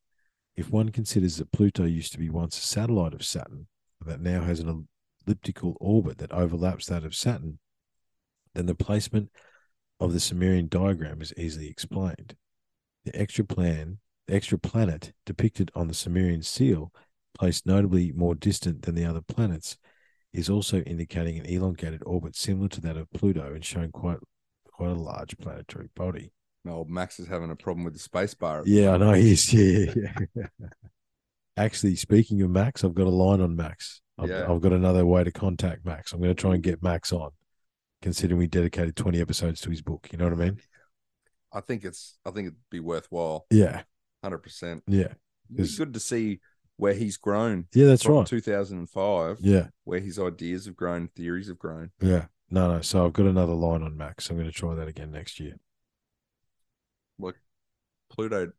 if 0.55 0.69
one 0.69 0.89
considers 0.89 1.37
that 1.37 1.51
Pluto 1.51 1.85
used 1.85 2.11
to 2.13 2.19
be 2.19 2.29
once 2.29 2.57
a 2.57 2.61
satellite 2.61 3.13
of 3.13 3.23
Saturn 3.23 3.67
that 4.05 4.19
now 4.21 4.41
has 4.43 4.59
an 4.59 4.87
elliptical 5.27 5.77
orbit 5.79 6.17
that 6.19 6.31
overlaps 6.31 6.87
that 6.87 7.03
of 7.03 7.15
Saturn, 7.15 7.59
then 8.53 8.65
the 8.65 8.75
placement 8.75 9.29
of 9.99 10.13
the 10.13 10.19
Sumerian 10.19 10.67
diagram 10.67 11.21
is 11.21 11.33
easily 11.37 11.67
explained. 11.69 12.35
The 13.05 13.19
extra 13.19 13.45
plan, 13.45 13.99
the 14.27 14.35
extra 14.35 14.57
planet 14.57 15.13
depicted 15.25 15.71
on 15.75 15.87
the 15.87 15.93
Sumerian 15.93 16.41
seal, 16.41 16.91
placed 17.37 17.65
notably 17.65 18.11
more 18.11 18.35
distant 18.35 18.83
than 18.83 18.95
the 18.95 19.05
other 19.05 19.21
planets, 19.21 19.77
is 20.33 20.49
also 20.49 20.81
indicating 20.81 21.37
an 21.39 21.45
elongated 21.45 22.01
orbit 22.05 22.35
similar 22.35 22.69
to 22.69 22.81
that 22.81 22.97
of 22.97 23.11
Pluto 23.11 23.53
and 23.53 23.63
showing 23.65 23.91
quite 23.91 24.17
quite 24.65 24.89
a 24.89 24.93
large 24.93 25.37
planetary 25.37 25.89
body. 25.95 26.31
No, 26.63 26.85
Max 26.87 27.19
is 27.19 27.27
having 27.27 27.51
a 27.51 27.55
problem 27.55 27.83
with 27.83 27.93
the 27.93 27.99
space 27.99 28.33
bar. 28.33 28.63
Yeah, 28.65 28.93
I 28.93 28.97
know 28.97 29.13
he 29.13 29.31
is. 29.31 29.51
Yeah, 29.53 29.93
yeah. 30.35 30.47
Actually, 31.57 31.95
speaking 31.95 32.41
of 32.41 32.49
Max, 32.49 32.83
I've 32.83 32.93
got 32.93 33.07
a 33.07 33.11
line 33.11 33.41
on 33.41 33.55
Max. 33.55 34.01
I've, 34.17 34.29
Yeah. 34.29 34.51
I've 34.51 34.61
got 34.61 34.71
another 34.73 35.05
way 35.05 35.23
to 35.23 35.31
contact 35.31 35.85
Max. 35.85 36.13
I'm 36.13 36.19
going 36.21 36.33
to 36.33 36.39
try 36.39 36.53
and 36.53 36.63
get 36.63 36.81
Max 36.83 37.11
on, 37.11 37.31
considering 38.01 38.39
we 38.39 38.47
dedicated 38.47 38.95
20 38.95 39.21
episodes 39.21 39.61
to 39.61 39.69
his 39.69 39.81
book. 39.81 40.09
You 40.11 40.17
know 40.17 40.25
what 40.25 40.33
I 40.33 40.37
mean? 40.45 40.59
I 41.53 41.61
think 41.61 41.83
it's 41.83 42.17
I 42.25 42.31
think 42.31 42.47
it'd 42.47 42.59
be 42.69 42.79
worthwhile. 42.79 43.45
Yeah, 43.51 43.83
Hundred 44.23 44.39
percent. 44.39 44.83
yeah, 44.87 45.13
It's 45.55 45.77
good 45.77 45.93
to 45.93 45.99
see 45.99 46.39
where 46.77 46.93
he's 46.93 47.17
grown 47.17 47.67
yeah. 47.73 47.85
That's 47.87 48.05
right. 48.07 48.25
2005, 48.25 49.37
Yeah, 49.41 49.67
where 49.83 49.99
his 49.99 50.17
ideas 50.17 50.65
have 50.65 50.75
grown, 50.75 51.09
theories 51.09 51.47
have 51.49 51.59
grown. 51.59 51.91
yeah. 52.01 52.25
No, 52.49 52.73
no. 52.73 52.81
So 52.81 53.05
I've 53.05 53.13
got 53.13 53.27
another 53.27 53.53
line 53.53 53.81
on 53.81 53.95
Max. 53.95 54.29
I'm 54.29 54.35
going 54.35 54.45
to 54.45 54.51
try 54.51 54.75
that 54.75 54.87
again 54.89 55.11
next 55.11 55.39
year. 55.39 55.55
Like 57.19 57.35
Pluto, 58.09 58.51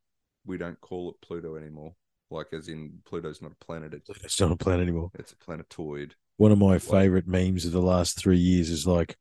we 0.47 0.57
don't 0.57 0.81
call 0.81 1.11
it 1.11 1.17
Pluto 1.27 1.57
anymore. 1.57 1.95
Like 2.31 2.47
as 2.53 2.69
in 2.69 3.01
Pluto's 3.05 3.43
not 3.43 3.53
a 3.53 3.65
planet; 3.65 3.93
it's 3.93 4.09
It's 4.25 4.41
not 4.41 4.53
a 4.53 4.57
planet 4.57 4.83
anymore. 4.83 5.11
it's 5.19 5.33
a 5.33 5.37
planetoid. 5.37 6.15
One 6.37 6.53
of 6.53 6.59
my 6.59 6.79
favorite 6.79 7.27
memes 7.27 7.65
of 7.65 7.73
the 7.73 7.83
last 7.83 8.19
three 8.19 8.39
years 8.39 8.71
is 8.71 8.87
like, 8.87 9.17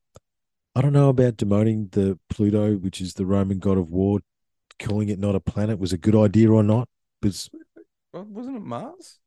I 0.76 0.82
don't 0.82 0.94
know 0.94 1.10
about 1.10 1.38
demoting 1.38 1.92
the 1.92 2.18
Pluto, 2.30 2.76
which 2.76 3.02
is 3.02 3.14
the 3.14 3.26
Roman 3.26 3.60
god 3.60 3.78
of 3.78 3.92
war, 3.92 4.20
calling 4.80 5.10
it 5.10 5.20
not 5.20 5.36
a 5.36 5.40
planet 5.40 5.80
was 5.80 5.94
a 5.94 5.98
good 5.98 6.16
idea 6.16 6.50
or 6.52 6.64
not. 6.64 6.88
Because 7.22 7.50
Well, 8.14 8.24
wasn't 8.24 8.58
it 8.58 8.64
Mars? 8.64 9.20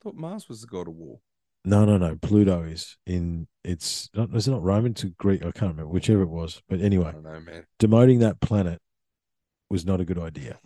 I 0.00 0.04
thought 0.04 0.14
Mars 0.14 0.48
was 0.48 0.62
the 0.62 0.66
god 0.66 0.88
of 0.88 0.94
war. 0.94 1.20
no, 1.64 1.84
no, 1.84 1.98
no. 1.98 2.16
Pluto 2.16 2.62
is 2.62 2.96
in 3.06 3.46
it's 3.62 4.08
not. 4.14 4.34
Is 4.34 4.48
it 4.48 4.52
not 4.52 4.62
Roman 4.62 4.94
to 4.94 5.10
Greek? 5.10 5.42
I 5.42 5.52
can't 5.52 5.72
remember 5.72 5.88
whichever 5.88 6.22
it 6.22 6.30
was. 6.30 6.62
But 6.68 6.80
anyway, 6.80 7.12
know, 7.12 7.40
man. 7.40 7.66
demoting 7.78 8.20
that 8.20 8.40
planet 8.40 8.80
was 9.68 9.84
not 9.84 10.00
a 10.00 10.04
good 10.04 10.18
idea. 10.18 10.58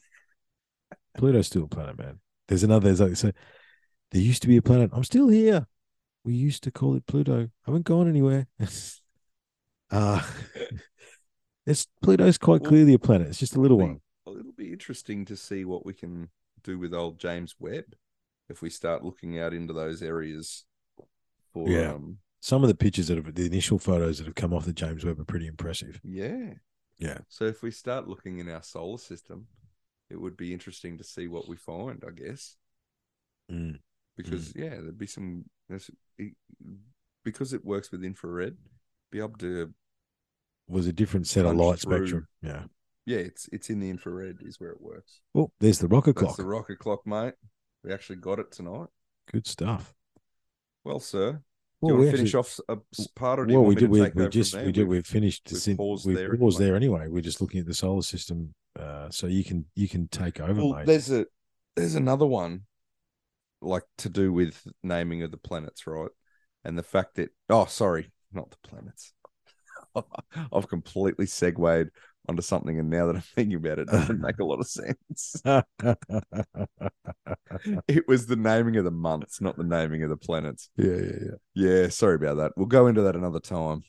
Pluto's 1.18 1.48
still 1.48 1.64
a 1.64 1.68
planet, 1.68 1.98
man. 1.98 2.20
There's 2.48 2.62
another. 2.62 2.84
There's 2.92 3.00
like 3.00 3.16
so. 3.16 3.32
There 4.12 4.20
used 4.20 4.42
to 4.42 4.48
be 4.48 4.58
a 4.58 4.62
planet. 4.62 4.90
I'm 4.92 5.04
still 5.04 5.28
here. 5.28 5.66
We 6.24 6.34
used 6.34 6.62
to 6.64 6.70
call 6.70 6.94
it 6.94 7.06
Pluto. 7.06 7.44
I 7.44 7.48
haven't 7.70 7.84
gone 7.84 8.08
anywhere. 8.08 8.46
Ah, 9.90 10.28
it's 11.66 11.86
Pluto's 12.02 12.38
quite 12.38 12.62
Well, 12.62 12.70
clearly 12.70 12.94
a 12.94 12.98
planet. 12.98 13.28
It's 13.28 13.38
just 13.40 13.56
a 13.56 13.60
little 13.60 13.78
Be- 13.78 13.84
one. 13.84 14.00
Well, 14.24 14.36
it'll 14.38 14.52
be 14.52 14.72
interesting 14.72 15.24
to 15.26 15.36
see 15.36 15.64
what 15.64 15.84
we 15.84 15.94
can 15.94 16.28
do 16.62 16.78
with 16.78 16.94
old 16.94 17.18
James 17.18 17.56
Webb 17.58 17.84
if 18.48 18.62
we 18.62 18.70
start 18.70 19.04
looking 19.04 19.38
out 19.40 19.52
into 19.52 19.72
those 19.72 20.02
areas. 20.02 20.64
For, 21.52 21.68
Yeah. 21.68 21.94
um, 21.94 22.18
Some 22.40 22.62
of 22.62 22.68
the 22.68 22.74
pictures 22.74 23.08
that 23.08 23.16
have 23.16 23.34
the 23.34 23.46
initial 23.46 23.78
photos 23.78 24.18
that 24.18 24.26
have 24.26 24.34
come 24.36 24.54
off 24.54 24.64
the 24.64 24.72
James 24.72 25.04
Webb 25.04 25.20
are 25.20 25.24
pretty 25.24 25.46
impressive. 25.48 26.00
yeah, 26.04 26.54
Yeah. 26.98 27.18
So 27.28 27.44
if 27.46 27.62
we 27.62 27.70
start 27.72 28.06
looking 28.08 28.38
in 28.38 28.48
our 28.48 28.62
solar 28.62 28.98
system, 28.98 29.46
it 30.08 30.20
would 30.20 30.36
be 30.36 30.52
interesting 30.52 30.98
to 30.98 31.04
see 31.04 31.26
what 31.26 31.48
we 31.48 31.56
find. 31.56 32.04
I 32.06 32.10
guess. 32.12 32.56
Mm. 33.50 33.80
because 34.16 34.54
yeah, 34.54 34.70
there'd 34.70 34.96
be 34.98 35.06
some 35.06 35.44
it, 35.72 36.32
because 37.24 37.52
it 37.52 37.64
works 37.64 37.90
with 37.92 38.04
infrared, 38.04 38.56
be 39.10 39.18
able 39.18 39.36
to 39.38 39.72
Was 40.68 40.86
a 40.86 40.92
different 40.92 41.26
set 41.26 41.44
of 41.46 41.56
light 41.56 41.80
through. 41.80 41.98
spectrum. 42.06 42.28
Yeah. 42.42 42.64
yeah, 43.06 43.18
it's 43.18 43.48
it's 43.52 43.70
in 43.70 43.80
the 43.80 43.90
infrared 43.90 44.38
is 44.42 44.60
where 44.60 44.70
it 44.70 44.80
works. 44.80 45.20
Oh, 45.34 45.50
there's 45.60 45.78
the 45.78 45.88
rocket 45.88 46.14
That's 46.16 46.24
clock. 46.26 46.36
the 46.36 46.44
rocket 46.46 46.78
clock, 46.78 47.06
mate. 47.06 47.34
We 47.84 47.92
actually 47.92 48.16
got 48.16 48.38
it 48.38 48.50
tonight. 48.52 48.88
Good 49.32 49.46
stuff. 49.46 49.94
Well, 50.84 50.98
sir, 51.00 51.32
do 51.32 51.38
Well, 51.80 51.92
you 51.94 51.98
we 51.98 52.04
want 52.06 52.10
to 52.12 52.16
finish 52.18 52.34
actually- 52.34 52.64
off 52.74 52.82
a 52.98 53.08
part, 53.14 53.38
of 53.40 53.46
well, 53.48 53.64
we 53.64 53.74
did. 53.74 53.90
We, 53.90 54.00
we 54.10 54.28
just 54.28 54.54
we 54.56 54.72
did. 54.72 54.86
We've- 54.88 55.02
finished. 55.02 55.48
we've 55.50 55.60
sin- 55.60 55.76
paused 55.76 56.06
we 56.06 56.14
there 56.14 56.36
paused 56.36 56.60
anyway. 56.60 56.66
there 56.70 56.76
anyway. 56.76 57.06
We're 57.08 57.22
just 57.22 57.40
looking 57.40 57.60
at 57.60 57.66
the 57.66 57.74
solar 57.74 58.02
system. 58.02 58.54
Uh, 58.78 59.10
so 59.10 59.26
you 59.26 59.44
can 59.44 59.66
you 59.76 59.88
can 59.88 60.08
take 60.08 60.40
over, 60.40 60.54
Well, 60.54 60.72
mate. 60.74 60.86
there's 60.86 61.10
a 61.10 61.26
there's 61.76 61.94
another 61.94 62.26
one, 62.26 62.62
like 63.62 63.84
to 63.98 64.08
do 64.08 64.32
with 64.32 64.66
naming 64.82 65.22
of 65.22 65.30
the 65.30 65.36
planets, 65.36 65.86
right? 65.86 66.10
And 66.64 66.78
the 66.78 66.82
fact 66.82 67.16
that 67.16 67.30
oh, 67.48 67.66
sorry, 67.66 68.10
not 68.32 68.50
the 68.50 68.68
planets. 68.68 69.12
I've 70.52 70.68
completely 70.68 71.26
segued 71.26 71.90
onto 72.28 72.42
something, 72.42 72.78
and 72.78 72.88
now 72.88 73.06
that 73.06 73.16
I'm 73.16 73.22
thinking 73.22 73.56
about 73.56 73.78
it, 73.78 73.88
it 73.88 73.92
doesn't 73.92 74.20
make 74.20 74.38
a 74.38 74.44
lot 74.44 74.60
of 74.60 74.66
sense. 74.66 75.42
it 77.88 78.08
was 78.08 78.26
the 78.26 78.36
naming 78.36 78.76
of 78.76 78.84
the 78.84 78.90
months, 78.90 79.40
not 79.40 79.56
the 79.56 79.64
naming 79.64 80.02
of 80.02 80.10
the 80.10 80.16
planets. 80.16 80.70
yeah, 80.76 80.86
yeah, 80.86 81.18
yeah. 81.20 81.36
Yeah, 81.54 81.88
sorry 81.88 82.16
about 82.16 82.36
that. 82.36 82.52
We'll 82.56 82.66
go 82.66 82.86
into 82.86 83.02
that 83.02 83.16
another 83.16 83.40
time. 83.40 83.84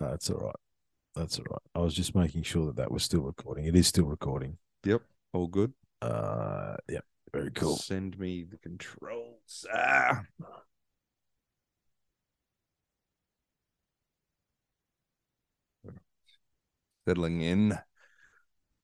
No, 0.00 0.10
that's 0.10 0.30
all 0.30 0.38
right. 0.38 0.56
That's 1.14 1.38
all 1.38 1.46
right. 1.50 1.60
I 1.74 1.80
was 1.80 1.94
just 1.94 2.14
making 2.14 2.44
sure 2.44 2.66
that 2.66 2.76
that 2.76 2.90
was 2.90 3.02
still 3.02 3.22
recording. 3.22 3.64
It 3.64 3.74
is 3.74 3.88
still 3.88 4.06
recording. 4.06 4.58
Yep, 4.84 5.02
all 5.32 5.48
good. 5.48 5.72
Uh, 6.00 6.76
yeah, 6.88 7.00
very 7.32 7.50
cool. 7.50 7.76
Send 7.76 8.18
me 8.18 8.44
the 8.44 8.58
controls. 8.58 9.66
Ah. 9.72 10.22
Settling 17.06 17.40
in. 17.40 17.78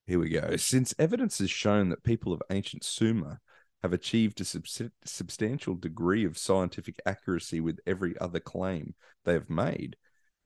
Here 0.07 0.19
we 0.19 0.29
go. 0.29 0.57
Since 0.57 0.95
evidence 0.99 1.39
has 1.39 1.51
shown 1.51 1.89
that 1.91 2.05
people 2.05 2.33
of 2.33 2.43
ancient 2.51 2.85
Sumer 2.85 3.41
have 3.83 3.93
achieved 3.93 4.41
a 4.41 4.45
subs- 4.45 4.81
substantial 5.05 5.75
degree 5.75 6.25
of 6.25 6.39
scientific 6.39 7.01
accuracy 7.05 7.61
with 7.61 7.81
every 7.87 8.19
other 8.19 8.41
claim 8.41 8.95
they 9.25 9.35
have 9.35 9.51
made, 9.51 9.97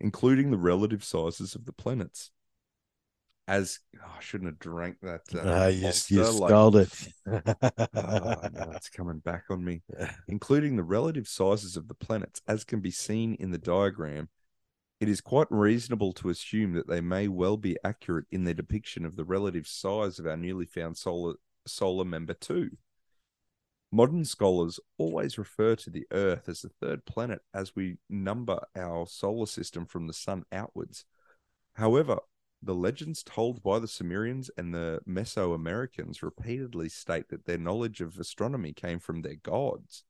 including 0.01 0.51
the 0.51 0.59
relative 0.59 1.05
sizes 1.05 1.55
of 1.55 1.65
the 1.65 1.73
planets. 1.73 2.33
As 3.49 3.79
oh, 3.97 4.12
I 4.16 4.20
shouldn't 4.20 4.51
have 4.51 4.59
drank 4.59 4.99
that. 5.01 5.23
Uh, 5.35 5.69
yes, 5.69 6.11
you 6.11 6.20
monster, 6.20 6.41
like- 6.43 6.89
it. 6.89 7.09
Oh, 7.27 8.49
no, 8.53 8.70
it's 8.77 8.91
coming 8.91 9.19
back 9.20 9.45
on 9.51 9.65
me. 9.65 9.83
Including 10.29 10.77
the 10.77 10.83
relative 10.83 11.27
sizes 11.27 11.77
of 11.77 11.89
the 11.89 11.95
planets, 11.95 12.43
as 12.47 12.65
can 12.65 12.81
be 12.81 12.91
seen 12.91 13.35
in 13.41 13.51
the 13.51 13.59
diagram, 13.59 14.29
it 15.01 15.09
is 15.09 15.23
quite 15.23 15.47
reasonable 15.51 16.12
to 16.15 16.29
assume 16.29 16.75
that 16.75 16.89
they 16.89 17.01
may 17.01 17.27
well 17.27 17.57
be 17.57 17.79
accurate 17.85 18.27
in 18.31 18.45
their 18.45 18.55
depiction 18.55 19.07
of 19.07 19.16
the 19.16 19.25
relative 19.25 19.66
size 19.66 20.19
of 20.19 20.27
our 20.27 20.37
newly 20.37 20.66
found 20.66 20.99
solar 20.99 21.35
solar 21.66 22.05
member 22.05 22.35
two. 22.35 22.70
Modern 23.91 24.27
scholars 24.27 24.79
always 24.99 25.39
refer 25.39 25.75
to 25.77 25.89
the 25.89 26.07
Earth 26.12 26.49
as 26.49 26.61
the 26.61 26.69
third 26.69 27.07
planet 27.07 27.41
as 27.55 27.75
we 27.75 27.97
number 28.11 28.61
our 28.77 29.07
solar 29.07 29.47
system 29.47 29.87
from 29.87 30.07
the 30.07 30.12
sun 30.12 30.45
outwards. 30.53 31.07
However, 31.73 32.19
the 32.62 32.74
legends 32.74 33.22
told 33.22 33.62
by 33.62 33.78
the 33.78 33.89
Sumerians 33.89 34.51
and 34.56 34.74
the 34.74 35.01
Mesoamericans 35.06 36.22
repeatedly 36.22 36.89
state 36.89 37.28
that 37.28 37.44
their 37.44 37.59
knowledge 37.59 38.01
of 38.01 38.18
astronomy 38.18 38.72
came 38.72 38.98
from 38.98 39.22
their 39.22 39.36
gods. 39.36 40.05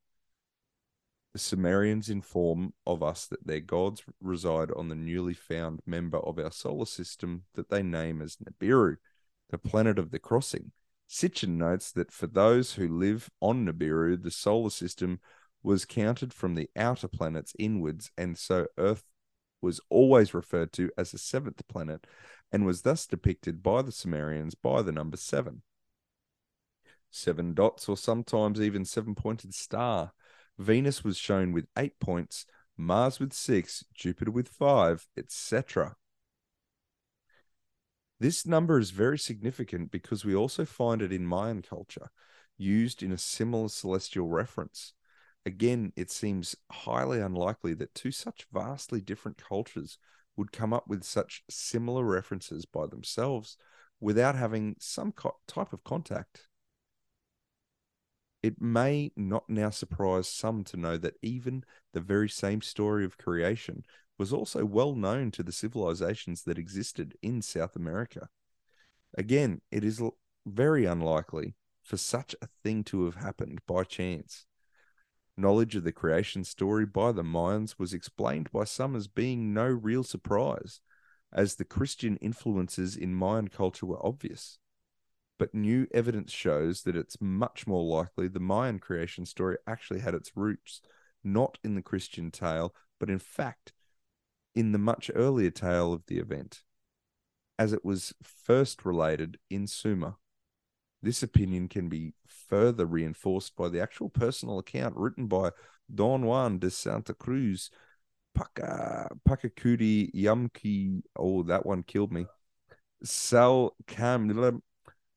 The 1.35 1.39
Sumerians 1.39 2.09
inform 2.09 2.73
of 2.87 3.03
us 3.03 3.27
that 3.27 3.47
their 3.47 3.61
gods 3.61 4.03
reside 4.21 4.71
on 4.73 4.89
the 4.89 4.95
newly 4.95 5.35
found 5.35 5.81
member 5.87 6.19
of 6.19 6.39
our 6.39 6.51
solar 6.51 6.87
system 6.87 7.45
that 7.55 7.69
they 7.69 7.83
name 7.83 8.23
as 8.23 8.37
Nibiru, 8.37 8.97
the 9.51 9.59
planet 9.59 9.99
of 9.99 10.11
the 10.11 10.19
crossing. 10.19 10.73
Sitchin 11.07 11.59
notes 11.59 11.93
that 11.93 12.11
for 12.11 12.27
those 12.27 12.75
who 12.75 12.89
live 12.89 13.31
on 13.41 13.67
Nibiru, 13.67 14.21
the 14.21 14.31
solar 14.31 14.71
system 14.71 15.21
was 15.63 15.85
counted 15.85 16.33
from 16.33 16.55
the 16.55 16.71
outer 16.77 17.09
planets 17.09 17.53
inwards, 17.59 18.11
and 18.17 18.39
so 18.39 18.67
Earth 18.79 19.05
was 19.61 19.81
always 19.91 20.35
referred 20.35 20.73
to 20.75 20.91
as 20.97 21.11
the 21.11 21.19
seventh 21.19 21.67
planet 21.69 22.07
and 22.53 22.65
was 22.65 22.83
thus 22.83 23.07
depicted 23.07 23.63
by 23.63 23.83
the 23.83 23.93
Sumerians 23.93 24.55
by 24.55 24.83
the 24.83 24.93
number 24.93 25.17
seven. 25.17 25.63
Seven 27.11 27.55
dots, 27.55 27.89
or 27.89 27.97
sometimes 27.97 28.61
even 28.61 28.85
seven 28.85 29.15
pointed 29.15 29.55
star. 29.55 30.13
Venus 30.59 31.05
was 31.05 31.17
shown 31.17 31.53
with 31.53 31.67
eight 31.77 31.99
points, 32.01 32.45
Mars 32.77 33.19
with 33.19 33.33
six, 33.33 33.85
Jupiter 33.95 34.31
with 34.31 34.49
five, 34.49 35.07
etc. 35.17 35.97
This 38.21 38.45
number 38.47 38.79
is 38.79 38.91
very 38.91 39.19
significant 39.19 39.91
because 39.91 40.25
we 40.25 40.35
also 40.35 40.65
find 40.65 41.01
it 41.01 41.13
in 41.13 41.27
Mayan 41.27 41.63
culture, 41.63 42.11
used 42.57 43.03
in 43.03 43.13
a 43.13 43.19
similar 43.19 43.69
celestial 43.69 44.27
reference. 44.27 44.93
Again, 45.49 45.95
it 45.97 46.11
seems 46.11 46.55
highly 46.71 47.23
unlikely 47.23 47.73
that 47.73 47.95
two 47.95 48.13
such 48.13 48.47
vastly 48.53 49.01
different 49.01 49.39
cultures 49.39 49.97
would 50.37 50.53
come 50.53 50.75
up 50.75 50.87
with 50.87 51.05
such 51.05 51.43
similar 51.49 52.05
references 52.05 52.67
by 52.67 52.85
themselves 52.85 53.57
without 53.99 54.35
having 54.35 54.77
some 54.79 55.11
co- 55.11 55.39
type 55.47 55.73
of 55.73 55.83
contact. 55.85 56.49
It 58.43 58.61
may 58.61 59.11
not 59.17 59.49
now 59.49 59.71
surprise 59.71 60.29
some 60.29 60.65
to 60.65 60.77
know 60.77 60.99
that 60.99 61.17
even 61.23 61.65
the 61.95 62.03
very 62.03 62.29
same 62.29 62.61
story 62.61 63.07
of 63.07 63.17
creation 63.17 63.87
was 64.19 64.35
also 64.35 64.67
well 64.67 64.95
known 64.95 65.31
to 65.31 65.43
the 65.43 65.51
civilizations 65.51 66.43
that 66.43 66.59
existed 66.59 67.17
in 67.23 67.41
South 67.41 67.75
America. 67.75 68.29
Again, 69.17 69.63
it 69.71 69.83
is 69.83 70.03
very 70.45 70.85
unlikely 70.85 71.55
for 71.83 71.97
such 71.97 72.35
a 72.43 72.49
thing 72.63 72.85
to 72.85 73.07
have 73.07 73.15
happened 73.15 73.61
by 73.67 73.85
chance. 73.85 74.45
Knowledge 75.39 75.77
of 75.77 75.85
the 75.85 75.93
creation 75.93 76.43
story 76.43 76.85
by 76.85 77.13
the 77.13 77.23
Mayans 77.23 77.77
was 77.79 77.95
explained 77.95 78.51
by 78.51 78.65
some 78.65 78.97
as 78.97 79.07
being 79.07 79.55
no 79.55 79.67
real 79.67 80.03
surprise, 80.03 80.81
as 81.33 81.55
the 81.55 81.65
Christian 81.65 82.17
influences 82.17 82.97
in 82.97 83.15
Mayan 83.15 83.47
culture 83.47 83.87
were 83.87 84.05
obvious. 84.05 84.59
But 85.39 85.55
new 85.55 85.87
evidence 85.95 86.33
shows 86.33 86.83
that 86.83 86.97
it's 86.97 87.21
much 87.21 87.69
more 87.69 87.85
likely 87.85 88.27
the 88.27 88.41
Mayan 88.41 88.81
creation 88.81 89.27
story 89.27 89.59
actually 89.65 90.01
had 90.01 90.13
its 90.13 90.33
roots 90.35 90.81
not 91.23 91.57
in 91.63 91.77
the 91.77 91.83
Christian 91.83 92.33
tale, 92.33 92.75
but 92.99 93.09
in 93.09 93.21
fact 93.21 93.73
in 94.57 94.73
the 94.73 94.79
much 94.79 95.09
earlier 95.15 95.51
tale 95.51 95.93
of 95.93 96.07
the 96.07 96.19
event, 96.19 96.65
as 97.57 97.73
it 97.73 97.85
was 97.85 98.13
first 98.25 98.85
related 98.85 99.39
in 99.49 99.69
Sumer. 99.69 100.17
This 101.03 101.23
opinion 101.23 101.69
can 101.69 101.89
be 101.89 102.15
further 102.27 102.87
reinforced 102.87 103.55
by 103.57 103.69
the 103.69 103.81
actual 103.81 104.09
personal 104.09 104.59
account 104.59 104.97
written 104.97 105.27
by 105.27 105.51
Don 105.95 106.23
Juan 106.23 106.59
de 106.59 106.71
Santa 106.71 107.15
Cruz, 107.15 107.71
Paka, 108.35 109.09
Pakakudi 109.29 110.13
Yamki. 110.15 111.03
Oh, 111.17 111.43
that 111.45 111.65
one 111.65 111.83
killed 111.83 112.13
me. 112.13 112.27
Sal 113.03 113.77
Cam, 113.87 114.61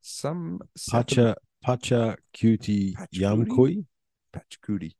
some 0.01 0.61
Pacha 0.89 1.35
Pacha 1.63 2.17
Cutie? 2.33 2.95
Yamkui. 3.13 3.85
Pachakudi. 4.33 4.93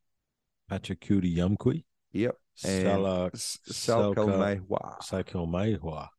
Pacha 0.70 0.96
Cutie 0.96 1.36
Yamkui. 1.36 1.84
Yep. 2.14 2.38
And 2.64 2.84
Sala 2.84 3.30
S- 3.34 3.60
Salka- 3.70 4.16
Salkalmehwa. 4.16 5.02
Saiko 5.02 6.10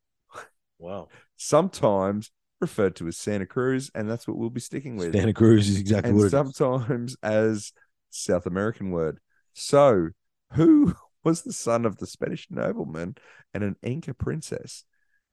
Wow. 0.79 1.07
Sometimes 1.37 2.31
referred 2.63 2.95
to 2.95 3.07
as 3.07 3.17
Santa 3.17 3.45
Cruz, 3.45 3.91
and 3.93 4.09
that's 4.09 4.25
what 4.25 4.37
we'll 4.37 4.49
be 4.49 4.61
sticking 4.61 4.95
with. 4.95 5.13
Santa 5.13 5.33
Cruz 5.33 5.67
is 5.67 5.77
exactly 5.77 6.09
and 6.09 6.17
what 6.17 6.23
it 6.23 6.27
is. 6.27 6.31
sometimes 6.31 7.17
as 7.21 7.73
South 8.09 8.45
American 8.45 8.91
word. 8.91 9.19
So, 9.53 10.09
who 10.53 10.95
was 11.25 11.41
the 11.41 11.51
son 11.51 11.85
of 11.85 11.97
the 11.97 12.07
Spanish 12.07 12.47
nobleman 12.49 13.15
and 13.53 13.63
an 13.63 13.75
Inca 13.83 14.13
princess? 14.13 14.85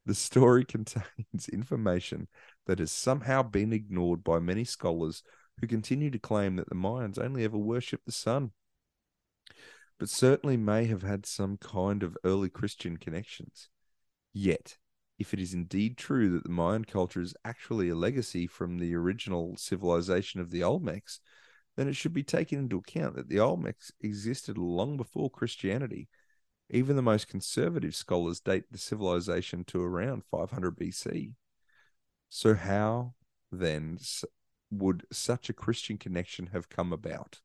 The 0.07 0.15
story 0.15 0.65
contains 0.75 1.49
information 1.53 2.27
that 2.67 2.81
has 2.81 2.91
somehow 2.91 3.45
been 3.45 3.73
ignored 3.73 4.25
by 4.25 4.41
many 4.41 4.65
scholars 4.65 5.23
who 5.61 5.69
continue 5.69 6.11
to 6.11 6.19
claim 6.19 6.57
that 6.57 6.69
the 6.69 6.75
Mayans 6.75 7.23
only 7.23 7.45
ever 7.45 7.59
worshipped 7.59 8.07
the 8.07 8.13
sun, 8.13 8.51
but 10.01 10.09
certainly 10.09 10.57
may 10.57 10.87
have 10.87 11.03
had 11.03 11.27
some 11.27 11.59
kind 11.59 12.03
of 12.03 12.19
early 12.25 12.49
Christian 12.49 12.97
connections. 12.97 13.69
Yet, 14.33 14.79
if 15.21 15.35
it 15.35 15.39
is 15.39 15.53
indeed 15.53 15.99
true 15.99 16.31
that 16.31 16.45
the 16.45 16.51
Mayan 16.51 16.87
culture 16.87 17.21
is 17.21 17.35
actually 17.45 17.91
a 17.91 17.95
legacy 17.95 18.47
from 18.47 18.79
the 18.79 18.95
original 18.95 19.55
civilization 19.59 20.41
of 20.41 20.51
the 20.51 20.63
Olmecs, 20.63 21.19
then 21.77 21.87
it 21.87 21.95
should 21.95 22.15
be 22.15 22.23
taken 22.23 22.59
into 22.59 22.79
account 22.79 23.17
that 23.17 23.29
the 23.29 23.37
Olmecs 23.37 23.93
existed 24.01 24.57
long 24.57 24.97
before 24.97 25.31
Christianity. 25.31 26.09
Even 26.71 26.97
the 26.97 27.03
most 27.03 27.29
conservative 27.29 27.95
scholars 27.95 28.41
date 28.41 28.65
the 28.71 28.79
civilization 28.79 29.63
to 29.65 29.83
around 29.83 30.25
500 30.25 30.75
BC. 30.79 31.35
So, 32.31 32.55
how 32.55 33.13
then 33.53 33.99
would 34.71 35.05
such 35.13 35.51
a 35.51 35.55
Christian 35.55 35.99
connection 35.99 36.47
have 36.47 36.71
come 36.71 36.95
about? 36.95 37.41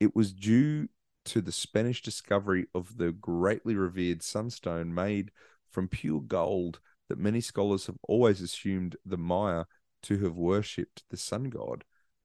It 0.00 0.16
was 0.16 0.32
due 0.32 0.88
to 1.26 1.40
the 1.40 1.52
Spanish 1.52 2.02
discovery 2.02 2.66
of 2.74 2.96
the 2.96 3.12
greatly 3.12 3.76
revered 3.76 4.24
sunstone 4.24 4.92
made 4.92 5.30
from 5.70 5.88
pure 5.88 6.20
gold 6.20 6.80
that 7.08 7.18
many 7.18 7.40
scholars 7.40 7.86
have 7.86 7.98
always 8.02 8.40
assumed 8.40 8.96
the 9.04 9.18
Maya 9.18 9.64
to 10.02 10.18
have 10.18 10.36
worshipped 10.36 11.02
the 11.10 11.16
sun 11.16 11.44
god. 11.44 11.84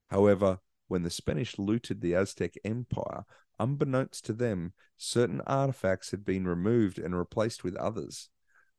However, 0.10 0.60
when 0.88 1.04
the 1.04 1.10
Spanish 1.10 1.58
looted 1.58 2.02
the 2.02 2.14
Aztec 2.14 2.54
Empire, 2.64 3.24
unbeknownst 3.60 4.26
to 4.26 4.34
them, 4.34 4.74
certain 4.98 5.42
artifacts 5.42 6.12
had 6.12 6.26
been 6.26 6.48
removed 6.48 7.00
and 7.00 7.18
replaced 7.18 7.64
with 7.64 7.76
others. 7.78 8.30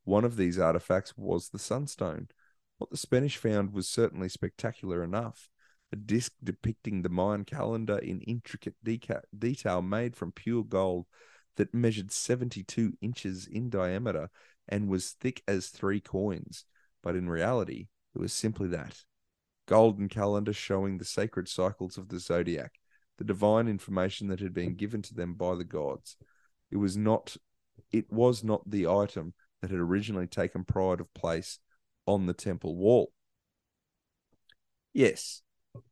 One 0.04 0.24
of 0.24 0.36
these 0.36 0.58
artifacts 0.58 1.16
was 1.16 1.48
the 1.48 1.58
sunstone. 1.58 2.28
What 2.78 2.90
the 2.90 2.96
Spanish 2.96 3.36
found 3.36 3.72
was 3.72 3.88
certainly 3.88 4.28
spectacular 4.28 5.02
enough. 5.02 5.48
A 5.92 5.96
disc 5.96 6.32
depicting 6.42 7.02
the 7.02 7.08
Mayan 7.08 7.44
calendar 7.44 7.98
in 7.98 8.20
intricate 8.22 8.74
deca- 8.84 9.22
detail 9.36 9.80
made 9.80 10.16
from 10.16 10.32
pure 10.32 10.64
gold 10.64 11.06
that 11.56 11.72
measured 11.72 12.10
72 12.10 12.94
inches 13.00 13.46
in 13.46 13.70
diameter 13.70 14.28
and 14.68 14.88
was 14.88 15.10
thick 15.10 15.42
as 15.46 15.68
three 15.68 16.00
coins. 16.00 16.64
But 17.02 17.16
in 17.16 17.28
reality, 17.28 17.88
it 18.14 18.18
was 18.18 18.32
simply 18.32 18.68
that 18.68 19.04
golden 19.66 20.08
calendar 20.08 20.52
showing 20.52 20.98
the 20.98 21.04
sacred 21.04 21.48
cycles 21.48 21.96
of 21.96 22.08
the 22.08 22.20
zodiac, 22.20 22.72
the 23.18 23.24
divine 23.24 23.68
information 23.68 24.28
that 24.28 24.40
had 24.40 24.52
been 24.52 24.74
given 24.74 25.02
to 25.02 25.14
them 25.14 25.34
by 25.34 25.54
the 25.54 25.64
gods. 25.64 26.16
It 26.70 26.76
was 26.76 26.96
not 26.96 27.36
it 27.90 28.10
was 28.12 28.44
not 28.44 28.68
the 28.70 28.86
item 28.86 29.34
that 29.60 29.70
had 29.70 29.80
originally 29.80 30.26
taken 30.26 30.64
pride 30.64 31.00
of 31.00 31.12
place 31.14 31.58
on 32.06 32.26
the 32.26 32.34
temple 32.34 32.76
wall. 32.76 33.12
Yes, 34.92 35.42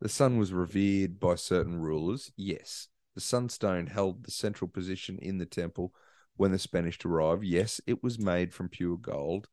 the 0.00 0.08
sun 0.08 0.38
was 0.38 0.52
revered 0.52 1.18
by 1.18 1.34
certain 1.34 1.80
rulers. 1.80 2.32
Yes, 2.36 2.88
the 3.14 3.20
sunstone 3.20 3.86
held 3.86 4.24
the 4.24 4.30
central 4.30 4.68
position 4.68 5.18
in 5.18 5.38
the 5.38 5.46
temple 5.46 5.92
when 6.36 6.52
the 6.52 6.59
Spanish 6.59 6.98
arrived. 7.04 7.44
Yes, 7.44 7.80
it 7.86 8.02
was 8.02 8.18
made 8.18 8.52
from 8.52 8.68
pure 8.68 8.96
gold. 8.96 9.48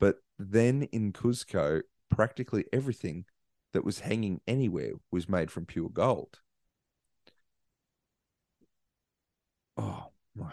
But 0.00 0.16
then 0.38 0.84
in 0.92 1.12
Cuzco, 1.12 1.82
practically 2.10 2.64
everything 2.72 3.24
that 3.72 3.84
was 3.84 4.00
hanging 4.00 4.40
anywhere 4.46 4.92
was 5.10 5.28
made 5.28 5.50
from 5.50 5.66
pure 5.66 5.88
gold. 5.88 6.40
Oh, 9.76 10.08
my 10.34 10.52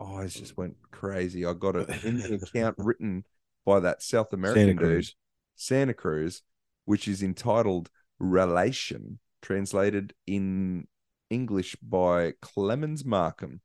eyes 0.00 0.34
just 0.34 0.56
went 0.56 0.76
crazy. 0.90 1.44
I 1.46 1.54
got 1.54 1.76
in 2.04 2.40
account 2.42 2.76
written 2.78 3.24
by 3.64 3.80
that 3.80 4.02
South 4.02 4.32
American 4.32 4.60
Santa 4.62 4.72
dude, 4.74 4.78
Cruz. 4.78 5.16
Santa 5.56 5.94
Cruz, 5.94 6.42
which 6.84 7.08
is 7.08 7.22
entitled 7.22 7.90
Relation, 8.18 9.18
translated 9.40 10.12
in 10.26 10.86
English 11.30 11.76
by 11.76 12.34
Clements 12.42 13.04
Markham. 13.04 13.60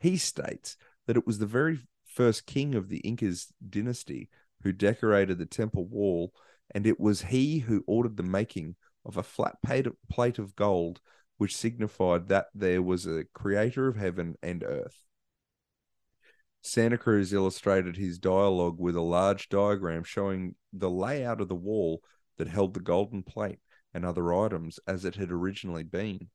He 0.00 0.16
states 0.16 0.76
that 1.08 1.16
it 1.16 1.26
was 1.26 1.38
the 1.38 1.46
very 1.46 1.80
first 2.04 2.46
king 2.46 2.74
of 2.74 2.90
the 2.90 2.98
Incas 2.98 3.50
dynasty 3.66 4.28
who 4.62 4.72
decorated 4.72 5.38
the 5.38 5.46
temple 5.46 5.86
wall, 5.86 6.32
and 6.74 6.86
it 6.86 7.00
was 7.00 7.22
he 7.22 7.60
who 7.60 7.82
ordered 7.86 8.18
the 8.18 8.22
making 8.22 8.76
of 9.06 9.16
a 9.16 9.22
flat 9.22 9.56
plate 9.62 10.38
of 10.38 10.54
gold, 10.54 11.00
which 11.38 11.56
signified 11.56 12.28
that 12.28 12.48
there 12.54 12.82
was 12.82 13.06
a 13.06 13.24
creator 13.32 13.88
of 13.88 13.96
heaven 13.96 14.34
and 14.42 14.62
earth. 14.62 15.06
Santa 16.60 16.98
Cruz 16.98 17.32
illustrated 17.32 17.96
his 17.96 18.18
dialogue 18.18 18.78
with 18.78 18.94
a 18.94 19.00
large 19.00 19.48
diagram 19.48 20.04
showing 20.04 20.56
the 20.74 20.90
layout 20.90 21.40
of 21.40 21.48
the 21.48 21.54
wall 21.54 22.02
that 22.36 22.48
held 22.48 22.74
the 22.74 22.80
golden 22.80 23.22
plate 23.22 23.60
and 23.94 24.04
other 24.04 24.34
items 24.34 24.78
as 24.86 25.06
it 25.06 25.14
had 25.14 25.32
originally 25.32 25.84
been. 25.84 26.28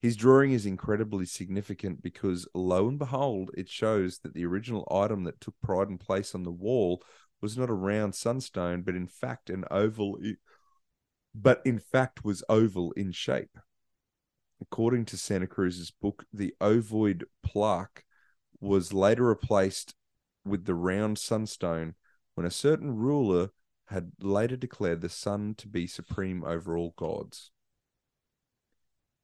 His 0.00 0.16
drawing 0.16 0.52
is 0.52 0.64
incredibly 0.64 1.26
significant 1.26 2.02
because, 2.02 2.48
lo 2.54 2.88
and 2.88 2.98
behold, 2.98 3.50
it 3.54 3.68
shows 3.68 4.18
that 4.20 4.32
the 4.32 4.46
original 4.46 4.88
item 4.90 5.24
that 5.24 5.40
took 5.40 5.54
pride 5.62 5.88
and 5.88 6.00
place 6.00 6.34
on 6.34 6.42
the 6.42 6.50
wall 6.50 7.02
was 7.42 7.58
not 7.58 7.68
a 7.68 7.74
round 7.74 8.14
sunstone, 8.14 8.82
but 8.82 8.94
in 8.94 9.06
fact 9.06 9.50
an 9.50 9.64
oval, 9.70 10.18
but 11.34 11.60
in 11.66 11.78
fact 11.78 12.24
was 12.24 12.42
oval 12.48 12.92
in 12.92 13.12
shape. 13.12 13.58
According 14.60 15.04
to 15.06 15.18
Santa 15.18 15.46
Cruz's 15.46 15.90
book, 15.90 16.24
the 16.32 16.54
ovoid 16.60 17.24
plaque 17.42 18.04
was 18.58 18.92
later 18.92 19.24
replaced 19.24 19.94
with 20.44 20.64
the 20.64 20.74
round 20.74 21.18
sunstone 21.18 21.94
when 22.34 22.46
a 22.46 22.50
certain 22.50 22.96
ruler 22.96 23.50
had 23.88 24.12
later 24.20 24.56
declared 24.56 25.00
the 25.00 25.08
sun 25.08 25.54
to 25.56 25.68
be 25.68 25.86
supreme 25.86 26.44
over 26.44 26.76
all 26.76 26.94
gods. 26.96 27.50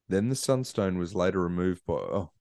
Then 0.09 0.29
the 0.29 0.35
sunstone 0.35 0.97
was 0.97 1.15
later 1.15 1.41
removed 1.41 1.85
by 1.85 1.93
oh 1.93 2.31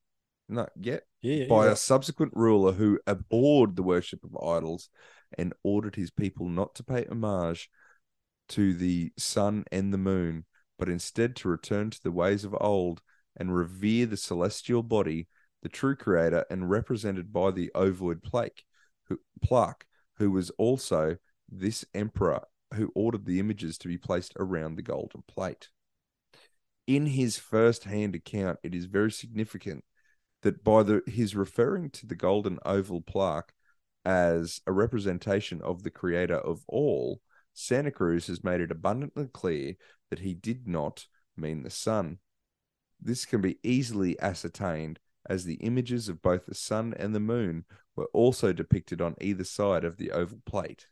no 0.49 0.69
yet 0.77 1.03
Yeah, 1.21 1.47
by 1.49 1.67
yeah. 1.67 1.73
a 1.73 1.77
subsequent 1.77 2.33
ruler 2.35 2.73
who 2.73 3.01
abhorred 3.07 3.77
the 3.77 3.83
worship 3.83 4.23
of 4.25 4.37
idols 4.37 4.89
and 5.37 5.53
ordered 5.63 5.97
his 5.97 6.11
people 6.11 6.49
not 6.49 6.75
to 6.77 6.85
pay 6.85 7.05
homage 7.07 7.69
to 8.51 8.75
the 8.75 9.13
sun 9.19 9.65
and 9.73 9.93
the 9.93 9.99
moon, 9.99 10.45
but 10.79 10.89
instead 10.89 11.35
to 11.37 11.49
return 11.49 11.91
to 11.91 12.03
the 12.03 12.13
ways 12.13 12.45
of 12.45 12.57
old 12.61 13.03
and 13.37 13.55
revere 13.55 14.07
the 14.07 14.17
celestial 14.17 14.83
body, 14.85 15.27
the 15.63 15.69
true 15.69 15.97
creator, 15.97 16.45
and 16.49 16.71
represented 16.71 17.33
by 17.33 17.51
the 17.51 17.71
ovoid 17.75 18.23
plaque, 18.23 18.63
who, 19.09 19.19
plaque, 19.43 19.85
who 20.19 20.31
was 20.31 20.51
also 20.51 21.17
this 21.49 21.85
emperor 21.93 22.43
who 22.75 22.93
ordered 22.95 23.25
the 23.25 23.41
images 23.41 23.79
to 23.79 23.89
be 23.89 23.99
placed 23.99 24.33
around 24.39 24.77
the 24.77 24.83
golden 24.83 25.23
plate. 25.27 25.69
In 26.87 27.07
his 27.07 27.37
first 27.37 27.85
hand 27.85 28.15
account, 28.15 28.59
it 28.63 28.75
is 28.75 28.85
very 28.85 29.11
significant 29.11 29.85
that 30.43 30.63
by 30.63 30.83
the 30.85 31.03
his 31.07 31.35
referring 31.35 31.91
to 31.91 32.07
the 32.07 32.15
golden 32.15 32.59
oval 32.65 33.01
plaque 33.01 33.53
as 34.05 34.61
a 34.67 34.73
representation 34.73 35.61
of 35.63 35.83
the 35.83 35.91
creator 35.91 36.37
of 36.37 36.63
all, 36.69 37.21
Santa 37.53 37.91
Cruz 37.91 38.29
has 38.29 38.45
made 38.45 38.61
it 38.61 38.71
abundantly 38.71 39.27
clear 39.27 39.75
that 40.11 40.21
he 40.21 40.35
did 40.35 40.69
not 40.69 41.07
mean 41.37 41.63
the 41.63 41.71
sun. 41.71 42.19
This 43.01 43.25
can 43.25 43.41
be 43.41 43.59
easily 43.65 44.19
ascertained 44.21 45.01
as 45.29 45.45
the 45.45 45.55
images 45.55 46.09
of 46.09 46.23
both 46.23 46.47
the 46.47 46.55
sun 46.55 46.95
and 46.97 47.15
the 47.15 47.21
moon 47.21 47.65
were 47.97 48.09
also 48.13 48.53
depicted 48.53 49.01
on 49.01 49.17
either 49.21 49.43
side 49.43 49.85
of 49.85 49.97
the 49.97 50.13
oval 50.13 50.41
plate. 50.47 50.87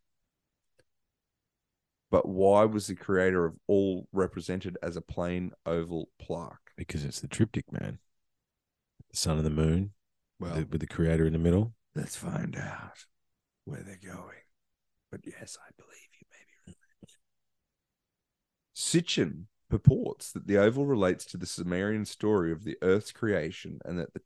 But 2.15 2.29
why 2.29 2.65
was 2.65 2.87
the 2.87 2.95
creator 2.95 3.45
of 3.45 3.57
all 3.67 4.07
represented 4.13 4.79
as 4.81 4.97
a 4.97 5.01
plain 5.01 5.51
oval 5.67 6.11
plaque? 6.21 6.71
because 6.77 7.05
it's 7.05 7.19
the 7.19 7.27
triptych, 7.27 7.73
man. 7.73 7.99
The 9.11 9.17
sun 9.17 9.39
and 9.39 9.45
the 9.45 9.51
moon, 9.51 9.95
Well, 10.39 10.55
the, 10.55 10.65
with 10.65 10.81
the 10.81 10.87
creator 10.87 11.27
in 11.27 11.33
the 11.33 11.41
middle. 11.41 11.75
let's 11.97 12.15
find 12.15 12.55
out 12.55 13.07
where 13.65 13.83
they're 13.83 13.99
going. 14.01 14.45
But 15.11 15.23
yes, 15.27 15.59
I 15.61 15.71
believe 15.77 16.09
you 16.21 16.27
may 16.31 16.73
be 16.73 16.77
right. 17.03 17.11
Sitchin 18.77 19.47
purports 19.69 20.31
that 20.31 20.47
the 20.47 20.59
oval 20.59 20.87
relates 20.87 21.25
to 21.25 21.37
the 21.37 21.47
Sumerian 21.47 22.05
story 22.05 22.53
of 22.53 22.63
the 22.63 22.79
Earth's 22.81 23.11
creation 23.11 23.81
and 23.85 23.99
that 23.99 24.15
the, 24.15 24.21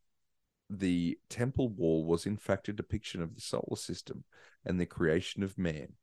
the 0.69 1.19
temple 1.31 1.70
wall 1.70 2.05
was 2.05 2.27
in 2.27 2.36
fact 2.36 2.69
a 2.69 2.74
depiction 2.74 3.23
of 3.23 3.35
the 3.35 3.40
solar 3.40 3.77
system 3.77 4.24
and 4.62 4.78
the 4.78 4.85
creation 4.85 5.43
of 5.43 5.56
man. 5.56 5.94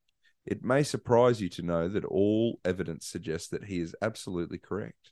It 0.45 0.63
may 0.63 0.83
surprise 0.83 1.41
you 1.41 1.49
to 1.49 1.63
know 1.63 1.87
that 1.87 2.05
all 2.05 2.59
evidence 2.63 3.07
suggests 3.07 3.47
that 3.49 3.65
he 3.65 3.79
is 3.79 3.95
absolutely 4.01 4.59
correct. 4.59 5.11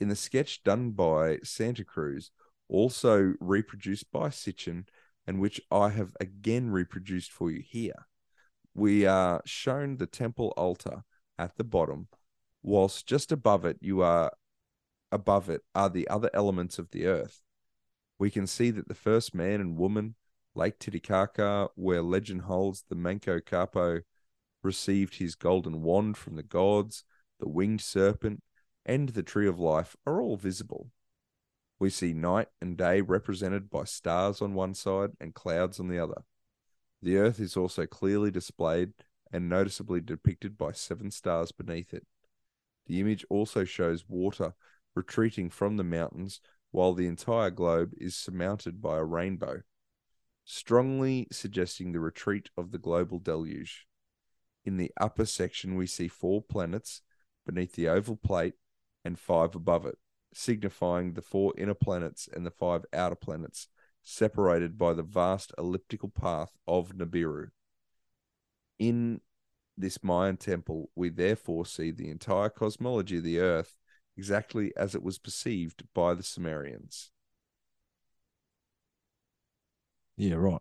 In 0.00 0.08
the 0.08 0.16
sketch 0.16 0.64
done 0.64 0.90
by 0.90 1.38
Santa 1.44 1.84
Cruz, 1.84 2.32
also 2.68 3.34
reproduced 3.40 4.10
by 4.10 4.28
Sitchin, 4.28 4.86
and 5.26 5.40
which 5.40 5.60
I 5.70 5.90
have 5.90 6.16
again 6.20 6.70
reproduced 6.70 7.30
for 7.30 7.50
you 7.50 7.62
here. 7.62 8.06
We 8.74 9.06
are 9.06 9.42
shown 9.44 9.96
the 9.96 10.06
temple 10.06 10.52
altar 10.56 11.04
at 11.38 11.56
the 11.56 11.64
bottom, 11.64 12.08
whilst 12.62 13.06
just 13.06 13.30
above 13.30 13.64
it 13.64 13.78
you 13.80 14.02
are 14.02 14.32
above 15.12 15.48
it 15.48 15.62
are 15.74 15.88
the 15.88 16.08
other 16.08 16.30
elements 16.34 16.78
of 16.78 16.90
the 16.90 17.06
earth. 17.06 17.40
We 18.18 18.30
can 18.30 18.48
see 18.48 18.70
that 18.72 18.88
the 18.88 18.94
first 18.94 19.34
man 19.34 19.60
and 19.60 19.76
woman, 19.76 20.16
Lake 20.56 20.78
Titicaca, 20.80 21.68
where 21.76 22.02
legend 22.02 22.42
holds 22.42 22.84
the 22.88 22.96
Manco 22.96 23.38
Capac 23.38 24.02
received 24.64 25.16
his 25.16 25.34
golden 25.34 25.82
wand 25.82 26.16
from 26.16 26.36
the 26.36 26.42
gods, 26.42 27.04
the 27.38 27.48
winged 27.48 27.80
serpent, 27.80 28.42
and 28.84 29.10
the 29.10 29.22
tree 29.22 29.46
of 29.46 29.58
life 29.58 29.96
are 30.06 30.20
all 30.20 30.36
visible. 30.36 30.90
We 31.78 31.90
see 31.90 32.12
night 32.14 32.48
and 32.60 32.76
day 32.76 33.00
represented 33.00 33.70
by 33.70 33.84
stars 33.84 34.40
on 34.40 34.54
one 34.54 34.74
side 34.74 35.10
and 35.20 35.34
clouds 35.34 35.78
on 35.78 35.88
the 35.88 35.98
other. 35.98 36.22
The 37.02 37.18
earth 37.18 37.40
is 37.40 37.56
also 37.56 37.86
clearly 37.86 38.30
displayed 38.30 38.92
and 39.30 39.48
noticeably 39.48 40.00
depicted 40.00 40.56
by 40.56 40.72
seven 40.72 41.10
stars 41.10 41.52
beneath 41.52 41.92
it. 41.92 42.06
The 42.86 43.00
image 43.00 43.26
also 43.28 43.64
shows 43.64 44.08
water 44.08 44.54
retreating 44.94 45.50
from 45.50 45.76
the 45.76 45.84
mountains 45.84 46.40
while 46.70 46.94
the 46.94 47.06
entire 47.06 47.50
globe 47.50 47.92
is 47.98 48.16
surmounted 48.16 48.80
by 48.80 48.96
a 48.96 49.04
rainbow, 49.04 49.62
strongly 50.44 51.26
suggesting 51.30 51.92
the 51.92 52.00
retreat 52.00 52.50
of 52.56 52.70
the 52.70 52.78
global 52.78 53.18
deluge. 53.18 53.86
In 54.64 54.76
the 54.76 54.92
upper 55.00 55.26
section, 55.26 55.76
we 55.76 55.86
see 55.86 56.08
four 56.08 56.42
planets 56.42 57.02
beneath 57.46 57.74
the 57.74 57.88
oval 57.88 58.16
plate 58.16 58.54
and 59.04 59.18
five 59.18 59.54
above 59.54 59.84
it 59.84 59.98
signifying 60.34 61.12
the 61.14 61.22
four 61.22 61.54
inner 61.56 61.74
planets 61.74 62.28
and 62.32 62.44
the 62.44 62.50
five 62.50 62.84
outer 62.92 63.14
planets, 63.14 63.68
separated 64.02 64.76
by 64.76 64.92
the 64.92 65.02
vast 65.02 65.52
elliptical 65.56 66.08
path 66.08 66.52
of 66.66 66.92
Nibiru. 66.94 67.50
In 68.78 69.20
this 69.76 70.02
Mayan 70.02 70.36
temple, 70.36 70.90
we 70.94 71.08
therefore 71.08 71.64
see 71.64 71.90
the 71.90 72.10
entire 72.10 72.48
cosmology 72.48 73.18
of 73.18 73.24
the 73.24 73.38
earth 73.38 73.78
exactly 74.16 74.72
as 74.76 74.94
it 74.94 75.02
was 75.02 75.18
perceived 75.18 75.84
by 75.94 76.14
the 76.14 76.22
Sumerians. 76.22 77.10
Yeah, 80.16 80.34
right. 80.34 80.60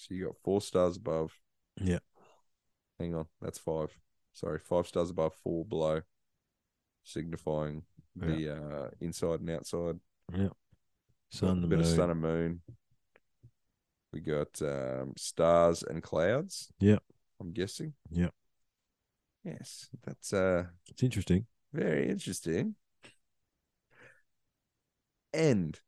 So 0.00 0.14
you 0.14 0.24
got 0.24 0.36
four 0.42 0.62
stars 0.62 0.96
above. 0.96 1.38
Yeah. 1.78 1.98
Hang 2.98 3.14
on, 3.14 3.26
that's 3.42 3.58
five. 3.58 3.94
Sorry, 4.32 4.58
five 4.58 4.86
stars 4.86 5.10
above, 5.10 5.34
four 5.34 5.66
below, 5.66 6.00
signifying 7.04 7.82
the 8.16 8.56
uh, 8.56 8.88
inside 9.00 9.40
and 9.40 9.50
outside. 9.50 10.00
Yeah. 10.34 10.48
Sun, 11.28 11.60
the 11.60 11.66
bit 11.66 11.80
moon. 11.80 11.86
of 11.86 11.94
sun 11.94 12.10
and 12.10 12.20
moon. 12.20 12.60
We 14.12 14.20
got 14.20 14.60
um, 14.62 15.12
stars 15.18 15.82
and 15.82 16.02
clouds. 16.02 16.72
Yeah. 16.80 16.98
I'm 17.38 17.52
guessing. 17.52 17.92
Yeah. 18.10 18.30
Yes, 19.44 19.90
that's 20.04 20.32
uh 20.32 20.64
It's 20.88 21.02
interesting. 21.02 21.46
very 21.74 22.08
interesting. 22.08 22.74
And 25.34 25.78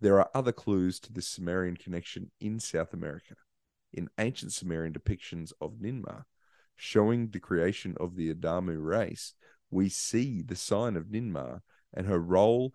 there 0.00 0.18
are 0.18 0.30
other 0.34 0.52
clues 0.52 0.98
to 1.00 1.12
the 1.12 1.22
Sumerian 1.22 1.76
connection 1.76 2.30
in 2.40 2.60
South 2.60 2.94
America. 2.94 3.34
In 3.92 4.08
ancient 4.18 4.52
Sumerian 4.52 4.92
depictions 4.92 5.52
of 5.60 5.80
Ninmah, 5.80 6.24
showing 6.76 7.30
the 7.30 7.40
creation 7.40 7.96
of 7.98 8.16
the 8.16 8.32
Adamu 8.32 8.82
race, 8.84 9.34
we 9.70 9.88
see 9.88 10.42
the 10.42 10.56
sign 10.56 10.96
of 10.96 11.06
Ninmah 11.06 11.60
and 11.94 12.06
her 12.06 12.18
role 12.18 12.74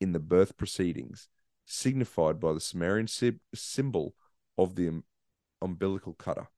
in 0.00 0.12
the 0.12 0.18
birth 0.20 0.56
proceedings, 0.56 1.28
signified 1.64 2.40
by 2.40 2.52
the 2.52 2.60
Sumerian 2.60 3.06
sy- 3.06 3.40
symbol 3.54 4.14
of 4.56 4.74
the 4.74 4.88
um- 4.88 5.04
umbilical 5.60 6.14
cutter. 6.14 6.48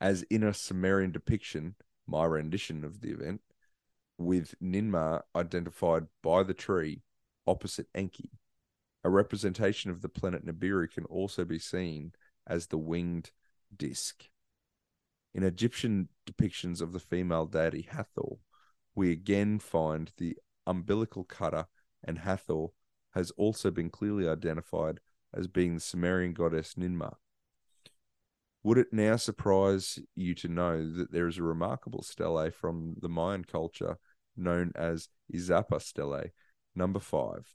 As 0.00 0.22
in 0.24 0.42
a 0.42 0.54
Sumerian 0.54 1.12
depiction, 1.12 1.74
my 2.06 2.24
rendition 2.24 2.84
of 2.84 3.00
the 3.00 3.10
event, 3.10 3.42
with 4.16 4.54
Ninmah 4.60 5.22
identified 5.36 6.06
by 6.22 6.42
the 6.42 6.54
tree 6.54 7.02
opposite 7.46 7.88
Enki. 7.94 8.30
A 9.04 9.10
representation 9.10 9.90
of 9.90 10.02
the 10.02 10.08
planet 10.08 10.44
Nibiru 10.44 10.90
can 10.90 11.04
also 11.04 11.44
be 11.44 11.58
seen 11.58 12.12
as 12.48 12.68
the 12.68 12.78
winged 12.78 13.30
disc. 13.74 14.28
In 15.34 15.42
Egyptian 15.42 16.08
depictions 16.26 16.80
of 16.80 16.92
the 16.92 16.98
female 16.98 17.46
deity 17.46 17.82
Hathor, 17.82 18.38
we 18.94 19.12
again 19.12 19.58
find 19.58 20.10
the 20.16 20.36
umbilical 20.66 21.22
cutter, 21.22 21.66
and 22.02 22.18
Hathor 22.18 22.68
has 23.14 23.30
also 23.32 23.70
been 23.70 23.90
clearly 23.90 24.28
identified 24.28 25.00
as 25.32 25.46
being 25.46 25.74
the 25.74 25.80
Sumerian 25.80 26.32
goddess 26.32 26.74
Ninmah. 26.74 27.14
Would 28.62 28.78
it 28.78 28.92
now 28.92 29.16
surprise 29.16 29.98
you 30.16 30.34
to 30.36 30.48
know 30.48 30.90
that 30.92 31.12
there 31.12 31.28
is 31.28 31.38
a 31.38 31.42
remarkable 31.42 32.02
stele 32.02 32.50
from 32.50 32.96
the 33.00 33.08
Mayan 33.08 33.44
culture 33.44 33.98
known 34.36 34.72
as 34.74 35.08
Izapa 35.32 35.80
stele, 35.80 36.30
number 36.74 37.00
five, 37.00 37.54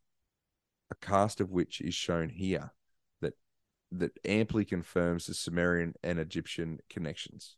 a 0.90 0.96
cast 0.96 1.42
of 1.42 1.52
which 1.52 1.82
is 1.82 1.94
shown 1.94 2.30
here 2.30 2.72
that 3.94 4.18
amply 4.26 4.66
confirms 4.66 5.28
the 5.28 5.34
Sumerian 5.34 5.94
and 6.04 6.20
Egyptian 6.20 6.80
connections. 6.90 7.58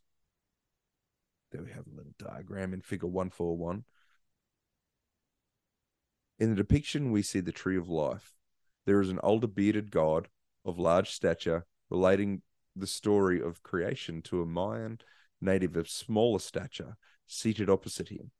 There 1.50 1.62
we 1.62 1.70
have 1.70 1.86
a 1.86 1.96
little 1.96 2.14
diagram 2.18 2.74
in 2.74 2.82
figure 2.82 3.08
141. 3.08 3.84
In 6.38 6.50
the 6.50 6.56
depiction, 6.56 7.10
we 7.10 7.22
see 7.22 7.40
the 7.40 7.52
tree 7.52 7.78
of 7.78 7.88
life. 7.88 8.34
There 8.84 9.00
is 9.00 9.08
an 9.08 9.20
older 9.22 9.46
bearded 9.46 9.90
god 9.90 10.28
of 10.64 10.78
large 10.78 11.10
stature 11.10 11.64
relating 11.88 12.42
the 12.74 12.86
story 12.86 13.40
of 13.40 13.62
creation 13.62 14.20
to 14.22 14.42
a 14.42 14.46
Mayan 14.46 14.98
native 15.40 15.76
of 15.76 15.88
smaller 15.88 16.38
stature 16.38 16.96
seated 17.26 17.70
opposite 17.70 18.10
him. 18.10 18.30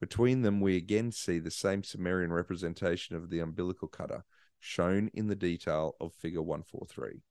Between 0.00 0.42
them, 0.42 0.60
we 0.60 0.76
again 0.76 1.12
see 1.12 1.38
the 1.38 1.50
same 1.50 1.82
Sumerian 1.82 2.32
representation 2.32 3.16
of 3.16 3.28
the 3.30 3.40
umbilical 3.40 3.88
cutter 3.88 4.24
shown 4.58 5.10
in 5.12 5.26
the 5.26 5.36
detail 5.36 5.94
of 6.00 6.14
figure 6.14 6.42
143. 6.42 7.22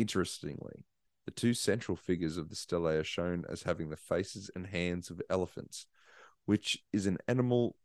Interestingly, 0.00 0.86
the 1.26 1.30
two 1.30 1.52
central 1.52 1.94
figures 1.94 2.38
of 2.38 2.48
the 2.48 2.56
stele 2.56 2.88
are 2.88 3.04
shown 3.04 3.44
as 3.50 3.64
having 3.64 3.90
the 3.90 3.98
faces 3.98 4.50
and 4.56 4.66
hands 4.66 5.10
of 5.10 5.20
elephants, 5.28 5.84
which 6.46 6.78
is 6.90 7.04
an 7.04 7.18
animal 7.28 7.76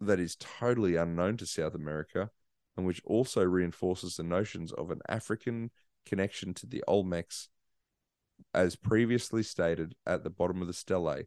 that 0.00 0.18
is 0.18 0.34
totally 0.34 0.96
unknown 0.96 1.36
to 1.36 1.46
South 1.46 1.76
America 1.76 2.30
and 2.76 2.84
which 2.84 3.00
also 3.04 3.44
reinforces 3.44 4.16
the 4.16 4.24
notions 4.24 4.72
of 4.72 4.90
an 4.90 5.02
African 5.08 5.70
connection 6.04 6.52
to 6.54 6.66
the 6.66 6.82
Olmecs. 6.88 7.46
As 8.52 8.74
previously 8.74 9.44
stated 9.44 9.94
at 10.04 10.24
the 10.24 10.30
bottom 10.30 10.62
of 10.62 10.66
the 10.66 10.72
stele, 10.72 11.22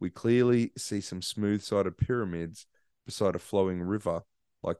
we 0.00 0.08
clearly 0.08 0.72
see 0.78 1.02
some 1.02 1.20
smooth 1.20 1.60
sided 1.60 1.98
pyramids 1.98 2.64
beside 3.04 3.34
a 3.34 3.38
flowing 3.38 3.82
river 3.82 4.22
like 4.62 4.78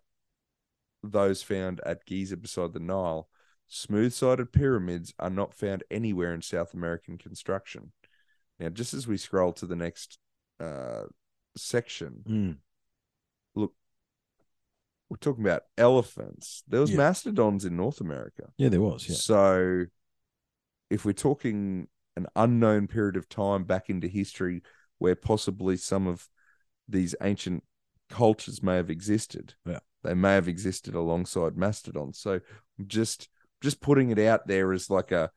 those 1.02 1.42
found 1.42 1.82
at 1.84 2.06
Giza 2.06 2.38
beside 2.38 2.72
the 2.72 2.80
Nile. 2.80 3.28
Smooth 3.68 4.12
sided 4.14 4.50
pyramids 4.52 5.12
are 5.18 5.30
not 5.30 5.52
found 5.54 5.84
anywhere 5.90 6.32
in 6.32 6.40
South 6.42 6.72
American 6.74 7.18
construction. 7.18 7.92
Now, 8.58 8.70
just 8.70 8.94
as 8.94 9.06
we 9.06 9.16
scroll 9.18 9.52
to 9.54 9.66
the 9.66 9.76
next 9.76 10.18
uh, 10.58 11.04
section, 11.56 12.24
Mm. 12.26 12.58
we're 15.10 15.16
talking 15.20 15.44
about 15.44 15.62
elephants. 15.78 16.62
There 16.68 16.80
was 16.80 16.90
Yeah. 16.90 16.98
mastodons 16.98 17.64
in 17.64 17.76
North 17.76 18.00
America. 18.00 18.52
Yeah, 18.58 18.68
there 18.68 18.80
was. 18.80 19.08
Yeah. 19.08 19.14
So, 19.16 19.86
if 20.90 21.04
we're 21.04 21.12
talking 21.12 21.88
an 22.16 22.26
unknown 22.36 22.88
period 22.88 23.16
of 23.16 23.28
time 23.28 23.64
back 23.64 23.88
into 23.88 24.08
history 24.08 24.62
where 24.98 25.14
possibly 25.14 25.76
some 25.76 26.06
of 26.06 26.28
these 26.88 27.14
ancient 27.22 27.64
cultures 28.10 28.62
may 28.62 28.76
have 28.76 28.90
existed, 28.90 29.54
Yeah. 29.64 29.80
they 30.02 30.14
may 30.14 30.34
have 30.34 30.48
existed 30.48 30.94
alongside 30.94 31.56
mastodons. 31.56 32.18
So, 32.18 32.40
just 32.86 33.28
just 33.60 33.80
putting 33.80 34.10
it 34.10 34.18
out 34.18 34.46
there 34.46 34.72
as 34.72 34.88
like 34.90 35.12
a 35.12 35.30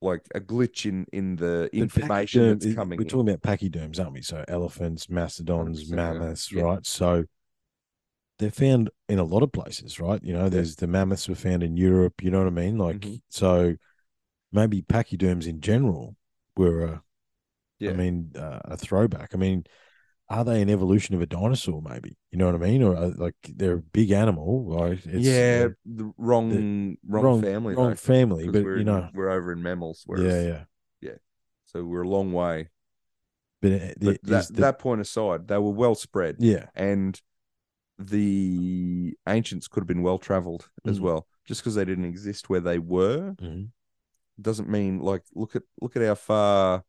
like 0.00 0.22
a 0.34 0.40
glitch 0.40 0.86
in 0.86 1.06
in 1.12 1.36
the 1.36 1.68
information 1.72 2.08
pachyderm- 2.42 2.58
that's 2.60 2.74
coming. 2.74 2.96
We're 2.98 3.02
in. 3.02 3.08
talking 3.08 3.28
about 3.30 3.42
pachyderms, 3.42 3.98
aren't 3.98 4.12
we? 4.12 4.22
So 4.22 4.44
elephants, 4.46 5.08
mastodons, 5.10 5.90
mammoths, 5.90 6.52
Yeah. 6.52 6.62
right? 6.62 6.86
So 6.86 7.24
they're 8.38 8.50
found 8.52 8.90
in 9.08 9.18
a 9.18 9.24
lot 9.24 9.42
of 9.42 9.50
places, 9.50 9.98
right? 9.98 10.22
You 10.22 10.32
know, 10.32 10.48
there's 10.48 10.76
the 10.76 10.86
mammoths 10.86 11.28
were 11.28 11.34
found 11.34 11.62
in 11.64 11.76
Europe. 11.76 12.22
You 12.22 12.30
know 12.30 12.38
what 12.38 12.46
I 12.46 12.50
mean? 12.50 12.78
Like, 12.78 13.00
Mhm. 13.00 13.22
so 13.28 13.74
maybe 14.52 14.82
pachyderms 14.82 15.46
in 15.48 15.60
general 15.60 16.14
were 16.56 16.84
a, 16.84 17.02
Yeah. 17.80 17.90
I 17.90 17.94
mean, 17.94 18.32
uh, 18.36 18.60
a 18.64 18.76
throwback. 18.76 19.34
I 19.34 19.38
mean, 19.38 19.64
are 20.28 20.44
they 20.44 20.60
an 20.62 20.68
evolution 20.70 21.14
of 21.16 21.22
a 21.22 21.26
dinosaur? 21.26 21.80
Maybe 21.82 22.16
you 22.30 22.38
know 22.38 22.46
what 22.46 22.54
I 22.54 22.58
mean, 22.58 22.82
or 22.82 22.94
uh, 22.96 23.12
like 23.16 23.34
they're 23.48 23.74
a 23.74 23.78
big 23.82 24.10
animal, 24.10 24.64
right? 24.64 24.98
It's, 25.04 25.26
yeah, 25.26 25.66
uh, 25.66 25.68
the 25.86 26.12
wrong 26.18 26.96
wrong, 27.06 27.24
wrong 27.24 27.42
family, 27.42 27.74
wrong 27.74 27.90
though, 27.90 27.94
family, 27.96 28.48
but 28.48 28.64
we're 28.64 28.78
you 28.78 28.84
know, 28.84 29.08
we're 29.14 29.30
over 29.30 29.52
in 29.52 29.62
mammals. 29.62 30.02
Whereas, 30.06 30.44
yeah, 30.44 30.64
yeah. 31.00 31.16
So 31.66 31.84
we're 31.84 32.02
a 32.02 32.08
long 32.08 32.32
way. 32.32 32.68
But, 33.60 33.72
it- 33.72 33.98
But 34.00 34.14
it 34.16 34.22
that 34.24 34.46
the- 34.48 34.60
that 34.60 34.78
point 34.78 35.00
aside, 35.00 35.48
they 35.48 35.58
were 35.58 35.70
well 35.70 35.94
spread, 35.94 36.36
yeah, 36.38 36.66
and 36.74 37.20
the 37.98 39.16
ancients 39.26 39.66
could 39.68 39.80
have 39.80 39.88
been 39.88 40.02
well 40.02 40.18
traveled 40.18 40.68
as 40.86 40.98
Mm. 41.00 41.02
well. 41.02 41.26
Just 41.44 41.62
because 41.62 41.74
they 41.74 41.84
didn't 41.84 42.04
exist 42.04 42.48
where 42.48 42.60
they 42.60 42.78
were 42.78 43.34
mhm. 43.40 43.70
doesn't 44.40 44.68
mean 44.68 45.00
like 45.00 45.24
look 45.34 45.56
at 45.56 45.62
look 45.80 45.96
at 45.96 46.02
how 46.02 46.14
far, 46.14 46.84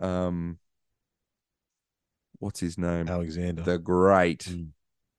um, 0.00 0.58
what's 2.40 2.60
his 2.60 2.76
name, 2.76 3.08
Alexander. 3.08 3.62
the 3.62 3.78
Great, 3.78 4.40
Mm. 4.50 4.70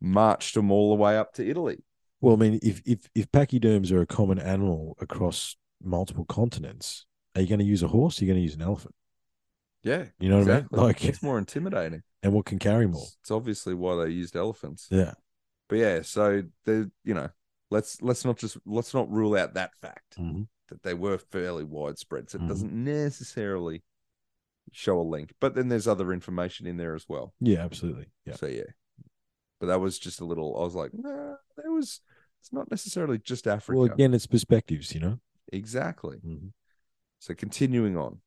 marched 0.01 0.55
them 0.55 0.69
all 0.71 0.89
the 0.95 1.01
way 1.01 1.17
up 1.17 1.33
to 1.35 1.47
Italy. 1.49 1.83
Well, 2.19 2.33
I 2.35 2.37
mean, 2.37 2.59
if 2.61 2.81
if 2.85 3.09
if 3.15 3.31
pachyderms 3.31 3.91
are 3.91 4.01
a 4.01 4.05
common 4.05 4.37
animal 4.37 4.95
across 4.99 5.55
multiple 5.81 6.25
continents, 6.25 7.05
are 7.35 7.41
you 7.41 7.47
going 7.47 7.59
to 7.59 7.65
use 7.65 7.81
a 7.81 7.87
horse? 7.87 8.21
Are 8.21 8.25
you 8.25 8.31
going 8.31 8.39
to 8.39 8.43
use 8.43 8.55
an 8.55 8.61
elephant? 8.61 8.93
Yeah, 9.83 10.05
You 10.19 10.29
know 10.29 10.37
exactly. 10.39 10.67
what 10.77 10.79
I 10.79 10.81
mean? 10.83 10.87
Like, 10.89 11.05
it's 11.05 11.23
more 11.23 11.39
intimidating. 11.39 12.03
and 12.23 12.33
what 12.33 12.45
can 12.45 12.59
carry 12.59 12.85
more? 12.87 13.07
It's, 13.21 13.31
obviously 13.31 13.73
why 13.73 13.95
they 14.03 14.11
used 14.11 14.35
elephants. 14.35 14.87
Yeah, 14.91 15.13
But 15.69 15.77
yeah, 15.79 16.01
so 16.03 16.43
the 16.65 16.91
you 17.03 17.13
know, 17.15 17.29
let's 17.71 17.99
let's 18.03 18.23
not 18.25 18.37
just 18.37 18.57
let's 18.65 18.93
not 18.93 19.09
rule 19.09 19.35
out 19.35 19.55
that 19.55 19.71
fact 19.81 20.17
Mhm. 20.19 20.47
that 20.69 20.83
they 20.83 20.93
were 20.93 21.17
fairly 21.17 21.63
widespread. 21.63 22.29
So 22.29 22.37
it 22.37 22.41
Mhm. 22.43 22.47
doesn't 22.49 22.71
necessarily 22.73 23.81
show 24.71 24.99
a 24.99 25.03
link. 25.03 25.33
But 25.39 25.55
then 25.55 25.67
there's 25.69 25.87
other 25.87 26.13
information 26.13 26.67
in 26.67 26.77
there 26.77 26.95
as 26.95 27.05
well. 27.09 27.33
yeah, 27.39 27.59
absolutely. 27.59 28.07
Yeah, 28.25 28.35
So 28.35 28.45
yeah. 28.47 28.63
But 29.59 29.67
that 29.67 29.79
was 29.81 29.99
just 29.99 30.21
a 30.21 30.25
little 30.25 30.57
I 30.57 30.63
was 30.63 30.75
like, 30.75 30.91
nah, 30.93 31.35
there 31.57 31.71
was 31.71 32.01
it's 32.39 32.51
not 32.51 32.71
necessarily 32.71 33.19
just 33.19 33.47
Africa. 33.47 33.77
well, 33.79 33.91
again, 33.91 34.13
it's 34.13 34.25
perspectives, 34.27 34.93
you 34.95 34.99
know. 34.99 35.19
exactly. 35.53 36.17
Mhm. 36.25 36.53
So 37.19 37.33
continuing 37.35 37.97
on. 37.97 38.21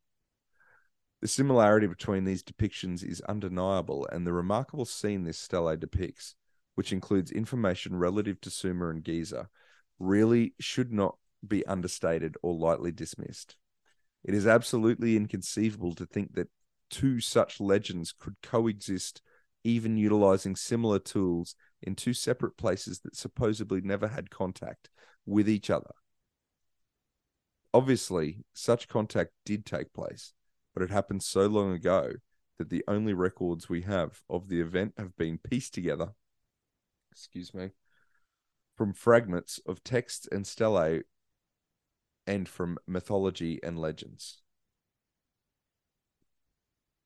The 1.21 1.29
similarity 1.29 1.87
between 1.87 2.25
these 2.25 2.43
depictions 2.45 3.03
is 3.03 3.21
undeniable, 3.23 4.07
and 4.13 4.27
the 4.27 4.33
remarkable 4.33 4.85
scene 4.85 5.25
this 5.25 5.39
stele 5.39 5.75
depicts, 5.77 6.35
which 6.75 6.93
includes 6.93 7.31
information 7.33 7.97
relative 7.97 8.41
to 8.43 8.51
Sumer 8.51 8.91
and 8.91 9.03
Giza, 9.03 9.49
really 9.99 10.55
should 10.61 10.93
not 10.93 11.17
be 11.47 11.65
understated 11.67 12.37
or 12.43 12.55
lightly 12.55 12.93
dismissed. 12.93 13.57
It 14.25 14.35
is 14.35 14.47
absolutely 14.47 15.17
inconceivable 15.17 15.95
to 15.97 16.07
think 16.07 16.35
that 16.35 16.49
two 16.91 17.21
such 17.21 17.61
legends 17.61 18.15
could 18.19 18.37
coexist, 18.43 19.21
even 19.65 19.97
utilizing 19.97 20.57
similar 20.57 20.99
tools 20.99 21.55
in 21.83 21.95
two 21.95 22.15
separate 22.15 22.57
places 22.57 23.01
that 23.01 23.17
supposedly 23.17 23.81
never 23.83 24.09
had 24.09 24.31
contact 24.31 24.89
with 25.27 25.49
each 25.49 25.69
other. 25.71 25.91
Obviously, 27.73 28.45
such 28.55 28.89
contact 28.89 29.33
did 29.45 29.67
take 29.67 29.93
place, 29.93 30.33
but 30.73 30.83
it 30.83 30.91
happened 30.91 31.23
so 31.23 31.47
long 31.47 31.73
ago 31.73 32.13
that 32.59 32.71
the 32.71 32.85
only 32.87 33.13
records 33.13 33.69
we 33.69 33.83
have 33.83 34.23
of 34.31 34.49
the 34.49 34.61
event 34.61 34.95
have 34.97 35.17
been 35.17 35.39
pieced 35.39 35.75
together, 35.75 36.13
excuse 37.11 37.53
me, 37.53 37.71
from 38.77 38.93
fragments 38.93 39.61
of 39.67 39.83
texts 39.83 40.29
and 40.31 40.47
stelae 40.47 41.03
and 42.27 42.49
from 42.49 42.79
mythology 42.87 43.61
and 43.63 43.79
legends. 43.79 44.43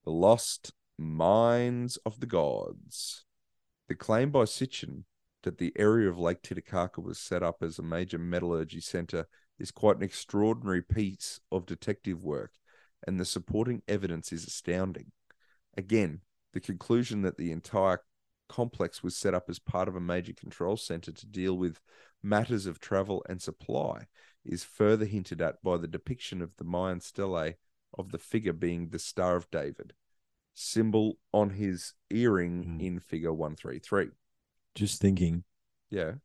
The 0.05 0.11
Lost 0.11 0.73
Mines 0.97 1.99
of 2.07 2.21
the 2.21 2.27
Gods. 2.27 3.25
The 3.89 3.95
claim 3.95 4.31
by 4.31 4.45
Sitchin 4.45 5.05
that 5.43 5.59
the 5.59 5.73
area 5.77 6.09
of 6.09 6.19
Lake 6.19 6.43
Titicaca 6.43 7.01
was 7.01 7.19
set 7.19 7.43
up 7.43 7.63
as 7.63 7.79
a 7.79 7.83
major 7.83 8.19
metallurgy 8.19 8.81
center 8.81 9.27
is 9.59 9.71
quite 9.71 9.97
an 9.97 10.03
extraordinary 10.03 10.83
piece 10.83 11.41
of 11.51 11.67
detective 11.67 12.23
work, 12.23 12.53
and 13.07 13.19
the 13.19 13.25
supporting 13.25 13.83
evidence 13.89 14.33
is 14.33 14.47
astounding. 14.47 15.13
Again, 15.77 16.21
the 16.53 16.61
conclusion 16.61 17.23
that 17.23 17.37
the 17.37 17.53
entire 17.53 18.01
complex 18.49 19.03
was 19.03 19.17
set 19.17 19.35
up 19.35 19.49
as 19.49 19.59
part 19.59 19.89
of 19.89 19.97
a 19.97 20.01
major 20.01 20.33
control 20.33 20.77
center 20.77 21.13
to 21.13 21.27
deal 21.27 21.57
with 21.57 21.81
matters 22.23 22.67
of 22.67 22.81
travel 22.81 23.25
and 23.29 23.41
supply 23.41 24.07
is 24.45 24.65
further 24.65 25.05
hinted 25.05 25.41
at 25.43 25.63
by 25.63 25.77
the 25.77 25.89
depiction 25.89 26.41
of 26.43 26.57
the 26.57 26.65
Mayan 26.65 27.01
stele 27.01 27.53
of 27.97 28.11
the 28.13 28.19
figure 28.19 28.53
being 28.53 28.89
the 28.89 28.99
Star 28.99 29.37
of 29.37 29.51
David, 29.51 29.93
symbol 30.55 31.19
on 31.33 31.51
his 31.51 31.95
earring 32.11 32.65
Mm. 32.65 32.83
in 32.83 33.01
figure 33.01 33.33
133. 33.33 34.11
Just 34.75 35.01
thinking, 35.01 35.45
Yeah. 35.91 36.17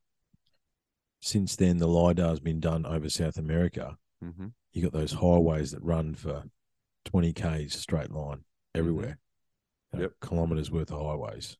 since 1.22 1.56
then 1.56 1.78
the 1.78 1.88
LIDAR's 1.88 2.40
been 2.40 2.60
done 2.60 2.86
over 2.86 3.10
South 3.10 3.38
America. 3.38 3.98
Mm-hmm. 4.24 4.48
You 4.74 4.82
got 4.82 4.94
those 4.94 5.14
highways 5.14 5.72
that 5.72 5.84
run 5.84 6.16
for 6.16 6.44
20 7.06 7.34
Ks 7.34 7.76
straight 7.80 8.12
line 8.12 8.44
everywhere. 8.74 9.20
Know, 9.92 10.02
Yep. 10.02 10.14
Kilometers 10.22 10.72
worth 10.72 10.92
of 10.92 11.00
highways. 11.00 11.58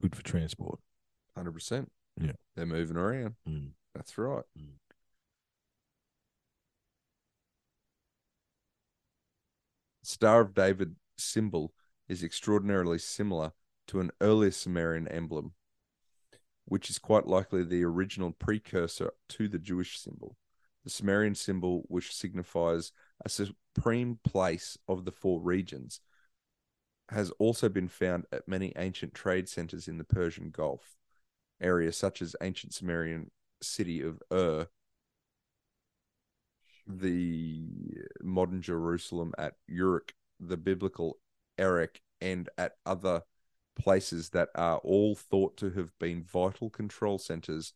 Good 0.00 0.16
for 0.16 0.22
transport. 0.22 0.80
100%. 1.36 1.90
Yeah. 2.20 2.32
They're 2.56 2.66
moving 2.66 2.96
around. 2.96 3.34
Mm. 3.48 3.70
That's 3.94 4.18
right. 4.18 4.44
Mm. 4.58 4.72
Star 10.02 10.40
of 10.40 10.54
David 10.54 10.96
symbol 11.16 11.72
is 12.08 12.22
extraordinarily 12.22 12.98
similar 12.98 13.52
to 13.88 14.00
an 14.00 14.10
earlier 14.20 14.50
Sumerian 14.50 15.06
emblem, 15.08 15.52
which 16.64 16.90
is 16.90 16.98
quite 16.98 17.26
likely 17.26 17.62
the 17.62 17.84
original 17.84 18.32
precursor 18.32 19.10
to 19.28 19.48
the 19.48 19.58
Jewish 19.58 19.98
symbol. 19.98 20.36
The 20.84 20.90
Sumerian 20.90 21.34
symbol, 21.34 21.84
which 21.88 22.14
signifies 22.14 22.92
a 23.24 23.28
supreme 23.28 24.18
place 24.24 24.78
of 24.88 25.04
the 25.04 25.12
four 25.12 25.40
regions, 25.40 26.00
has 27.10 27.30
also 27.32 27.68
been 27.68 27.88
found 27.88 28.26
at 28.32 28.48
many 28.48 28.72
ancient 28.76 29.14
trade 29.14 29.48
centers 29.48 29.88
in 29.88 29.98
the 29.98 30.04
Persian 30.04 30.50
Gulf 30.50 30.97
area, 31.60 31.92
such 31.92 32.22
as 32.22 32.36
ancient 32.40 32.74
Sumerian 32.74 33.30
city 33.62 34.00
of 34.00 34.22
Ur, 34.32 34.68
the 36.86 37.66
modern 38.22 38.62
Jerusalem 38.62 39.34
at 39.36 39.54
Uruk, 39.66 40.14
the 40.40 40.56
biblical 40.56 41.18
Erech, 41.58 42.00
and 42.20 42.48
at 42.56 42.76
other 42.86 43.22
places 43.78 44.30
that 44.30 44.48
are 44.54 44.78
all 44.78 45.14
thought 45.14 45.56
to 45.58 45.70
have 45.70 45.96
been 45.98 46.22
vital 46.22 46.70
control 46.70 47.18
centers 47.18 47.74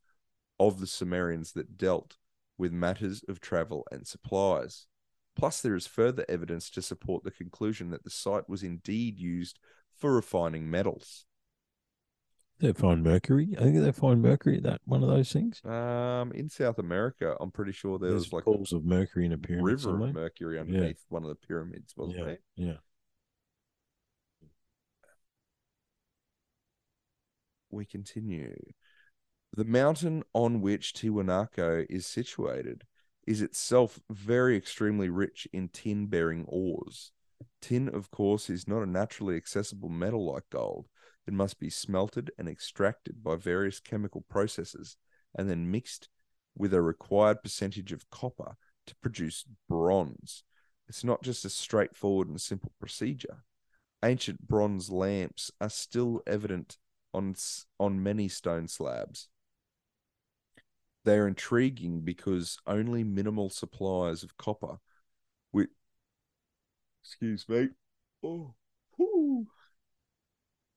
of 0.58 0.80
the 0.80 0.86
Sumerians 0.86 1.52
that 1.52 1.76
dealt 1.76 2.16
with 2.58 2.72
matters 2.72 3.24
of 3.28 3.40
travel 3.40 3.86
and 3.90 4.06
supplies. 4.06 4.86
Plus, 5.34 5.60
there 5.62 5.74
is 5.74 5.86
further 5.86 6.24
evidence 6.28 6.70
to 6.70 6.82
support 6.82 7.24
the 7.24 7.30
conclusion 7.30 7.90
that 7.90 8.04
the 8.04 8.10
site 8.10 8.48
was 8.48 8.62
indeed 8.62 9.18
used 9.18 9.58
for 9.96 10.14
refining 10.14 10.70
metals. 10.70 11.24
They 12.62 12.72
find 12.72 13.02
mercury. 13.02 13.56
I 13.58 13.62
think 13.64 13.80
they 13.80 13.90
find 13.90 14.22
mercury 14.22 14.58
at 14.58 14.62
that 14.62 14.80
one 14.84 15.02
of 15.02 15.08
those 15.08 15.32
things. 15.32 15.60
Um, 15.64 16.30
in 16.30 16.48
South 16.48 16.78
America, 16.78 17.36
I'm 17.40 17.50
pretty 17.50 17.72
sure 17.72 17.98
there 17.98 18.10
There's 18.10 18.26
was 18.26 18.32
like 18.32 18.44
pools 18.44 18.72
of 18.72 18.84
mercury 18.84 19.26
in 19.26 19.32
a 19.32 19.38
pyramid 19.38 19.64
river 19.66 19.78
somewhere. 19.80 20.08
of 20.10 20.14
mercury 20.14 20.60
underneath 20.60 21.04
one 21.08 21.24
of 21.24 21.28
the 21.28 21.34
pyramids, 21.34 21.92
wasn't 21.96 22.18
Yeah, 22.18 22.24
there? 22.24 22.38
yeah. 22.56 22.74
we 27.70 27.84
continue. 27.84 28.54
The 29.54 29.64
mountain 29.64 30.22
on 30.32 30.60
which 30.60 30.92
Tiwanaku 30.94 31.86
is 31.90 32.06
situated 32.06 32.84
is 33.26 33.42
itself 33.42 34.00
very 34.10 34.56
extremely 34.56 35.08
rich 35.08 35.48
in 35.52 35.68
tin 35.68 36.06
bearing 36.06 36.44
ores. 36.48 37.12
Tin, 37.60 37.88
of 37.88 38.10
course, 38.10 38.48
is 38.48 38.68
not 38.68 38.82
a 38.82 38.86
naturally 38.86 39.36
accessible 39.36 39.88
metal 39.88 40.32
like 40.32 40.48
gold. 40.50 40.86
It 41.26 41.34
must 41.34 41.60
be 41.60 41.70
smelted 41.70 42.30
and 42.38 42.48
extracted 42.48 43.22
by 43.22 43.36
various 43.36 43.80
chemical 43.80 44.24
processes 44.28 44.96
and 45.34 45.48
then 45.48 45.70
mixed 45.70 46.08
with 46.56 46.74
a 46.74 46.82
required 46.82 47.42
percentage 47.42 47.92
of 47.92 48.10
copper 48.10 48.56
to 48.86 48.94
produce 48.96 49.44
bronze. 49.68 50.44
It's 50.88 51.04
not 51.04 51.22
just 51.22 51.44
a 51.44 51.50
straightforward 51.50 52.28
and 52.28 52.40
simple 52.40 52.72
procedure. 52.78 53.44
Ancient 54.04 54.48
bronze 54.48 54.90
lamps 54.90 55.50
are 55.60 55.70
still 55.70 56.22
evident 56.26 56.76
on 57.14 57.34
on 57.78 58.02
many 58.02 58.28
stone 58.28 58.66
slabs. 58.66 59.28
They 61.04 61.16
are 61.18 61.28
intriguing 61.28 62.00
because 62.00 62.58
only 62.66 63.04
minimal 63.04 63.50
supplies 63.50 64.22
of 64.22 64.36
copper, 64.36 64.78
with 65.52 65.68
excuse 67.02 67.48
me, 67.48 67.68
oh, 68.24 68.54
whew, 68.96 69.46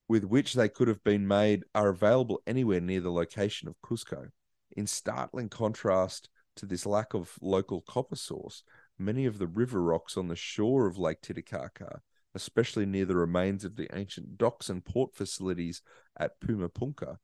with 0.07 0.23
which 0.23 0.53
they 0.53 0.69
could 0.69 0.87
have 0.87 1.03
been 1.03 1.27
made, 1.27 1.63
are 1.73 1.89
available 1.89 2.41
anywhere 2.45 2.81
near 2.81 3.01
the 3.01 3.11
location 3.11 3.67
of 3.67 3.81
Cusco. 3.81 4.29
In 4.75 4.87
startling 4.87 5.49
contrast 5.49 6.29
to 6.57 6.65
this 6.65 6.85
lack 6.85 7.13
of 7.13 7.37
local 7.41 7.81
copper 7.81 8.15
source, 8.15 8.63
many 8.97 9.25
of 9.25 9.39
the 9.39 9.47
river 9.47 9.81
rocks 9.81 10.17
on 10.17 10.27
the 10.27 10.35
shore 10.35 10.85
of 10.87 10.97
Lake 10.97 11.21
Titicaca, 11.21 12.01
especially 12.33 12.85
near 12.85 13.05
the 13.05 13.15
remains 13.15 13.65
of 13.65 13.75
the 13.75 13.89
ancient 13.95 14.37
docks 14.37 14.69
and 14.69 14.85
port 14.85 15.15
facilities 15.15 15.81
at 16.17 16.39
Pumapunka, 16.39 17.17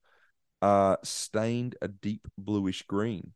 are 0.61 0.97
stained 1.03 1.75
a 1.81 1.87
deep 1.87 2.27
bluish 2.37 2.83
green. 2.83 3.33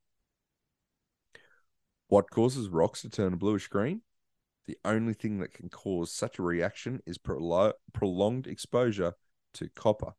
What 2.07 2.29
causes 2.29 2.69
rocks 2.69 3.01
to 3.01 3.09
turn 3.09 3.35
bluish 3.37 3.67
green? 3.67 4.01
The 4.67 4.77
only 4.85 5.13
thing 5.13 5.39
that 5.39 5.53
can 5.53 5.69
cause 5.69 6.11
such 6.11 6.39
a 6.39 6.43
reaction 6.43 7.01
is 7.05 7.17
prolo- 7.17 7.73
prolonged 7.93 8.47
exposure 8.47 9.13
to 9.55 9.69
copper. 9.69 10.13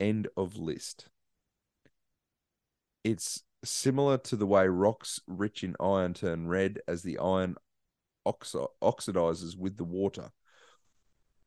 End 0.00 0.28
of 0.36 0.56
list. 0.56 1.08
It's 3.04 3.42
similar 3.64 4.18
to 4.18 4.36
the 4.36 4.46
way 4.46 4.66
rocks 4.66 5.20
rich 5.26 5.62
in 5.62 5.76
iron 5.80 6.14
turn 6.14 6.48
red 6.48 6.80
as 6.88 7.02
the 7.02 7.18
iron 7.18 7.56
oxi- 8.26 8.68
oxidizes 8.82 9.56
with 9.56 9.76
the 9.76 9.84
water. 9.84 10.30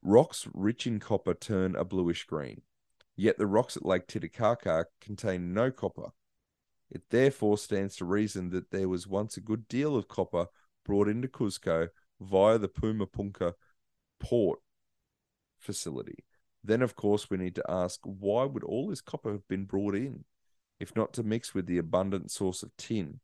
Rocks 0.01 0.47
rich 0.53 0.87
in 0.87 0.99
copper 0.99 1.33
turn 1.33 1.75
a 1.75 1.83
bluish 1.83 2.25
green, 2.25 2.61
yet 3.15 3.37
the 3.37 3.47
rocks 3.47 3.75
at 3.75 3.85
Lake 3.85 4.07
Titicaca 4.07 4.85
contain 5.01 5.53
no 5.53 5.71
copper. 5.71 6.11
It 6.91 7.03
therefore 7.09 7.57
stands 7.57 7.95
to 7.97 8.05
reason 8.05 8.51
that 8.51 8.71
there 8.71 8.87
was 8.87 9.07
once 9.07 9.37
a 9.37 9.41
good 9.41 9.67
deal 9.67 9.95
of 9.95 10.07
copper 10.07 10.47
brought 10.85 11.07
into 11.07 11.27
Cusco 11.27 11.89
via 12.21 12.57
the 12.57 12.69
Pumapunka 12.69 13.53
port 14.19 14.59
facility. 15.57 16.23
Then, 16.65 16.81
of 16.81 16.95
course, 16.95 17.29
we 17.29 17.37
need 17.37 17.53
to 17.55 17.69
ask 17.69 17.99
why 18.03 18.45
would 18.45 18.63
all 18.63 18.87
this 18.87 19.01
copper 19.01 19.31
have 19.31 19.47
been 19.47 19.65
brought 19.65 19.95
in, 19.95 20.25
if 20.79 20.95
not 20.95 21.13
to 21.13 21.23
mix 21.23 21.53
with 21.53 21.67
the 21.67 21.77
abundant 21.77 22.31
source 22.31 22.63
of 22.63 22.75
tin 22.75 23.19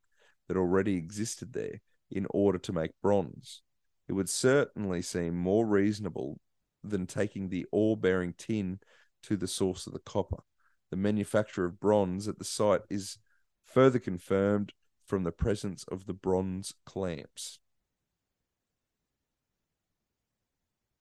that 0.48 0.58
already 0.58 0.96
existed 0.96 1.54
there 1.54 1.82
in 2.12 2.28
order 2.30 2.60
to 2.60 2.72
make 2.74 2.92
bronze? 3.02 3.64
It 4.08 4.14
would 4.14 4.30
certainly 4.30 5.02
seem 5.02 5.36
more 5.36 5.66
reasonable 5.66 6.40
than 6.84 7.08
taking 7.08 7.50
the 7.50 7.66
ore 7.72 7.98
bearing 7.98 8.36
tin 8.38 8.80
to 9.24 9.36
the 9.36 9.48
source 9.48 9.88
of 9.88 9.94
the 9.94 10.00
copper. 10.00 10.44
The 10.92 10.98
manufacture 10.98 11.66
of 11.66 11.80
bronze 11.80 12.28
at 12.28 12.38
the 12.38 12.46
site 12.46 12.82
is 12.92 13.18
further 13.66 14.00
confirmed 14.00 14.74
from 15.08 15.24
the 15.24 15.32
presence 15.32 15.84
of 15.92 16.06
the 16.06 16.14
bronze 16.14 16.76
clamps. 16.86 17.60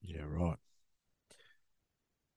Yeah, 0.01 0.23
right. 0.27 0.57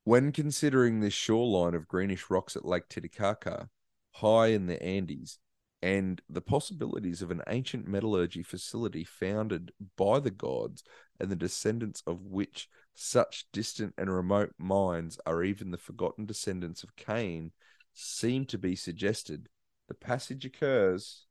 When 0.05 0.33
considering 0.33 1.01
this 1.01 1.15
shoreline 1.15 1.75
of 1.75 1.89
greenish 1.89 2.29
rocks 2.29 2.57
at 2.57 2.65
Lake 2.65 2.89
Titicaca, 2.89 3.71
high 4.13 4.49
in 4.49 4.67
the 4.67 4.81
Andes, 4.83 5.39
and 5.83 6.21
the 6.29 6.41
possibilities 6.41 7.23
of 7.23 7.31
an 7.31 7.43
ancient 7.47 7.89
metallurgy 7.89 8.43
facility 8.43 9.05
founded 9.05 9.73
by 9.97 10.21
the 10.21 10.31
gods 10.31 10.83
and 11.19 11.31
the 11.31 11.37
descendants 11.37 12.03
of 12.07 12.23
which 12.23 12.69
such 12.95 13.47
distant 13.53 13.95
and 13.99 14.15
remote 14.15 14.53
minds 14.59 15.19
are 15.27 15.43
even 15.43 15.71
the 15.71 15.79
forgotten 15.79 16.27
descendants 16.27 16.83
of 16.83 16.97
Cain 16.97 17.53
seem 17.93 18.45
to 18.47 18.59
be 18.59 18.77
suggested, 18.77 19.49
the 19.89 19.95
passage 19.95 20.45
occurs 20.45 21.27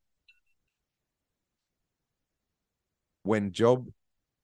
when 3.24 3.52
Job 3.52 3.92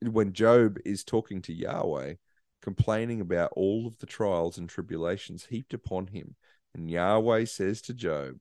when 0.01 0.33
Job 0.33 0.77
is 0.85 1.03
talking 1.03 1.41
to 1.43 1.53
Yahweh, 1.53 2.15
complaining 2.61 3.21
about 3.21 3.51
all 3.55 3.87
of 3.87 3.97
the 3.99 4.05
trials 4.05 4.57
and 4.57 4.69
tribulations 4.69 5.45
heaped 5.45 5.73
upon 5.73 6.07
him, 6.07 6.35
and 6.73 6.89
Yahweh 6.89 7.45
says 7.45 7.81
to 7.83 7.93
Job, 7.93 8.35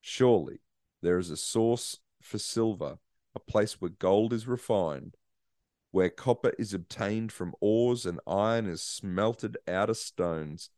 Surely 0.00 0.60
there 1.02 1.18
is 1.18 1.30
a 1.30 1.36
source 1.36 1.98
for 2.20 2.38
silver, 2.38 2.98
a 3.34 3.40
place 3.40 3.80
where 3.80 3.90
gold 3.90 4.32
is 4.32 4.46
refined, 4.46 5.16
where 5.90 6.10
copper 6.10 6.52
is 6.58 6.74
obtained 6.74 7.30
from 7.30 7.54
ores 7.60 8.06
and 8.06 8.20
iron 8.26 8.66
is 8.66 8.82
smelted 8.82 9.56
out 9.68 9.90
of 9.90 9.96
stones. 9.96 10.70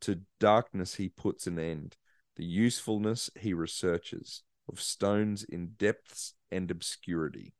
To 0.00 0.22
darkness 0.40 0.96
he 0.96 1.08
puts 1.08 1.46
an 1.46 1.58
end, 1.58 1.96
the 2.36 2.44
usefulness 2.44 3.30
he 3.38 3.54
researches 3.54 4.42
of 4.68 4.80
stones 4.80 5.44
in 5.44 5.74
depths 5.78 6.34
and 6.50 6.70
obscurity. 6.70 7.54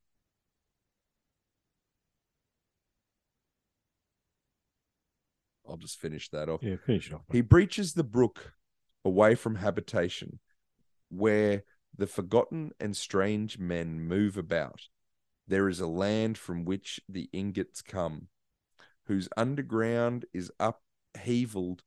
I'll 5.68 5.76
just 5.76 5.98
finish 5.98 6.28
that 6.30 6.48
off. 6.48 6.62
Yeah, 6.62 6.76
finish 6.76 7.08
it 7.08 7.14
off. 7.14 7.22
He 7.30 7.40
breaches 7.40 7.94
the 7.94 8.04
brook 8.04 8.54
away 9.04 9.34
from 9.34 9.56
habitation, 9.56 10.40
where 11.08 11.64
the 11.96 12.06
forgotten 12.06 12.72
and 12.78 12.96
strange 12.96 13.58
men 13.58 14.00
move 14.00 14.36
about. 14.36 14.82
There 15.48 15.68
is 15.68 15.80
a 15.80 15.86
land 15.86 16.36
from 16.38 16.64
which 16.64 17.00
the 17.08 17.28
ingots 17.32 17.82
come, 17.82 18.28
whose 19.06 19.28
underground 19.36 20.24
is 20.32 20.50
upheavaled 20.60 21.80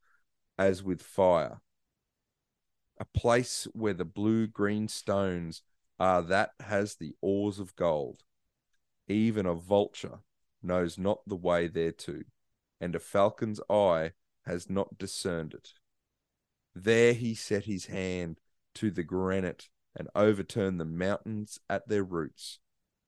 as 0.57 0.81
with 0.81 1.01
fire. 1.01 1.61
A 2.99 3.06
place 3.06 3.68
where 3.73 3.93
the 3.93 4.06
blue 4.06 4.47
green 4.47 4.88
stones 4.88 5.61
are 5.99 6.22
that 6.22 6.51
has 6.60 6.95
the 6.95 7.14
ores 7.22 7.60
of 7.60 7.76
gold. 7.76 8.23
Even 9.07 9.45
a 9.45 9.53
vulture 9.53 10.19
knows 10.61 10.97
not 10.97 11.19
the 11.27 11.35
way 11.35 11.68
thereto, 11.68 12.22
and 12.80 12.95
a 12.95 12.99
falcon's 12.99 13.60
eye 13.69 14.11
has 14.45 14.69
not 14.69 14.97
discerned 14.97 15.53
it. 15.53 15.73
There 16.76 17.14
he 17.14 17.35
set 17.35 17.65
his 17.65 17.88
hand 17.88 18.39
to 18.76 18.91
the 18.91 19.03
granite 19.03 19.69
and 19.95 20.07
overturned 20.15 20.80
the 20.80 20.85
mountains 20.85 21.60
at 21.69 21.88
their 21.88 22.03
roots. 22.03 22.60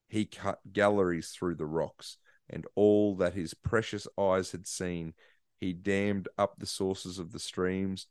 He 0.08 0.24
cut 0.26 0.72
galleries 0.72 1.30
through 1.30 1.54
the 1.54 1.66
rocks, 1.66 2.18
and 2.50 2.66
all 2.74 3.16
that 3.16 3.34
his 3.34 3.54
precious 3.54 4.06
eyes 4.18 4.50
had 4.50 4.66
seen, 4.66 5.14
he 5.58 5.72
dammed 5.72 6.28
up 6.36 6.56
the 6.58 6.66
sources 6.66 7.18
of 7.18 7.32
the 7.32 7.38
streams, 7.38 8.08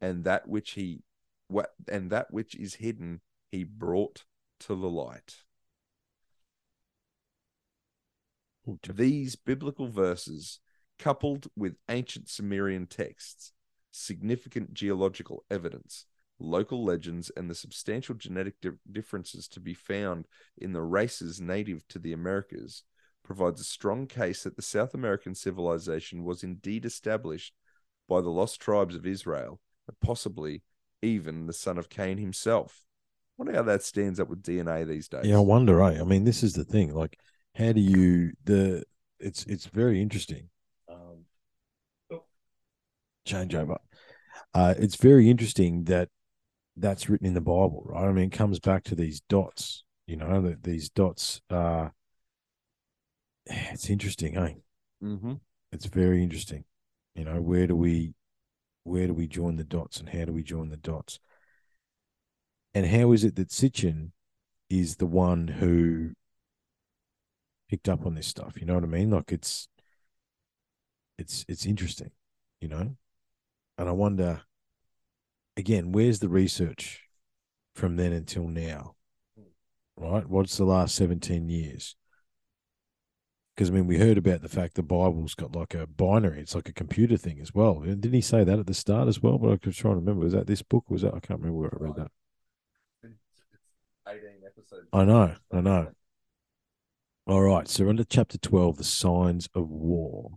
and 0.00 0.24
that 0.24 0.48
which 0.48 0.72
he 0.72 1.02
what 1.48 1.74
and 1.88 2.10
that 2.10 2.32
which 2.32 2.54
is 2.56 2.74
hidden 2.74 3.20
he 3.52 3.62
brought 3.62 4.24
to 4.60 4.74
the 4.74 4.88
light. 4.88 5.36
These 8.88 9.36
biblical 9.36 9.88
verses, 9.88 10.60
coupled 11.04 11.48
with 11.54 11.76
ancient 11.90 12.30
Sumerian 12.30 12.86
texts, 12.86 13.52
significant 13.90 14.72
geological 14.72 15.44
evidence, 15.50 16.06
local 16.38 16.82
legends, 16.82 17.30
and 17.36 17.50
the 17.50 17.54
substantial 17.54 18.14
genetic 18.14 18.58
di- 18.62 18.70
differences 18.90 19.46
to 19.48 19.60
be 19.60 19.74
found 19.74 20.26
in 20.56 20.72
the 20.72 20.80
races 20.80 21.42
native 21.42 21.86
to 21.88 21.98
the 21.98 22.14
Americas, 22.14 22.84
provides 23.22 23.60
a 23.60 23.64
strong 23.64 24.06
case 24.06 24.44
that 24.44 24.56
the 24.56 24.62
South 24.62 24.94
American 24.94 25.34
civilization 25.34 26.24
was 26.24 26.42
indeed 26.42 26.86
established 26.86 27.52
by 28.08 28.22
the 28.22 28.30
lost 28.30 28.58
tribes 28.58 28.96
of 28.96 29.06
Israel, 29.06 29.60
and 29.86 30.00
possibly 30.00 30.62
even 31.02 31.44
the 31.44 31.52
son 31.52 31.76
of 31.76 31.90
Cain 31.90 32.16
himself. 32.16 32.82
wonder 33.36 33.52
how 33.52 33.62
that 33.64 33.82
stands 33.82 34.18
up 34.18 34.30
with 34.30 34.42
DNA 34.42 34.88
these 34.88 35.08
days. 35.08 35.26
Yeah, 35.26 35.36
I 35.36 35.40
wonder, 35.40 35.82
eh? 35.82 36.00
I 36.00 36.04
mean, 36.04 36.24
this 36.24 36.42
is 36.42 36.54
the 36.54 36.64
thing. 36.64 36.94
Like, 36.94 37.18
how 37.56 37.72
do 37.72 37.80
you 37.82 38.32
the? 38.44 38.84
It's 39.20 39.44
it's 39.44 39.66
very 39.66 40.00
interesting. 40.00 40.48
Um, 43.26 43.40
change 43.40 43.54
over. 43.54 43.78
Uh, 44.52 44.74
it's 44.78 44.96
very 44.96 45.30
interesting 45.30 45.84
that 45.84 46.08
that's 46.76 47.08
written 47.08 47.26
in 47.26 47.34
the 47.34 47.40
Bible, 47.40 47.82
right? 47.86 48.08
I 48.08 48.12
mean, 48.12 48.26
it 48.26 48.32
comes 48.32 48.58
back 48.58 48.84
to 48.84 48.94
these 48.94 49.20
dots. 49.28 49.84
You 50.06 50.16
know, 50.16 50.42
that 50.42 50.62
these 50.62 50.90
dots. 50.90 51.40
Uh, 51.48 51.88
it's 53.46 53.90
interesting, 53.90 54.36
eh? 54.36 54.54
Mm-hmm. 55.02 55.34
It's 55.72 55.86
very 55.86 56.22
interesting. 56.22 56.64
You 57.14 57.24
know, 57.24 57.40
where 57.40 57.66
do 57.66 57.76
we, 57.76 58.14
where 58.82 59.06
do 59.06 59.14
we 59.14 59.26
join 59.26 59.56
the 59.56 59.64
dots, 59.64 59.98
and 59.98 60.08
how 60.08 60.24
do 60.24 60.32
we 60.32 60.42
join 60.42 60.68
the 60.68 60.76
dots? 60.76 61.20
And 62.74 62.86
how 62.86 63.12
is 63.12 63.22
it 63.24 63.36
that 63.36 63.50
Sitchin 63.50 64.10
is 64.68 64.96
the 64.96 65.06
one 65.06 65.46
who 65.46 66.10
picked 67.68 67.88
up 67.88 68.04
on 68.04 68.14
this 68.14 68.26
stuff? 68.26 68.58
You 68.58 68.66
know 68.66 68.74
what 68.74 68.84
I 68.84 68.88
mean? 68.88 69.10
Like 69.10 69.30
it's, 69.30 69.68
it's 71.18 71.44
it's 71.48 71.66
interesting, 71.66 72.10
you 72.60 72.68
know. 72.68 72.96
And 73.76 73.88
I 73.88 73.92
wonder, 73.92 74.42
again, 75.56 75.92
where's 75.92 76.20
the 76.20 76.28
research 76.28 77.02
from 77.74 77.96
then 77.96 78.12
until 78.12 78.46
now? 78.46 78.94
Right? 79.96 80.28
What's 80.28 80.56
the 80.56 80.64
last 80.64 80.94
17 80.94 81.48
years? 81.48 81.96
Because, 83.54 83.70
I 83.70 83.72
mean, 83.72 83.86
we 83.86 83.98
heard 83.98 84.18
about 84.18 84.42
the 84.42 84.48
fact 84.48 84.74
the 84.74 84.82
Bible's 84.82 85.34
got 85.34 85.54
like 85.54 85.74
a 85.74 85.86
binary, 85.86 86.40
it's 86.40 86.56
like 86.56 86.68
a 86.68 86.72
computer 86.72 87.16
thing 87.16 87.40
as 87.40 87.54
well. 87.54 87.80
Didn't 87.80 88.12
he 88.12 88.20
say 88.20 88.42
that 88.42 88.58
at 88.58 88.66
the 88.66 88.74
start 88.74 89.06
as 89.06 89.22
well? 89.22 89.38
But 89.38 89.48
I 89.48 89.58
was 89.64 89.76
trying 89.76 89.94
to 89.94 90.00
remember. 90.00 90.24
Was 90.24 90.32
that 90.32 90.48
this 90.48 90.62
book? 90.62 90.90
Was 90.90 91.02
that? 91.02 91.14
I 91.14 91.20
can't 91.20 91.40
remember 91.40 91.60
where 91.60 91.70
I 91.72 91.84
read 91.84 91.96
that. 91.96 92.10
Eighteen 94.08 94.42
episodes. 94.44 94.88
I 94.92 95.04
know, 95.04 95.34
I 95.52 95.60
know. 95.60 95.92
All 97.26 97.40
right, 97.40 97.66
so 97.66 97.88
under 97.88 98.04
chapter 98.04 98.36
12, 98.36 98.76
the 98.76 98.84
signs 98.84 99.48
of 99.54 99.70
war. 99.70 100.32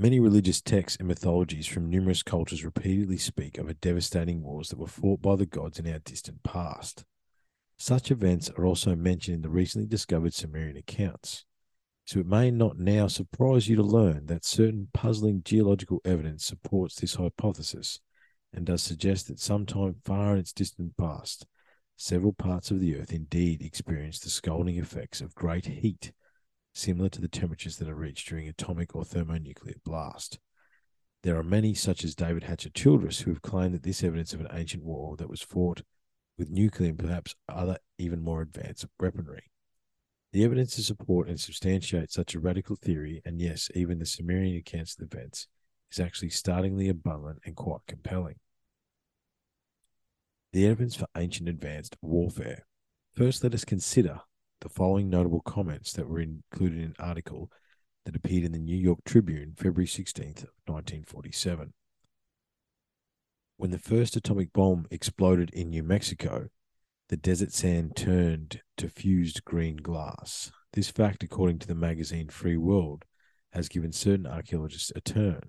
Many 0.00 0.20
religious 0.20 0.60
texts 0.60 0.96
and 1.00 1.08
mythologies 1.08 1.66
from 1.66 1.90
numerous 1.90 2.22
cultures 2.22 2.64
repeatedly 2.64 3.18
speak 3.18 3.58
of 3.58 3.68
a 3.68 3.74
devastating 3.74 4.44
wars 4.44 4.68
that 4.68 4.78
were 4.78 4.86
fought 4.86 5.20
by 5.20 5.34
the 5.34 5.44
gods 5.44 5.80
in 5.80 5.92
our 5.92 5.98
distant 5.98 6.44
past. 6.44 7.04
Such 7.78 8.12
events 8.12 8.48
are 8.50 8.64
also 8.64 8.94
mentioned 8.94 9.34
in 9.34 9.42
the 9.42 9.48
recently 9.48 9.88
discovered 9.88 10.34
Sumerian 10.34 10.76
accounts. 10.76 11.46
So 12.06 12.20
it 12.20 12.26
may 12.26 12.52
not 12.52 12.78
now 12.78 13.08
surprise 13.08 13.68
you 13.68 13.74
to 13.74 13.82
learn 13.82 14.26
that 14.26 14.44
certain 14.44 14.86
puzzling 14.94 15.42
geological 15.44 16.00
evidence 16.04 16.44
supports 16.44 16.94
this 16.94 17.16
hypothesis 17.16 17.98
and 18.52 18.64
does 18.64 18.82
suggest 18.82 19.26
that 19.26 19.40
sometime 19.40 19.96
far 20.04 20.34
in 20.34 20.38
its 20.38 20.52
distant 20.52 20.96
past, 20.96 21.44
several 21.96 22.32
parts 22.32 22.70
of 22.70 22.78
the 22.78 22.96
Earth 22.96 23.12
indeed 23.12 23.62
experienced 23.62 24.22
the 24.22 24.30
scalding 24.30 24.78
effects 24.78 25.20
of 25.20 25.34
great 25.34 25.66
heat, 25.66 26.12
similar 26.78 27.08
to 27.10 27.20
the 27.20 27.28
temperatures 27.28 27.76
that 27.76 27.88
are 27.88 27.94
reached 27.94 28.28
during 28.28 28.48
atomic 28.48 28.94
or 28.94 29.04
thermonuclear 29.04 29.74
blast. 29.84 30.38
There 31.22 31.36
are 31.36 31.42
many, 31.42 31.74
such 31.74 32.04
as 32.04 32.14
David 32.14 32.44
Hatcher 32.44 32.70
Childress, 32.70 33.20
who 33.20 33.32
have 33.32 33.42
claimed 33.42 33.74
that 33.74 33.82
this 33.82 34.04
evidence 34.04 34.32
of 34.32 34.40
an 34.40 34.48
ancient 34.52 34.84
war 34.84 35.16
that 35.16 35.28
was 35.28 35.42
fought 35.42 35.82
with 36.38 36.50
nuclear 36.50 36.90
and 36.90 36.98
perhaps 36.98 37.34
other 37.48 37.78
even 37.98 38.22
more 38.22 38.40
advanced 38.40 38.86
weaponry. 39.00 39.50
The 40.32 40.44
evidence 40.44 40.76
to 40.76 40.82
support 40.82 41.28
and 41.28 41.40
substantiate 41.40 42.12
such 42.12 42.34
a 42.34 42.40
radical 42.40 42.76
theory, 42.76 43.20
and 43.24 43.40
yes, 43.40 43.70
even 43.74 43.98
the 43.98 44.06
Sumerian 44.06 44.56
accounts 44.56 44.92
of 44.94 45.08
the 45.08 45.16
events, 45.16 45.48
is 45.90 45.98
actually 45.98 46.30
startlingly 46.30 46.88
abundant 46.88 47.40
and 47.44 47.56
quite 47.56 47.80
compelling. 47.88 48.36
The 50.52 50.66
evidence 50.66 50.94
for 50.94 51.08
ancient 51.16 51.48
advanced 51.48 51.96
warfare. 52.00 52.66
First, 53.14 53.42
let 53.42 53.54
us 53.54 53.64
consider 53.64 54.20
the 54.60 54.68
following 54.68 55.08
notable 55.08 55.40
comments 55.40 55.92
that 55.92 56.08
were 56.08 56.20
included 56.20 56.78
in 56.78 56.84
an 56.84 56.96
article 56.98 57.50
that 58.04 58.16
appeared 58.16 58.44
in 58.44 58.52
the 58.52 58.58
New 58.58 58.76
York 58.76 59.00
Tribune 59.04 59.54
February 59.56 59.86
16th, 59.86 60.46
1947. 60.66 61.72
When 63.56 63.70
the 63.70 63.78
first 63.78 64.16
atomic 64.16 64.52
bomb 64.52 64.86
exploded 64.90 65.50
in 65.50 65.70
New 65.70 65.82
Mexico, 65.82 66.48
the 67.08 67.16
desert 67.16 67.52
sand 67.52 67.96
turned 67.96 68.62
to 68.76 68.88
fused 68.88 69.44
green 69.44 69.76
glass. 69.76 70.50
This 70.72 70.90
fact, 70.90 71.22
according 71.22 71.60
to 71.60 71.66
the 71.66 71.74
magazine 71.74 72.28
Free 72.28 72.56
World, 72.56 73.04
has 73.52 73.68
given 73.68 73.92
certain 73.92 74.26
archaeologists 74.26 74.92
a 74.94 75.00
turn. 75.00 75.40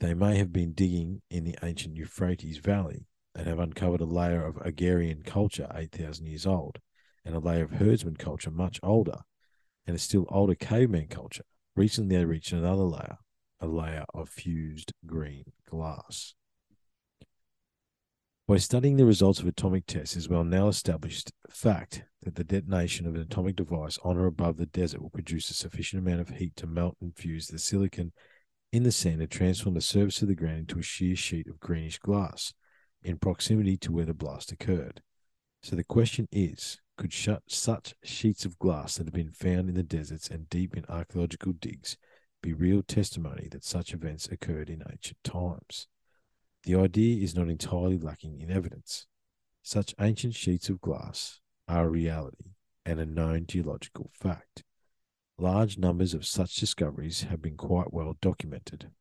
They 0.00 0.14
may 0.14 0.36
have 0.38 0.52
been 0.52 0.72
digging 0.72 1.22
in 1.30 1.44
the 1.44 1.56
ancient 1.62 1.96
Euphrates 1.96 2.58
Valley 2.58 3.06
and 3.34 3.46
have 3.46 3.60
uncovered 3.60 4.00
a 4.00 4.06
layer 4.06 4.44
of 4.44 4.56
Agarian 4.56 5.24
culture 5.24 5.70
8,000 5.72 6.26
years 6.26 6.46
old 6.46 6.80
and 7.24 7.34
a 7.34 7.38
layer 7.38 7.64
of 7.64 7.72
herdsman 7.72 8.16
culture 8.16 8.50
much 8.50 8.80
older. 8.82 9.20
and 9.86 9.96
a 9.96 9.98
still 9.98 10.26
older 10.28 10.54
caveman 10.54 11.08
culture, 11.08 11.44
recently 11.74 12.16
they 12.16 12.24
reached 12.24 12.52
another 12.52 12.84
layer, 12.84 13.18
a 13.60 13.66
layer 13.66 14.04
of 14.14 14.28
fused 14.28 14.92
green 15.06 15.44
glass. 15.68 16.34
By 18.46 18.58
studying 18.58 18.96
the 18.96 19.06
results 19.06 19.40
of 19.40 19.46
atomic 19.46 19.86
tests, 19.86 20.16
is 20.16 20.28
well 20.28 20.44
now 20.44 20.68
established 20.68 21.32
fact 21.48 22.04
that 22.22 22.34
the 22.34 22.44
detonation 22.44 23.06
of 23.06 23.14
an 23.14 23.22
atomic 23.22 23.56
device 23.56 23.98
on 24.04 24.16
or 24.18 24.26
above 24.26 24.56
the 24.56 24.66
desert 24.66 25.00
will 25.00 25.10
produce 25.10 25.50
a 25.50 25.54
sufficient 25.54 26.06
amount 26.06 26.20
of 26.20 26.28
heat 26.28 26.54
to 26.56 26.66
melt 26.66 26.96
and 27.00 27.16
fuse 27.16 27.46
the 27.46 27.58
silicon 27.58 28.12
in 28.72 28.82
the 28.82 28.92
sand 28.92 29.20
and 29.20 29.30
transform 29.30 29.74
the 29.74 29.80
surface 29.80 30.22
of 30.22 30.28
the 30.28 30.34
ground 30.34 30.58
into 30.58 30.78
a 30.78 30.82
sheer 30.82 31.16
sheet 31.16 31.46
of 31.46 31.60
greenish 31.60 31.98
glass 31.98 32.52
in 33.02 33.18
proximity 33.18 33.76
to 33.76 33.92
where 33.92 34.04
the 34.04 34.14
blast 34.14 34.52
occurred. 34.52 35.02
So 35.62 35.76
the 35.76 35.84
question 35.84 36.28
is 36.32 36.80
could 37.02 37.12
shut 37.12 37.42
such 37.48 37.96
sheets 38.04 38.44
of 38.44 38.60
glass 38.60 38.94
that 38.94 39.08
have 39.08 39.12
been 39.12 39.32
found 39.32 39.68
in 39.68 39.74
the 39.74 39.82
deserts 39.82 40.30
and 40.30 40.48
deep 40.48 40.76
in 40.76 40.84
archaeological 40.88 41.52
digs 41.52 41.96
be 42.44 42.52
real 42.52 42.80
testimony 42.80 43.48
that 43.50 43.64
such 43.64 43.92
events 43.92 44.28
occurred 44.28 44.70
in 44.70 44.84
ancient 44.88 45.18
times? 45.24 45.88
The 46.62 46.76
idea 46.76 47.20
is 47.20 47.34
not 47.34 47.48
entirely 47.48 47.98
lacking 47.98 48.40
in 48.40 48.52
evidence. 48.52 49.08
Such 49.64 49.96
ancient 50.00 50.36
sheets 50.36 50.68
of 50.68 50.80
glass 50.80 51.40
are 51.66 51.86
a 51.86 51.88
reality 51.88 52.52
and 52.86 53.00
a 53.00 53.06
known 53.06 53.46
geological 53.48 54.12
fact. 54.14 54.62
Large 55.36 55.78
numbers 55.78 56.14
of 56.14 56.24
such 56.24 56.54
discoveries 56.54 57.22
have 57.22 57.42
been 57.42 57.56
quite 57.56 57.92
well 57.92 58.16
documented. 58.22 58.92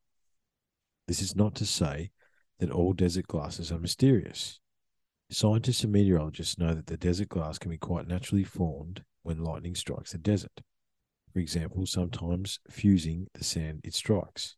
This 1.08 1.22
is 1.22 1.36
not 1.36 1.54
to 1.54 1.68
say 1.68 2.10
that 2.58 2.72
all 2.72 2.94
desert 2.94 3.28
glasses 3.28 3.72
are 3.72 3.78
mysterious. 3.78 4.60
Scientists 5.32 5.86
and 5.86 5.94
meteorologists 5.94 6.58
know 6.58 6.74
that 6.74 6.88
the 6.88 6.98
desert 6.98 7.30
glass 7.30 7.58
can 7.58 7.72
be 7.72 7.78
quite 7.78 8.06
naturally 8.06 8.44
formed 8.44 9.02
when 9.24 9.42
lightning 9.42 9.76
strikes 9.76 10.12
the 10.12 10.18
desert. 10.18 10.62
For 11.32 11.40
example, 11.40 11.86
sometimes 11.86 12.60
fusing 12.70 13.28
the 13.34 13.46
sand 13.46 13.80
it 13.86 13.94
strikes. 13.94 14.58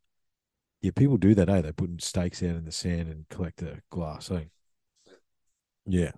Yeah, 0.82 0.90
people 0.96 1.18
do 1.18 1.36
that, 1.36 1.48
eh? 1.48 1.62
They 1.62 1.72
put 1.72 2.02
stakes 2.02 2.42
out 2.42 2.56
in 2.56 2.66
the 2.66 2.72
sand 2.72 3.08
and 3.08 3.30
collect 3.30 3.58
the 3.58 3.82
glass, 3.92 4.32
eh? 4.32 4.46
Yeah. 5.86 6.12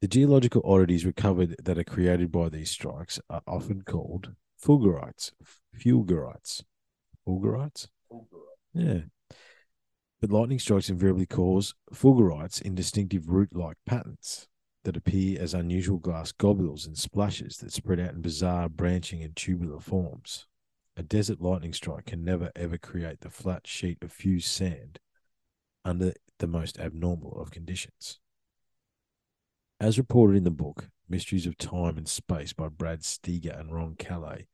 The 0.00 0.08
geological 0.08 0.62
oddities 0.64 1.04
recovered 1.04 1.54
that 1.62 1.78
are 1.78 1.84
created 1.84 2.32
by 2.32 2.48
these 2.48 2.70
strikes 2.70 3.20
are 3.28 3.42
often 3.46 3.82
called 3.82 4.32
fulgurites. 4.62 5.32
Fulgurites. 5.76 6.62
Fulgurites? 7.28 7.88
Yeah. 8.72 9.00
But 10.24 10.32
lightning 10.32 10.58
strikes 10.58 10.88
invariably 10.88 11.26
cause 11.26 11.74
fulgurites 11.92 12.62
in 12.62 12.74
distinctive 12.74 13.28
root 13.28 13.54
like 13.54 13.76
patterns 13.84 14.48
that 14.84 14.96
appear 14.96 15.38
as 15.38 15.52
unusual 15.52 15.98
glass 15.98 16.32
globules 16.32 16.86
and 16.86 16.96
splashes 16.96 17.58
that 17.58 17.74
spread 17.74 18.00
out 18.00 18.14
in 18.14 18.22
bizarre 18.22 18.70
branching 18.70 19.22
and 19.22 19.36
tubular 19.36 19.80
forms. 19.80 20.46
A 20.96 21.02
desert 21.02 21.42
lightning 21.42 21.74
strike 21.74 22.06
can 22.06 22.24
never 22.24 22.50
ever 22.56 22.78
create 22.78 23.20
the 23.20 23.28
flat 23.28 23.66
sheet 23.66 23.98
of 24.00 24.12
fused 24.12 24.48
sand 24.48 24.98
under 25.84 26.14
the 26.38 26.46
most 26.46 26.80
abnormal 26.80 27.38
of 27.38 27.50
conditions. 27.50 28.18
As 29.78 29.98
reported 29.98 30.38
in 30.38 30.44
the 30.44 30.50
book 30.50 30.88
Mysteries 31.06 31.44
of 31.44 31.58
Time 31.58 31.98
and 31.98 32.08
Space 32.08 32.54
by 32.54 32.68
Brad 32.68 33.00
Steiger 33.00 33.60
and 33.60 33.74
Ron 33.74 33.94
Calais, 33.98 34.46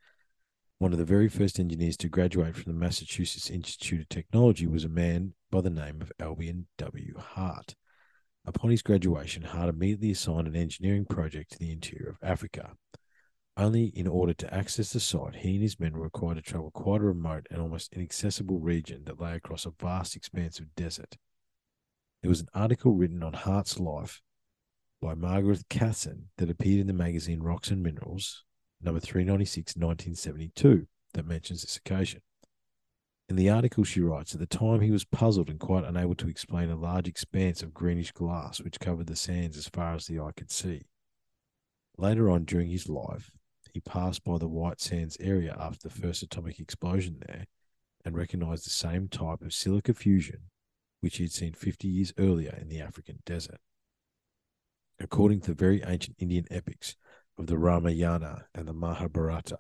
one 0.81 0.95
of 0.95 0.99
the 0.99 1.05
very 1.05 1.29
first 1.29 1.61
engineers 1.61 1.95
to 1.99 2.09
graduate 2.09 2.57
from 2.57 2.73
the 2.73 2.79
Massachusetts 2.79 3.51
Institute 3.51 4.01
of 4.01 4.09
Technology 4.09 4.67
was 4.67 4.83
a 4.83 4.89
man 4.89 5.35
by 5.51 5.61
the 5.61 5.69
name 5.69 6.01
of 6.01 6.11
Albion 6.19 6.69
W. 6.79 7.19
Hart. 7.19 7.75
Upon 8.47 8.71
his 8.71 8.81
graduation, 8.81 9.43
Hart 9.43 9.69
immediately 9.69 10.13
assigned 10.13 10.47
an 10.47 10.57
engineering 10.57 11.05
project 11.05 11.53
to 11.53 11.59
the 11.59 11.71
interior 11.71 12.09
of 12.09 12.17
Africa. 12.23 12.71
Only 13.59 13.89
in 13.89 14.07
order 14.07 14.33
to 14.33 14.55
access 14.55 14.91
the 14.95 15.01
site, 15.01 15.37
he 15.37 15.57
and 15.57 15.63
his 15.63 15.79
men 15.79 15.93
were 15.93 16.05
required 16.05 16.37
to 16.37 16.43
travel 16.43 16.71
quite 16.71 17.03
a 17.03 17.05
remote 17.05 17.47
and 17.51 17.61
almost 17.61 17.93
inaccessible 17.93 18.59
region 18.59 19.05
that 19.05 19.21
lay 19.21 19.35
across 19.35 19.67
a 19.67 19.75
vast 19.79 20.17
expanse 20.17 20.59
of 20.59 20.75
desert. 20.77 21.19
There 22.23 22.31
was 22.31 22.41
an 22.41 22.49
article 22.55 22.95
written 22.95 23.23
on 23.23 23.35
Hart's 23.35 23.79
life 23.79 24.23
by 25.03 25.13
Margaret 25.13 25.63
Casson 25.69 26.31
that 26.39 26.49
appeared 26.49 26.81
in 26.81 26.87
the 26.87 26.95
magazine 26.95 27.43
Rocks 27.43 27.71
and 27.71 27.83
Minerals, 27.83 28.45
number 28.83 29.01
396, 29.01 29.77
1972, 29.77 30.87
that 31.15 31.27
mentions 31.27 31.63
this 31.63 31.77
occasion. 31.77 32.23
In 33.29 33.37
the 33.37 33.51
article, 33.51 33.85
she 33.85 34.01
writes, 34.01 34.35
At 34.35 34.41
the 34.41 34.47
time, 34.47 34.81
he 34.81 34.91
was 34.91 35.05
puzzled 35.05 35.49
and 35.49 35.61
quite 35.61 35.85
unable 35.85 36.17
to 36.17 36.29
explain 36.29 36.69
a 36.69 36.77
large 36.77 37.07
expanse 37.07 37.63
of 37.63 37.73
greenish 37.73 38.11
glass 38.13 38.61
which 38.61 38.81
covered 38.81 39.07
the 39.07 39.15
sands 39.15 39.57
as 39.57 39.69
far 39.69 39.95
as 39.95 40.07
the 40.07 40.19
eye 40.19 40.33
could 40.37 40.51
see. 40.51 40.87
Later 41.97 42.31
on 42.31 42.45
during 42.45 42.71
his 42.71 42.89
life, 42.89 43.31
he 43.73 43.81
passed 43.81 44.25
by 44.25 44.39
the 44.39 44.49
White 44.49 44.81
Sands 44.81 45.17
area 45.21 45.57
after 45.59 45.89
the 45.89 45.95
first 45.95 46.23
atomic 46.23 46.59
explosion 46.59 47.23
there 47.27 47.47
and 48.05 48.17
recognized 48.17 48.67
the 48.67 48.71
same 48.71 49.09
type 49.09 49.43
of 49.43 49.53
silica 49.53 49.95
fusion 49.95 50.51
which 51.01 51.17
he 51.17 51.25
had 51.25 51.33
seen 51.33 51.53
50 51.53 51.89
years 51.89 52.13
earlier 52.19 52.57
in 52.61 52.69
the 52.69 52.81
African 52.81 53.21
desert. 53.25 53.61
According 54.99 55.41
to 55.43 55.49
the 55.49 55.55
very 55.55 55.83
ancient 55.83 56.17
Indian 56.19 56.47
epics 56.51 56.97
of 57.39 57.47
the 57.47 57.59
Ramayana 57.59 58.47
and 58.55 58.69
the 58.69 58.73
Mahabharata, 58.73 59.59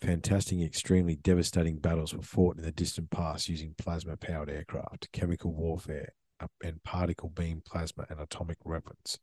fantastic, 0.00 0.60
extremely 0.60 1.16
devastating 1.16 1.78
battles 1.78 2.14
were 2.14 2.22
fought 2.22 2.58
in 2.58 2.64
the 2.64 2.72
distant 2.72 3.10
past 3.10 3.48
using 3.48 3.74
plasma 3.78 4.16
powered 4.16 4.50
aircraft, 4.50 5.10
chemical 5.12 5.52
warfare, 5.52 6.10
uh, 6.40 6.46
and 6.62 6.82
particle 6.82 7.30
beam 7.30 7.62
plasma 7.64 8.06
and 8.10 8.20
atomic 8.20 8.58
weapons 8.64 9.18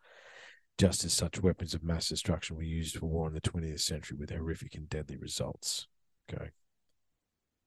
just 0.77 1.03
as 1.03 1.13
such 1.13 1.41
weapons 1.41 1.73
of 1.73 1.83
mass 1.83 2.09
destruction 2.09 2.55
were 2.55 2.63
used 2.63 2.97
for 2.97 3.05
war 3.05 3.27
in 3.27 3.33
the 3.33 3.41
20th 3.41 3.81
century 3.81 4.17
with 4.17 4.31
horrific 4.31 4.75
and 4.75 4.89
deadly 4.89 5.17
results. 5.17 5.87
Okay. 6.31 6.49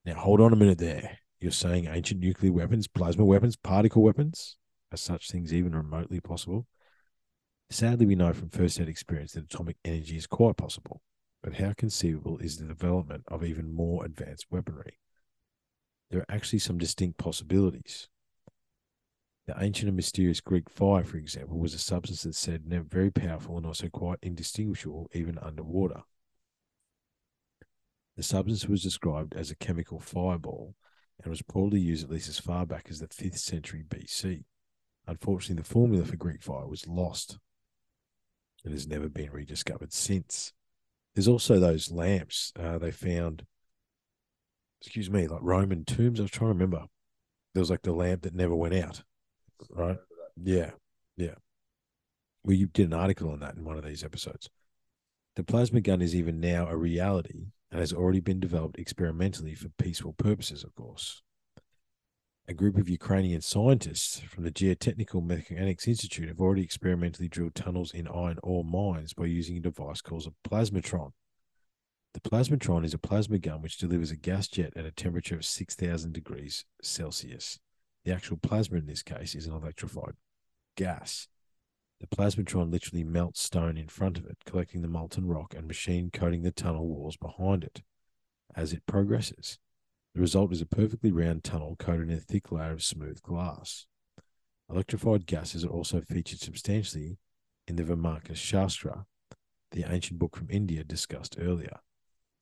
Now, 0.05 0.15
hold 0.15 0.41
on 0.41 0.53
a 0.53 0.57
minute 0.57 0.78
there. 0.78 1.19
You're 1.41 1.53
saying 1.53 1.87
ancient 1.87 2.20
nuclear 2.20 2.53
weapons, 2.53 2.89
plasma 2.89 3.24
weapons, 3.24 3.57
particle 3.57 4.03
weapons? 4.03 4.57
Are 4.93 4.97
such 4.97 5.31
things 5.31 5.53
even 5.53 5.74
remotely 5.74 6.20
possible? 6.20 6.66
Sadly, 7.69 8.07
we 8.07 8.15
know 8.15 8.33
from 8.33 8.49
first 8.49 8.79
hand 8.79 8.89
experience 8.89 9.33
that 9.33 9.45
atomic 9.45 9.77
energy 9.85 10.17
is 10.17 10.27
quite 10.27 10.57
possible, 10.57 11.03
but 11.43 11.55
how 11.55 11.73
conceivable 11.77 12.39
is 12.39 12.59
the 12.59 12.67
development 12.67 13.25
of 13.27 13.45
even 13.45 13.75
more 13.75 14.05
advanced 14.05 14.47
weaponry? 14.51 14.99
There 16.11 16.21
are 16.21 16.35
actually 16.35 16.61
some 16.61 16.79
distinct 16.79 17.19
possibilities. 17.19 18.09
The 19.47 19.55
ancient 19.59 19.89
and 19.89 19.97
mysterious 19.97 20.41
Greek 20.41 20.71
fire, 20.71 21.05
for 21.05 21.17
example, 21.17 21.59
was 21.59 21.75
a 21.75 21.79
substance 21.79 22.23
that 22.23 22.35
said 22.35 22.67
never 22.67 22.85
very 22.85 23.11
powerful 23.11 23.57
and 23.57 23.67
also 23.67 23.89
quite 23.89 24.19
indistinguishable 24.23 25.11
even 25.13 25.39
underwater. 25.39 26.03
The 28.17 28.23
substance 28.23 28.67
was 28.67 28.83
described 28.83 29.35
as 29.35 29.51
a 29.51 29.57
chemical 29.57 30.01
fireball 30.01 30.75
and 31.23 31.31
was 31.31 31.43
probably 31.43 31.81
used 31.81 32.05
at 32.05 32.11
least 32.11 32.29
as 32.29 32.39
far 32.39 32.65
back 32.65 32.87
as 32.91 33.01
the 33.01 33.09
5th 33.09 33.39
century 33.39 33.85
BC. 33.87 34.45
Unfortunately, 35.07 35.63
the 35.63 35.69
formula 35.69 36.05
for 36.05 36.17
Greek 36.17 36.43
fire 36.43 36.67
was 36.67 36.89
lost 36.89 37.39
and 38.67 38.75
has 38.75 38.87
never 38.87 39.09
been 39.09 39.31
rediscovered 39.31 39.95
since. 39.95 40.53
There's 41.15 41.29
also 41.29 41.59
those 41.59 41.91
lamps 41.91 42.53
uh, 42.61 42.77
they 42.77 42.91
found, 42.91 43.47
excuse 44.83 45.09
me, 45.09 45.27
like 45.27 45.41
Roman 45.41 45.87
tombs. 45.87 46.21
I 46.21 46.25
was 46.25 46.31
trying 46.31 46.51
to 46.51 46.55
remember. 46.55 46.85
There 47.55 47.63
was 47.63 47.71
like 47.71 47.83
the 47.83 47.95
lamp 47.95 48.23
that 48.23 48.35
never 48.35 48.55
went 48.55 48.75
out 48.75 49.03
right? 49.71 49.99
Yeah, 50.43 50.71
yeah. 51.17 51.35
We 52.45 52.67
did 52.67 52.89
an 52.89 52.95
article 52.95 53.31
on 53.31 53.41
that 53.41 53.57
in 53.57 53.65
one 53.65 53.77
of 53.77 53.85
these 53.85 54.05
episodes. 54.05 54.49
The 55.35 55.45
plasma 55.45 55.81
gun 55.81 56.01
is 56.01 56.15
even 56.15 56.41
now 56.41 56.69
a 56.69 56.77
reality 56.77 57.47
and 57.71 57.81
has 57.81 57.93
already 57.93 58.21
been 58.21 58.41
developed 58.41 58.79
experimentally 58.79 59.55
for 59.55 59.69
peaceful 59.79 60.13
purposes, 60.13 60.65
of 60.65 60.75
course. 60.75 61.23
A 62.48 62.55
group 62.55 62.77
of 62.77 62.89
Ukrainian 62.89 63.40
scientists 63.40 64.20
from 64.20 64.44
the 64.44 64.52
Geotechnical 64.52 65.20
Mechanics 65.20 65.89
Institute 65.89 66.28
have 66.28 66.40
already 66.40 66.62
experimentally 66.62 67.27
drilled 67.27 67.56
tunnels 67.56 67.93
in 67.93 68.06
iron 68.06 68.39
ore 68.40 68.62
mines 68.62 69.12
by 69.14 69.24
using 69.24 69.56
a 69.56 69.60
device 69.60 70.01
called 70.01 70.28
a 70.28 70.48
plasmatron. 70.48 71.10
The 72.14 72.20
plasmatron 72.20 72.85
is 72.85 72.94
a 72.94 72.98
plasma 72.98 73.40
gun 73.40 73.62
which 73.62 73.78
delivers 73.78 74.12
a 74.12 74.16
gas 74.16 74.47
jet 74.47 74.73
at 74.77 74.86
a 74.86 74.93
temperature 74.93 75.35
of 75.35 75.44
6,000 75.44 76.12
degrees 76.12 76.64
Celsius. 76.81 77.59
The 78.05 78.14
actual 78.14 78.36
plasma 78.36 78.78
in 78.78 78.86
this 78.86 79.02
case 79.02 79.35
is 79.35 79.47
an 79.47 79.52
electrified 79.52 80.14
gas. 80.77 81.27
The 81.98 82.06
plasmatron 82.06 82.70
literally 82.70 83.02
melts 83.02 83.43
stone 83.43 83.77
in 83.77 83.89
front 83.89 84.18
of 84.18 84.24
it, 84.24 84.39
collecting 84.44 84.82
the 84.82 84.89
molten 84.89 85.27
rock 85.27 85.52
and 85.52 85.66
machine 85.66 86.10
coating 86.12 86.43
the 86.43 86.52
tunnel 86.52 86.86
walls 86.86 87.16
behind 87.16 87.64
it. 87.64 87.82
As 88.55 88.73
it 88.73 88.86
progresses, 88.86 89.59
the 90.17 90.23
result 90.23 90.51
is 90.51 90.63
a 90.63 90.67
perfectly 90.67 91.13
round 91.13 91.45
tunnel 91.45 91.77
coated 91.79 92.09
in 92.09 92.17
a 92.17 92.21
thick 92.21 92.51
layer 92.51 92.73
of 92.73 92.83
smooth 92.83 93.21
glass. 93.21 93.85
Electrified 94.71 95.27
gases 95.27 95.63
are 95.63 95.69
also 95.69 96.01
featured 96.01 96.41
substantially 96.41 97.19
in 97.69 97.77
the 97.77 97.83
Vaimanika 97.83 98.35
Shastra, 98.35 99.05
the 99.73 99.85
ancient 99.87 100.19
book 100.19 100.35
from 100.35 100.49
India 100.49 100.85
discussed 100.85 101.37
earlier. 101.39 101.81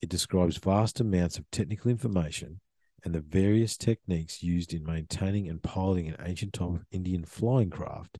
It 0.00 0.08
describes 0.08 0.56
vast 0.56 1.00
amounts 1.00 1.36
of 1.36 1.50
technical 1.50 1.90
information 1.90 2.60
and 3.02 3.12
the 3.12 3.20
various 3.20 3.76
techniques 3.76 4.40
used 4.40 4.72
in 4.72 4.86
maintaining 4.86 5.48
and 5.48 5.60
piloting 5.60 6.06
an 6.06 6.16
ancient 6.24 6.52
type 6.52 6.68
of 6.68 6.86
Indian 6.92 7.24
flying 7.24 7.70
craft 7.70 8.18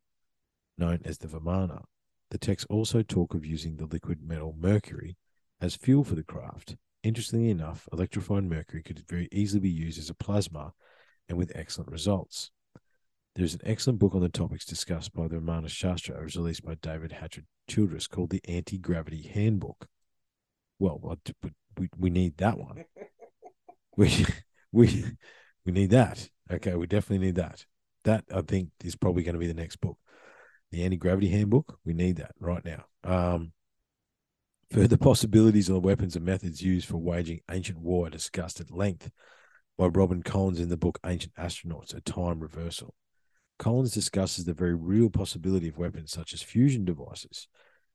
known 0.77 0.99
as 1.05 1.19
the 1.19 1.29
Vimana. 1.29 1.85
The 2.33 2.39
texts 2.39 2.67
also 2.69 3.03
talk 3.03 3.35
of 3.35 3.47
using 3.47 3.77
the 3.77 3.87
liquid 3.87 4.19
metal 4.21 4.53
mercury 4.59 5.17
As 5.61 5.77
fuel 5.77 6.03
for 6.03 6.17
the 6.17 6.25
craft, 6.25 6.75
interestingly 7.05 7.51
enough, 7.51 7.89
electrified 7.93 8.45
mercury 8.45 8.83
could 8.83 9.05
very 9.09 9.29
easily 9.31 9.61
be 9.61 9.71
used 9.71 9.99
as 9.99 10.11
a 10.11 10.15
plasma 10.15 10.73
and 11.29 11.39
with 11.39 11.53
excellent 11.55 11.93
results. 11.93 12.51
There 13.37 13.45
is 13.45 13.55
an 13.55 13.61
excellent 13.65 13.99
book 13.99 14.15
on 14.15 14.21
the 14.21 14.29
topics 14.29 14.65
discussed 14.65 15.13
by 15.13 15.29
the 15.29 15.37
Ramana 15.37 15.69
Shastra, 15.69 16.23
as 16.25 16.37
released 16.37 16.65
by 16.65 16.77
David 16.77 17.13
Hatcher 17.13 17.43
Childress, 17.69 18.07
called 18.07 18.31
The 18.31 18.41
Anti 18.47 18.79
Gravity 18.79 19.23
Handbook. 19.23 19.89
Well, 20.79 21.19
we, 21.77 21.89
we 21.99 22.11
need 22.11 22.37
that 22.39 22.59
one. 22.59 22.85
we 23.97 24.25
we 24.73 25.05
we 25.67 25.73
need 25.73 25.91
that. 25.91 26.29
Okay, 26.51 26.75
we 26.75 26.87
definitely 26.87 27.27
need 27.27 27.37
that. 27.37 27.65
That 28.05 28.25
I 28.33 28.43
think 28.43 28.71
is 28.85 28.97
probably 28.97 29.25
going 29.25 29.35
to 29.35 29.41
be 29.41 29.49
the 29.49 29.55
next 29.55 29.77
book, 29.77 29.99
the 30.71 30.85
Anti 30.85 30.97
Gravity 30.97 31.29
Handbook. 31.29 31.79
We 31.85 31.93
need 31.93 32.17
that 32.17 32.33
right 32.39 32.65
now. 32.65 32.85
Um, 33.03 33.53
further 34.71 34.97
possibilities 34.97 35.69
of 35.69 35.75
the 35.75 35.81
weapons 35.81 36.17
and 36.17 36.25
methods 36.25 36.63
used 36.63 36.87
for 36.87 36.99
waging 36.99 37.41
ancient 37.51 37.79
war 37.79 38.07
are 38.07 38.11
discussed 38.11 38.61
at 38.61 38.71
length 38.71 39.11
by 39.77 39.87
Robin 39.87 40.23
Collins 40.23 40.61
in 40.61 40.69
the 40.69 40.77
book 40.77 40.99
Ancient 41.05 41.35
Astronauts: 41.35 41.95
A 41.95 42.01
Time 42.01 42.41
Reversal. 42.41 42.95
Collins 43.59 43.93
discusses 43.93 44.45
the 44.45 44.55
very 44.55 44.75
real 44.75 45.11
possibility 45.11 45.69
of 45.69 45.79
weapons 45.79 46.13
such 46.13 46.33
as 46.33 46.43
fusion 46.43 46.85
devices, 46.85 47.49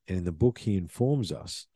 and 0.08 0.18
in 0.18 0.24
the 0.26 0.32
book 0.32 0.60
he 0.60 0.78
informs 0.78 1.32
us 1.32 1.68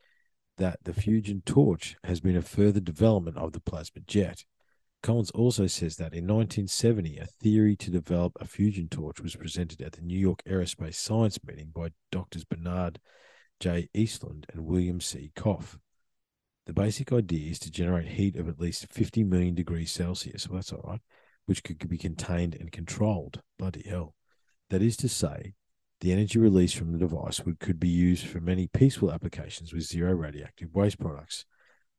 that 0.56 0.78
the 0.84 0.94
fusion 0.94 1.42
torch 1.44 1.96
has 2.04 2.20
been 2.20 2.36
a 2.36 2.42
further 2.42 2.80
development 2.80 3.36
of 3.36 3.52
the 3.52 3.60
plasma 3.60 4.02
jet. 4.06 4.44
Collins 5.02 5.30
also 5.32 5.66
says 5.66 5.96
that 5.96 6.14
in 6.14 6.26
1970, 6.26 7.18
a 7.18 7.26
theory 7.26 7.76
to 7.76 7.90
develop 7.90 8.32
a 8.40 8.46
fusion 8.46 8.88
torch 8.88 9.20
was 9.20 9.36
presented 9.36 9.82
at 9.82 9.92
the 9.92 10.00
New 10.00 10.18
York 10.18 10.42
Aerospace 10.48 10.94
Science 10.94 11.38
Meeting 11.44 11.70
by 11.74 11.90
Doctors 12.10 12.44
Bernard 12.44 13.00
J. 13.64 13.88
Eastlund 13.96 14.44
and 14.52 14.66
William 14.66 15.00
C. 15.00 15.32
Gough. 15.34 15.78
The 16.66 16.74
basic 16.74 17.10
idea 17.14 17.50
is 17.50 17.58
to 17.60 17.70
generate 17.70 18.08
heat 18.08 18.36
of 18.36 18.46
at 18.46 18.60
least 18.60 18.92
50 18.92 19.24
million 19.24 19.54
degrees 19.54 19.90
Celsius, 19.90 20.46
well, 20.46 20.56
that's 20.56 20.70
all 20.70 20.84
right, 20.86 21.00
which 21.46 21.64
could 21.64 21.88
be 21.88 21.96
contained 21.96 22.54
and 22.54 22.70
controlled. 22.70 23.40
Bloody 23.58 23.82
hell. 23.88 24.16
That 24.68 24.82
is 24.82 24.98
to 24.98 25.08
say, 25.08 25.54
the 26.02 26.12
energy 26.12 26.38
released 26.38 26.76
from 26.76 26.92
the 26.92 26.98
device 26.98 27.40
would, 27.46 27.58
could 27.58 27.80
be 27.80 27.88
used 27.88 28.26
for 28.26 28.38
many 28.38 28.66
peaceful 28.66 29.10
applications 29.10 29.72
with 29.72 29.84
zero 29.84 30.12
radioactive 30.12 30.74
waste 30.74 31.00
products 31.00 31.46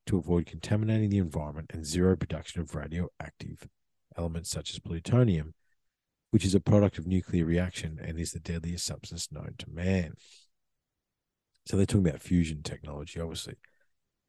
to 0.05 0.19
avoid 0.19 0.45
contaminating 0.45 1.09
the 1.09 1.17
environment 1.17 1.71
and 1.73 1.83
zero 1.83 2.15
production 2.15 2.61
of 2.61 2.75
radioactive 2.75 3.67
elements 4.15 4.51
such 4.51 4.69
as 4.69 4.77
plutonium, 4.77 5.55
which 6.29 6.45
is 6.45 6.53
a 6.53 6.59
product 6.59 6.99
of 6.99 7.07
nuclear 7.07 7.43
reaction 7.43 7.97
and 7.99 8.19
is 8.19 8.33
the 8.33 8.39
deadliest 8.39 8.85
substance 8.85 9.31
known 9.31 9.55
to 9.57 9.65
man. 9.71 10.13
So 11.65 11.77
they're 11.77 11.85
talking 11.85 12.07
about 12.07 12.21
fusion 12.21 12.61
technology, 12.63 13.19
obviously. 13.19 13.55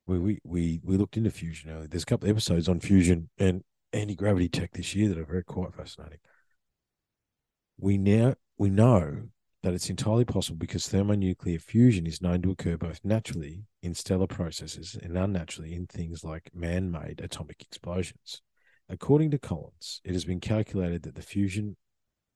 We 0.07 0.19
we 0.19 0.39
we, 0.45 0.81
we 0.83 0.97
looked 0.97 1.17
into 1.17 1.31
fusion 1.31 1.71
earlier. 1.71 1.89
There's 1.89 2.05
a 2.05 2.07
couple 2.07 2.29
of 2.29 2.31
episodes 2.31 2.69
on 2.69 2.81
fusion 2.81 3.31
and 3.39 3.63
anti 3.93 4.15
gravity 4.15 4.49
tech 4.49 4.73
this 4.73 4.95
year 4.95 5.09
that 5.09 5.19
are 5.19 5.25
very 5.25 5.45
quite 5.45 5.75
fascinating. 5.75 6.19
We 7.79 7.99
now 7.99 8.35
we 8.57 8.71
know 8.71 9.29
that 9.63 9.75
it's 9.75 9.91
entirely 9.91 10.25
possible 10.25 10.57
because 10.57 10.87
thermonuclear 10.87 11.59
fusion 11.59 12.07
is 12.07 12.23
known 12.23 12.41
to 12.43 12.53
occur 12.53 12.77
both 12.77 13.01
naturally 13.03 13.65
in 13.83 13.95
stellar 13.95 14.29
processes 14.29 14.97
and 15.03 15.17
unnaturally 15.19 15.75
in 15.75 15.87
things 15.87 16.23
like 16.23 16.51
man 16.55 16.91
made 16.91 17.21
atomic 17.21 17.63
explosions. 17.63 18.43
According 18.89 19.33
to 19.33 19.39
Collins, 19.39 20.01
it 20.05 20.13
has 20.13 20.25
been 20.25 20.39
calculated 20.39 21.03
that 21.03 21.17
the 21.17 21.23
fusion 21.23 21.77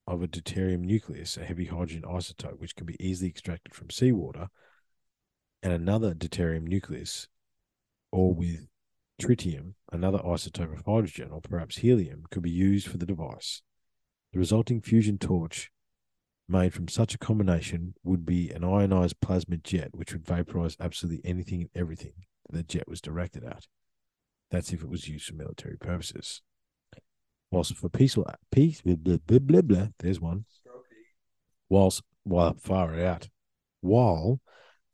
of 0.09 0.23
a 0.23 0.29
deuterium 0.29 0.81
nucleus, 0.81 1.37
a 1.37 1.45
heavy 1.45 1.67
hydrogen 1.67 2.03
isotope 2.03 2.59
which 2.59 2.75
can 2.75 2.87
be 2.87 2.97
easily 2.99 3.31
extracted 3.31 3.75
from 3.75 3.91
seawater, 3.91 4.49
and 5.63 5.73
another 5.73 6.15
deuterium 6.15 6.67
nucleus, 6.67 7.29
or 8.11 8.35
with 8.35 8.69
tritium, 9.21 9.75
another 9.93 10.19
isotope 10.19 10.73
of 10.73 10.85
hydrogen 10.87 11.31
or 11.31 11.41
perhaps 11.41 11.79
helium, 11.79 12.25
could 12.31 12.43
be 12.43 12.51
used 12.51 12.89
for 12.89 12.97
the 12.97 13.07
device. 13.07 13.63
The 14.33 14.39
resulting 14.39 14.81
fusion 14.81 15.19
torch 15.19 15.71
made 16.49 16.75
from 16.75 16.89
such 16.89 17.15
a 17.15 17.19
combination 17.19 17.95
would 18.03 18.27
be 18.27 18.51
an 18.51 18.65
ionized 18.65 19.21
plasma 19.21 19.57
jet, 19.57 19.91
which 19.93 20.13
would 20.13 20.27
vaporize 20.27 20.77
absolutely 20.81 21.29
anything 21.29 21.61
and 21.61 21.71
everything 21.75 22.13
that 22.49 22.57
the 22.57 22.63
jet 22.63 22.89
was 22.89 23.01
directed 23.01 23.45
at. 23.45 23.67
That's 24.51 24.73
if 24.73 24.83
it 24.83 24.89
was 24.89 25.09
used 25.09 25.27
for 25.27 25.35
military 25.35 25.77
purposes. 25.77 26.43
Whilst 27.51 27.77
for 27.77 27.89
peaceful 27.89 28.27
peace, 28.51 28.81
blah, 28.83 28.97
blah, 28.97 29.19
blah, 29.27 29.39
blah, 29.39 29.63
blah 29.63 29.87
there's 29.99 30.21
one. 30.21 30.45
Whilst 31.69 32.03
while 32.25 32.55
far 32.55 32.99
out, 32.99 33.29
while 33.81 34.41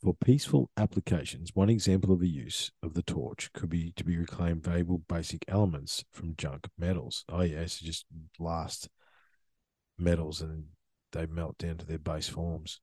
for 0.07 0.15
peaceful 0.15 0.71
applications, 0.77 1.51
one 1.55 1.69
example 1.69 2.13
of 2.13 2.21
the 2.21 2.29
use 2.29 2.71
of 2.81 2.95
the 2.95 3.03
torch 3.03 3.53
could 3.53 3.69
be 3.69 3.91
to 3.97 4.05
be 4.05 4.17
reclaim 4.17 4.61
valuable 4.61 4.99
basic 5.09 5.45
elements 5.49 6.05
from 6.13 6.37
junk 6.37 6.69
metals. 6.79 7.25
Oh 7.29 7.41
yes, 7.41 7.81
just 7.81 8.07
blast 8.39 8.89
metals 9.99 10.41
and 10.41 10.67
they 11.11 11.27
melt 11.27 11.59
down 11.59 11.79
to 11.79 11.85
their 11.85 11.99
base 11.99 12.29
forms. 12.29 12.81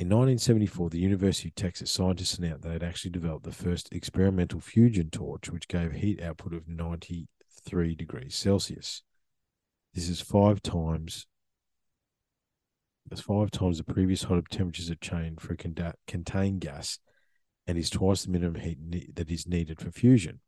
In 0.00 0.08
1974, 0.08 0.90
the 0.90 0.98
University 0.98 1.50
of 1.50 1.54
Texas 1.54 1.92
scientists 1.92 2.38
announced 2.38 2.62
they 2.62 2.72
had 2.72 2.82
actually 2.82 3.12
developed 3.12 3.44
the 3.44 3.52
first 3.52 3.92
experimental 3.92 4.58
fusion 4.58 5.10
torch, 5.10 5.48
which 5.48 5.68
gave 5.68 5.92
heat 5.92 6.20
output 6.20 6.54
of 6.54 6.66
93 6.66 7.94
degrees 7.94 8.34
Celsius. 8.34 9.04
This 9.94 10.08
is 10.08 10.20
five 10.20 10.60
times 10.60 11.28
that's 13.08 13.22
five 13.22 13.50
times 13.50 13.78
the 13.78 13.84
previous 13.84 14.24
hot 14.24 14.48
temperatures 14.50 14.90
obtained 14.90 15.40
for 15.40 15.52
a 15.52 15.94
contained 16.06 16.60
gas 16.60 16.98
and 17.66 17.78
is 17.78 17.90
twice 17.90 18.24
the 18.24 18.30
minimum 18.30 18.60
heat 18.60 18.78
ne- 18.80 19.10
that 19.14 19.30
is 19.30 19.46
needed 19.46 19.80
for 19.80 19.90
fusion. 19.90 20.40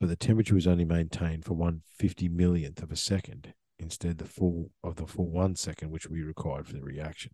But 0.00 0.08
the 0.08 0.16
temperature 0.16 0.54
was 0.54 0.66
only 0.66 0.84
maintained 0.84 1.44
for 1.44 1.54
one 1.54 1.82
fifty 1.86 2.28
millionth 2.28 2.82
of 2.82 2.90
a 2.90 2.96
second 2.96 3.54
instead 3.78 4.18
the 4.18 4.24
full 4.24 4.70
of 4.82 4.96
the 4.96 5.06
full 5.06 5.30
one 5.30 5.56
second 5.56 5.90
which 5.90 6.10
be 6.10 6.22
required 6.22 6.66
for 6.66 6.74
the 6.74 6.82
reaction. 6.82 7.32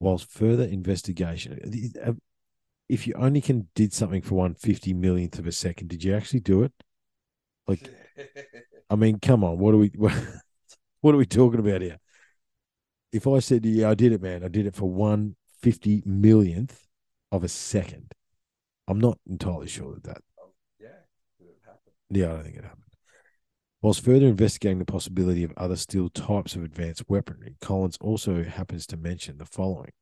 Whilst 0.00 0.30
further 0.30 0.64
investigation, 0.64 1.92
uh, 2.04 2.12
if 2.88 3.06
you 3.06 3.14
only 3.14 3.40
can 3.40 3.68
did 3.74 3.92
something 3.92 4.22
for 4.22 4.34
one 4.34 4.54
fifty 4.54 4.92
millionth 4.92 5.38
of 5.38 5.46
a 5.46 5.52
second, 5.52 5.88
did 5.88 6.04
you 6.04 6.14
actually 6.14 6.40
do 6.40 6.62
it? 6.62 6.72
Like, 7.66 7.90
I 8.90 8.96
mean, 8.96 9.18
come 9.20 9.44
on, 9.44 9.58
what 9.58 9.74
are 9.74 9.78
we, 9.78 9.92
what, 9.96 10.12
what 11.00 11.14
are 11.14 11.18
we 11.18 11.26
talking 11.26 11.60
about 11.60 11.82
here? 11.82 11.98
If 13.12 13.26
I 13.26 13.38
said 13.38 13.62
to 13.62 13.68
you, 13.68 13.86
I 13.86 13.94
did 13.94 14.12
it, 14.12 14.22
man, 14.22 14.44
I 14.44 14.48
did 14.48 14.66
it 14.66 14.74
for 14.74 14.90
one 14.90 15.36
fifty 15.60 16.02
millionth 16.04 16.86
of 17.32 17.42
a 17.42 17.48
second. 17.48 18.12
I'm 18.86 19.00
not 19.00 19.18
entirely 19.28 19.68
sure 19.68 19.94
that 19.94 20.04
that. 20.04 20.22
Oh, 20.40 20.52
yeah. 20.80 20.88
Yeah, 22.10 22.26
I 22.26 22.28
don't 22.34 22.44
think 22.44 22.56
it 22.56 22.64
happened. 22.64 22.82
Whilst 23.80 24.04
further 24.04 24.26
investigating 24.26 24.78
the 24.78 24.84
possibility 24.84 25.44
of 25.44 25.52
other 25.56 25.76
steel 25.76 26.08
types 26.08 26.56
of 26.56 26.64
advanced 26.64 27.04
weaponry, 27.08 27.56
Collins 27.60 27.96
also 28.00 28.42
happens 28.42 28.86
to 28.88 28.96
mention 28.96 29.38
the 29.38 29.44
following. 29.44 29.92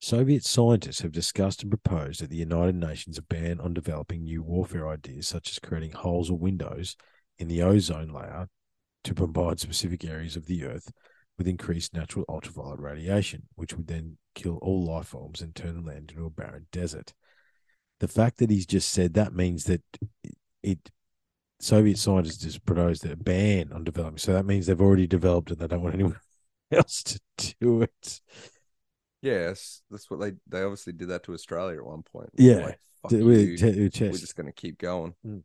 Soviet 0.00 0.44
scientists 0.44 1.00
have 1.00 1.12
discussed 1.12 1.62
and 1.62 1.70
proposed 1.70 2.22
at 2.22 2.30
the 2.30 2.36
United 2.36 2.74
Nations 2.74 3.18
a 3.18 3.22
ban 3.22 3.60
on 3.60 3.74
developing 3.74 4.24
new 4.24 4.42
warfare 4.42 4.88
ideas, 4.88 5.28
such 5.28 5.50
as 5.50 5.58
creating 5.58 5.92
holes 5.92 6.30
or 6.30 6.38
windows 6.38 6.96
in 7.38 7.48
the 7.48 7.62
ozone 7.62 8.08
layer 8.08 8.48
to 9.04 9.14
bombard 9.14 9.60
specific 9.60 10.04
areas 10.04 10.36
of 10.36 10.46
the 10.46 10.64
Earth 10.64 10.90
with 11.38 11.48
increased 11.48 11.94
natural 11.94 12.24
ultraviolet 12.28 12.78
radiation, 12.80 13.42
which 13.54 13.74
would 13.74 13.86
then 13.86 14.16
kill 14.34 14.58
all 14.62 14.84
life 14.84 15.08
forms 15.08 15.40
and 15.40 15.54
turn 15.54 15.74
the 15.74 15.88
land 15.90 16.10
into 16.10 16.24
a 16.26 16.30
barren 16.30 16.66
desert. 16.72 17.14
The 18.00 18.08
fact 18.08 18.38
that 18.38 18.50
he's 18.50 18.66
just 18.66 18.90
said 18.90 19.14
that 19.14 19.32
means 19.34 19.64
that 19.64 19.82
it 20.62 20.78
Soviet 21.60 21.96
scientists 21.96 22.38
just 22.38 22.64
proposed 22.66 23.06
a 23.06 23.14
ban 23.16 23.70
on 23.72 23.84
development. 23.84 24.20
So 24.20 24.32
that 24.32 24.44
means 24.46 24.66
they've 24.66 24.80
already 24.80 25.06
developed 25.06 25.50
and 25.52 25.60
They 25.60 25.68
don't 25.68 25.82
want 25.82 25.94
anyone 25.94 26.18
else 26.72 27.02
to 27.04 27.20
do 27.60 27.82
it. 27.82 28.20
Yes, 29.20 29.82
that's 29.88 30.10
what 30.10 30.18
they 30.20 30.32
they 30.48 30.62
obviously 30.62 30.92
did 30.92 31.08
that 31.10 31.22
to 31.24 31.34
Australia 31.34 31.78
at 31.78 31.86
one 31.86 32.02
point. 32.02 32.30
Yeah, 32.34 32.56
Like, 32.56 32.80
fuck 33.02 33.10
D- 33.12 33.18
you, 33.18 33.24
with- 33.24 33.62
we're 33.62 34.10
just 34.18 34.36
going 34.36 34.46
to 34.46 34.52
keep 34.52 34.78
going. 34.78 35.14
Mm. 35.24 35.42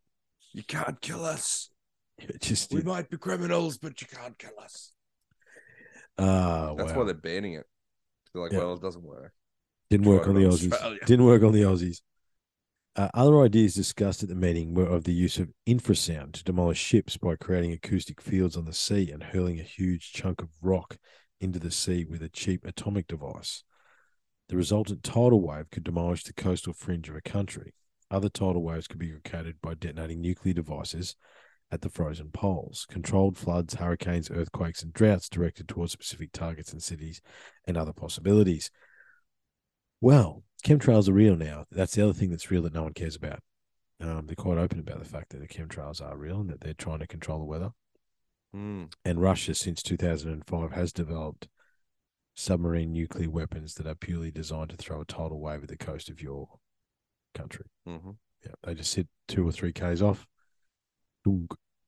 You 0.54 0.64
can't 0.64 1.00
kill 1.00 1.24
us. 1.24 1.70
Just 2.40 2.74
We 2.74 2.82
might 2.82 3.10
be 3.10 3.18
criminals, 3.18 3.78
but 3.78 4.02
you 4.02 4.08
can't 4.08 4.38
kill 4.38 4.60
us. 4.62 4.92
ah, 6.18 6.74
That's 6.76 6.92
wow. 6.92 7.00
why 7.00 7.06
they're 7.06 7.14
banning 7.14 7.54
it. 7.54 7.66
They're 8.34 8.44
like, 8.44 8.52
Yeah. 8.52 8.60
well, 8.60 8.74
it 8.74 8.82
doesn't 8.82 9.04
work. 9.04 9.34
Didn't 9.90 10.06
Try 10.06 10.14
work 10.14 10.28
on 10.28 10.38
it 10.38 10.40
the 10.42 10.46
Aussies. 10.50 10.72
Australia. 10.74 11.00
Didn't 11.06 11.26
work 11.26 11.44
on 11.44 11.54
the 11.54 11.62
Aussies. 11.62 12.02
Uh, 12.96 13.10
other 13.14 13.40
ideas 13.42 13.76
discussed 13.76 14.24
at 14.24 14.30
the 14.30 14.36
meeting 14.36 14.74
were 14.74 14.88
of 14.88 15.04
the 15.04 15.14
use 15.14 15.38
of 15.38 15.50
infrasound 15.68 16.34
to 16.34 16.44
demolish 16.44 16.80
ships 16.80 17.16
by 17.16 17.36
creating 17.36 17.72
acoustic 17.72 18.20
fields 18.20 18.58
on 18.58 18.66
the 18.66 18.74
sea 18.74 19.12
and 19.12 19.22
hurling 19.22 19.60
a 19.60 19.64
huge 19.64 20.12
chunk 20.12 20.42
of 20.42 20.50
rock 20.64 20.98
into 21.40 21.60
the 21.60 21.70
sea 21.70 22.04
with 22.06 22.24
a 22.24 22.30
cheap 22.30 22.66
atomic 22.66 23.06
device. 23.08 23.64
The 24.50 24.58
resultant 24.58 25.04
tidal 25.04 25.42
wave 25.42 25.70
could 25.70 25.84
demolish 25.84 26.24
the 26.24 26.34
coastal 26.34 26.74
fringe 26.74 27.08
of 27.08 27.16
a 27.16 27.22
country. 27.22 27.76
Other 28.10 28.30
tidal 28.30 28.64
waves 28.64 28.88
could 28.88 29.00
be 29.00 29.14
located 29.14 29.58
by 29.62 29.76
detonating 29.76 30.20
nuclear 30.22 30.56
devices 30.56 31.16
at 31.72 31.82
the 31.82 31.90
frozen 31.90 32.30
poles. 32.32 32.86
Controlled 32.90 33.38
floods, 33.38 33.76
hurricanes, 33.76 34.32
earthquakes, 34.32 34.82
and 34.82 34.94
droughts 34.94 35.30
directed 35.30 35.68
towards 35.68 35.92
specific 35.92 36.32
targets 36.32 36.72
and 36.72 36.82
cities, 36.82 37.22
and 37.66 37.78
other 37.78 37.94
possibilities. 37.94 38.72
Well, 40.00 40.44
chemtrails 40.64 41.10
are 41.10 41.14
real 41.14 41.36
now. 41.36 41.66
That's 41.72 41.96
the 41.96 42.04
other 42.04 42.14
thing 42.14 42.30
that's 42.30 42.52
real 42.52 42.62
that 42.64 42.74
no 42.74 42.84
one 42.84 42.94
cares 42.94 43.16
about. 43.16 43.40
Um, 44.00 44.28
they're 44.28 44.36
quite 44.36 44.60
open 44.60 44.80
about 44.80 45.00
the 45.00 45.10
fact 45.10 45.30
that 45.30 45.40
the 45.40 45.48
chemtrails 45.48 46.02
are 46.02 46.18
real 46.18 46.40
and 46.40 46.50
that 46.50 46.62
they're 46.62 46.74
trying 46.74 47.00
to 47.00 47.08
control 47.08 47.40
the 47.40 47.46
weather. 47.46 47.72
Mm. 48.56 48.92
And 49.04 49.22
Russia, 49.22 49.56
since 49.56 49.82
2005, 49.82 50.72
has 50.72 50.94
developed 50.94 51.48
submarine 52.36 52.92
nuclear 52.92 53.30
weapons 53.30 53.74
that 53.74 53.88
are 53.88 53.96
purely 53.96 54.30
designed 54.30 54.70
to 54.70 54.78
throw 54.78 55.02
a 55.02 55.06
tidal 55.06 55.40
wave 55.40 55.64
at 55.64 55.70
the 55.70 55.78
coast 55.78 56.10
of 56.10 56.22
your 56.22 56.48
country. 57.34 57.66
hmm 57.86 58.12
Yeah, 58.46 58.54
they 58.64 58.76
just 58.76 58.92
sit 58.92 59.08
two 59.28 59.48
or 59.48 59.52
three 59.52 59.74
k's 59.74 60.02
off, 60.02 60.28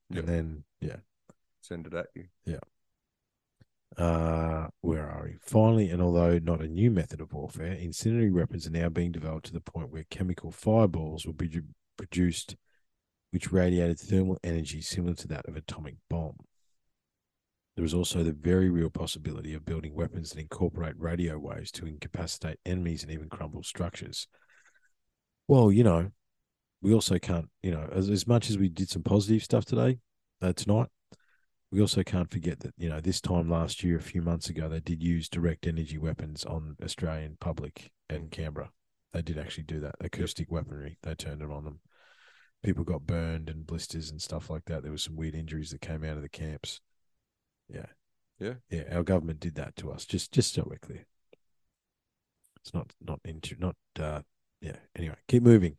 Yep. 0.10 0.20
and 0.20 0.28
then 0.28 0.64
yeah. 0.82 0.98
Send 1.62 1.88
it 1.88 1.94
at 1.94 2.08
you. 2.16 2.26
Yeah. 2.46 2.60
Uh, 3.98 4.68
where 4.82 5.10
are 5.10 5.24
we? 5.26 5.36
Finally, 5.42 5.90
and 5.90 6.02
although 6.02 6.40
not 6.40 6.62
a 6.62 6.68
new 6.68 6.90
method 6.90 7.20
of 7.22 7.34
warfare, 7.34 7.74
incendiary 7.74 8.32
weapons 8.32 8.66
are 8.66 8.72
now 8.72 8.88
being 8.88 9.12
developed 9.12 9.48
to 9.48 9.54
the 9.54 9.60
point 9.60 9.92
where 9.92 10.06
chemical 10.10 10.52
fireballs 10.52 11.26
will 11.26 11.34
be 11.34 11.50
produced, 11.98 12.56
which 13.32 13.52
radiated 13.52 14.00
thermal 14.00 14.38
energy 14.44 14.82
similar 14.82 15.16
to 15.16 15.28
that 15.28 15.46
of 15.48 15.58
atomic 15.58 15.96
bomb. 16.10 16.38
There 17.76 17.86
is 17.86 17.94
also 17.94 18.24
the 18.24 18.34
very 18.34 18.70
real 18.70 18.90
possibility 18.90 19.54
of 19.54 19.66
building 19.66 19.96
weapons 19.96 20.32
that 20.32 20.40
incorporate 20.40 21.00
radio 21.00 21.38
waves 21.38 21.72
to 21.74 21.86
incapacitate 21.86 22.60
enemies 22.66 23.04
and 23.04 23.12
even 23.12 23.30
crumble 23.30 23.64
structures. 23.64 24.28
Well, 25.48 25.72
you 25.72 25.84
know, 25.84 26.12
we 26.82 26.94
also 26.94 27.20
can't, 27.20 27.50
you 27.62 27.72
know, 27.72 27.90
as, 27.92 28.10
as 28.10 28.28
much 28.28 28.50
as 28.50 28.58
we 28.58 28.70
did 28.70 28.90
some 28.90 29.04
positive 29.04 29.44
stuff 29.44 29.66
today, 29.66 30.00
uh, 30.42 30.54
tonight, 30.54 30.88
we 31.72 31.82
also 31.82 32.02
can't 32.04 32.32
forget 32.32 32.62
that, 32.62 32.74
you 32.78 32.90
know, 32.90 33.00
this 33.00 33.22
time 33.22 33.50
last 33.50 33.84
year, 33.84 33.98
a 33.98 34.02
few 34.02 34.22
months 34.22 34.50
ago, 34.50 34.68
they 34.68 34.80
did 34.80 35.04
use 35.04 35.30
direct 35.30 35.68
energy 35.68 35.98
weapons 35.98 36.46
on 36.46 36.76
Australian 36.84 37.38
public 37.40 37.92
in 38.10 38.30
Canberra. 38.30 38.72
They 39.14 39.22
did 39.22 39.38
actually 39.38 39.64
do 39.64 39.80
that. 39.82 39.96
Acoustic 40.00 40.52
weaponry, 40.52 40.98
they 41.04 41.16
turned 41.16 41.42
it 41.42 41.52
on 41.52 41.66
them. 41.66 41.80
People 42.64 42.84
got 42.84 43.06
burned 43.06 43.50
and 43.50 43.66
blisters 43.66 44.10
and 44.10 44.22
stuff 44.22 44.50
like 44.50 44.66
that. 44.66 44.84
There 44.84 44.92
was 44.92 45.04
some 45.04 45.16
weird 45.16 45.36
injuries 45.36 45.72
that 45.72 45.82
came 45.82 46.04
out 46.04 46.18
of 46.18 46.24
the 46.24 46.30
camps. 46.30 46.82
Yeah. 47.70 47.86
Yeah. 48.40 48.56
Yeah. 48.70 48.84
Our 48.92 49.04
government 49.04 49.40
did 49.40 49.56
that 49.56 49.76
to 49.78 49.92
us, 49.92 50.06
just 50.06 50.32
just 50.32 50.54
so 50.54 50.68
we're 50.70 50.78
clear. 50.78 51.06
It's 52.62 52.74
not 52.74 52.92
not 53.02 53.20
into 53.24 53.56
not 53.60 53.76
uh 54.00 54.22
yeah. 54.62 54.76
Anyway, 54.96 55.16
keep 55.28 55.44
moving. 55.44 55.78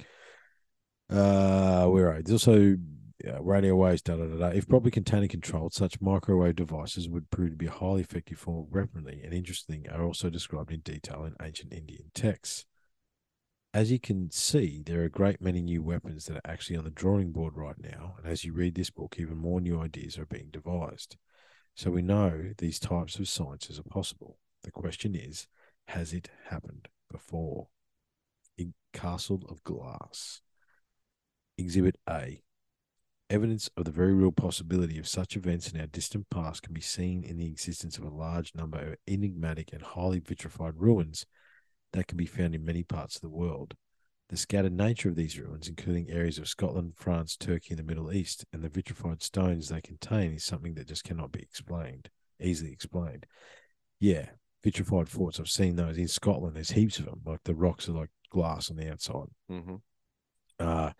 Uh 1.10 1.86
where 1.86 2.08
are? 2.12 2.22
There's 2.22 2.46
also 2.46 2.76
uh, 3.26 3.42
radio 3.42 3.74
waves, 3.76 4.00
da, 4.00 4.16
da, 4.16 4.24
da, 4.24 4.36
da. 4.36 4.46
If 4.56 4.68
properly 4.68 4.90
contained 4.90 5.22
and 5.22 5.30
controlled, 5.30 5.74
such 5.74 6.00
microwave 6.00 6.56
devices 6.56 7.08
would 7.08 7.30
prove 7.30 7.50
to 7.50 7.56
be 7.56 7.66
a 7.66 7.70
highly 7.70 8.00
effective 8.00 8.38
form 8.38 8.60
of 8.60 8.72
weaponry, 8.72 9.20
and 9.22 9.34
interesting 9.34 9.86
are 9.90 10.02
also 10.02 10.30
described 10.30 10.72
in 10.72 10.80
detail 10.80 11.24
in 11.24 11.34
ancient 11.44 11.72
Indian 11.72 12.10
texts. 12.14 12.64
As 13.74 13.92
you 13.92 14.00
can 14.00 14.30
see, 14.30 14.82
there 14.84 15.00
are 15.02 15.04
a 15.04 15.10
great 15.10 15.40
many 15.40 15.62
new 15.62 15.82
weapons 15.82 16.26
that 16.26 16.36
are 16.36 16.50
actually 16.50 16.76
on 16.76 16.84
the 16.84 16.90
drawing 16.90 17.30
board 17.30 17.56
right 17.56 17.78
now, 17.78 18.14
and 18.18 18.26
as 18.26 18.44
you 18.44 18.52
read 18.52 18.74
this 18.74 18.90
book, 18.90 19.16
even 19.18 19.36
more 19.36 19.60
new 19.60 19.80
ideas 19.80 20.18
are 20.18 20.26
being 20.26 20.48
devised. 20.50 21.16
So 21.74 21.90
we 21.90 22.02
know 22.02 22.52
these 22.58 22.80
types 22.80 23.18
of 23.18 23.28
sciences 23.28 23.78
are 23.78 23.84
possible. 23.84 24.38
The 24.62 24.70
question 24.70 25.14
is, 25.14 25.46
has 25.88 26.12
it 26.12 26.30
happened 26.48 26.88
before? 27.10 27.68
In 28.56 28.74
Castle 28.92 29.44
of 29.48 29.62
Glass. 29.62 30.42
Exhibit 31.60 31.96
A. 32.08 32.42
Evidence 33.28 33.68
of 33.76 33.84
the 33.84 33.90
very 33.90 34.14
real 34.14 34.32
possibility 34.32 34.98
of 34.98 35.06
such 35.06 35.36
events 35.36 35.70
in 35.70 35.78
our 35.78 35.86
distant 35.86 36.28
past 36.30 36.62
can 36.62 36.72
be 36.72 36.80
seen 36.80 37.22
in 37.22 37.36
the 37.36 37.46
existence 37.46 37.98
of 37.98 38.04
a 38.04 38.08
large 38.08 38.54
number 38.54 38.78
of 38.78 38.96
enigmatic 39.06 39.72
and 39.72 39.82
highly 39.82 40.18
vitrified 40.18 40.74
ruins 40.76 41.26
that 41.92 42.06
can 42.06 42.16
be 42.16 42.26
found 42.26 42.54
in 42.54 42.64
many 42.64 42.82
parts 42.82 43.16
of 43.16 43.20
the 43.20 43.28
world. 43.28 43.74
The 44.30 44.36
scattered 44.36 44.72
nature 44.72 45.10
of 45.10 45.16
these 45.16 45.38
ruins, 45.38 45.68
including 45.68 46.08
areas 46.08 46.38
of 46.38 46.48
Scotland, 46.48 46.94
France, 46.96 47.36
Turkey, 47.36 47.70
and 47.70 47.78
the 47.78 47.84
Middle 47.84 48.12
East, 48.12 48.44
and 48.52 48.62
the 48.62 48.68
vitrified 48.68 49.22
stones 49.22 49.68
they 49.68 49.80
contain, 49.80 50.32
is 50.32 50.44
something 50.44 50.74
that 50.74 50.88
just 50.88 51.04
cannot 51.04 51.30
be 51.30 51.42
explained, 51.42 52.08
easily 52.40 52.72
explained. 52.72 53.26
Yeah, 53.98 54.26
vitrified 54.64 55.08
forts, 55.08 55.38
I've 55.38 55.48
seen 55.48 55.76
those 55.76 55.98
in 55.98 56.08
Scotland. 56.08 56.56
There's 56.56 56.70
heaps 56.70 56.98
of 56.98 57.04
them. 57.04 57.20
Like 57.24 57.40
the 57.44 57.54
rocks 57.54 57.88
are 57.88 57.92
like 57.92 58.10
glass 58.30 58.70
on 58.70 58.76
the 58.76 58.90
outside. 58.90 59.28
Mm-hmm. 59.50 59.76
Uh, 60.58 60.92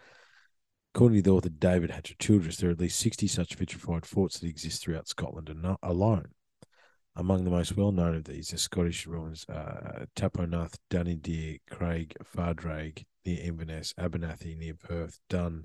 according 0.95 1.19
to 1.19 1.23
the 1.23 1.31
author 1.31 1.49
David 1.49 1.91
Hatcher 1.91 2.15
Childress, 2.19 2.57
there 2.57 2.71
are 2.71 2.73
at 2.73 2.81
least 2.81 2.99
60 2.99 3.27
such 3.29 3.55
vitrified 3.55 4.05
forts 4.05 4.39
that 4.39 4.49
exist 4.49 4.83
throughout 4.83 5.09
Scotland 5.09 5.49
and 5.49 5.77
alone. 5.83 6.33
Among 7.17 7.45
the 7.45 7.51
most 7.51 7.77
well 7.77 7.93
known 7.93 8.17
of 8.17 8.25
these 8.25 8.53
are 8.53 8.59
Scottish 8.59 9.07
ruins 9.07 9.45
uh, 9.49 10.07
Taponath, 10.17 10.77
Dunnideer, 10.91 11.61
Craig, 11.71 12.17
Phadrig 12.25 13.05
near 13.25 13.43
Inverness, 13.43 13.95
Abernethy 13.99 14.57
near 14.57 14.75
Perth, 14.75 15.19
Dun, 15.29 15.65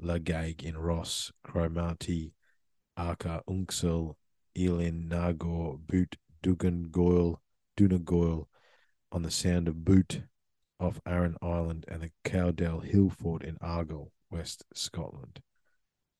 Lagaidh 0.00 0.62
in 0.62 0.76
Ross, 0.76 1.32
Cromarty, 1.44 2.32
Arca, 2.96 3.42
Unxel, 3.48 4.14
Elan, 4.58 5.08
Nagor, 5.08 5.78
Bute, 5.86 6.16
Dugan, 6.42 6.90
Goyle, 6.90 7.40
Dunagoil 7.76 8.48
on 9.12 9.22
the 9.22 9.30
Sound 9.30 9.68
of 9.68 9.84
Bute 9.84 10.22
off 10.78 11.00
Arran 11.06 11.36
Island 11.40 11.84
and 11.88 12.02
the 12.02 12.10
Cowdell 12.24 12.80
Hill 12.80 13.10
Fort 13.10 13.42
in 13.42 13.56
Argyll, 13.60 14.12
West 14.36 14.64
Scotland. 14.74 15.40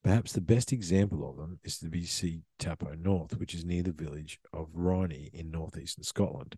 Perhaps 0.03 0.31
the 0.31 0.41
best 0.41 0.73
example 0.73 1.29
of 1.29 1.37
them 1.37 1.59
is 1.63 1.77
the 1.77 1.87
BC 1.87 2.41
Tapo 2.57 2.95
North, 2.95 3.37
which 3.37 3.53
is 3.53 3.63
near 3.63 3.83
the 3.83 3.91
village 3.91 4.39
of 4.51 4.69
Rhynie 4.73 5.29
in 5.33 5.51
northeastern 5.51 6.03
Scotland. 6.03 6.55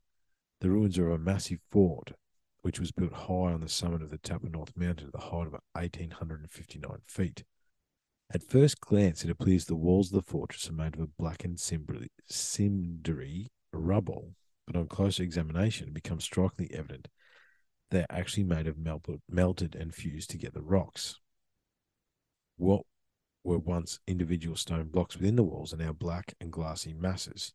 The 0.61 0.69
ruins 0.69 0.97
are 0.97 1.09
of 1.09 1.19
a 1.19 1.23
massive 1.23 1.59
fort, 1.69 2.13
which 2.61 2.79
was 2.79 2.93
built 2.93 3.11
high 3.11 3.51
on 3.51 3.59
the 3.59 3.67
summit 3.67 4.01
of 4.01 4.09
the 4.09 4.19
Tapo 4.19 4.47
North 4.47 4.77
Mountain 4.77 5.07
at 5.07 5.11
the 5.11 5.19
height 5.19 5.47
of 5.47 5.53
1,859 5.73 6.99
feet. 7.07 7.43
At 8.33 8.43
first 8.43 8.79
glance, 8.79 9.25
it 9.25 9.29
appears 9.29 9.65
the 9.65 9.75
walls 9.75 10.13
of 10.13 10.23
the 10.23 10.31
fortress 10.31 10.69
are 10.69 10.73
made 10.73 10.93
of 10.93 11.01
a 11.01 11.07
blackened 11.07 11.59
cindery 11.59 13.47
rubble, 13.73 14.33
but 14.65 14.77
on 14.77 14.87
closer 14.87 15.23
examination, 15.23 15.89
it 15.89 15.93
becomes 15.93 16.23
strikingly 16.23 16.73
evident 16.73 17.09
they're 17.91 18.05
actually 18.09 18.43
made 18.43 18.67
of 18.67 18.77
melted 18.77 19.75
and 19.75 19.93
fused 19.93 20.29
together 20.29 20.61
rocks. 20.61 21.19
What 22.59 22.85
were 23.43 23.57
once 23.57 24.01
individual 24.05 24.57
stone 24.57 24.89
blocks 24.89 25.15
within 25.15 25.37
the 25.37 25.43
walls 25.43 25.73
are 25.73 25.77
now 25.77 25.93
black 25.93 26.35
and 26.41 26.51
glassy 26.51 26.93
masses 26.93 27.53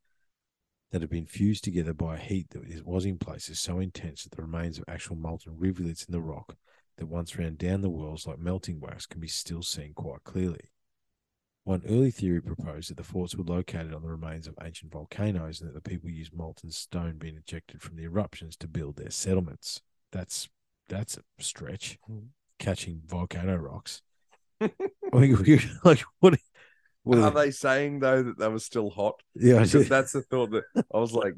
that 0.90 1.02
have 1.02 1.10
been 1.10 1.26
fused 1.26 1.64
together 1.64 1.92
by 1.92 2.16
a 2.16 2.20
heat 2.20 2.50
that 2.50 2.86
was 2.86 3.04
in 3.04 3.18
places 3.18 3.60
so 3.60 3.80
intense 3.80 4.24
that 4.24 4.32
the 4.34 4.42
remains 4.42 4.78
of 4.78 4.84
actual 4.88 5.16
molten 5.16 5.58
rivulets 5.58 6.04
in 6.04 6.12
the 6.12 6.22
rock 6.22 6.56
that 6.96 7.06
once 7.06 7.36
ran 7.36 7.56
down 7.56 7.82
the 7.82 7.90
walls 7.90 8.26
like 8.26 8.38
melting 8.38 8.80
wax 8.80 9.06
can 9.06 9.20
be 9.20 9.28
still 9.28 9.62
seen 9.62 9.92
quite 9.94 10.24
clearly. 10.24 10.70
One 11.64 11.82
early 11.86 12.10
theory 12.10 12.40
proposed 12.40 12.90
that 12.90 12.96
the 12.96 13.04
forts 13.04 13.34
were 13.34 13.44
located 13.44 13.92
on 13.92 14.02
the 14.02 14.08
remains 14.10 14.46
of 14.46 14.54
ancient 14.62 14.92
volcanoes 14.92 15.60
and 15.60 15.68
that 15.68 15.74
the 15.74 15.88
people 15.90 16.10
used 16.10 16.32
molten 16.32 16.70
stone 16.70 17.18
being 17.18 17.36
ejected 17.36 17.82
from 17.82 17.96
the 17.96 18.04
eruptions 18.04 18.56
to 18.58 18.68
build 18.68 18.96
their 18.96 19.10
settlements. 19.10 19.82
That's 20.12 20.48
that's 20.88 21.18
a 21.18 21.22
stretch. 21.42 21.98
Mhm. 22.08 22.28
Catching 22.58 23.02
volcano 23.04 23.56
rocks. 23.56 24.02
I 25.14 25.58
like 25.84 26.00
what? 26.20 26.38
Are 27.12 27.30
they 27.30 27.50
saying 27.50 28.00
though 28.00 28.22
that 28.22 28.38
they 28.38 28.48
were 28.48 28.58
still 28.58 28.90
hot? 28.90 29.22
yeah, 29.34 29.64
Because 29.64 29.88
that's 29.88 30.12
the 30.12 30.22
thought 30.22 30.50
that 30.52 30.64
I 30.92 30.98
was 30.98 31.12
like, 31.12 31.34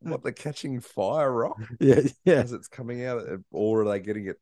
what? 0.00 0.22
They're 0.22 0.32
catching 0.32 0.80
fire 0.80 1.30
rock 1.32 1.58
yeah, 1.80 2.00
yeah, 2.24 2.44
as 2.44 2.52
it's 2.52 2.68
coming 2.68 3.04
out, 3.04 3.28
uh, 3.28 3.38
or 3.50 3.82
are 3.82 3.84
they 3.88 4.00
getting 4.00 4.26
it 4.26 4.36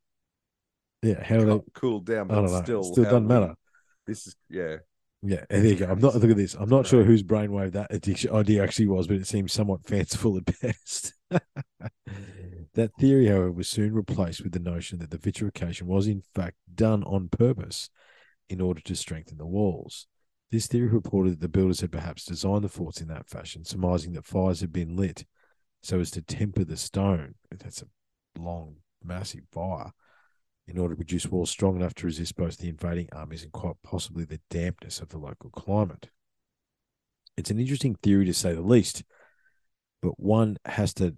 yeah. 1.03 1.23
How 1.23 1.39
co- 1.45 1.65
cooled 1.75 2.07
down? 2.07 2.29
they? 2.29 2.35
I 2.35 2.37
But 2.37 2.43
don't 2.43 2.53
know. 2.53 2.65
still, 2.65 2.83
Still 2.83 3.05
doesn't 3.05 3.27
matter. 3.27 3.55
This 4.07 4.27
is 4.27 4.37
yeah. 4.49 4.77
Yeah, 5.23 5.45
and 5.51 5.65
there 5.65 5.73
you 5.73 5.79
go. 5.79 5.87
I'm 5.87 5.99
not 5.99 6.15
look 6.15 6.31
at 6.31 6.37
this. 6.37 6.55
I'm 6.55 6.69
not 6.69 6.87
sure 6.87 7.03
whose 7.03 7.23
brainwave 7.23 7.73
that 7.73 7.93
addiction 7.93 8.31
idea 8.33 8.63
actually 8.63 8.87
was, 8.89 9.07
but 9.07 9.17
it 9.17 9.27
seems 9.27 9.53
somewhat 9.53 9.87
fanciful 9.87 10.37
at 10.37 10.45
best. 10.63 11.15
that 12.75 12.91
theory, 12.99 13.27
however, 13.27 13.51
was 13.51 13.69
soon 13.69 13.95
replaced 13.95 14.43
with 14.43 14.53
the 14.53 14.59
notion 14.59 14.99
that 14.99 15.11
the 15.11 15.19
vitrification 15.19 15.87
was 15.87 16.07
in 16.07 16.23
fact 16.35 16.57
done 16.75 17.03
on 17.05 17.29
purpose 17.29 17.91
in 18.49 18.61
order 18.61 18.81
to 18.81 18.95
strengthen 18.95 19.39
the 19.39 19.47
walls. 19.47 20.07
This 20.51 20.67
theory 20.67 20.89
reported 20.89 21.33
that 21.33 21.41
the 21.41 21.49
builders 21.49 21.81
had 21.81 21.91
perhaps 21.91 22.25
designed 22.25 22.65
the 22.65 22.69
forts 22.69 23.01
in 23.01 23.09
that 23.09 23.29
fashion, 23.29 23.65
surmising 23.65 24.13
that 24.13 24.25
fires 24.25 24.61
had 24.61 24.73
been 24.73 24.97
lit 24.97 25.25
so 25.83 26.01
as 26.01 26.11
to 26.13 26.23
temper 26.23 26.65
the 26.65 26.77
stone. 26.77 27.35
That's 27.51 27.83
a 27.83 28.41
long, 28.41 28.77
massive 29.03 29.43
fire 29.51 29.93
in 30.69 30.79
order 30.79 30.95
to 30.95 30.99
produce 30.99 31.27
walls 31.27 31.51
strong 31.51 31.77
enough 31.77 31.95
to 31.95 32.07
resist 32.07 32.37
both 32.37 32.59
the 32.59 32.69
invading 32.69 33.09
armies 33.13 33.43
and 33.43 33.53
quite 33.53 33.77
possibly 33.83 34.25
the 34.25 34.41
dampness 34.51 35.01
of 35.01 35.09
the 35.09 35.19
local 35.19 35.51
climate. 35.51 36.09
It's 37.37 37.51
an 37.51 37.61
interesting 37.61 37.97
theory 38.03 38.25
to 38.25 38.35
say 38.35 38.55
the 38.55 38.63
least, 38.63 39.05
but 40.03 40.19
one 40.19 40.57
has 40.65 40.95
to 40.95 41.15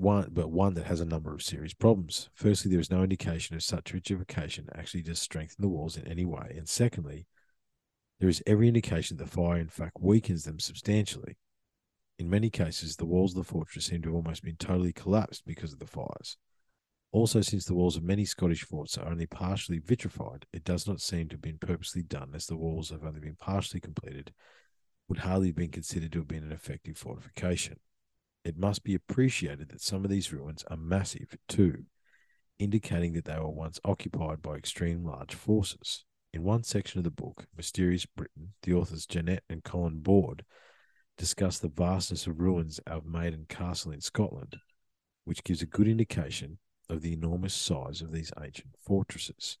one 0.00 0.30
but 0.32 0.50
one 0.50 0.74
that 0.74 0.86
has 0.86 1.00
a 1.00 1.04
number 1.04 1.34
of 1.34 1.42
serious 1.42 1.74
problems. 1.74 2.30
Firstly, 2.34 2.70
there 2.70 2.80
is 2.80 2.90
no 2.90 3.02
indication 3.02 3.54
of 3.54 3.62
such 3.62 3.92
vitrification 3.92 4.66
actually 4.74 5.02
does 5.02 5.18
strengthen 5.18 5.60
the 5.60 5.68
walls 5.68 5.96
in 5.96 6.06
any 6.06 6.24
way. 6.24 6.54
And 6.56 6.68
secondly, 6.68 7.26
there 8.18 8.28
is 8.28 8.42
every 8.46 8.68
indication 8.68 9.18
that 9.18 9.24
the 9.24 9.30
fire 9.30 9.58
in 9.58 9.68
fact 9.68 9.98
weakens 10.00 10.44
them 10.44 10.58
substantially. 10.58 11.36
In 12.18 12.30
many 12.30 12.50
cases, 12.50 12.96
the 12.96 13.06
walls 13.06 13.32
of 13.32 13.44
the 13.44 13.52
fortress 13.52 13.86
seem 13.86 14.02
to 14.02 14.08
have 14.08 14.16
almost 14.16 14.42
been 14.42 14.56
totally 14.56 14.92
collapsed 14.92 15.44
because 15.46 15.72
of 15.72 15.78
the 15.78 15.86
fires. 15.86 16.36
Also, 17.12 17.40
since 17.40 17.64
the 17.64 17.74
walls 17.74 17.96
of 17.96 18.02
many 18.02 18.24
Scottish 18.24 18.62
forts 18.62 18.96
are 18.96 19.08
only 19.08 19.26
partially 19.26 19.78
vitrified, 19.78 20.46
it 20.52 20.64
does 20.64 20.86
not 20.86 21.00
seem 21.00 21.28
to 21.28 21.34
have 21.34 21.42
been 21.42 21.58
purposely 21.58 22.02
done, 22.02 22.30
as 22.34 22.46
the 22.46 22.56
walls 22.56 22.90
have 22.90 23.04
only 23.04 23.20
been 23.20 23.36
partially 23.36 23.80
completed, 23.80 24.32
would 25.08 25.18
hardly 25.18 25.48
have 25.48 25.56
been 25.56 25.70
considered 25.70 26.12
to 26.12 26.18
have 26.20 26.28
been 26.28 26.44
an 26.44 26.52
effective 26.52 26.96
fortification. 26.96 27.78
It 28.44 28.56
must 28.56 28.84
be 28.84 28.94
appreciated 28.94 29.68
that 29.68 29.82
some 29.82 30.04
of 30.04 30.10
these 30.10 30.32
ruins 30.32 30.64
are 30.70 30.76
massive 30.76 31.36
too, 31.48 31.84
indicating 32.58 33.12
that 33.12 33.26
they 33.26 33.38
were 33.38 33.50
once 33.50 33.78
occupied 33.84 34.40
by 34.42 34.54
extreme 34.54 35.04
large 35.04 35.34
forces. 35.34 36.04
In 36.32 36.42
one 36.42 36.62
section 36.62 36.98
of 36.98 37.04
the 37.04 37.10
book, 37.10 37.46
Mysterious 37.56 38.06
Britain, 38.06 38.54
the 38.62 38.72
authors 38.72 39.06
Jeanette 39.06 39.44
and 39.50 39.64
Colin 39.64 40.00
Bord 40.00 40.44
discuss 41.18 41.58
the 41.58 41.68
vastness 41.68 42.26
of 42.26 42.40
ruins 42.40 42.78
of 42.86 43.04
Maiden 43.04 43.46
Castle 43.48 43.92
in 43.92 44.00
Scotland, 44.00 44.56
which 45.24 45.44
gives 45.44 45.60
a 45.60 45.66
good 45.66 45.88
indication 45.88 46.58
of 46.88 47.02
the 47.02 47.12
enormous 47.12 47.54
size 47.54 48.00
of 48.00 48.12
these 48.12 48.32
ancient 48.42 48.74
fortresses. 48.80 49.58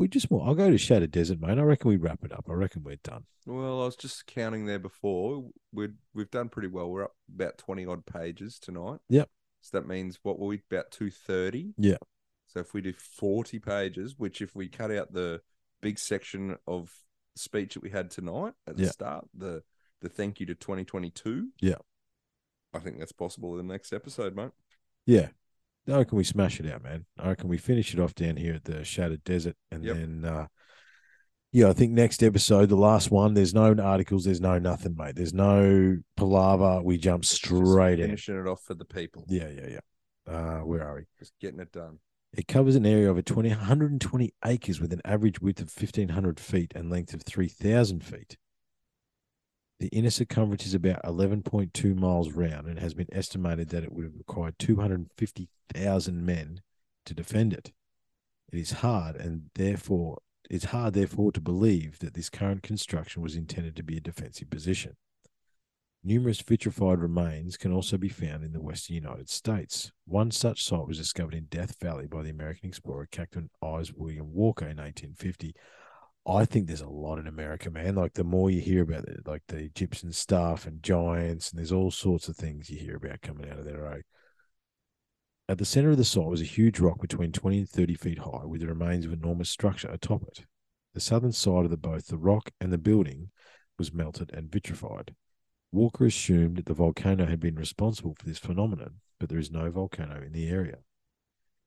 We 0.00 0.08
just 0.08 0.30
want, 0.30 0.48
I'll 0.48 0.54
go 0.54 0.70
to 0.70 0.78
Shattered 0.78 1.10
Desert, 1.10 1.42
mate. 1.42 1.58
I 1.58 1.62
reckon 1.62 1.90
we 1.90 1.98
wrap 1.98 2.24
it 2.24 2.32
up. 2.32 2.46
I 2.48 2.54
reckon 2.54 2.82
we're 2.82 2.96
done. 3.04 3.24
Well, 3.44 3.82
I 3.82 3.84
was 3.84 3.96
just 3.96 4.26
counting 4.26 4.64
there 4.64 4.78
before. 4.78 5.50
We're 5.74 5.92
we've 6.14 6.30
done 6.30 6.48
pretty 6.48 6.68
well. 6.68 6.88
We're 6.88 7.04
up 7.04 7.16
about 7.34 7.58
twenty 7.58 7.84
odd 7.84 8.06
pages 8.06 8.58
tonight. 8.58 9.00
Yep. 9.10 9.28
So 9.60 9.78
that 9.78 9.86
means 9.86 10.18
what 10.22 10.38
were 10.38 10.46
we 10.46 10.62
about 10.70 10.90
two 10.90 11.10
thirty? 11.10 11.74
Yeah. 11.76 11.98
So 12.46 12.60
if 12.60 12.72
we 12.72 12.80
do 12.80 12.94
forty 12.94 13.58
pages, 13.58 14.14
which 14.16 14.40
if 14.40 14.56
we 14.56 14.68
cut 14.68 14.90
out 14.90 15.12
the 15.12 15.42
big 15.82 15.98
section 15.98 16.56
of 16.66 16.90
speech 17.36 17.74
that 17.74 17.82
we 17.82 17.90
had 17.90 18.10
tonight 18.10 18.54
at 18.66 18.78
the 18.78 18.84
Yeah. 18.84 18.90
start, 18.90 19.28
the 19.34 19.64
the 20.00 20.08
thank 20.08 20.40
you 20.40 20.46
to 20.46 20.54
twenty 20.54 20.84
twenty 20.86 21.10
two. 21.10 21.48
Yeah. 21.60 21.74
I 22.72 22.78
think 22.78 23.00
that's 23.00 23.12
possible 23.12 23.58
in 23.58 23.66
the 23.66 23.70
next 23.74 23.92
episode, 23.92 24.34
mate. 24.34 24.52
Yeah. 25.04 25.28
I 25.88 25.96
reckon 25.98 26.18
we 26.18 26.24
smash 26.24 26.60
it 26.60 26.70
out, 26.70 26.82
man. 26.82 27.06
I 27.18 27.28
reckon 27.28 27.48
we 27.48 27.58
finish 27.58 27.94
it 27.94 28.00
off 28.00 28.14
down 28.14 28.36
here 28.36 28.54
at 28.54 28.64
the 28.64 28.84
Shattered 28.84 29.24
Desert. 29.24 29.56
And 29.72 29.84
Yep. 29.84 29.96
then, 29.96 30.24
uh, 30.24 30.46
yeah, 31.52 31.68
I 31.68 31.72
think 31.72 31.92
next 31.92 32.22
episode, 32.22 32.68
the 32.68 32.76
last 32.76 33.10
one, 33.10 33.34
there's 33.34 33.54
no 33.54 33.74
articles, 33.74 34.24
there's 34.24 34.40
no 34.40 34.58
nothing, 34.58 34.94
mate. 34.96 35.16
There's 35.16 35.34
no 35.34 35.98
palaver. 36.16 36.80
We 36.82 36.96
jump 36.98 37.22
Just 37.24 37.34
straight 37.36 37.98
in. 37.98 38.06
finishing 38.06 38.38
it 38.38 38.46
off 38.46 38.62
for 38.62 38.74
the 38.74 38.84
people. 38.84 39.24
Yeah, 39.28 39.48
yeah, 39.48 39.66
yeah. 39.68 40.32
Uh, 40.32 40.60
where 40.60 40.86
are 40.86 40.94
we? 40.96 41.02
Just 41.18 41.32
getting 41.40 41.58
it 41.60 41.72
done. 41.72 41.98
It 42.32 42.46
covers 42.46 42.76
an 42.76 42.86
area 42.86 43.10
over 43.10 43.22
20, 43.22 43.48
120 43.48 44.32
acres 44.44 44.80
with 44.80 44.92
an 44.92 45.00
average 45.04 45.40
width 45.40 45.60
of 45.60 45.72
1,500 45.76 46.38
feet 46.38 46.72
and 46.76 46.88
length 46.88 47.12
of 47.14 47.22
3,000 47.22 48.04
feet. 48.04 48.36
The 49.80 49.88
inner 49.88 50.10
circumference 50.10 50.66
is 50.66 50.74
about 50.74 51.02
11.2 51.04 51.96
miles 51.96 52.32
round 52.32 52.66
and 52.66 52.78
has 52.78 52.92
been 52.92 53.08
estimated 53.12 53.70
that 53.70 53.82
it 53.82 53.90
would 53.90 54.04
have 54.04 54.16
required 54.16 54.58
250,000 54.58 56.26
men 56.26 56.60
to 57.06 57.14
defend 57.14 57.54
it. 57.54 57.72
It 58.52 58.58
is 58.58 58.72
hard 58.72 59.16
and 59.16 59.44
therefore 59.54 60.18
it's 60.50 60.66
hard 60.66 60.92
therefore 60.92 61.32
to 61.32 61.40
believe 61.40 62.00
that 62.00 62.12
this 62.12 62.28
current 62.28 62.62
construction 62.62 63.22
was 63.22 63.36
intended 63.36 63.74
to 63.76 63.82
be 63.82 63.96
a 63.96 64.00
defensive 64.00 64.50
position. 64.50 64.96
Numerous 66.04 66.42
vitrified 66.42 66.98
remains 66.98 67.56
can 67.56 67.72
also 67.72 67.96
be 67.96 68.08
found 68.08 68.44
in 68.44 68.52
the 68.52 68.60
western 68.60 68.94
United 68.94 69.30
States. 69.30 69.92
One 70.06 70.30
such 70.30 70.62
site 70.62 70.88
was 70.88 70.98
discovered 70.98 71.34
in 71.34 71.44
Death 71.44 71.76
Valley 71.80 72.06
by 72.06 72.22
the 72.22 72.30
American 72.30 72.68
explorer 72.68 73.08
Captain 73.10 73.48
Ives 73.62 73.94
William 73.94 74.34
Walker 74.34 74.64
in 74.64 74.76
1850. 74.76 75.54
I 76.26 76.44
think 76.44 76.66
there's 76.66 76.82
a 76.82 76.88
lot 76.88 77.18
in 77.18 77.26
America, 77.26 77.70
man. 77.70 77.94
Like 77.94 78.12
the 78.12 78.24
more 78.24 78.50
you 78.50 78.60
hear 78.60 78.82
about 78.82 79.04
it, 79.04 79.26
like 79.26 79.42
the 79.48 79.56
Egyptian 79.56 80.12
stuff 80.12 80.66
and 80.66 80.82
giants, 80.82 81.50
and 81.50 81.58
there's 81.58 81.72
all 81.72 81.90
sorts 81.90 82.28
of 82.28 82.36
things 82.36 82.68
you 82.68 82.78
hear 82.78 82.96
about 82.96 83.22
coming 83.22 83.50
out 83.50 83.58
of 83.58 83.64
there. 83.64 83.80
Right? 83.80 84.04
At 85.48 85.58
the 85.58 85.64
center 85.64 85.90
of 85.90 85.96
the 85.96 86.04
site 86.04 86.26
was 86.26 86.42
a 86.42 86.44
huge 86.44 86.78
rock 86.78 87.00
between 87.00 87.32
20 87.32 87.58
and 87.58 87.68
30 87.68 87.94
feet 87.94 88.18
high, 88.18 88.44
with 88.44 88.60
the 88.60 88.68
remains 88.68 89.04
of 89.04 89.12
enormous 89.12 89.50
structure 89.50 89.90
atop 89.90 90.22
it. 90.28 90.44
The 90.94 91.00
southern 91.00 91.32
side 91.32 91.64
of 91.64 91.70
the 91.70 91.76
both 91.76 92.06
the 92.06 92.18
rock 92.18 92.50
and 92.60 92.72
the 92.72 92.78
building 92.78 93.30
was 93.78 93.92
melted 93.92 94.30
and 94.34 94.52
vitrified. 94.52 95.14
Walker 95.72 96.06
assumed 96.06 96.58
that 96.58 96.66
the 96.66 96.74
volcano 96.74 97.26
had 97.26 97.40
been 97.40 97.54
responsible 97.54 98.14
for 98.18 98.26
this 98.26 98.38
phenomenon, 98.38 99.00
but 99.18 99.28
there 99.28 99.38
is 99.38 99.50
no 99.50 99.70
volcano 99.70 100.20
in 100.20 100.32
the 100.32 100.48
area. 100.48 100.78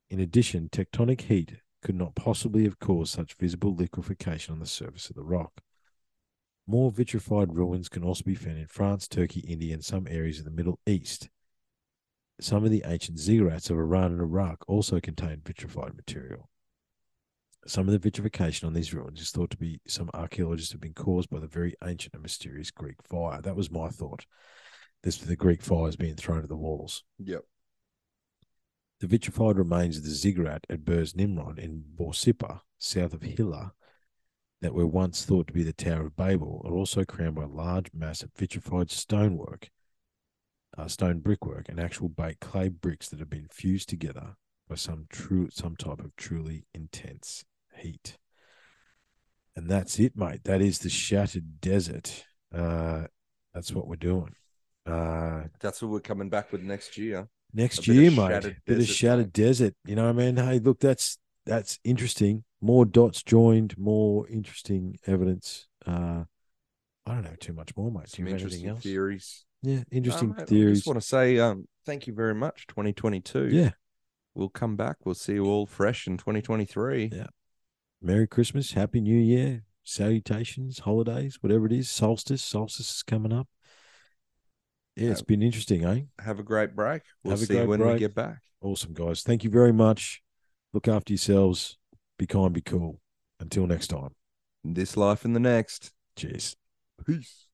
In 0.10 0.20
addition, 0.20 0.70
tectonic 0.70 1.22
heat 1.22 1.56
could 1.84 1.96
not 1.96 2.16
possibly 2.16 2.64
have 2.64 2.80
caused 2.80 3.14
such 3.14 3.36
visible 3.36 3.76
liquefaction 3.76 4.54
on 4.54 4.60
the 4.60 4.66
surface 4.66 5.10
of 5.10 5.16
the 5.16 5.24
rock. 5.24 5.62
More 6.66 6.92
vitrified 6.92 7.56
ruins 7.56 7.90
can 7.90 8.04
also 8.04 8.24
be 8.24 8.36
found 8.36 8.58
in 8.58 8.68
France, 8.68 9.08
Turkey, 9.08 9.42
India, 9.42 9.74
and 9.74 9.84
some 9.84 10.08
areas 10.10 10.40
of 10.40 10.46
the 10.46 10.52
Middle 10.52 10.80
East. 10.88 11.30
Some 12.40 12.64
of 12.64 12.72
the 12.72 12.84
ancient 12.86 13.18
ziggurats 13.18 13.70
of 13.70 13.78
Iran 13.78 14.14
and 14.14 14.22
Iraq 14.22 14.64
also 14.68 15.00
contain 15.00 15.42
vitrified 15.46 15.96
material. 15.96 16.50
Some 17.68 17.88
of 17.88 17.92
the 17.92 18.00
vitrification 18.00 18.68
on 18.68 18.74
these 18.74 18.94
ruins 18.94 19.22
is 19.22 19.32
thought 19.32 19.52
to 19.52 19.58
be 19.58 19.80
some 19.88 20.10
archaeologists 20.14 20.72
have 20.72 20.82
been 20.82 20.94
caused 20.94 21.30
by 21.30 21.40
the 21.40 21.48
very 21.48 21.76
ancient 21.84 22.14
and 22.14 22.24
mysterious 22.24 22.72
Greek 22.72 23.02
fire. 23.04 23.42
That 23.42 23.56
was 23.56 23.72
my 23.72 23.90
thought. 23.90 24.26
This 25.04 25.18
the 25.18 25.36
Greek 25.36 25.62
fires 25.62 25.96
being 25.96 26.16
thrown 26.16 26.44
at 26.44 26.50
the 26.50 26.56
walls. 26.56 27.04
Yep. 27.20 27.44
The 29.04 29.10
vitrified 29.10 29.58
remains 29.58 29.98
of 29.98 30.06
the 30.06 30.12
ziggurat 30.12 30.66
at 30.70 30.86
Birs 30.86 31.12
Nimrud 31.14 31.60
in 31.60 31.84
Borsippa, 31.94 32.62
south 32.78 33.14
of 33.14 33.22
Hilla, 33.22 33.74
that 34.62 34.74
were 34.74 34.88
once 34.88 35.26
thought 35.26 35.48
to 35.48 35.54
be 35.54 35.62
the 35.62 35.74
Tower 35.74 36.06
of 36.06 36.16
Babel, 36.16 36.62
are 36.64 36.72
also 36.74 37.04
crowned 37.04 37.36
by 37.36 37.44
a 37.44 37.48
large 37.48 37.92
mass 37.94 38.24
of 38.24 38.32
vitrified 38.34 38.90
stonework, 38.90 39.70
uh, 40.78 40.88
stone 40.88 41.20
brickwork, 41.20 41.68
and 41.68 41.82
actual 41.82 42.08
baked 42.08 42.40
clay 42.40 42.70
bricks 42.70 43.10
that 43.10 43.20
have 43.20 43.30
been 43.30 43.50
fused 43.52 43.90
together 43.90 44.38
by 44.70 44.76
some 44.76 45.08
true 45.10 45.50
some 45.52 45.76
type 45.76 46.00
of 46.00 46.16
truly 46.16 46.66
intense 46.74 47.44
heat. 47.76 48.18
And 49.54 49.70
that's 49.70 50.00
it, 50.00 50.16
mate. 50.16 50.46
That 50.46 50.62
is 50.62 50.80
the 50.80 50.90
shattered 50.90 51.60
desert. 51.60 52.24
Uh, 52.56 53.08
that's 53.54 53.74
what 53.74 53.86
we're 53.86 53.98
doing. 53.98 54.34
Uh, 54.86 55.44
That's 55.60 55.82
what 55.82 55.92
we're 55.92 56.00
coming 56.00 56.30
back 56.30 56.54
with 56.54 56.62
next 56.62 56.98
year. 56.98 57.28
Next 57.54 57.88
year, 57.88 58.12
mate. 58.12 58.42
Bit 58.42 58.46
of 58.46 58.66
desert, 58.66 58.88
shattered 58.94 59.34
desert. 59.34 59.76
You 59.86 59.96
know, 59.96 60.04
what 60.12 60.22
I 60.22 60.26
mean, 60.26 60.38
hey, 60.38 60.60
look, 60.60 60.80
that's 60.80 61.18
that's 61.46 61.80
interesting. 61.84 62.44
More 62.62 62.86
dots 62.86 63.22
joined, 63.24 63.78
more 63.78 64.28
interesting 64.30 64.98
evidence. 65.06 65.68
Uh, 65.86 66.24
I 67.06 67.14
don't 67.14 67.24
know 67.24 67.36
too 67.40 67.54
much 67.54 67.76
more, 67.76 67.92
mate. 67.92 68.06
Do 68.06 68.10
Some 68.10 68.26
you 68.28 68.32
have 68.34 68.42
anything 68.42 68.60
interesting 68.62 68.70
else? 68.70 68.84
theories. 68.84 69.46
Yeah, 69.62 69.84
interesting 69.92 70.30
Um, 70.32 70.36
I 70.40 70.46
theories. 70.46 70.78
just 70.80 70.88
want 70.88 71.00
to 71.02 71.06
say 71.08 71.40
um, 71.40 71.68
thank 71.86 72.08
you 72.08 72.14
very 72.14 72.36
much, 72.36 72.68
2022. 72.68 73.50
Yeah. 73.50 73.72
We'll 74.36 74.50
come 74.50 74.76
back. 74.76 74.98
We'll 75.06 75.16
see 75.16 75.34
you 75.34 75.46
all 75.46 75.66
fresh 75.66 76.08
in 76.08 76.18
2023. 76.18 77.12
Yeah. 77.14 77.28
Merry 78.02 78.28
Christmas, 78.28 78.74
Happy 78.74 79.00
New 79.00 79.18
Year, 79.20 79.64
salutations, 79.84 80.80
holidays, 80.80 81.38
whatever 81.42 81.66
it 81.68 81.72
is. 81.74 81.90
Solstice, 81.90 82.42
solstice 82.44 82.90
is 82.96 83.04
coming 83.04 83.32
up. 83.32 83.48
Yeah, 84.96 85.10
it's 85.10 85.22
been 85.24 85.42
interesting, 85.42 85.86
eh? 85.86 86.02
Have 86.24 86.40
a 86.40 86.44
great 86.44 86.76
break. 86.76 87.02
We'll 87.24 87.32
Have 87.32 87.40
see 87.40 87.54
you 87.54 87.66
great 87.66 87.68
when 87.68 87.94
we 87.94 88.00
get 88.00 88.14
back. 88.14 88.40
Awesome, 88.62 88.94
guys. 88.94 89.24
Thank 89.24 89.44
you 89.44 89.50
very 89.50 89.74
much. 89.74 90.22
Look 90.72 90.88
after 90.88 91.14
yourselves. 91.14 91.78
Be 92.20 92.28
kind, 92.28 92.54
be 92.54 92.62
cool. 92.62 93.00
Until 93.40 93.66
next 93.66 93.88
time. 93.88 94.10
This 94.64 94.96
life 94.96 95.26
and 95.26 95.36
the 95.36 95.40
next. 95.40 95.92
Cheers. 96.16 96.56
Peace. 97.06 97.48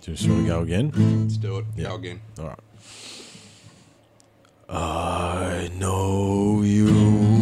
Just 0.00 0.28
want 0.28 0.42
to 0.42 0.46
go 0.46 0.60
again? 0.60 0.90
Let's 1.22 1.36
do 1.36 1.58
it. 1.58 1.66
Yeah. 1.76 1.88
Go 1.88 1.94
again. 1.96 2.20
All 2.38 2.46
right. 2.46 2.58
I 4.68 5.70
know 5.78 6.62
you 6.62 7.33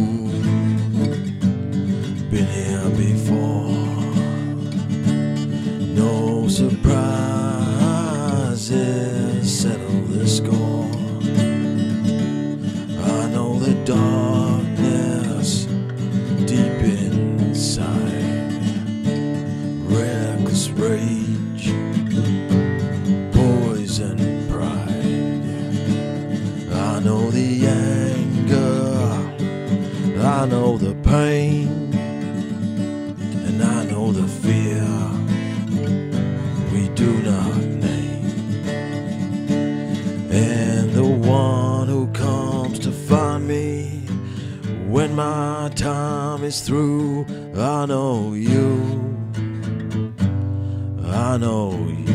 I 30.43 30.45
know 30.45 30.77
the 30.77 30.93
pain, 30.95 31.93
and 33.47 33.63
I 33.63 33.85
know 33.85 34.11
the 34.11 34.27
fear 34.27 34.83
we 36.73 36.89
do 36.95 37.13
not 37.23 37.55
name. 37.87 38.25
And 40.29 40.91
the 40.91 41.05
one 41.05 41.87
who 41.87 42.07
comes 42.07 42.79
to 42.79 42.91
find 42.91 43.47
me 43.47 44.01
when 44.89 45.15
my 45.15 45.71
time 45.75 46.43
is 46.43 46.59
through, 46.59 47.25
I 47.55 47.85
know 47.85 48.33
you 48.33 49.15
I 51.05 51.37
know 51.37 51.71
you. 51.71 52.12